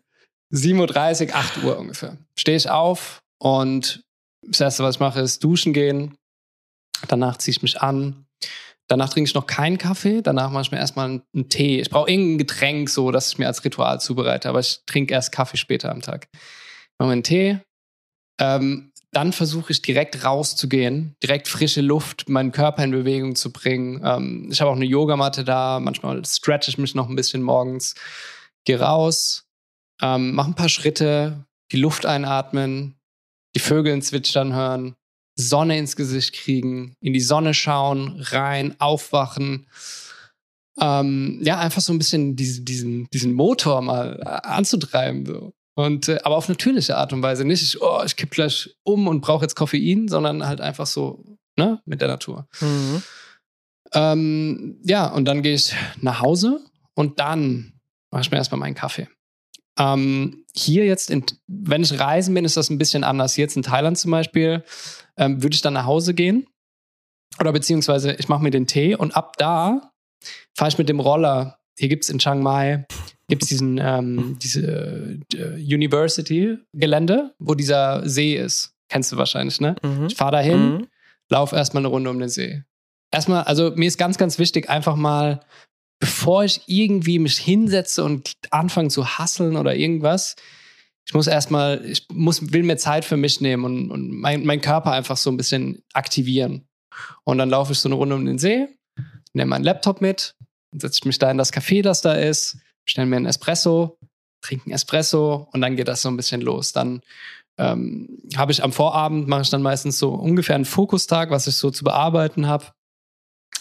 7.30 0.52 1.28
Uhr, 1.28 1.34
8 1.34 1.64
Uhr 1.64 1.78
ungefähr. 1.78 2.18
Stehe 2.38 2.56
ich 2.56 2.68
auf 2.68 3.22
und 3.38 4.04
das 4.42 4.60
erste, 4.60 4.82
was 4.82 4.96
ich 4.96 5.00
mache, 5.00 5.20
ist 5.20 5.42
duschen 5.42 5.72
gehen. 5.72 6.16
Danach 7.08 7.38
ziehe 7.38 7.52
ich 7.52 7.62
mich 7.62 7.80
an. 7.80 8.26
Danach 8.88 9.08
trinke 9.08 9.28
ich 9.28 9.34
noch 9.34 9.46
keinen 9.46 9.78
Kaffee. 9.78 10.22
Danach 10.22 10.50
mache 10.50 10.62
ich 10.62 10.72
mir 10.72 10.78
erstmal 10.78 11.06
einen 11.06 11.48
Tee. 11.48 11.80
Ich 11.80 11.90
brauche 11.90 12.10
irgendein 12.10 12.38
Getränk, 12.38 12.90
so 12.90 13.10
dass 13.10 13.32
ich 13.32 13.38
mir 13.38 13.46
als 13.46 13.64
Ritual 13.64 14.00
zubereite. 14.00 14.48
Aber 14.48 14.60
ich 14.60 14.80
trinke 14.86 15.14
erst 15.14 15.32
Kaffee 15.32 15.56
später 15.56 15.90
am 15.90 16.02
Tag. 16.02 16.28
Ich 16.32 16.98
mache 16.98 17.08
mir 17.08 17.12
einen 17.12 17.22
Tee. 17.22 17.60
Ähm, 18.40 18.92
dann 19.12 19.32
versuche 19.32 19.72
ich 19.72 19.82
direkt 19.82 20.24
rauszugehen, 20.24 21.14
direkt 21.22 21.46
frische 21.46 21.82
Luft, 21.82 22.28
meinen 22.30 22.50
Körper 22.50 22.82
in 22.82 22.92
Bewegung 22.92 23.36
zu 23.36 23.52
bringen. 23.52 24.00
Ähm, 24.04 24.48
ich 24.50 24.60
habe 24.60 24.70
auch 24.70 24.76
eine 24.76 24.86
Yogamatte 24.86 25.44
da. 25.44 25.80
Manchmal 25.80 26.24
stretch 26.24 26.68
ich 26.68 26.78
mich 26.78 26.94
noch 26.94 27.08
ein 27.08 27.16
bisschen 27.16 27.42
morgens. 27.42 27.94
Gehe 28.64 28.80
raus, 28.80 29.44
ähm, 30.00 30.34
mache 30.34 30.50
ein 30.50 30.54
paar 30.54 30.68
Schritte, 30.68 31.44
die 31.72 31.76
Luft 31.76 32.06
einatmen, 32.06 32.96
die 33.54 33.60
Vögel 33.60 34.00
zwitschern 34.02 34.54
hören, 34.54 34.96
Sonne 35.34 35.78
ins 35.78 35.96
Gesicht 35.96 36.34
kriegen, 36.34 36.96
in 37.00 37.12
die 37.12 37.20
Sonne 37.20 37.54
schauen, 37.54 38.16
rein, 38.20 38.78
aufwachen. 38.80 39.66
Ähm, 40.80 41.40
ja, 41.42 41.58
einfach 41.58 41.80
so 41.80 41.92
ein 41.92 41.98
bisschen 41.98 42.36
diesen, 42.36 42.64
diesen, 42.64 43.08
diesen 43.12 43.34
Motor 43.34 43.82
mal 43.82 44.20
äh, 44.20 44.48
anzutreiben. 44.48 45.26
So. 45.26 45.52
Und, 45.74 46.08
äh, 46.08 46.18
aber 46.22 46.36
auf 46.36 46.48
natürliche 46.48 46.96
Art 46.96 47.12
und 47.12 47.22
Weise. 47.22 47.44
Nicht, 47.44 47.80
oh, 47.80 48.02
ich 48.04 48.16
kipp 48.16 48.30
gleich 48.30 48.74
um 48.82 49.06
und 49.06 49.20
brauche 49.20 49.44
jetzt 49.44 49.54
Koffein, 49.54 50.08
sondern 50.08 50.46
halt 50.46 50.60
einfach 50.60 50.86
so, 50.86 51.24
ne, 51.56 51.80
mit 51.84 52.00
der 52.00 52.08
Natur. 52.08 52.46
Mhm. 52.60 53.02
Ähm, 53.94 54.80
ja, 54.84 55.06
und 55.06 55.26
dann 55.26 55.42
gehe 55.42 55.54
ich 55.54 55.74
nach 56.00 56.20
Hause 56.20 56.60
und 56.94 57.20
dann 57.20 57.74
mache 58.10 58.22
ich 58.22 58.30
mir 58.30 58.38
erstmal 58.38 58.58
meinen 58.58 58.74
Kaffee. 58.74 59.08
Ähm, 59.78 60.44
hier 60.54 60.84
jetzt, 60.84 61.10
in, 61.10 61.24
wenn 61.46 61.82
ich 61.82 61.98
reisen 61.98 62.34
bin, 62.34 62.44
ist 62.44 62.56
das 62.56 62.68
ein 62.70 62.78
bisschen 62.78 63.04
anders. 63.04 63.36
Jetzt 63.36 63.56
in 63.56 63.62
Thailand 63.62 63.96
zum 63.98 64.10
Beispiel, 64.10 64.62
ähm, 65.16 65.42
würde 65.42 65.54
ich 65.54 65.62
dann 65.62 65.74
nach 65.74 65.86
Hause 65.86 66.12
gehen 66.14 66.46
Oder 67.40 67.52
beziehungsweise 67.52 68.12
ich 68.18 68.28
mache 68.28 68.42
mir 68.42 68.50
den 68.50 68.66
Tee 68.66 68.94
und 68.94 69.16
ab 69.16 69.36
da 69.38 69.92
fahre 70.54 70.68
ich 70.70 70.78
mit 70.78 70.88
dem 70.90 71.00
Roller. 71.00 71.58
Hier 71.78 71.88
gibt 71.88 72.04
es 72.04 72.10
in 72.10 72.18
Chiang 72.18 72.42
Mai 72.42 72.86
gibt 73.28 73.44
es 73.44 73.48
diesen 73.48 73.78
ähm, 73.78 74.36
diese 74.42 75.18
äh, 75.34 75.74
University-Gelände, 75.74 77.34
wo 77.38 77.54
dieser 77.54 78.06
See 78.08 78.36
ist. 78.36 78.74
Kennst 78.88 79.10
du 79.12 79.16
wahrscheinlich, 79.16 79.60
ne? 79.60 79.76
Mhm. 79.82 80.06
Ich 80.06 80.16
fahre 80.16 80.32
dahin, 80.32 80.72
Mhm. 80.74 80.86
lauf 81.30 81.52
erstmal 81.52 81.80
eine 81.80 81.88
Runde 81.88 82.10
um 82.10 82.18
den 82.18 82.28
See. 82.28 82.62
Erstmal, 83.10 83.44
also 83.44 83.72
mir 83.74 83.86
ist 83.88 83.96
ganz, 83.96 84.18
ganz 84.18 84.38
wichtig, 84.38 84.68
einfach 84.68 84.96
mal, 84.96 85.40
bevor 86.02 86.42
ich 86.42 86.62
irgendwie 86.66 87.20
mich 87.20 87.38
hinsetze 87.38 88.02
und 88.02 88.32
anfange 88.50 88.88
zu 88.88 89.06
hasseln 89.06 89.56
oder 89.56 89.76
irgendwas, 89.76 90.34
ich 91.06 91.14
muss 91.14 91.28
erstmal, 91.28 91.84
ich 91.84 92.08
muss, 92.12 92.52
will 92.52 92.64
mir 92.64 92.76
Zeit 92.76 93.04
für 93.04 93.16
mich 93.16 93.40
nehmen 93.40 93.64
und, 93.64 93.90
und 93.92 94.10
mein, 94.10 94.44
mein 94.44 94.60
Körper 94.60 94.90
einfach 94.90 95.16
so 95.16 95.30
ein 95.30 95.36
bisschen 95.36 95.84
aktivieren. 95.92 96.66
Und 97.22 97.38
dann 97.38 97.50
laufe 97.50 97.70
ich 97.70 97.78
so 97.78 97.88
eine 97.88 97.94
Runde 97.94 98.16
um 98.16 98.24
den 98.24 98.38
See, 98.38 98.66
nehme 99.32 99.50
meinen 99.50 99.62
Laptop 99.62 100.00
mit, 100.00 100.34
setze 100.72 100.98
ich 101.00 101.04
mich 101.04 101.20
da 101.20 101.30
in 101.30 101.38
das 101.38 101.52
Café, 101.52 101.82
das 101.82 102.00
da 102.00 102.14
ist, 102.14 102.58
stelle 102.84 103.06
mir 103.06 103.14
einen 103.14 103.26
Espresso, 103.26 103.96
trinke 104.40 104.64
einen 104.64 104.74
Espresso 104.74 105.48
und 105.52 105.60
dann 105.60 105.76
geht 105.76 105.86
das 105.86 106.02
so 106.02 106.08
ein 106.08 106.16
bisschen 106.16 106.40
los. 106.40 106.72
Dann 106.72 107.00
ähm, 107.58 108.08
habe 108.36 108.50
ich 108.50 108.64
am 108.64 108.72
Vorabend, 108.72 109.28
mache 109.28 109.42
ich 109.42 109.50
dann 109.50 109.62
meistens 109.62 110.00
so 110.00 110.10
ungefähr 110.14 110.56
einen 110.56 110.64
Fokustag, 110.64 111.30
was 111.30 111.46
ich 111.46 111.54
so 111.54 111.70
zu 111.70 111.84
bearbeiten 111.84 112.48
habe. 112.48 112.72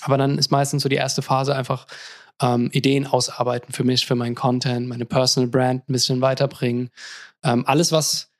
Aber 0.01 0.17
dann 0.17 0.39
ist 0.39 0.49
meistens 0.49 0.81
so 0.81 0.89
die 0.89 0.95
erste 0.95 1.21
Phase 1.21 1.55
einfach 1.55 1.85
ähm, 2.41 2.69
Ideen 2.73 3.07
ausarbeiten 3.07 3.73
für 3.73 3.83
mich, 3.83 4.05
für 4.05 4.15
meinen 4.15 4.35
Content, 4.35 4.87
meine 4.87 5.05
Personal 5.05 5.49
Brand 5.49 5.87
ein 5.87 5.93
bisschen 5.93 6.21
weiterbringen. 6.21 6.89
Ähm, 7.43 7.65
alles, 7.67 7.91
was 7.91 8.31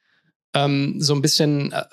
ähm, 0.54 0.99
so 0.99 1.14
ein 1.14 1.22
bisschen, 1.22 1.72
äh, 1.72 1.84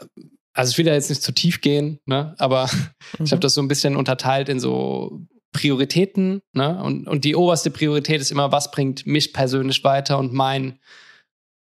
also 0.53 0.71
ich 0.71 0.79
will 0.79 0.85
da 0.85 0.95
jetzt 0.95 1.11
nicht 1.11 1.23
zu 1.23 1.33
tief 1.33 1.61
gehen, 1.61 2.01
ne? 2.07 2.35
aber 2.39 2.69
ich 3.25 3.33
habe 3.33 3.41
das 3.41 3.55
so 3.55 3.63
ein 3.63 3.69
bisschen 3.69 3.97
unterteilt 3.97 4.49
in 4.49 4.61
so 4.61 5.21
Prioritäten. 5.53 6.43
Ne? 6.53 6.83
Und, 6.83 7.09
und 7.09 7.25
die 7.25 7.37
oberste 7.37 7.71
Priorität 7.71 8.21
ist 8.21 8.31
immer, 8.31 8.53
was 8.53 8.71
bringt 8.71 9.07
mich 9.07 9.33
persönlich 9.33 9.83
weiter 9.85 10.19
und 10.19 10.33
mein, 10.33 10.79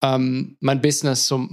ähm, 0.01 0.57
mein 0.59 0.81
Business, 0.81 1.27
so, 1.27 1.47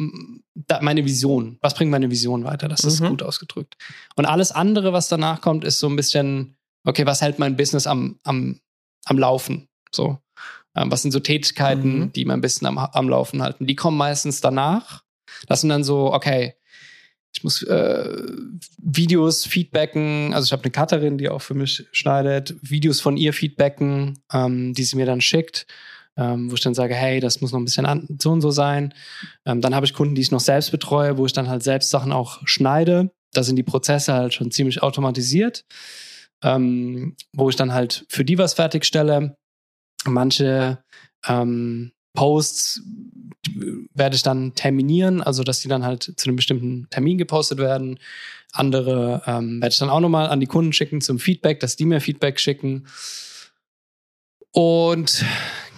da, 0.54 0.80
meine 0.80 1.04
Vision. 1.04 1.58
Was 1.60 1.74
bringt 1.74 1.90
meine 1.90 2.10
Vision 2.10 2.44
weiter? 2.44 2.68
Das 2.68 2.84
ist 2.84 3.00
Mhm. 3.00 3.08
gut 3.08 3.22
ausgedrückt. 3.22 3.76
Und 4.16 4.26
alles 4.26 4.52
andere, 4.52 4.92
was 4.92 5.08
danach 5.08 5.40
kommt, 5.40 5.64
ist 5.64 5.78
so 5.78 5.88
ein 5.88 5.96
bisschen, 5.96 6.56
okay, 6.84 7.06
was 7.06 7.20
hält 7.20 7.38
mein 7.38 7.56
Business 7.56 7.86
am, 7.86 8.18
am, 8.24 8.60
am 9.06 9.18
Laufen? 9.18 9.68
So. 9.90 10.18
Ähm, 10.76 10.90
was 10.90 11.00
sind 11.02 11.12
so 11.12 11.20
Tätigkeiten, 11.20 11.98
Mhm. 12.00 12.12
die 12.12 12.24
mein 12.26 12.40
Business 12.42 12.68
am, 12.68 12.76
am 12.78 13.08
Laufen 13.08 13.42
halten? 13.42 13.66
Die 13.66 13.76
kommen 13.76 13.96
meistens 13.96 14.40
danach. 14.42 15.02
Das 15.48 15.62
sind 15.62 15.70
dann 15.70 15.84
so, 15.84 16.12
okay, 16.12 16.54
ich 17.34 17.42
muss 17.44 17.62
äh, 17.62 18.08
Videos 18.78 19.44
feedbacken. 19.44 20.32
Also 20.34 20.46
ich 20.46 20.52
habe 20.52 20.64
eine 20.64 20.72
Cutterin, 20.72 21.18
die 21.18 21.28
auch 21.28 21.42
für 21.42 21.54
mich 21.54 21.86
schneidet, 21.92 22.54
Videos 22.62 23.00
von 23.00 23.16
ihr 23.16 23.32
feedbacken, 23.32 24.18
ähm, 24.32 24.72
die 24.74 24.84
sie 24.84 24.96
mir 24.96 25.04
dann 25.06 25.20
schickt, 25.20 25.66
ähm, 26.16 26.50
wo 26.50 26.54
ich 26.54 26.62
dann 26.62 26.74
sage, 26.74 26.94
hey, 26.94 27.20
das 27.20 27.42
muss 27.42 27.52
noch 27.52 27.58
ein 27.60 27.64
bisschen 27.66 27.84
an, 27.84 28.06
so 28.20 28.30
und 28.32 28.40
so 28.40 28.50
sein. 28.50 28.94
Ähm, 29.44 29.60
dann 29.60 29.74
habe 29.74 29.84
ich 29.84 29.92
Kunden, 29.92 30.14
die 30.14 30.22
ich 30.22 30.30
noch 30.30 30.40
selbst 30.40 30.70
betreue, 30.70 31.18
wo 31.18 31.26
ich 31.26 31.32
dann 31.34 31.48
halt 31.48 31.62
selbst 31.62 31.90
Sachen 31.90 32.10
auch 32.12 32.40
schneide. 32.46 33.10
Da 33.34 33.42
sind 33.42 33.56
die 33.56 33.62
Prozesse 33.62 34.14
halt 34.14 34.32
schon 34.32 34.50
ziemlich 34.50 34.82
automatisiert, 34.82 35.64
ähm, 36.42 37.16
wo 37.32 37.48
ich 37.48 37.56
dann 37.56 37.72
halt 37.72 38.04
für 38.08 38.24
die 38.24 38.38
was 38.38 38.54
fertigstelle. 38.54 39.36
Manche 40.04 40.82
ähm, 41.26 41.92
Posts 42.14 42.82
werde 43.94 44.16
ich 44.16 44.22
dann 44.22 44.54
terminieren, 44.54 45.22
also 45.22 45.42
dass 45.44 45.60
die 45.60 45.68
dann 45.68 45.84
halt 45.84 46.02
zu 46.16 46.28
einem 46.28 46.36
bestimmten 46.36 46.88
Termin 46.90 47.18
gepostet 47.18 47.58
werden. 47.58 47.98
Andere 48.52 49.22
ähm, 49.26 49.60
werde 49.60 49.72
ich 49.72 49.78
dann 49.78 49.90
auch 49.90 50.00
nochmal 50.00 50.28
an 50.28 50.40
die 50.40 50.46
Kunden 50.46 50.72
schicken 50.72 51.00
zum 51.00 51.18
Feedback, 51.18 51.60
dass 51.60 51.76
die 51.76 51.84
mir 51.84 52.00
Feedback 52.00 52.40
schicken. 52.40 52.86
Und 54.52 55.24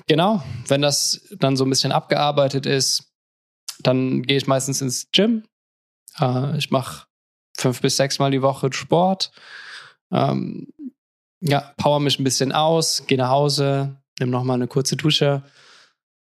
genau, 0.06 0.42
wenn 0.68 0.82
das 0.82 1.28
dann 1.38 1.56
so 1.56 1.64
ein 1.64 1.70
bisschen 1.70 1.92
abgearbeitet 1.92 2.64
ist, 2.66 3.12
dann 3.80 4.22
gehe 4.22 4.36
ich 4.36 4.46
meistens 4.46 4.80
ins 4.80 5.10
Gym. 5.12 5.44
Äh, 6.18 6.56
ich 6.56 6.70
mache 6.70 7.06
fünf 7.56 7.80
bis 7.80 7.96
sechs 7.96 8.18
Mal 8.18 8.30
die 8.30 8.42
Woche 8.42 8.72
Sport. 8.72 9.32
Ähm, 10.12 10.68
ja, 11.40 11.72
power 11.76 12.00
mich 12.00 12.18
ein 12.18 12.24
bisschen 12.24 12.52
aus, 12.52 13.04
gehe 13.06 13.18
nach 13.18 13.28
Hause, 13.30 13.96
nehme 14.18 14.32
nochmal 14.32 14.56
eine 14.56 14.66
kurze 14.68 14.96
Dusche 14.96 15.42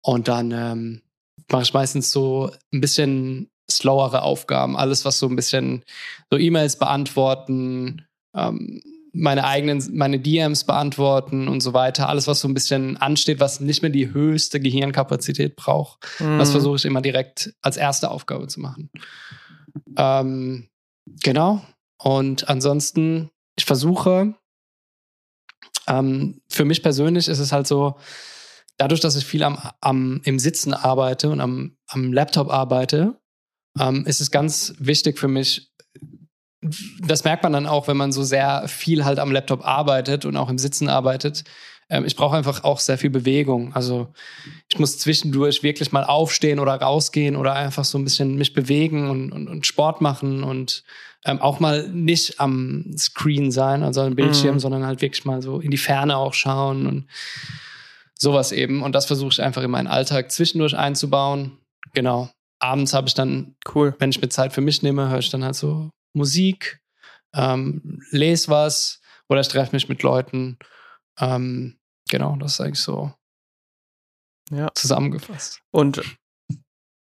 und 0.04 0.28
dann 0.28 0.50
ähm, 0.52 1.02
mache 1.50 1.62
ich 1.62 1.74
meistens 1.74 2.10
so 2.10 2.50
ein 2.72 2.80
bisschen 2.80 3.50
slowere 3.70 4.22
Aufgaben. 4.22 4.76
Alles, 4.76 5.04
was 5.04 5.18
so 5.18 5.26
ein 5.28 5.36
bisschen 5.36 5.82
so 6.30 6.38
E-Mails 6.38 6.78
beantworten, 6.78 8.06
ähm, 8.36 8.82
meine 9.14 9.44
eigenen, 9.44 9.84
meine 9.94 10.18
DMs 10.20 10.64
beantworten 10.64 11.46
und 11.48 11.60
so 11.60 11.74
weiter. 11.74 12.08
Alles, 12.08 12.26
was 12.26 12.40
so 12.40 12.48
ein 12.48 12.54
bisschen 12.54 12.96
ansteht, 12.96 13.40
was 13.40 13.60
nicht 13.60 13.82
mehr 13.82 13.90
die 13.90 14.12
höchste 14.12 14.58
Gehirnkapazität 14.58 15.54
braucht. 15.56 16.02
Das 16.18 16.48
Mhm. 16.48 16.52
versuche 16.52 16.76
ich 16.76 16.84
immer 16.86 17.02
direkt 17.02 17.54
als 17.60 17.76
erste 17.76 18.10
Aufgabe 18.10 18.46
zu 18.46 18.60
machen. 18.60 18.90
Ähm, 19.96 20.68
genau. 21.22 21.62
Und 21.98 22.48
ansonsten, 22.48 23.30
ich 23.56 23.64
versuche, 23.64 24.34
ähm, 25.86 26.40
für 26.48 26.64
mich 26.64 26.82
persönlich 26.82 27.28
ist 27.28 27.38
es 27.38 27.52
halt 27.52 27.66
so, 27.66 27.96
dadurch, 28.76 29.00
dass 29.00 29.16
ich 29.16 29.24
viel 29.24 29.42
am, 29.42 29.58
am, 29.80 30.20
im 30.24 30.38
Sitzen 30.38 30.74
arbeite 30.74 31.30
und 31.30 31.40
am, 31.40 31.76
am 31.88 32.12
Laptop 32.12 32.50
arbeite, 32.50 33.20
ähm, 33.78 34.04
ist 34.06 34.20
es 34.20 34.30
ganz 34.30 34.74
wichtig 34.78 35.18
für 35.18 35.28
mich, 35.28 35.72
das 37.00 37.24
merkt 37.24 37.42
man 37.42 37.52
dann 37.52 37.66
auch, 37.66 37.88
wenn 37.88 37.96
man 37.96 38.12
so 38.12 38.22
sehr 38.22 38.68
viel 38.68 39.04
halt 39.04 39.18
am 39.18 39.32
Laptop 39.32 39.66
arbeitet 39.66 40.24
und 40.24 40.36
auch 40.36 40.48
im 40.48 40.58
Sitzen 40.58 40.88
arbeitet. 40.88 41.44
Ähm, 41.88 42.04
ich 42.04 42.16
brauche 42.16 42.36
einfach 42.36 42.64
auch 42.64 42.78
sehr 42.78 42.98
viel 42.98 43.10
Bewegung. 43.10 43.74
Also 43.74 44.12
ich 44.68 44.78
muss 44.78 44.98
zwischendurch 44.98 45.62
wirklich 45.62 45.92
mal 45.92 46.04
aufstehen 46.04 46.60
oder 46.60 46.74
rausgehen 46.74 47.36
oder 47.36 47.54
einfach 47.54 47.84
so 47.84 47.98
ein 47.98 48.04
bisschen 48.04 48.36
mich 48.36 48.52
bewegen 48.52 49.10
und, 49.10 49.32
und, 49.32 49.48
und 49.48 49.66
Sport 49.66 50.00
machen 50.00 50.44
und 50.44 50.84
ähm, 51.24 51.40
auch 51.40 51.60
mal 51.60 51.88
nicht 51.88 52.40
am 52.40 52.94
Screen 52.98 53.50
sein, 53.52 53.82
also 53.82 54.00
am 54.02 54.16
Bildschirm, 54.16 54.54
Mhm. 54.56 54.60
sondern 54.60 54.86
halt 54.86 55.00
wirklich 55.02 55.24
mal 55.24 55.40
so 55.42 55.60
in 55.60 55.70
die 55.70 55.76
Ferne 55.78 56.16
auch 56.16 56.34
schauen 56.34 56.86
und 56.86 57.06
sowas 58.18 58.52
eben. 58.52 58.82
Und 58.82 58.92
das 58.94 59.06
versuche 59.06 59.30
ich 59.32 59.42
einfach 59.42 59.62
in 59.62 59.70
meinen 59.70 59.86
Alltag 59.86 60.30
zwischendurch 60.32 60.76
einzubauen. 60.76 61.58
Genau. 61.94 62.30
Abends 62.60 62.92
habe 62.94 63.08
ich 63.08 63.14
dann 63.14 63.56
Cool. 63.74 63.94
wenn 63.98 64.10
ich 64.10 64.20
mir 64.20 64.28
Zeit 64.28 64.52
für 64.52 64.60
mich 64.60 64.82
nehme, 64.82 65.08
höre 65.10 65.18
ich 65.18 65.30
dann 65.30 65.44
halt 65.44 65.56
so 65.56 65.90
Musik, 66.14 66.80
ähm, 67.34 68.00
lese 68.10 68.48
was 68.48 69.00
oder 69.28 69.40
ich 69.40 69.48
treffe 69.48 69.74
mich 69.74 69.88
mit 69.88 70.02
Leuten. 70.02 70.58
Ähm, 71.18 71.78
genau, 72.10 72.36
das 72.36 72.52
ist 72.54 72.60
eigentlich 72.60 72.80
so 72.80 73.12
Ja. 74.50 74.68
zusammengefasst. 74.74 75.60
Und 75.72 75.98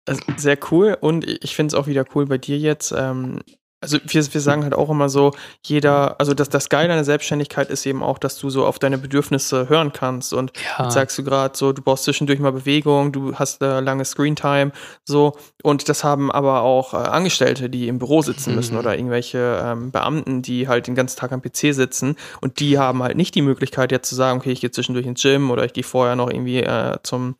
äh, 0.06 0.16
sehr 0.36 0.58
cool. 0.70 0.96
Und 1.00 1.26
ich 1.26 1.54
finde 1.56 1.74
es 1.74 1.80
auch 1.80 1.86
wieder 1.86 2.04
cool 2.14 2.26
bei 2.26 2.38
dir 2.38 2.58
jetzt. 2.58 2.92
Ähm, 2.96 3.40
also 3.82 3.98
wir, 4.06 4.32
wir 4.34 4.40
sagen 4.40 4.62
halt 4.62 4.74
auch 4.74 4.88
immer 4.88 5.08
so, 5.08 5.32
jeder, 5.66 6.18
also 6.20 6.32
das, 6.34 6.48
das 6.48 6.68
Geile 6.68 6.90
an 6.92 6.96
der 6.98 7.04
Selbstständigkeit 7.04 7.68
ist 7.68 7.84
eben 7.84 8.02
auch, 8.02 8.16
dass 8.18 8.38
du 8.38 8.48
so 8.48 8.64
auf 8.64 8.78
deine 8.78 8.96
Bedürfnisse 8.96 9.68
hören 9.68 9.92
kannst. 9.92 10.32
Und 10.32 10.52
Ja, 10.78 10.84
Jetzt 10.84 10.94
sagst 10.94 11.18
du 11.18 11.24
gerade 11.24 11.56
so, 11.56 11.72
du 11.72 11.82
brauchst 11.82 12.04
zwischendurch 12.04 12.38
mal 12.38 12.52
Bewegung, 12.52 13.12
du 13.12 13.34
hast 13.34 13.60
äh, 13.60 13.80
lange 13.80 14.04
Screentime, 14.04 14.72
so. 15.04 15.36
Und 15.62 15.88
das 15.88 16.04
haben 16.04 16.30
aber 16.30 16.62
auch 16.62 16.94
äh, 16.94 16.96
Angestellte, 16.96 17.68
die 17.68 17.88
im 17.88 17.98
Büro 17.98 18.22
sitzen 18.22 18.54
müssen 18.54 18.74
Mhm. 18.74 18.78
oder 18.78 18.96
irgendwelche 18.96 19.60
ähm, 19.64 19.90
Beamten, 19.90 20.42
die 20.42 20.68
halt 20.68 20.86
den 20.86 20.94
ganzen 20.94 21.18
Tag 21.18 21.32
am 21.32 21.42
PC 21.42 21.74
sitzen. 21.74 22.14
Und 22.40 22.60
die 22.60 22.78
haben 22.78 23.02
halt 23.02 23.16
nicht 23.16 23.34
die 23.34 23.42
Möglichkeit 23.42 23.90
jetzt 23.90 24.08
zu 24.08 24.14
sagen, 24.14 24.38
okay, 24.38 24.52
ich 24.52 24.60
gehe 24.60 24.70
zwischendurch 24.70 25.06
ins 25.06 25.20
Gym 25.20 25.50
oder 25.50 25.64
ich 25.64 25.72
gehe 25.72 25.82
vorher 25.84 26.14
noch 26.14 26.30
irgendwie 26.30 26.60
äh, 26.60 26.98
zum, 27.02 27.34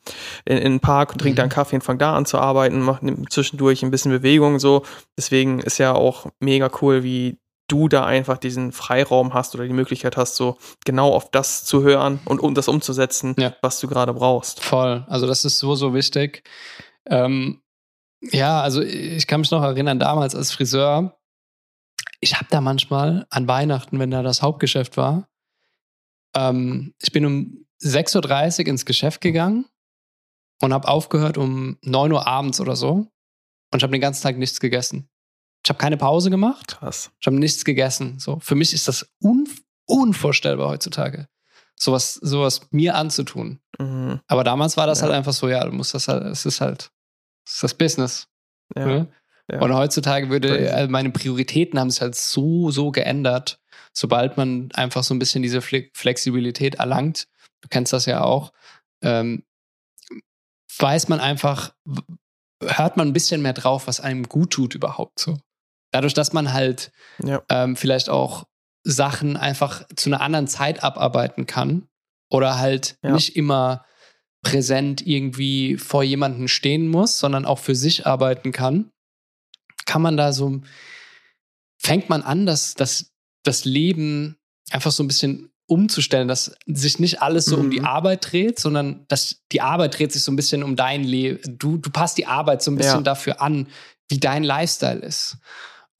in, 0.45 0.57
in 0.59 0.72
den 0.72 0.80
Park 0.80 1.12
und 1.12 1.20
trinke 1.20 1.36
da 1.36 1.43
einen 1.43 1.51
Kaffee 1.53 1.76
und 1.76 1.82
fange 1.82 1.99
da 1.99 2.16
an 2.16 2.26
zu 2.26 2.38
arbeiten, 2.38 2.80
mache 2.80 3.01
zwischendurch 3.30 3.84
ein 3.84 3.93
bisschen 3.93 4.11
Bewegung, 4.11 4.59
so. 4.59 4.82
Deswegen 5.16 5.61
ist 5.61 5.78
ja 5.78 5.93
auch 5.95 6.26
mega 6.41 6.70
cool, 6.80 7.03
wie 7.03 7.39
du 7.68 7.89
da 7.89 8.05
einfach 8.05 8.37
diesen 8.39 8.72
Freiraum 8.72 9.33
hast 9.33 9.55
oder 9.55 9.66
die 9.66 9.72
Möglichkeit 9.72 10.16
hast, 10.16 10.37
so 10.37 10.59
genau 10.85 11.12
auf 11.14 11.30
das 11.30 11.64
zu 11.64 11.83
hören 11.83 12.20
und 12.26 12.41
um 12.41 12.55
das 12.55 12.68
umzusetzen, 12.68 13.35
Ja. 13.39 13.55
was 13.62 13.80
du 13.80 13.89
gerade 13.89 14.12
brauchst. 14.12 14.61
voll. 14.62 15.05
Also 15.09 15.26
das 15.26 15.45
ist 15.45 15.59
so, 15.59 15.74
so 15.74 15.95
wichtig. 15.95 16.43
Ähm, 17.07 17.62
ja, 18.20 18.61
also 18.61 18.83
ich 18.83 19.26
kann 19.26 19.41
mich 19.41 19.51
noch 19.51 19.62
erinnern, 19.62 19.99
damals 19.99 20.35
als 20.35 20.53
Friseur, 20.53 21.16
ich 22.20 22.35
habe 22.37 22.47
da 22.51 22.61
manchmal 22.61 23.26
an 23.30 23.49
Weihnachten, 23.49 23.99
wenn 23.99 24.11
da 24.11 24.22
das 24.22 24.43
Hauptgeschäft 24.43 24.97
war, 24.97 25.28
ähm, 26.37 26.95
ich 27.03 27.12
bin 27.12 27.24
um 27.26 27.66
6.30 27.83 28.61
Uhr 28.61 28.66
ins 28.68 28.85
Geschäft 28.87 29.20
gegangen 29.20 29.66
und 30.61 30.72
habe 30.72 30.89
aufgehört 30.89 31.37
um 31.39 31.78
9 31.83 32.12
Uhr 32.12 32.26
abends 32.26 32.61
oder 32.61 32.76
so. 32.76 32.93
Und 33.72 33.78
ich 33.78 33.83
habe 33.83 33.93
den 33.93 34.01
ganzen 34.01 34.22
Tag 34.22 34.37
nichts 34.37 34.61
gegessen. 34.61 35.09
Ich 35.65 35.69
habe 35.71 35.79
keine 35.79 35.97
Pause 35.97 36.31
gemacht. 36.31 36.79
Krass. 36.79 37.11
Ich 37.21 37.27
habe 37.27 37.37
nichts 37.37 37.65
gegessen. 37.65 38.19
So, 38.19 38.39
für 38.41 38.55
mich 38.55 38.73
ist 38.73 38.89
das 38.89 39.09
un 39.23 39.49
unvorstellbar 39.87 40.69
heutzutage, 40.69 41.29
sowas, 41.79 42.15
sowas 42.15 42.63
mir 42.71 42.95
anzutun. 42.95 43.61
Mhm. 43.79 44.21
Aber 44.29 44.45
damals 44.45 44.77
war 44.77 44.87
das 44.87 45.01
Ja. 45.01 45.07
halt 45.07 45.15
einfach 45.15 45.33
so, 45.33 45.49
ja, 45.49 45.65
du 45.65 45.73
musst 45.73 45.93
das 45.95 46.09
halt, 46.09 46.25
es 46.25 46.47
ist 46.47 46.61
halt, 46.61 46.91
es 47.47 47.55
ist 47.55 47.63
das 47.63 47.75
Business. 47.75 48.29
Ja. 48.77 48.87
Ne? 48.87 49.13
Ja. 49.51 49.61
Und 49.61 49.75
heutzutage 49.75 50.31
würde, 50.31 50.73
also 50.73 50.91
meine 50.91 51.11
Prioritäten 51.11 51.79
haben 51.79 51.91
sich 51.91 52.01
halt 52.01 52.15
so, 52.15 52.71
so 52.71 52.91
geändert, 52.93 53.61
sobald 53.93 54.37
man 54.37 54.71
einfach 54.73 55.03
so 55.03 55.15
ein 55.15 55.19
bisschen 55.19 55.43
diese 55.43 55.61
Flexibilität 55.61 56.77
erlangt. 56.77 57.29
Du 57.61 57.69
kennst 57.69 57.93
das 57.93 58.07
ja 58.07 58.23
auch. 58.23 58.53
Ähm, 59.03 59.43
weiß 60.79 61.09
man 61.09 61.21
einfach, 61.21 61.75
hört 62.63 62.97
man 62.97 63.09
ein 63.09 63.13
bisschen 63.13 63.43
mehr 63.43 63.53
drauf, 63.53 63.89
was 63.89 64.01
einem 64.01 64.29
gut 64.29 64.53
tut 64.53 64.75
überhaupt 64.75 65.19
so. 65.19 65.39
Dadurch, 65.93 66.14
dass 66.14 66.32
man 66.32 66.53
halt 66.53 66.90
ja. 67.22 67.43
ähm, 67.49 67.76
vielleicht 67.76 68.09
auch 68.09 68.45
Sachen 68.82 69.36
einfach 69.36 69.86
zu 69.95 70.11
einer 70.11 70.20
anderen 70.20 70.49
Zeit 70.49 70.82
abarbeiten 70.82 71.47
kann 71.47 71.86
oder 72.30 72.59
halt 72.59 72.97
ja. 73.03 73.12
nicht 73.12 73.36
immer 73.36 73.84
präsent 74.43 75.07
irgendwie 75.07 75.76
vor 75.76 76.03
jemanden 76.03 76.49
stehen 76.49 76.88
muss, 76.88 77.18
sondern 77.18 77.45
auch 77.45 77.61
für 77.61 77.76
sich 77.76 78.07
arbeiten 78.07 78.51
kann, 78.51 78.90
kann 79.86 80.03
man 80.03 80.16
da 80.16 80.32
so, 80.32 80.61
fängt 81.78 82.09
man 82.09 82.22
an, 82.22 82.45
dass, 82.45 82.74
dass 82.74 83.12
das 83.45 83.64
Leben 83.64 84.36
einfach 84.70 84.90
so 84.90 85.03
ein 85.03 85.09
bisschen 85.09 85.53
umzustellen, 85.66 86.28
dass 86.28 86.57
sich 86.66 86.99
nicht 86.99 87.22
alles 87.22 87.45
so 87.45 87.57
mhm. 87.57 87.62
um 87.62 87.70
die 87.70 87.80
mhm. 87.80 87.86
Arbeit 87.86 88.32
dreht, 88.32 88.59
sondern 88.59 89.05
dass 89.09 89.43
die 89.53 89.61
Arbeit 89.61 89.99
dreht 89.99 90.12
sich 90.12 90.22
so 90.22 90.32
ein 90.32 90.36
bisschen 90.36 90.62
um 90.62 90.76
dein 90.76 91.05
Leben. 91.05 91.59
Du, 91.59 91.78
du 91.78 91.90
passt 91.90 92.18
die 92.18 92.26
Arbeit 92.26 92.62
so 92.62 92.70
ein 92.70 92.76
bisschen 92.76 92.99
ja. 92.99 93.03
dafür 93.03 93.40
an, 93.40 93.68
wie 94.09 94.18
dein 94.18 94.43
Lifestyle 94.45 95.01
ist. 95.01 95.38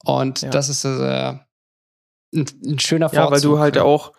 Und 0.03 0.41
ja. 0.41 0.49
das 0.49 0.69
ist 0.69 0.85
äh, 0.85 0.89
ein, 0.89 2.45
ein, 2.65 2.79
schöner 2.79 3.09
Vorzug. 3.09 3.25
Ja, 3.25 3.31
weil 3.31 3.41
du 3.41 3.59
halt 3.59 3.77
auch 3.77 4.13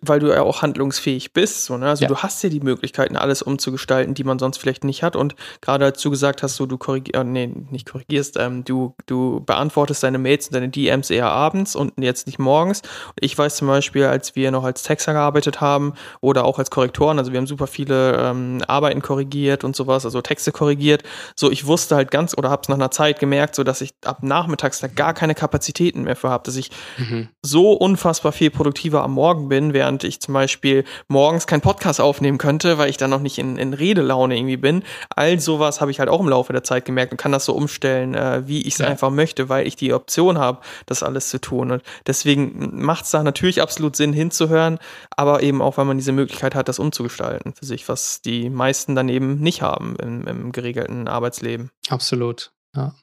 weil 0.00 0.18
du 0.18 0.28
ja 0.28 0.42
auch 0.42 0.62
handlungsfähig 0.62 1.32
bist. 1.32 1.64
So, 1.64 1.76
ne? 1.76 1.88
Also 1.88 2.02
ja. 2.02 2.08
du 2.08 2.16
hast 2.16 2.42
ja 2.42 2.48
die 2.48 2.60
Möglichkeiten, 2.60 3.16
alles 3.16 3.42
umzugestalten, 3.42 4.14
die 4.14 4.24
man 4.24 4.38
sonst 4.38 4.58
vielleicht 4.58 4.84
nicht 4.84 5.02
hat. 5.02 5.14
Und 5.14 5.36
gerade 5.60 5.84
als 5.84 6.02
du 6.02 6.10
gesagt 6.10 6.42
hast, 6.42 6.56
so 6.56 6.66
du 6.66 6.76
korrigierst, 6.76 7.14
äh, 7.14 7.24
nee, 7.24 7.52
nicht 7.70 7.88
korrigierst, 7.88 8.36
ähm, 8.38 8.64
du, 8.64 8.94
du 9.06 9.40
beantwortest 9.44 10.02
deine 10.02 10.18
Mails 10.18 10.48
und 10.48 10.54
deine 10.54 10.68
DMs 10.68 11.10
eher 11.10 11.30
abends 11.30 11.76
und 11.76 11.92
jetzt 11.98 12.26
nicht 12.26 12.38
morgens. 12.38 12.82
Ich 13.20 13.36
weiß 13.38 13.56
zum 13.56 13.68
Beispiel, 13.68 14.06
als 14.06 14.34
wir 14.34 14.50
noch 14.50 14.64
als 14.64 14.82
Texter 14.82 15.12
gearbeitet 15.12 15.60
haben 15.60 15.94
oder 16.20 16.44
auch 16.44 16.58
als 16.58 16.70
Korrektoren, 16.70 17.18
also 17.18 17.32
wir 17.32 17.38
haben 17.38 17.46
super 17.46 17.68
viele 17.68 18.16
ähm, 18.16 18.62
Arbeiten 18.66 19.02
korrigiert 19.02 19.62
und 19.62 19.76
sowas, 19.76 20.04
also 20.04 20.20
Texte 20.20 20.50
korrigiert. 20.50 21.04
So, 21.36 21.50
ich 21.50 21.66
wusste 21.66 21.94
halt 21.94 22.10
ganz 22.10 22.36
oder 22.36 22.50
hab's 22.50 22.68
nach 22.68 22.76
einer 22.76 22.90
Zeit 22.90 23.20
gemerkt, 23.20 23.54
so 23.54 23.62
dass 23.62 23.80
ich 23.80 23.94
ab 24.04 24.22
nachmittags 24.22 24.80
da 24.80 24.88
gar 24.88 25.14
keine 25.14 25.36
Kapazitäten 25.36 26.02
mehr 26.02 26.16
für 26.16 26.30
habe, 26.30 26.42
dass 26.44 26.56
ich 26.56 26.70
mhm. 26.98 27.28
so 27.42 27.72
unfassbar 27.72 28.32
viel 28.32 28.50
produktiver 28.50 29.04
am 29.04 29.12
Morgen 29.12 29.48
bin, 29.48 29.75
während 29.76 30.04
ich 30.04 30.20
zum 30.20 30.32
Beispiel 30.32 30.84
morgens 31.06 31.46
keinen 31.46 31.60
Podcast 31.60 32.00
aufnehmen 32.00 32.38
könnte, 32.38 32.78
weil 32.78 32.88
ich 32.88 32.96
dann 32.96 33.10
noch 33.10 33.20
nicht 33.20 33.36
in, 33.36 33.58
in 33.58 33.74
Redelaune 33.74 34.34
irgendwie 34.34 34.56
bin. 34.56 34.82
All 35.14 35.38
sowas 35.38 35.82
habe 35.82 35.90
ich 35.90 36.00
halt 36.00 36.08
auch 36.08 36.20
im 36.20 36.30
Laufe 36.30 36.54
der 36.54 36.64
Zeit 36.64 36.86
gemerkt 36.86 37.12
und 37.12 37.18
kann 37.18 37.30
das 37.30 37.44
so 37.44 37.52
umstellen, 37.52 38.14
äh, 38.14 38.48
wie 38.48 38.62
ich 38.62 38.74
es 38.74 38.78
ja. 38.78 38.86
einfach 38.86 39.10
möchte, 39.10 39.50
weil 39.50 39.66
ich 39.66 39.76
die 39.76 39.92
Option 39.92 40.38
habe, 40.38 40.62
das 40.86 41.02
alles 41.02 41.28
zu 41.28 41.38
tun. 41.38 41.72
Und 41.72 41.82
deswegen 42.06 42.80
macht 42.82 43.04
es 43.04 43.10
da 43.10 43.22
natürlich 43.22 43.60
absolut 43.60 43.96
Sinn 43.96 44.14
hinzuhören, 44.14 44.78
aber 45.14 45.42
eben 45.42 45.60
auch, 45.60 45.76
weil 45.76 45.84
man 45.84 45.98
diese 45.98 46.12
Möglichkeit 46.12 46.54
hat, 46.54 46.68
das 46.68 46.78
umzugestalten 46.78 47.52
für 47.52 47.66
sich, 47.66 47.86
was 47.86 48.22
die 48.22 48.48
meisten 48.48 48.94
dann 48.94 49.10
eben 49.10 49.40
nicht 49.40 49.60
haben 49.60 49.96
im, 49.96 50.26
im 50.26 50.52
geregelten 50.52 51.06
Arbeitsleben. 51.06 51.70
Absolut, 51.90 52.52
ja. 52.74 52.94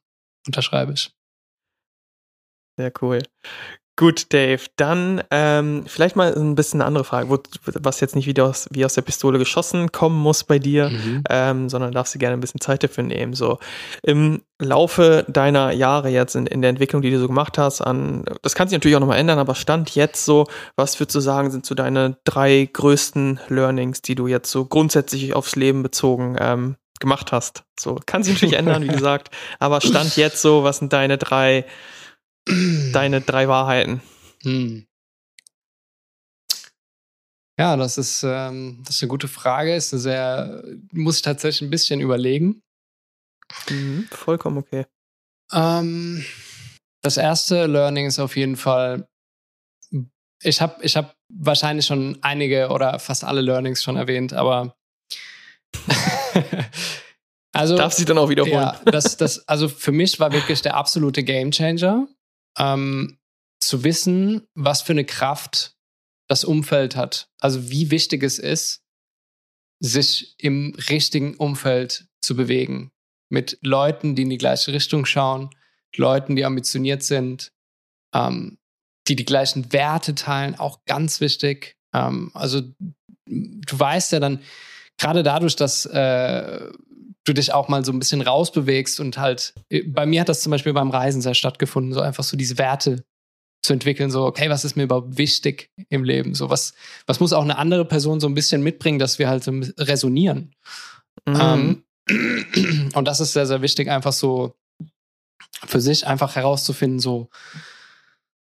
Unterschreibe 0.47 0.93
ich. 0.93 1.11
Sehr 2.77 2.91
cool. 3.01 3.21
Gut, 3.95 4.33
Dave, 4.33 4.61
dann 4.75 5.21
ähm, 5.29 5.83
vielleicht 5.85 6.15
mal 6.15 6.33
ein 6.33 6.55
bisschen 6.55 6.81
eine 6.81 6.87
andere 6.87 7.03
Frage, 7.03 7.29
wo, 7.29 7.37
was 7.63 7.99
jetzt 7.99 8.15
nicht 8.15 8.25
wieder 8.25 8.45
aus, 8.45 8.67
wie 8.71 8.85
aus 8.85 8.95
der 8.95 9.03
Pistole 9.03 9.37
geschossen 9.37 9.91
kommen 9.91 10.19
muss 10.19 10.43
bei 10.43 10.57
dir, 10.57 10.89
mhm. 10.89 11.23
ähm, 11.29 11.69
sondern 11.69 11.91
darfst 11.91 12.15
du 12.15 12.17
gerne 12.17 12.35
ein 12.35 12.39
bisschen 12.39 12.59
Zeit 12.59 12.83
dafür 12.83 13.03
nehmen. 13.03 13.33
So 13.33 13.59
im 14.01 14.41
Laufe 14.57 15.25
deiner 15.27 15.71
Jahre 15.73 16.09
jetzt 16.09 16.35
in, 16.35 16.47
in 16.47 16.61
der 16.61 16.71
Entwicklung, 16.71 17.03
die 17.03 17.11
du 17.11 17.19
so 17.19 17.27
gemacht 17.27 17.59
hast, 17.59 17.81
an 17.81 18.25
das 18.41 18.55
kann 18.55 18.67
sich 18.67 18.75
natürlich 18.75 18.95
auch 18.95 18.99
nochmal 18.99 19.19
ändern, 19.19 19.37
aber 19.37 19.53
Stand 19.53 19.93
jetzt 19.93 20.25
so, 20.25 20.47
was 20.75 20.99
würdest 20.99 21.13
du 21.15 21.19
sagen, 21.19 21.51
sind 21.51 21.63
so 21.63 21.75
deine 21.75 22.17
drei 22.23 22.67
größten 22.73 23.41
Learnings, 23.49 24.01
die 24.01 24.15
du 24.15 24.25
jetzt 24.25 24.49
so 24.49 24.65
grundsätzlich 24.65 25.35
aufs 25.35 25.55
Leben 25.55 25.83
bezogen 25.83 26.35
ähm, 26.39 26.77
gemacht 26.99 27.31
hast? 27.31 27.63
So 27.79 27.99
kann 28.07 28.23
sich 28.23 28.33
natürlich 28.33 28.57
ändern, 28.57 28.81
wie 28.81 28.87
gesagt, 28.95 29.29
aber 29.59 29.81
Stand 29.81 30.15
jetzt 30.17 30.41
so, 30.41 30.63
was 30.63 30.79
sind 30.79 30.93
deine 30.93 31.19
drei 31.19 31.65
deine 32.91 33.21
drei 33.21 33.47
Wahrheiten? 33.47 34.01
Hm. 34.43 34.85
Ja, 37.57 37.77
das 37.77 37.97
ist, 37.97 38.23
ähm, 38.23 38.81
das 38.85 38.95
ist 38.95 39.03
eine 39.03 39.09
gute 39.09 39.27
Frage. 39.27 39.75
Ist 39.75 39.93
eine 39.93 40.01
sehr, 40.01 40.63
muss 40.91 41.17
ich 41.17 41.21
tatsächlich 41.21 41.61
ein 41.61 41.69
bisschen 41.69 42.01
überlegen. 42.01 42.63
Mhm, 43.69 44.07
vollkommen 44.11 44.57
okay. 44.57 44.85
Ähm, 45.51 46.25
das 47.03 47.17
erste 47.17 47.67
Learning 47.67 48.07
ist 48.07 48.19
auf 48.19 48.35
jeden 48.35 48.55
Fall, 48.55 49.07
ich 50.41 50.61
habe 50.61 50.83
ich 50.83 50.97
hab 50.97 51.15
wahrscheinlich 51.29 51.85
schon 51.85 52.17
einige 52.21 52.69
oder 52.69 52.97
fast 52.99 53.23
alle 53.23 53.41
Learnings 53.41 53.83
schon 53.83 53.97
erwähnt, 53.97 54.33
aber 54.33 54.75
also 57.51 57.77
darf 57.77 57.93
sie 57.93 58.05
dann 58.05 58.17
auch 58.17 58.29
wiederholen. 58.29 58.53
Ja, 58.53 58.81
das, 58.85 59.17
das, 59.17 59.47
also 59.47 59.67
für 59.69 59.91
mich 59.91 60.19
war 60.19 60.31
wirklich 60.31 60.61
der 60.61 60.75
absolute 60.75 61.23
Gamechanger 61.23 62.07
ähm, 62.57 63.17
zu 63.59 63.83
wissen, 63.83 64.47
was 64.55 64.81
für 64.81 64.93
eine 64.93 65.05
Kraft 65.05 65.75
das 66.27 66.43
Umfeld 66.43 66.95
hat. 66.95 67.29
Also 67.39 67.69
wie 67.69 67.91
wichtig 67.91 68.23
es 68.23 68.39
ist, 68.39 68.81
sich 69.79 70.35
im 70.37 70.75
richtigen 70.89 71.35
Umfeld 71.35 72.07
zu 72.21 72.35
bewegen. 72.35 72.91
Mit 73.29 73.57
Leuten, 73.61 74.15
die 74.15 74.23
in 74.23 74.29
die 74.29 74.37
gleiche 74.37 74.71
Richtung 74.71 75.05
schauen, 75.05 75.49
Leuten, 75.95 76.35
die 76.35 76.45
ambitioniert 76.45 77.03
sind, 77.03 77.51
ähm, 78.13 78.57
die 79.07 79.15
die 79.15 79.25
gleichen 79.25 79.73
Werte 79.73 80.15
teilen, 80.15 80.55
auch 80.55 80.85
ganz 80.85 81.19
wichtig. 81.19 81.75
Ähm, 81.93 82.31
also 82.33 82.61
du 83.25 83.79
weißt 83.79 84.13
ja 84.13 84.19
dann, 84.19 84.41
gerade 84.97 85.23
dadurch, 85.23 85.55
dass 85.55 85.85
äh, 85.85 86.71
du 87.25 87.33
dich 87.33 87.53
auch 87.53 87.67
mal 87.69 87.85
so 87.85 87.91
ein 87.91 87.99
bisschen 87.99 88.21
rausbewegst 88.21 88.99
und 88.99 89.17
halt, 89.17 89.53
äh, 89.69 89.83
bei 89.83 90.05
mir 90.05 90.21
hat 90.21 90.29
das 90.29 90.41
zum 90.41 90.51
Beispiel 90.51 90.73
beim 90.73 90.89
Reisen 90.89 91.21
sehr 91.21 91.35
stattgefunden, 91.35 91.93
so 91.93 92.01
einfach 92.01 92.23
so 92.23 92.37
diese 92.37 92.57
Werte 92.57 93.03
zu 93.61 93.73
entwickeln, 93.73 94.11
so, 94.11 94.25
okay, 94.25 94.49
was 94.49 94.65
ist 94.65 94.75
mir 94.75 94.83
überhaupt 94.83 95.17
wichtig 95.17 95.71
im 95.89 96.03
Leben? 96.03 96.35
So, 96.35 96.49
was, 96.49 96.73
was 97.07 97.21
muss 97.21 97.31
auch 97.31 97.43
eine 97.43 97.57
andere 97.57 97.85
Person 97.85 98.19
so 98.19 98.27
ein 98.27 98.33
bisschen 98.33 98.61
mitbringen, 98.61 98.99
dass 98.99 99.19
wir 99.19 99.29
halt 99.29 99.47
resonieren? 99.79 100.53
Mhm. 101.25 101.83
Ähm, 102.09 102.91
und 102.93 103.07
das 103.07 103.21
ist 103.21 103.31
sehr, 103.31 103.47
sehr 103.47 103.61
wichtig, 103.61 103.89
einfach 103.89 104.11
so 104.11 104.55
für 105.65 105.79
sich 105.79 106.05
einfach 106.05 106.35
herauszufinden, 106.35 106.99
so, 106.99 107.29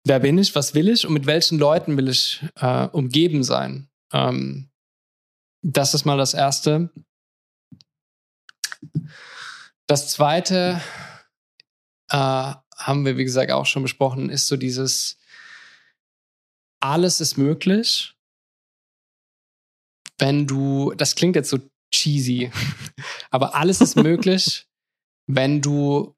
wer 0.03 0.19
bin 0.19 0.39
ich, 0.39 0.55
was 0.55 0.73
will 0.73 0.89
ich 0.89 1.05
und 1.05 1.13
mit 1.13 1.27
welchen 1.27 1.59
Leuten 1.59 1.97
will 1.97 2.09
ich 2.09 2.43
äh, 2.55 2.87
umgeben 2.87 3.43
sein? 3.43 3.89
Ähm, 4.11 4.69
das 5.63 5.93
ist 5.93 6.05
mal 6.05 6.17
das 6.17 6.33
Erste. 6.33 6.89
Das 9.87 10.09
zweite 10.09 10.81
äh, 12.09 12.15
haben 12.15 13.05
wir, 13.05 13.17
wie 13.17 13.25
gesagt, 13.25 13.51
auch 13.51 13.65
schon 13.65 13.83
besprochen, 13.83 14.29
ist 14.29 14.47
so 14.47 14.57
dieses 14.57 15.17
alles 16.81 17.21
ist 17.21 17.37
möglich, 17.37 18.15
wenn 20.17 20.47
du, 20.47 20.93
das 20.95 21.15
klingt 21.15 21.35
jetzt 21.35 21.49
so 21.49 21.59
cheesy, 21.91 22.51
aber 23.29 23.55
alles 23.55 23.81
ist 23.81 23.95
möglich, 23.95 24.67
wenn 25.27 25.61
du, 25.61 26.15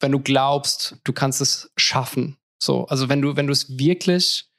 wenn 0.00 0.12
du 0.12 0.20
glaubst, 0.20 0.96
du 1.04 1.12
kannst 1.12 1.40
es 1.40 1.70
schaffen. 1.76 2.36
So, 2.62 2.86
also 2.86 3.08
wenn 3.08 3.22
du, 3.22 3.36
wenn 3.36 3.46
du 3.46 3.52
es 3.52 3.78
wirklich 3.78 4.50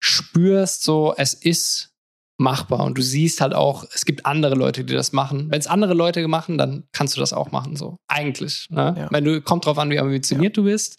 spürst, 0.00 0.82
so 0.82 1.14
es 1.16 1.34
ist 1.34 1.94
machbar. 2.38 2.84
Und 2.84 2.98
du 2.98 3.02
siehst 3.02 3.40
halt 3.40 3.54
auch, 3.54 3.84
es 3.94 4.04
gibt 4.04 4.26
andere 4.26 4.54
Leute, 4.54 4.84
die 4.84 4.94
das 4.94 5.12
machen. 5.12 5.50
Wenn 5.50 5.58
es 5.58 5.66
andere 5.66 5.94
Leute 5.94 6.26
machen, 6.28 6.58
dann 6.58 6.84
kannst 6.92 7.16
du 7.16 7.20
das 7.20 7.32
auch 7.32 7.50
machen, 7.50 7.76
so. 7.76 7.98
Eigentlich. 8.08 8.66
Ne? 8.70 8.94
Ja. 8.96 9.08
Wenn 9.10 9.24
du, 9.24 9.40
kommt 9.40 9.66
drauf 9.66 9.78
an, 9.78 9.90
wie 9.90 9.98
ambitioniert 9.98 10.56
ja. 10.56 10.62
du 10.62 10.68
bist. 10.68 10.98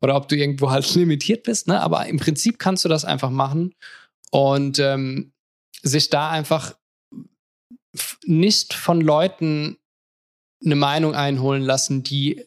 Oder 0.00 0.16
ob 0.16 0.28
du 0.28 0.36
irgendwo 0.36 0.70
halt 0.70 0.92
limitiert 0.94 1.44
bist, 1.44 1.68
ne? 1.68 1.80
Aber 1.80 2.06
im 2.06 2.18
Prinzip 2.18 2.58
kannst 2.58 2.84
du 2.84 2.88
das 2.88 3.04
einfach 3.04 3.30
machen. 3.30 3.74
Und 4.30 4.78
ähm, 4.78 5.32
sich 5.82 6.10
da 6.10 6.30
einfach 6.30 6.74
nicht 8.24 8.74
von 8.74 9.00
Leuten 9.00 9.76
eine 10.64 10.76
Meinung 10.76 11.14
einholen 11.14 11.62
lassen, 11.62 12.02
die 12.02 12.44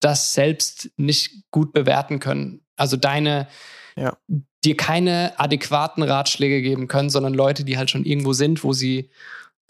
das 0.00 0.32
selbst 0.32 0.90
nicht 0.96 1.50
gut 1.50 1.72
bewerten 1.72 2.20
können. 2.20 2.62
Also 2.76 2.96
deine, 2.96 3.48
ja 3.96 4.16
dir 4.64 4.76
keine 4.76 5.38
adäquaten 5.38 6.02
Ratschläge 6.02 6.62
geben 6.62 6.88
können, 6.88 7.10
sondern 7.10 7.34
Leute, 7.34 7.64
die 7.64 7.78
halt 7.78 7.90
schon 7.90 8.04
irgendwo 8.04 8.32
sind, 8.32 8.62
wo 8.62 8.72
sie, 8.72 9.10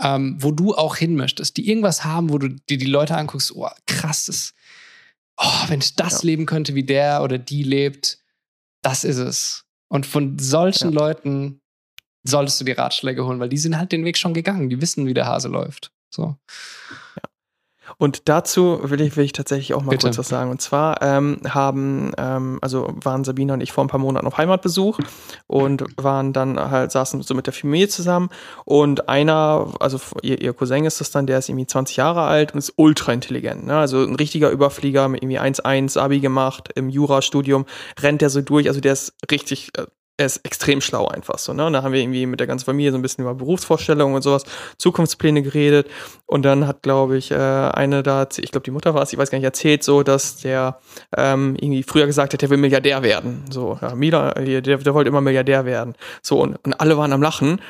ähm, 0.00 0.36
wo 0.40 0.50
du 0.50 0.74
auch 0.74 0.96
hin 0.96 1.14
möchtest, 1.14 1.56
die 1.56 1.68
irgendwas 1.68 2.04
haben, 2.04 2.30
wo 2.30 2.38
du 2.38 2.48
dir 2.48 2.78
die 2.78 2.86
Leute 2.86 3.16
anguckst, 3.16 3.52
oh, 3.54 3.68
krass, 3.86 4.26
das, 4.26 4.54
oh, 5.36 5.68
wenn 5.68 5.80
ich 5.80 5.94
das 5.94 6.22
ja. 6.22 6.26
leben 6.26 6.46
könnte, 6.46 6.74
wie 6.74 6.84
der 6.84 7.22
oder 7.22 7.38
die 7.38 7.62
lebt, 7.62 8.18
das 8.82 9.04
ist 9.04 9.18
es. 9.18 9.64
Und 9.88 10.06
von 10.06 10.38
solchen 10.38 10.92
ja. 10.92 10.98
Leuten 10.98 11.60
solltest 12.24 12.60
du 12.60 12.64
die 12.64 12.72
Ratschläge 12.72 13.24
holen, 13.24 13.40
weil 13.40 13.48
die 13.48 13.58
sind 13.58 13.76
halt 13.76 13.92
den 13.92 14.04
Weg 14.04 14.18
schon 14.18 14.34
gegangen, 14.34 14.68
die 14.68 14.80
wissen, 14.80 15.06
wie 15.06 15.14
der 15.14 15.26
Hase 15.26 15.48
läuft. 15.48 15.92
So. 16.10 16.36
Und 17.98 18.28
dazu 18.28 18.80
will 18.82 19.00
ich, 19.00 19.16
will 19.16 19.24
ich 19.24 19.32
tatsächlich 19.32 19.74
auch 19.74 19.82
mal 19.82 19.90
Bitte. 19.90 20.06
kurz 20.06 20.18
was 20.18 20.28
sagen. 20.28 20.50
Und 20.50 20.60
zwar 20.60 21.02
ähm, 21.02 21.40
haben, 21.48 22.12
ähm, 22.18 22.58
also 22.62 22.92
waren 23.02 23.24
Sabina 23.24 23.54
und 23.54 23.60
ich 23.60 23.72
vor 23.72 23.84
ein 23.84 23.88
paar 23.88 24.00
Monaten 24.00 24.26
auf 24.26 24.38
Heimatbesuch 24.38 24.98
und 25.46 25.84
waren 25.96 26.32
dann 26.32 26.58
halt, 26.58 26.92
saßen 26.92 27.22
so 27.22 27.34
mit 27.34 27.46
der 27.46 27.52
Familie 27.52 27.88
zusammen. 27.88 28.30
Und 28.64 29.08
einer, 29.08 29.72
also 29.80 29.98
ihr, 30.22 30.40
ihr 30.40 30.52
Cousin 30.52 30.84
ist 30.84 31.00
das 31.00 31.10
dann, 31.10 31.26
der 31.26 31.38
ist 31.38 31.48
irgendwie 31.48 31.66
20 31.66 31.96
Jahre 31.96 32.22
alt 32.22 32.52
und 32.52 32.58
ist 32.58 32.74
ultra 32.76 33.12
intelligent. 33.12 33.66
Ne? 33.66 33.76
Also 33.76 34.02
ein 34.02 34.16
richtiger 34.16 34.50
Überflieger 34.50 35.08
mit 35.08 35.22
irgendwie 35.22 35.40
1-1 35.40 35.98
Abi 35.98 36.20
gemacht 36.20 36.70
im 36.74 36.88
Jurastudium, 36.88 37.66
rennt 38.00 38.20
der 38.20 38.30
so 38.30 38.40
durch. 38.40 38.68
Also 38.68 38.80
der 38.80 38.92
ist 38.92 39.14
richtig, 39.30 39.70
äh, 39.76 39.86
er 40.20 40.26
ist 40.26 40.44
extrem 40.44 40.82
schlau 40.82 41.08
einfach 41.08 41.38
so, 41.38 41.54
ne? 41.54 41.64
Und 41.64 41.72
da 41.72 41.82
haben 41.82 41.94
wir 41.94 42.00
irgendwie 42.00 42.26
mit 42.26 42.40
der 42.40 42.46
ganzen 42.46 42.66
Familie 42.66 42.92
so 42.92 42.98
ein 42.98 43.02
bisschen 43.02 43.24
über 43.24 43.34
Berufsvorstellungen 43.34 44.14
und 44.14 44.20
sowas, 44.20 44.44
Zukunftspläne 44.76 45.42
geredet. 45.42 45.88
Und 46.26 46.44
dann 46.44 46.66
hat, 46.66 46.82
glaube 46.82 47.16
ich, 47.16 47.30
äh, 47.30 47.36
eine 47.36 48.02
da, 48.02 48.28
ich 48.36 48.50
glaube, 48.50 48.64
die 48.64 48.70
Mutter 48.70 48.94
war 48.94 49.02
es, 49.02 49.12
ich 49.14 49.18
weiß 49.18 49.30
gar 49.30 49.38
nicht, 49.38 49.46
erzählt 49.46 49.82
so, 49.82 50.02
dass 50.02 50.36
der 50.36 50.78
ähm, 51.16 51.56
irgendwie 51.58 51.82
früher 51.82 52.04
gesagt 52.04 52.34
hat, 52.34 52.42
der 52.42 52.50
will 52.50 52.58
Milliardär 52.58 53.02
werden. 53.02 53.46
So, 53.50 53.78
ja, 53.80 53.94
Mila, 53.94 54.32
der, 54.34 54.60
der 54.60 54.94
wollte 54.94 55.08
immer 55.08 55.22
Milliardär 55.22 55.64
werden. 55.64 55.94
So, 56.22 56.38
und, 56.38 56.56
und 56.66 56.74
alle 56.78 56.98
waren 56.98 57.14
am 57.14 57.22
Lachen. 57.22 57.62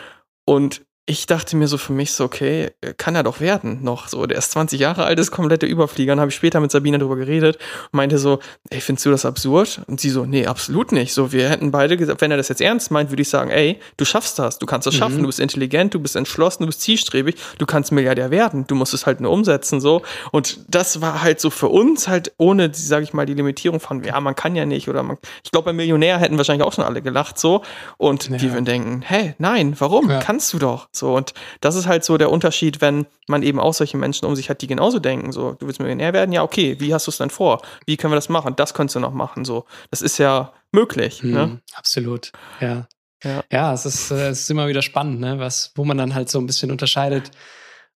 Und 0.45 0.83
ich 1.11 1.27
dachte 1.27 1.57
mir 1.57 1.67
so 1.67 1.77
für 1.77 1.93
mich 1.93 2.13
so, 2.13 2.23
okay, 2.23 2.71
kann 2.97 3.17
er 3.17 3.25
doch 3.25 3.41
werden 3.41 3.83
noch. 3.83 4.07
So, 4.07 4.27
der 4.27 4.39
ist 4.39 4.53
20 4.53 4.79
Jahre 4.79 5.05
alt, 5.05 5.19
ist 5.19 5.33
komplette 5.33 5.67
Überflieger. 5.67 6.13
Dann 6.13 6.21
habe 6.21 6.29
ich 6.31 6.37
später 6.37 6.61
mit 6.61 6.71
Sabine 6.71 6.99
darüber 7.01 7.17
geredet 7.17 7.57
und 7.91 7.97
meinte 7.97 8.17
so, 8.19 8.39
ey, 8.71 8.81
findest 8.81 9.07
du 9.07 9.11
das 9.11 9.25
absurd? 9.25 9.81
Und 9.89 10.01
sie 10.01 10.11
so, 10.11 10.25
nee, 10.25 10.47
absolut 10.47 10.93
nicht. 10.93 11.13
So, 11.13 11.33
wir 11.33 11.49
hätten 11.49 11.73
beide 11.73 11.97
gesagt, 11.97 12.21
wenn 12.21 12.31
er 12.31 12.37
das 12.37 12.49
jetzt 12.49 12.61
ernst 12.61 12.93
meint, 12.93 13.11
würde 13.11 13.23
ich 13.23 13.29
sagen, 13.29 13.51
ey, 13.51 13.81
du 13.97 14.05
schaffst 14.05 14.39
das, 14.39 14.61
du 14.61 14.67
kannst 14.67 14.87
das 14.87 14.95
schaffen, 14.95 15.17
Mhm. 15.17 15.23
du 15.23 15.27
bist 15.27 15.41
intelligent, 15.41 15.95
du 15.95 15.99
bist 15.99 16.15
entschlossen, 16.15 16.63
du 16.63 16.67
bist 16.69 16.81
zielstrebig, 16.83 17.35
du 17.59 17.67
kannst 17.67 17.91
Milliardär 17.91 18.31
werden, 18.31 18.67
du 18.69 18.77
musst 18.77 18.95
es 18.95 19.05
halt 19.05 19.21
nur 19.21 19.33
umsetzen, 19.33 19.81
so. 19.81 20.03
Und 20.31 20.61
das 20.69 21.01
war 21.01 21.23
halt 21.23 21.41
so 21.41 21.51
für 21.51 21.69
uns 21.69 22.07
halt 22.07 22.33
ohne, 22.37 22.71
sage 22.73 23.03
ich 23.03 23.13
mal, 23.13 23.27
die 23.27 23.35
Limitierung 23.35 23.81
von, 23.81 24.05
ja, 24.05 24.21
man 24.21 24.37
kann 24.37 24.55
ja 24.55 24.65
nicht 24.65 24.89
oder 24.89 25.03
man, 25.03 25.17
ich 25.43 25.51
glaube, 25.51 25.65
bei 25.67 25.73
Millionär 25.73 26.19
hätten 26.19 26.37
wahrscheinlich 26.37 26.65
auch 26.65 26.73
schon 26.73 26.85
alle 26.85 27.03
gelacht, 27.03 27.37
so. 27.39 27.63
Und 27.97 28.29
Ja. 28.29 28.37
die 28.37 28.53
würden 28.53 28.65
denken, 28.65 29.03
hey, 29.05 29.35
nein, 29.39 29.75
warum? 29.81 30.09
Ja. 30.09 30.21
Kannst 30.21 30.53
du 30.53 30.59
doch. 30.61 30.87
So, 31.01 31.15
und 31.17 31.35
das 31.61 31.75
ist 31.75 31.87
halt 31.87 32.05
so 32.05 32.17
der 32.17 32.31
Unterschied, 32.31 32.81
wenn 32.81 33.07
man 33.27 33.43
eben 33.43 33.59
auch 33.59 33.75
solche 33.75 33.97
Menschen 33.97 34.27
um 34.27 34.37
sich 34.37 34.49
hat, 34.51 34.63
die 34.63 34.69
genauso 34.69 35.01
denken. 35.01 35.33
So, 35.33 35.55
du 35.55 35.67
willst 35.67 35.81
Millionär 35.81 36.13
werden? 36.13 36.33
Ja, 36.33 36.43
okay, 36.45 36.77
wie 36.79 36.95
hast 36.95 37.07
du 37.07 37.11
es 37.11 37.19
denn 37.19 37.31
vor? 37.31 37.63
Wie 37.87 37.97
können 37.97 38.13
wir 38.13 38.17
das 38.17 38.29
machen? 38.29 38.55
Das 38.57 38.75
könntest 38.75 38.95
du 38.97 39.01
noch 39.01 39.13
machen. 39.13 39.45
So, 39.45 39.65
das 39.91 40.03
ist 40.03 40.19
ja 40.19 40.53
möglich. 40.73 41.23
Mhm, 41.23 41.33
Ne? 41.33 41.61
Absolut. 41.75 42.31
Ja. 42.61 42.87
Ja. 43.25 43.43
Ja, 43.51 43.73
es 43.75 43.85
ist, 43.85 44.11
äh, 44.11 44.29
es 44.29 44.41
ist 44.41 44.51
immer 44.51 44.69
wieder 44.69 44.83
spannend, 44.83 45.21
ne? 45.21 45.39
Was, 45.39 45.73
wo 45.75 45.85
man 45.85 45.99
dann 45.99 46.15
halt 46.15 46.31
so 46.31 46.39
ein 46.39 46.47
bisschen 46.47 46.71
unterscheidet, 46.71 47.31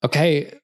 okay, 0.03 0.61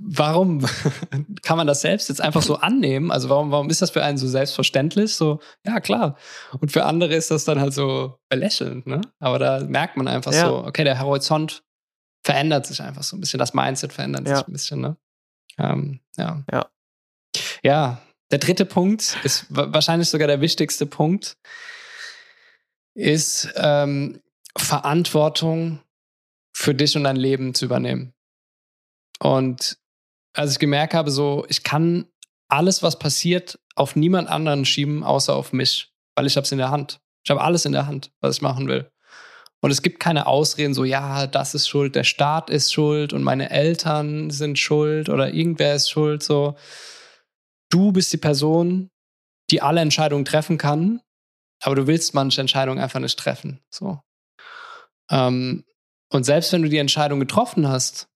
warum 0.00 0.64
kann 1.42 1.56
man 1.56 1.66
das 1.66 1.80
selbst 1.80 2.08
jetzt 2.08 2.20
einfach 2.20 2.42
so 2.42 2.56
annehmen? 2.56 3.10
Also 3.10 3.28
warum, 3.28 3.50
warum 3.50 3.70
ist 3.70 3.82
das 3.82 3.90
für 3.90 4.02
einen 4.02 4.18
so 4.18 4.26
selbstverständlich? 4.28 5.14
So, 5.14 5.40
ja, 5.64 5.80
klar. 5.80 6.16
Und 6.60 6.72
für 6.72 6.84
andere 6.84 7.14
ist 7.14 7.30
das 7.30 7.44
dann 7.44 7.60
halt 7.60 7.72
so 7.74 8.18
belächelnd, 8.28 8.86
ne? 8.86 9.00
Aber 9.18 9.38
da 9.38 9.60
merkt 9.64 9.96
man 9.96 10.08
einfach 10.08 10.32
Ja. 10.32 10.46
so, 10.48 10.64
okay, 10.64 10.84
der 10.84 11.00
Horizont 11.00 11.62
verändert 12.24 12.66
sich 12.66 12.80
einfach 12.82 13.02
so 13.02 13.16
ein 13.16 13.20
bisschen, 13.20 13.38
das 13.38 13.54
Mindset 13.54 13.92
verändert 13.92 14.28
Ja. 14.28 14.36
sich 14.36 14.46
ein 14.48 14.52
bisschen, 14.52 14.80
ne? 14.80 14.96
Ähm, 15.58 16.00
ja. 16.16 16.42
Ja. 16.52 16.66
Ja, 17.64 18.02
der 18.30 18.38
dritte 18.38 18.64
Punkt 18.64 19.16
ist 19.24 19.46
wa- 19.54 19.68
wahrscheinlich 19.72 20.08
sogar 20.08 20.28
der 20.28 20.40
wichtigste 20.40 20.86
Punkt, 20.86 21.36
ist 22.94 23.52
ähm, 23.56 24.20
Verantwortung 24.56 25.80
für 26.54 26.74
dich 26.74 26.96
und 26.96 27.04
dein 27.04 27.16
Leben 27.16 27.54
zu 27.54 27.64
übernehmen. 27.64 28.12
Und 29.22 29.78
als 30.34 30.52
ich 30.52 30.58
gemerkt 30.58 30.94
habe, 30.94 31.12
so, 31.12 31.46
ich 31.48 31.62
kann 31.62 32.06
alles, 32.48 32.82
was 32.82 32.98
passiert, 32.98 33.60
auf 33.76 33.94
niemand 33.94 34.28
anderen 34.28 34.64
schieben, 34.64 35.04
außer 35.04 35.34
auf 35.34 35.52
mich, 35.52 35.92
weil 36.16 36.26
ich 36.26 36.36
habe 36.36 36.44
es 36.44 36.50
in 36.50 36.58
der 36.58 36.70
Hand. 36.70 37.00
Ich 37.24 37.30
habe 37.30 37.40
alles 37.40 37.64
in 37.64 37.70
der 37.70 37.86
Hand, 37.86 38.10
was 38.20 38.36
ich 38.36 38.42
machen 38.42 38.66
will. 38.66 38.90
Und 39.60 39.70
es 39.70 39.80
gibt 39.80 40.00
keine 40.00 40.26
Ausreden, 40.26 40.74
so, 40.74 40.82
ja, 40.82 41.28
das 41.28 41.54
ist 41.54 41.68
schuld, 41.68 41.94
der 41.94 42.02
Staat 42.02 42.50
ist 42.50 42.72
schuld 42.72 43.12
und 43.12 43.22
meine 43.22 43.50
Eltern 43.50 44.30
sind 44.30 44.58
schuld 44.58 45.08
oder 45.08 45.32
irgendwer 45.32 45.76
ist 45.76 45.88
schuld, 45.88 46.24
so. 46.24 46.56
Du 47.70 47.92
bist 47.92 48.12
die 48.12 48.18
Person, 48.18 48.90
die 49.50 49.62
alle 49.62 49.80
Entscheidungen 49.80 50.24
treffen 50.24 50.58
kann, 50.58 51.00
aber 51.62 51.76
du 51.76 51.86
willst 51.86 52.12
manche 52.12 52.40
Entscheidungen 52.40 52.80
einfach 52.82 52.98
nicht 52.98 53.16
treffen, 53.16 53.60
so. 53.70 54.00
Ähm, 55.10 55.64
und 56.10 56.24
selbst 56.24 56.52
wenn 56.52 56.62
du 56.62 56.68
die 56.68 56.78
Entscheidung 56.78 57.20
getroffen 57.20 57.68
hast 57.68 58.08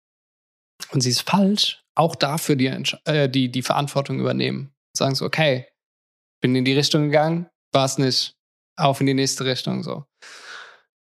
und 0.92 1.02
sie 1.02 1.10
ist 1.10 1.22
falsch, 1.22 1.84
auch 1.96 2.16
dafür 2.16 2.56
die, 2.56 2.68
äh, 3.06 3.30
die, 3.30 3.52
die 3.52 3.62
Verantwortung 3.62 4.20
übernehmen. 4.20 4.74
Sagen 4.96 5.16
so, 5.16 5.26
okay, 5.26 5.68
bin 6.42 6.56
in 6.56 6.66
die 6.66 6.74
Richtung 6.74 7.06
gegangen, 7.06 7.50
war 7.72 7.86
es 7.86 7.98
nicht, 7.98 8.36
auf 8.78 9.00
in 9.00 9.08
die 9.08 9.14
nächste 9.14 9.46
Richtung, 9.46 9.84
so. 9.84 10.06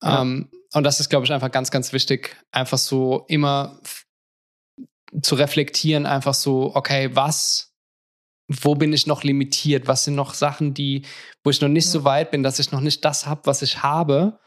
Ja. 0.02 0.22
Ähm, 0.22 0.50
und 0.72 0.84
das 0.84 1.00
ist, 1.00 1.08
glaube 1.08 1.26
ich, 1.26 1.32
einfach 1.32 1.50
ganz, 1.50 1.70
ganz 1.70 1.92
wichtig, 1.92 2.36
einfach 2.52 2.78
so 2.78 3.24
immer 3.28 3.80
zu 5.22 5.34
reflektieren, 5.34 6.06
einfach 6.06 6.34
so, 6.34 6.74
okay, 6.74 7.10
was, 7.14 7.74
wo 8.48 8.74
bin 8.74 8.92
ich 8.92 9.06
noch 9.06 9.22
limitiert? 9.22 9.88
Was 9.88 10.04
sind 10.04 10.14
noch 10.14 10.34
Sachen, 10.34 10.74
die, 10.74 11.02
wo 11.42 11.50
ich 11.50 11.60
noch 11.60 11.68
nicht 11.68 11.90
so 11.90 12.04
weit 12.04 12.30
bin, 12.30 12.42
dass 12.42 12.58
ich 12.58 12.70
noch 12.70 12.80
nicht 12.80 13.04
das 13.04 13.26
habe, 13.26 13.42
was 13.44 13.62
ich 13.62 13.82
habe? 13.82 14.38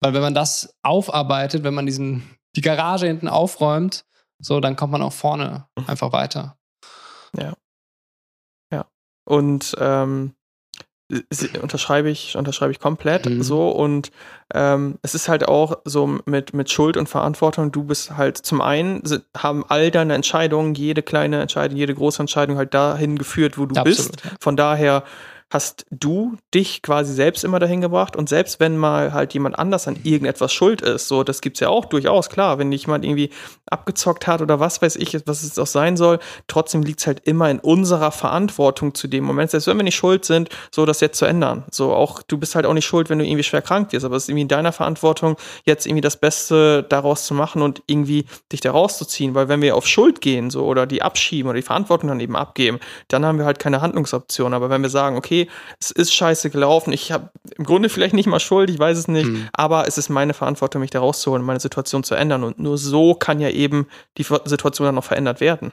Weil 0.00 0.14
wenn 0.14 0.22
man 0.22 0.34
das 0.34 0.74
aufarbeitet, 0.82 1.64
wenn 1.64 1.74
man 1.74 1.86
diesen, 1.86 2.38
die 2.56 2.62
Garage 2.62 3.06
hinten 3.06 3.28
aufräumt, 3.28 4.04
so, 4.40 4.60
dann 4.60 4.76
kommt 4.76 4.92
man 4.92 5.02
auch 5.02 5.12
vorne 5.12 5.66
einfach 5.86 6.12
weiter. 6.12 6.56
Und 9.30 9.76
ähm, 9.78 10.32
unterschreibe 11.62 12.10
ich, 12.10 12.36
unterschreibe 12.36 12.72
ich 12.72 12.80
komplett 12.80 13.26
Mhm. 13.26 13.42
so. 13.42 13.70
Und 13.70 14.10
ähm, 14.54 14.98
es 15.02 15.14
ist 15.14 15.28
halt 15.28 15.46
auch 15.46 15.78
so 15.84 16.18
mit, 16.24 16.52
mit 16.52 16.70
Schuld 16.70 16.96
und 16.96 17.08
Verantwortung. 17.08 17.70
Du 17.70 17.84
bist 17.84 18.16
halt 18.16 18.38
zum 18.38 18.60
einen, 18.60 19.02
haben 19.36 19.64
all 19.68 19.92
deine 19.92 20.14
Entscheidungen, 20.14 20.74
jede 20.74 21.02
kleine 21.02 21.40
Entscheidung, 21.40 21.76
jede 21.76 21.94
große 21.94 22.20
Entscheidung 22.20 22.56
halt 22.56 22.74
dahin 22.74 23.18
geführt, 23.18 23.56
wo 23.56 23.66
du 23.66 23.80
bist. 23.84 24.10
Absolut, 24.14 24.24
ja. 24.24 24.30
Von 24.40 24.56
daher 24.56 25.04
hast 25.50 25.84
du 25.90 26.36
dich 26.54 26.82
quasi 26.82 27.12
selbst 27.12 27.44
immer 27.44 27.58
dahin 27.58 27.80
gebracht 27.80 28.16
und 28.16 28.28
selbst 28.28 28.60
wenn 28.60 28.76
mal 28.76 29.12
halt 29.12 29.34
jemand 29.34 29.58
anders 29.58 29.88
an 29.88 29.98
irgendetwas 30.04 30.52
schuld 30.52 30.80
ist, 30.80 31.08
so 31.08 31.24
das 31.24 31.40
gibt's 31.40 31.60
ja 31.60 31.68
auch 31.68 31.84
durchaus, 31.84 32.30
klar, 32.30 32.58
wenn 32.58 32.70
dich 32.70 32.82
jemand 32.82 33.04
irgendwie 33.04 33.30
abgezockt 33.66 34.26
hat 34.26 34.42
oder 34.42 34.60
was 34.60 34.80
weiß 34.80 34.96
ich, 34.96 35.14
was 35.26 35.42
es 35.42 35.58
auch 35.58 35.66
sein 35.66 35.96
soll, 35.96 36.20
trotzdem 36.46 36.82
liegt's 36.82 37.06
halt 37.06 37.26
immer 37.26 37.50
in 37.50 37.58
unserer 37.58 38.12
Verantwortung 38.12 38.94
zu 38.94 39.08
dem 39.08 39.24
Moment, 39.24 39.50
selbst 39.50 39.66
wenn 39.66 39.76
wir 39.76 39.84
nicht 39.84 39.96
schuld 39.96 40.24
sind, 40.24 40.48
so 40.70 40.86
das 40.86 41.00
jetzt 41.00 41.18
zu 41.18 41.24
ändern. 41.24 41.64
So 41.70 41.92
auch, 41.92 42.22
du 42.22 42.38
bist 42.38 42.54
halt 42.54 42.66
auch 42.66 42.74
nicht 42.74 42.86
schuld, 42.86 43.10
wenn 43.10 43.18
du 43.18 43.24
irgendwie 43.26 43.42
schwer 43.42 43.62
krank 43.62 43.92
wirst, 43.92 44.04
aber 44.04 44.16
es 44.16 44.24
ist 44.24 44.28
irgendwie 44.28 44.42
in 44.42 44.48
deiner 44.48 44.72
Verantwortung, 44.72 45.36
jetzt 45.64 45.86
irgendwie 45.86 46.00
das 46.00 46.16
Beste 46.16 46.84
daraus 46.88 47.26
zu 47.26 47.34
machen 47.34 47.62
und 47.62 47.82
irgendwie 47.86 48.26
dich 48.52 48.60
da 48.60 48.70
rauszuziehen, 48.70 49.34
weil 49.34 49.48
wenn 49.48 49.62
wir 49.62 49.74
auf 49.76 49.86
Schuld 49.86 50.20
gehen, 50.20 50.50
so 50.50 50.64
oder 50.64 50.86
die 50.86 51.02
abschieben 51.02 51.48
oder 51.48 51.56
die 51.56 51.62
Verantwortung 51.62 52.08
dann 52.08 52.20
eben 52.20 52.36
abgeben, 52.36 52.78
dann 53.08 53.26
haben 53.26 53.38
wir 53.38 53.44
halt 53.44 53.58
keine 53.58 53.80
Handlungsoption. 53.80 54.54
Aber 54.54 54.70
wenn 54.70 54.82
wir 54.82 54.90
sagen, 54.90 55.16
okay, 55.16 55.39
es 55.80 55.90
ist 55.90 56.12
scheiße 56.12 56.50
gelaufen, 56.50 56.92
ich 56.92 57.12
habe 57.12 57.30
im 57.56 57.64
Grunde 57.64 57.88
vielleicht 57.88 58.14
nicht 58.14 58.26
mal 58.26 58.40
Schuld, 58.40 58.68
ich 58.70 58.78
weiß 58.78 58.98
es 58.98 59.08
nicht, 59.08 59.26
Mhm. 59.26 59.48
aber 59.52 59.86
es 59.86 59.96
ist 59.98 60.08
meine 60.08 60.34
Verantwortung, 60.34 60.80
mich 60.80 60.90
da 60.90 61.00
rauszuholen, 61.00 61.44
meine 61.44 61.60
Situation 61.60 62.02
zu 62.04 62.14
ändern. 62.14 62.44
Und 62.44 62.58
nur 62.58 62.78
so 62.78 63.14
kann 63.14 63.40
ja 63.40 63.50
eben 63.50 63.86
die 64.18 64.26
Situation 64.44 64.86
dann 64.86 64.94
noch 64.96 65.04
verändert 65.04 65.40
werden. 65.40 65.72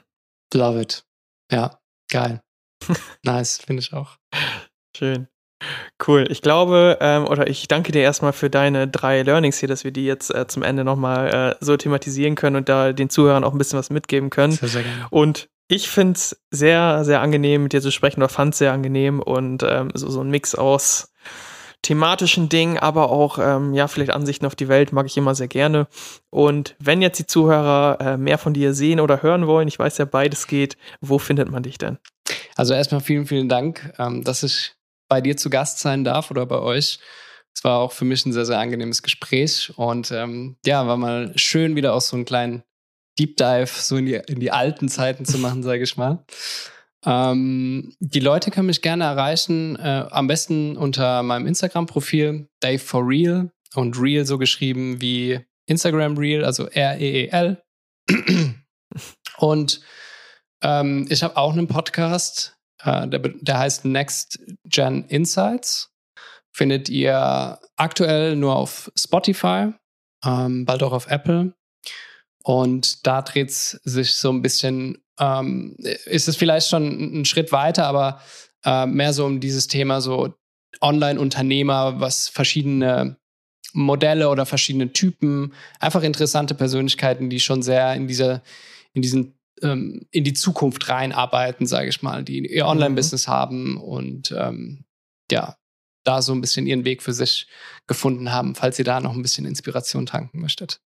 Love 0.54 0.80
it. 0.80 1.04
Ja, 1.50 1.78
geil. 2.10 2.40
nice, 3.24 3.58
finde 3.58 3.80
ich 3.82 3.92
auch. 3.92 4.16
Schön. 4.96 5.28
Cool. 6.06 6.24
Ich 6.30 6.40
glaube, 6.40 6.98
ähm, 7.00 7.26
oder 7.26 7.48
ich 7.48 7.66
danke 7.66 7.90
dir 7.90 8.02
erstmal 8.02 8.32
für 8.32 8.48
deine 8.48 8.86
drei 8.86 9.22
Learnings 9.22 9.58
hier, 9.58 9.68
dass 9.68 9.82
wir 9.82 9.90
die 9.90 10.04
jetzt 10.04 10.32
äh, 10.32 10.46
zum 10.46 10.62
Ende 10.62 10.84
nochmal 10.84 11.56
äh, 11.60 11.64
so 11.64 11.76
thematisieren 11.76 12.36
können 12.36 12.54
und 12.54 12.68
da 12.68 12.92
den 12.92 13.10
Zuhörern 13.10 13.42
auch 13.42 13.50
ein 13.52 13.58
bisschen 13.58 13.78
was 13.78 13.90
mitgeben 13.90 14.30
können. 14.30 14.52
Sehr, 14.52 14.68
sehr 14.68 14.82
gerne. 14.84 15.06
Und 15.10 15.48
ich 15.68 15.88
finde 15.88 16.14
es 16.14 16.40
sehr, 16.50 17.04
sehr 17.04 17.20
angenehm, 17.20 17.62
mit 17.62 17.72
dir 17.72 17.82
zu 17.82 17.92
sprechen 17.92 18.20
oder 18.20 18.28
fand 18.28 18.54
es 18.54 18.58
sehr 18.58 18.72
angenehm 18.72 19.20
und 19.20 19.62
ähm, 19.62 19.90
so, 19.94 20.10
so 20.10 20.22
ein 20.22 20.30
Mix 20.30 20.54
aus 20.54 21.12
thematischen 21.82 22.48
Dingen, 22.48 22.78
aber 22.78 23.10
auch, 23.10 23.38
ähm, 23.38 23.72
ja, 23.72 23.86
vielleicht 23.86 24.10
Ansichten 24.10 24.46
auf 24.46 24.56
die 24.56 24.68
Welt 24.68 24.92
mag 24.92 25.06
ich 25.06 25.16
immer 25.16 25.34
sehr 25.34 25.46
gerne. 25.46 25.86
Und 26.30 26.74
wenn 26.80 27.02
jetzt 27.02 27.18
die 27.18 27.26
Zuhörer 27.26 27.98
äh, 28.00 28.16
mehr 28.16 28.38
von 28.38 28.52
dir 28.52 28.74
sehen 28.74 28.98
oder 28.98 29.22
hören 29.22 29.46
wollen, 29.46 29.68
ich 29.68 29.78
weiß 29.78 29.98
ja, 29.98 30.04
beides 30.04 30.48
geht, 30.48 30.76
wo 31.00 31.18
findet 31.18 31.50
man 31.50 31.62
dich 31.62 31.78
denn? 31.78 31.98
Also 32.56 32.74
erstmal 32.74 33.00
vielen, 33.00 33.26
vielen 33.26 33.48
Dank, 33.48 33.92
ähm, 33.98 34.24
dass 34.24 34.42
ich 34.42 34.74
bei 35.08 35.20
dir 35.20 35.36
zu 35.36 35.50
Gast 35.50 35.78
sein 35.78 36.02
darf 36.02 36.30
oder 36.30 36.46
bei 36.46 36.58
euch. 36.58 36.98
Es 37.54 37.64
war 37.64 37.78
auch 37.78 37.92
für 37.92 38.04
mich 38.04 38.26
ein 38.26 38.32
sehr, 38.32 38.44
sehr 38.44 38.58
angenehmes 38.58 39.02
Gespräch 39.02 39.72
und 39.76 40.10
ähm, 40.10 40.56
ja, 40.66 40.86
war 40.86 40.96
mal 40.96 41.32
schön, 41.36 41.76
wieder 41.76 41.94
auch 41.94 42.00
so 42.00 42.16
einen 42.16 42.24
kleinen 42.24 42.62
Deep 43.18 43.36
Dive 43.36 43.66
so 43.66 43.96
in 43.96 44.06
die, 44.06 44.14
in 44.14 44.40
die 44.40 44.50
alten 44.50 44.88
Zeiten 44.88 45.24
zu 45.24 45.38
machen, 45.38 45.62
sage 45.62 45.82
ich 45.82 45.96
mal. 45.96 46.24
Ähm, 47.04 47.94
die 48.00 48.20
Leute 48.20 48.50
können 48.50 48.66
mich 48.66 48.82
gerne 48.82 49.04
erreichen, 49.04 49.76
äh, 49.76 50.06
am 50.10 50.26
besten 50.26 50.76
unter 50.76 51.22
meinem 51.22 51.46
Instagram-Profil, 51.46 52.48
Dave 52.60 52.78
for 52.78 53.06
Real 53.06 53.50
und 53.74 54.00
Real 54.00 54.26
so 54.26 54.38
geschrieben 54.38 55.00
wie 55.00 55.40
Instagram 55.66 56.16
Real, 56.18 56.44
also 56.44 56.66
R-E-E-L. 56.66 57.62
und 59.38 59.80
Ähm, 60.62 61.06
ich 61.08 61.22
habe 61.22 61.36
auch 61.36 61.52
einen 61.52 61.68
Podcast, 61.68 62.56
äh, 62.82 63.06
der, 63.08 63.20
der 63.20 63.58
heißt 63.58 63.84
Next 63.84 64.40
Gen 64.64 65.04
Insights. 65.04 65.92
Findet 66.52 66.88
ihr 66.88 67.58
aktuell 67.76 68.34
nur 68.34 68.56
auf 68.56 68.90
Spotify, 68.98 69.72
ähm, 70.24 70.64
bald 70.64 70.82
auch 70.82 70.92
auf 70.92 71.06
Apple. 71.06 71.54
Und 72.48 73.06
da 73.06 73.20
dreht 73.20 73.50
es 73.50 73.72
sich 73.84 74.14
so 74.14 74.30
ein 74.30 74.40
bisschen, 74.40 74.96
ähm, 75.20 75.76
ist 76.06 76.28
es 76.28 76.36
vielleicht 76.36 76.66
schon 76.66 77.20
ein 77.20 77.26
Schritt 77.26 77.52
weiter, 77.52 77.84
aber 77.84 78.22
äh, 78.64 78.86
mehr 78.86 79.12
so 79.12 79.26
um 79.26 79.38
dieses 79.38 79.66
Thema 79.66 80.00
so 80.00 80.32
Online-Unternehmer, 80.80 82.00
was 82.00 82.30
verschiedene 82.30 83.18
Modelle 83.74 84.30
oder 84.30 84.46
verschiedene 84.46 84.94
Typen, 84.94 85.52
einfach 85.78 86.02
interessante 86.02 86.54
Persönlichkeiten, 86.54 87.28
die 87.28 87.38
schon 87.38 87.60
sehr 87.60 87.92
in 87.92 88.08
dieser, 88.08 88.42
in 88.94 89.02
diesen, 89.02 89.38
ähm, 89.60 90.06
in 90.10 90.24
die 90.24 90.32
Zukunft 90.32 90.88
reinarbeiten, 90.88 91.66
sage 91.66 91.90
ich 91.90 92.00
mal, 92.00 92.24
die 92.24 92.46
ihr 92.46 92.66
Online-Business 92.66 93.26
mhm. 93.26 93.30
haben 93.30 93.76
und 93.76 94.34
ähm, 94.34 94.86
ja, 95.30 95.58
da 96.02 96.22
so 96.22 96.32
ein 96.32 96.40
bisschen 96.40 96.66
ihren 96.66 96.86
Weg 96.86 97.02
für 97.02 97.12
sich 97.12 97.46
gefunden 97.86 98.32
haben, 98.32 98.54
falls 98.54 98.78
ihr 98.78 98.86
da 98.86 99.00
noch 99.00 99.12
ein 99.12 99.20
bisschen 99.20 99.44
Inspiration 99.44 100.06
tanken 100.06 100.40
möchtet. 100.40 100.80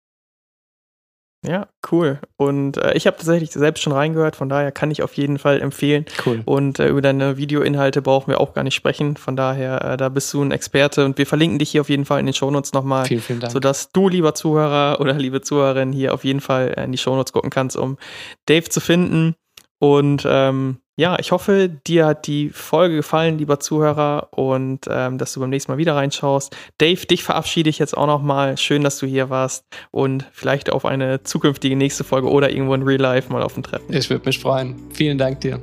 Ja, 1.44 1.66
cool. 1.90 2.20
Und 2.36 2.76
äh, 2.76 2.94
ich 2.94 3.08
habe 3.08 3.16
tatsächlich 3.16 3.50
selbst 3.50 3.82
schon 3.82 3.92
reingehört, 3.92 4.36
von 4.36 4.48
daher 4.48 4.70
kann 4.70 4.92
ich 4.92 5.02
auf 5.02 5.14
jeden 5.14 5.38
Fall 5.38 5.60
empfehlen. 5.60 6.04
Cool. 6.24 6.42
Und 6.44 6.78
äh, 6.78 6.86
über 6.86 7.02
deine 7.02 7.36
Videoinhalte 7.36 8.00
brauchen 8.00 8.30
wir 8.30 8.40
auch 8.40 8.54
gar 8.54 8.62
nicht 8.62 8.76
sprechen. 8.76 9.16
Von 9.16 9.34
daher, 9.34 9.84
äh, 9.84 9.96
da 9.96 10.08
bist 10.08 10.32
du 10.32 10.42
ein 10.42 10.52
Experte 10.52 11.04
und 11.04 11.18
wir 11.18 11.26
verlinken 11.26 11.58
dich 11.58 11.70
hier 11.70 11.80
auf 11.80 11.88
jeden 11.88 12.04
Fall 12.04 12.20
in 12.20 12.26
den 12.26 12.34
Shownotes 12.34 12.72
nochmal. 12.72 13.06
Vielen, 13.06 13.22
vielen 13.22 13.40
Dank. 13.40 13.52
Sodass 13.52 13.90
du, 13.90 14.08
lieber 14.08 14.34
Zuhörer 14.34 15.00
oder 15.00 15.14
liebe 15.14 15.40
Zuhörerin, 15.40 15.92
hier 15.92 16.14
auf 16.14 16.22
jeden 16.24 16.40
Fall 16.40 16.68
in 16.84 16.92
die 16.92 16.98
Shownotes 16.98 17.32
gucken 17.32 17.50
kannst, 17.50 17.76
um 17.76 17.98
Dave 18.46 18.68
zu 18.68 18.80
finden. 18.80 19.34
Und 19.80 20.24
ähm, 20.24 20.78
ja, 20.96 21.18
ich 21.18 21.32
hoffe, 21.32 21.70
dir 21.86 22.06
hat 22.06 22.26
die 22.26 22.50
Folge 22.50 22.96
gefallen, 22.96 23.38
lieber 23.38 23.58
Zuhörer, 23.60 24.28
und 24.32 24.80
ähm, 24.90 25.18
dass 25.18 25.32
du 25.32 25.40
beim 25.40 25.50
nächsten 25.50 25.72
Mal 25.72 25.78
wieder 25.78 25.96
reinschaust. 25.96 26.54
Dave, 26.78 27.06
dich 27.06 27.24
verabschiede 27.24 27.70
ich 27.70 27.78
jetzt 27.78 27.96
auch 27.96 28.06
nochmal. 28.06 28.58
Schön, 28.58 28.82
dass 28.82 28.98
du 28.98 29.06
hier 29.06 29.30
warst 29.30 29.64
und 29.90 30.26
vielleicht 30.32 30.70
auf 30.70 30.84
eine 30.84 31.22
zukünftige 31.22 31.76
nächste 31.76 32.04
Folge 32.04 32.28
oder 32.28 32.50
irgendwo 32.50 32.74
in 32.74 32.82
Real 32.82 33.00
Life 33.00 33.32
mal 33.32 33.42
auf 33.42 33.56
ein 33.56 33.62
Treffen. 33.62 33.94
Ich 33.94 34.10
würde 34.10 34.26
mich 34.26 34.38
freuen. 34.38 34.76
Vielen 34.92 35.18
Dank 35.18 35.40
dir. 35.40 35.62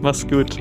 Mach's 0.00 0.26
gut. 0.26 0.58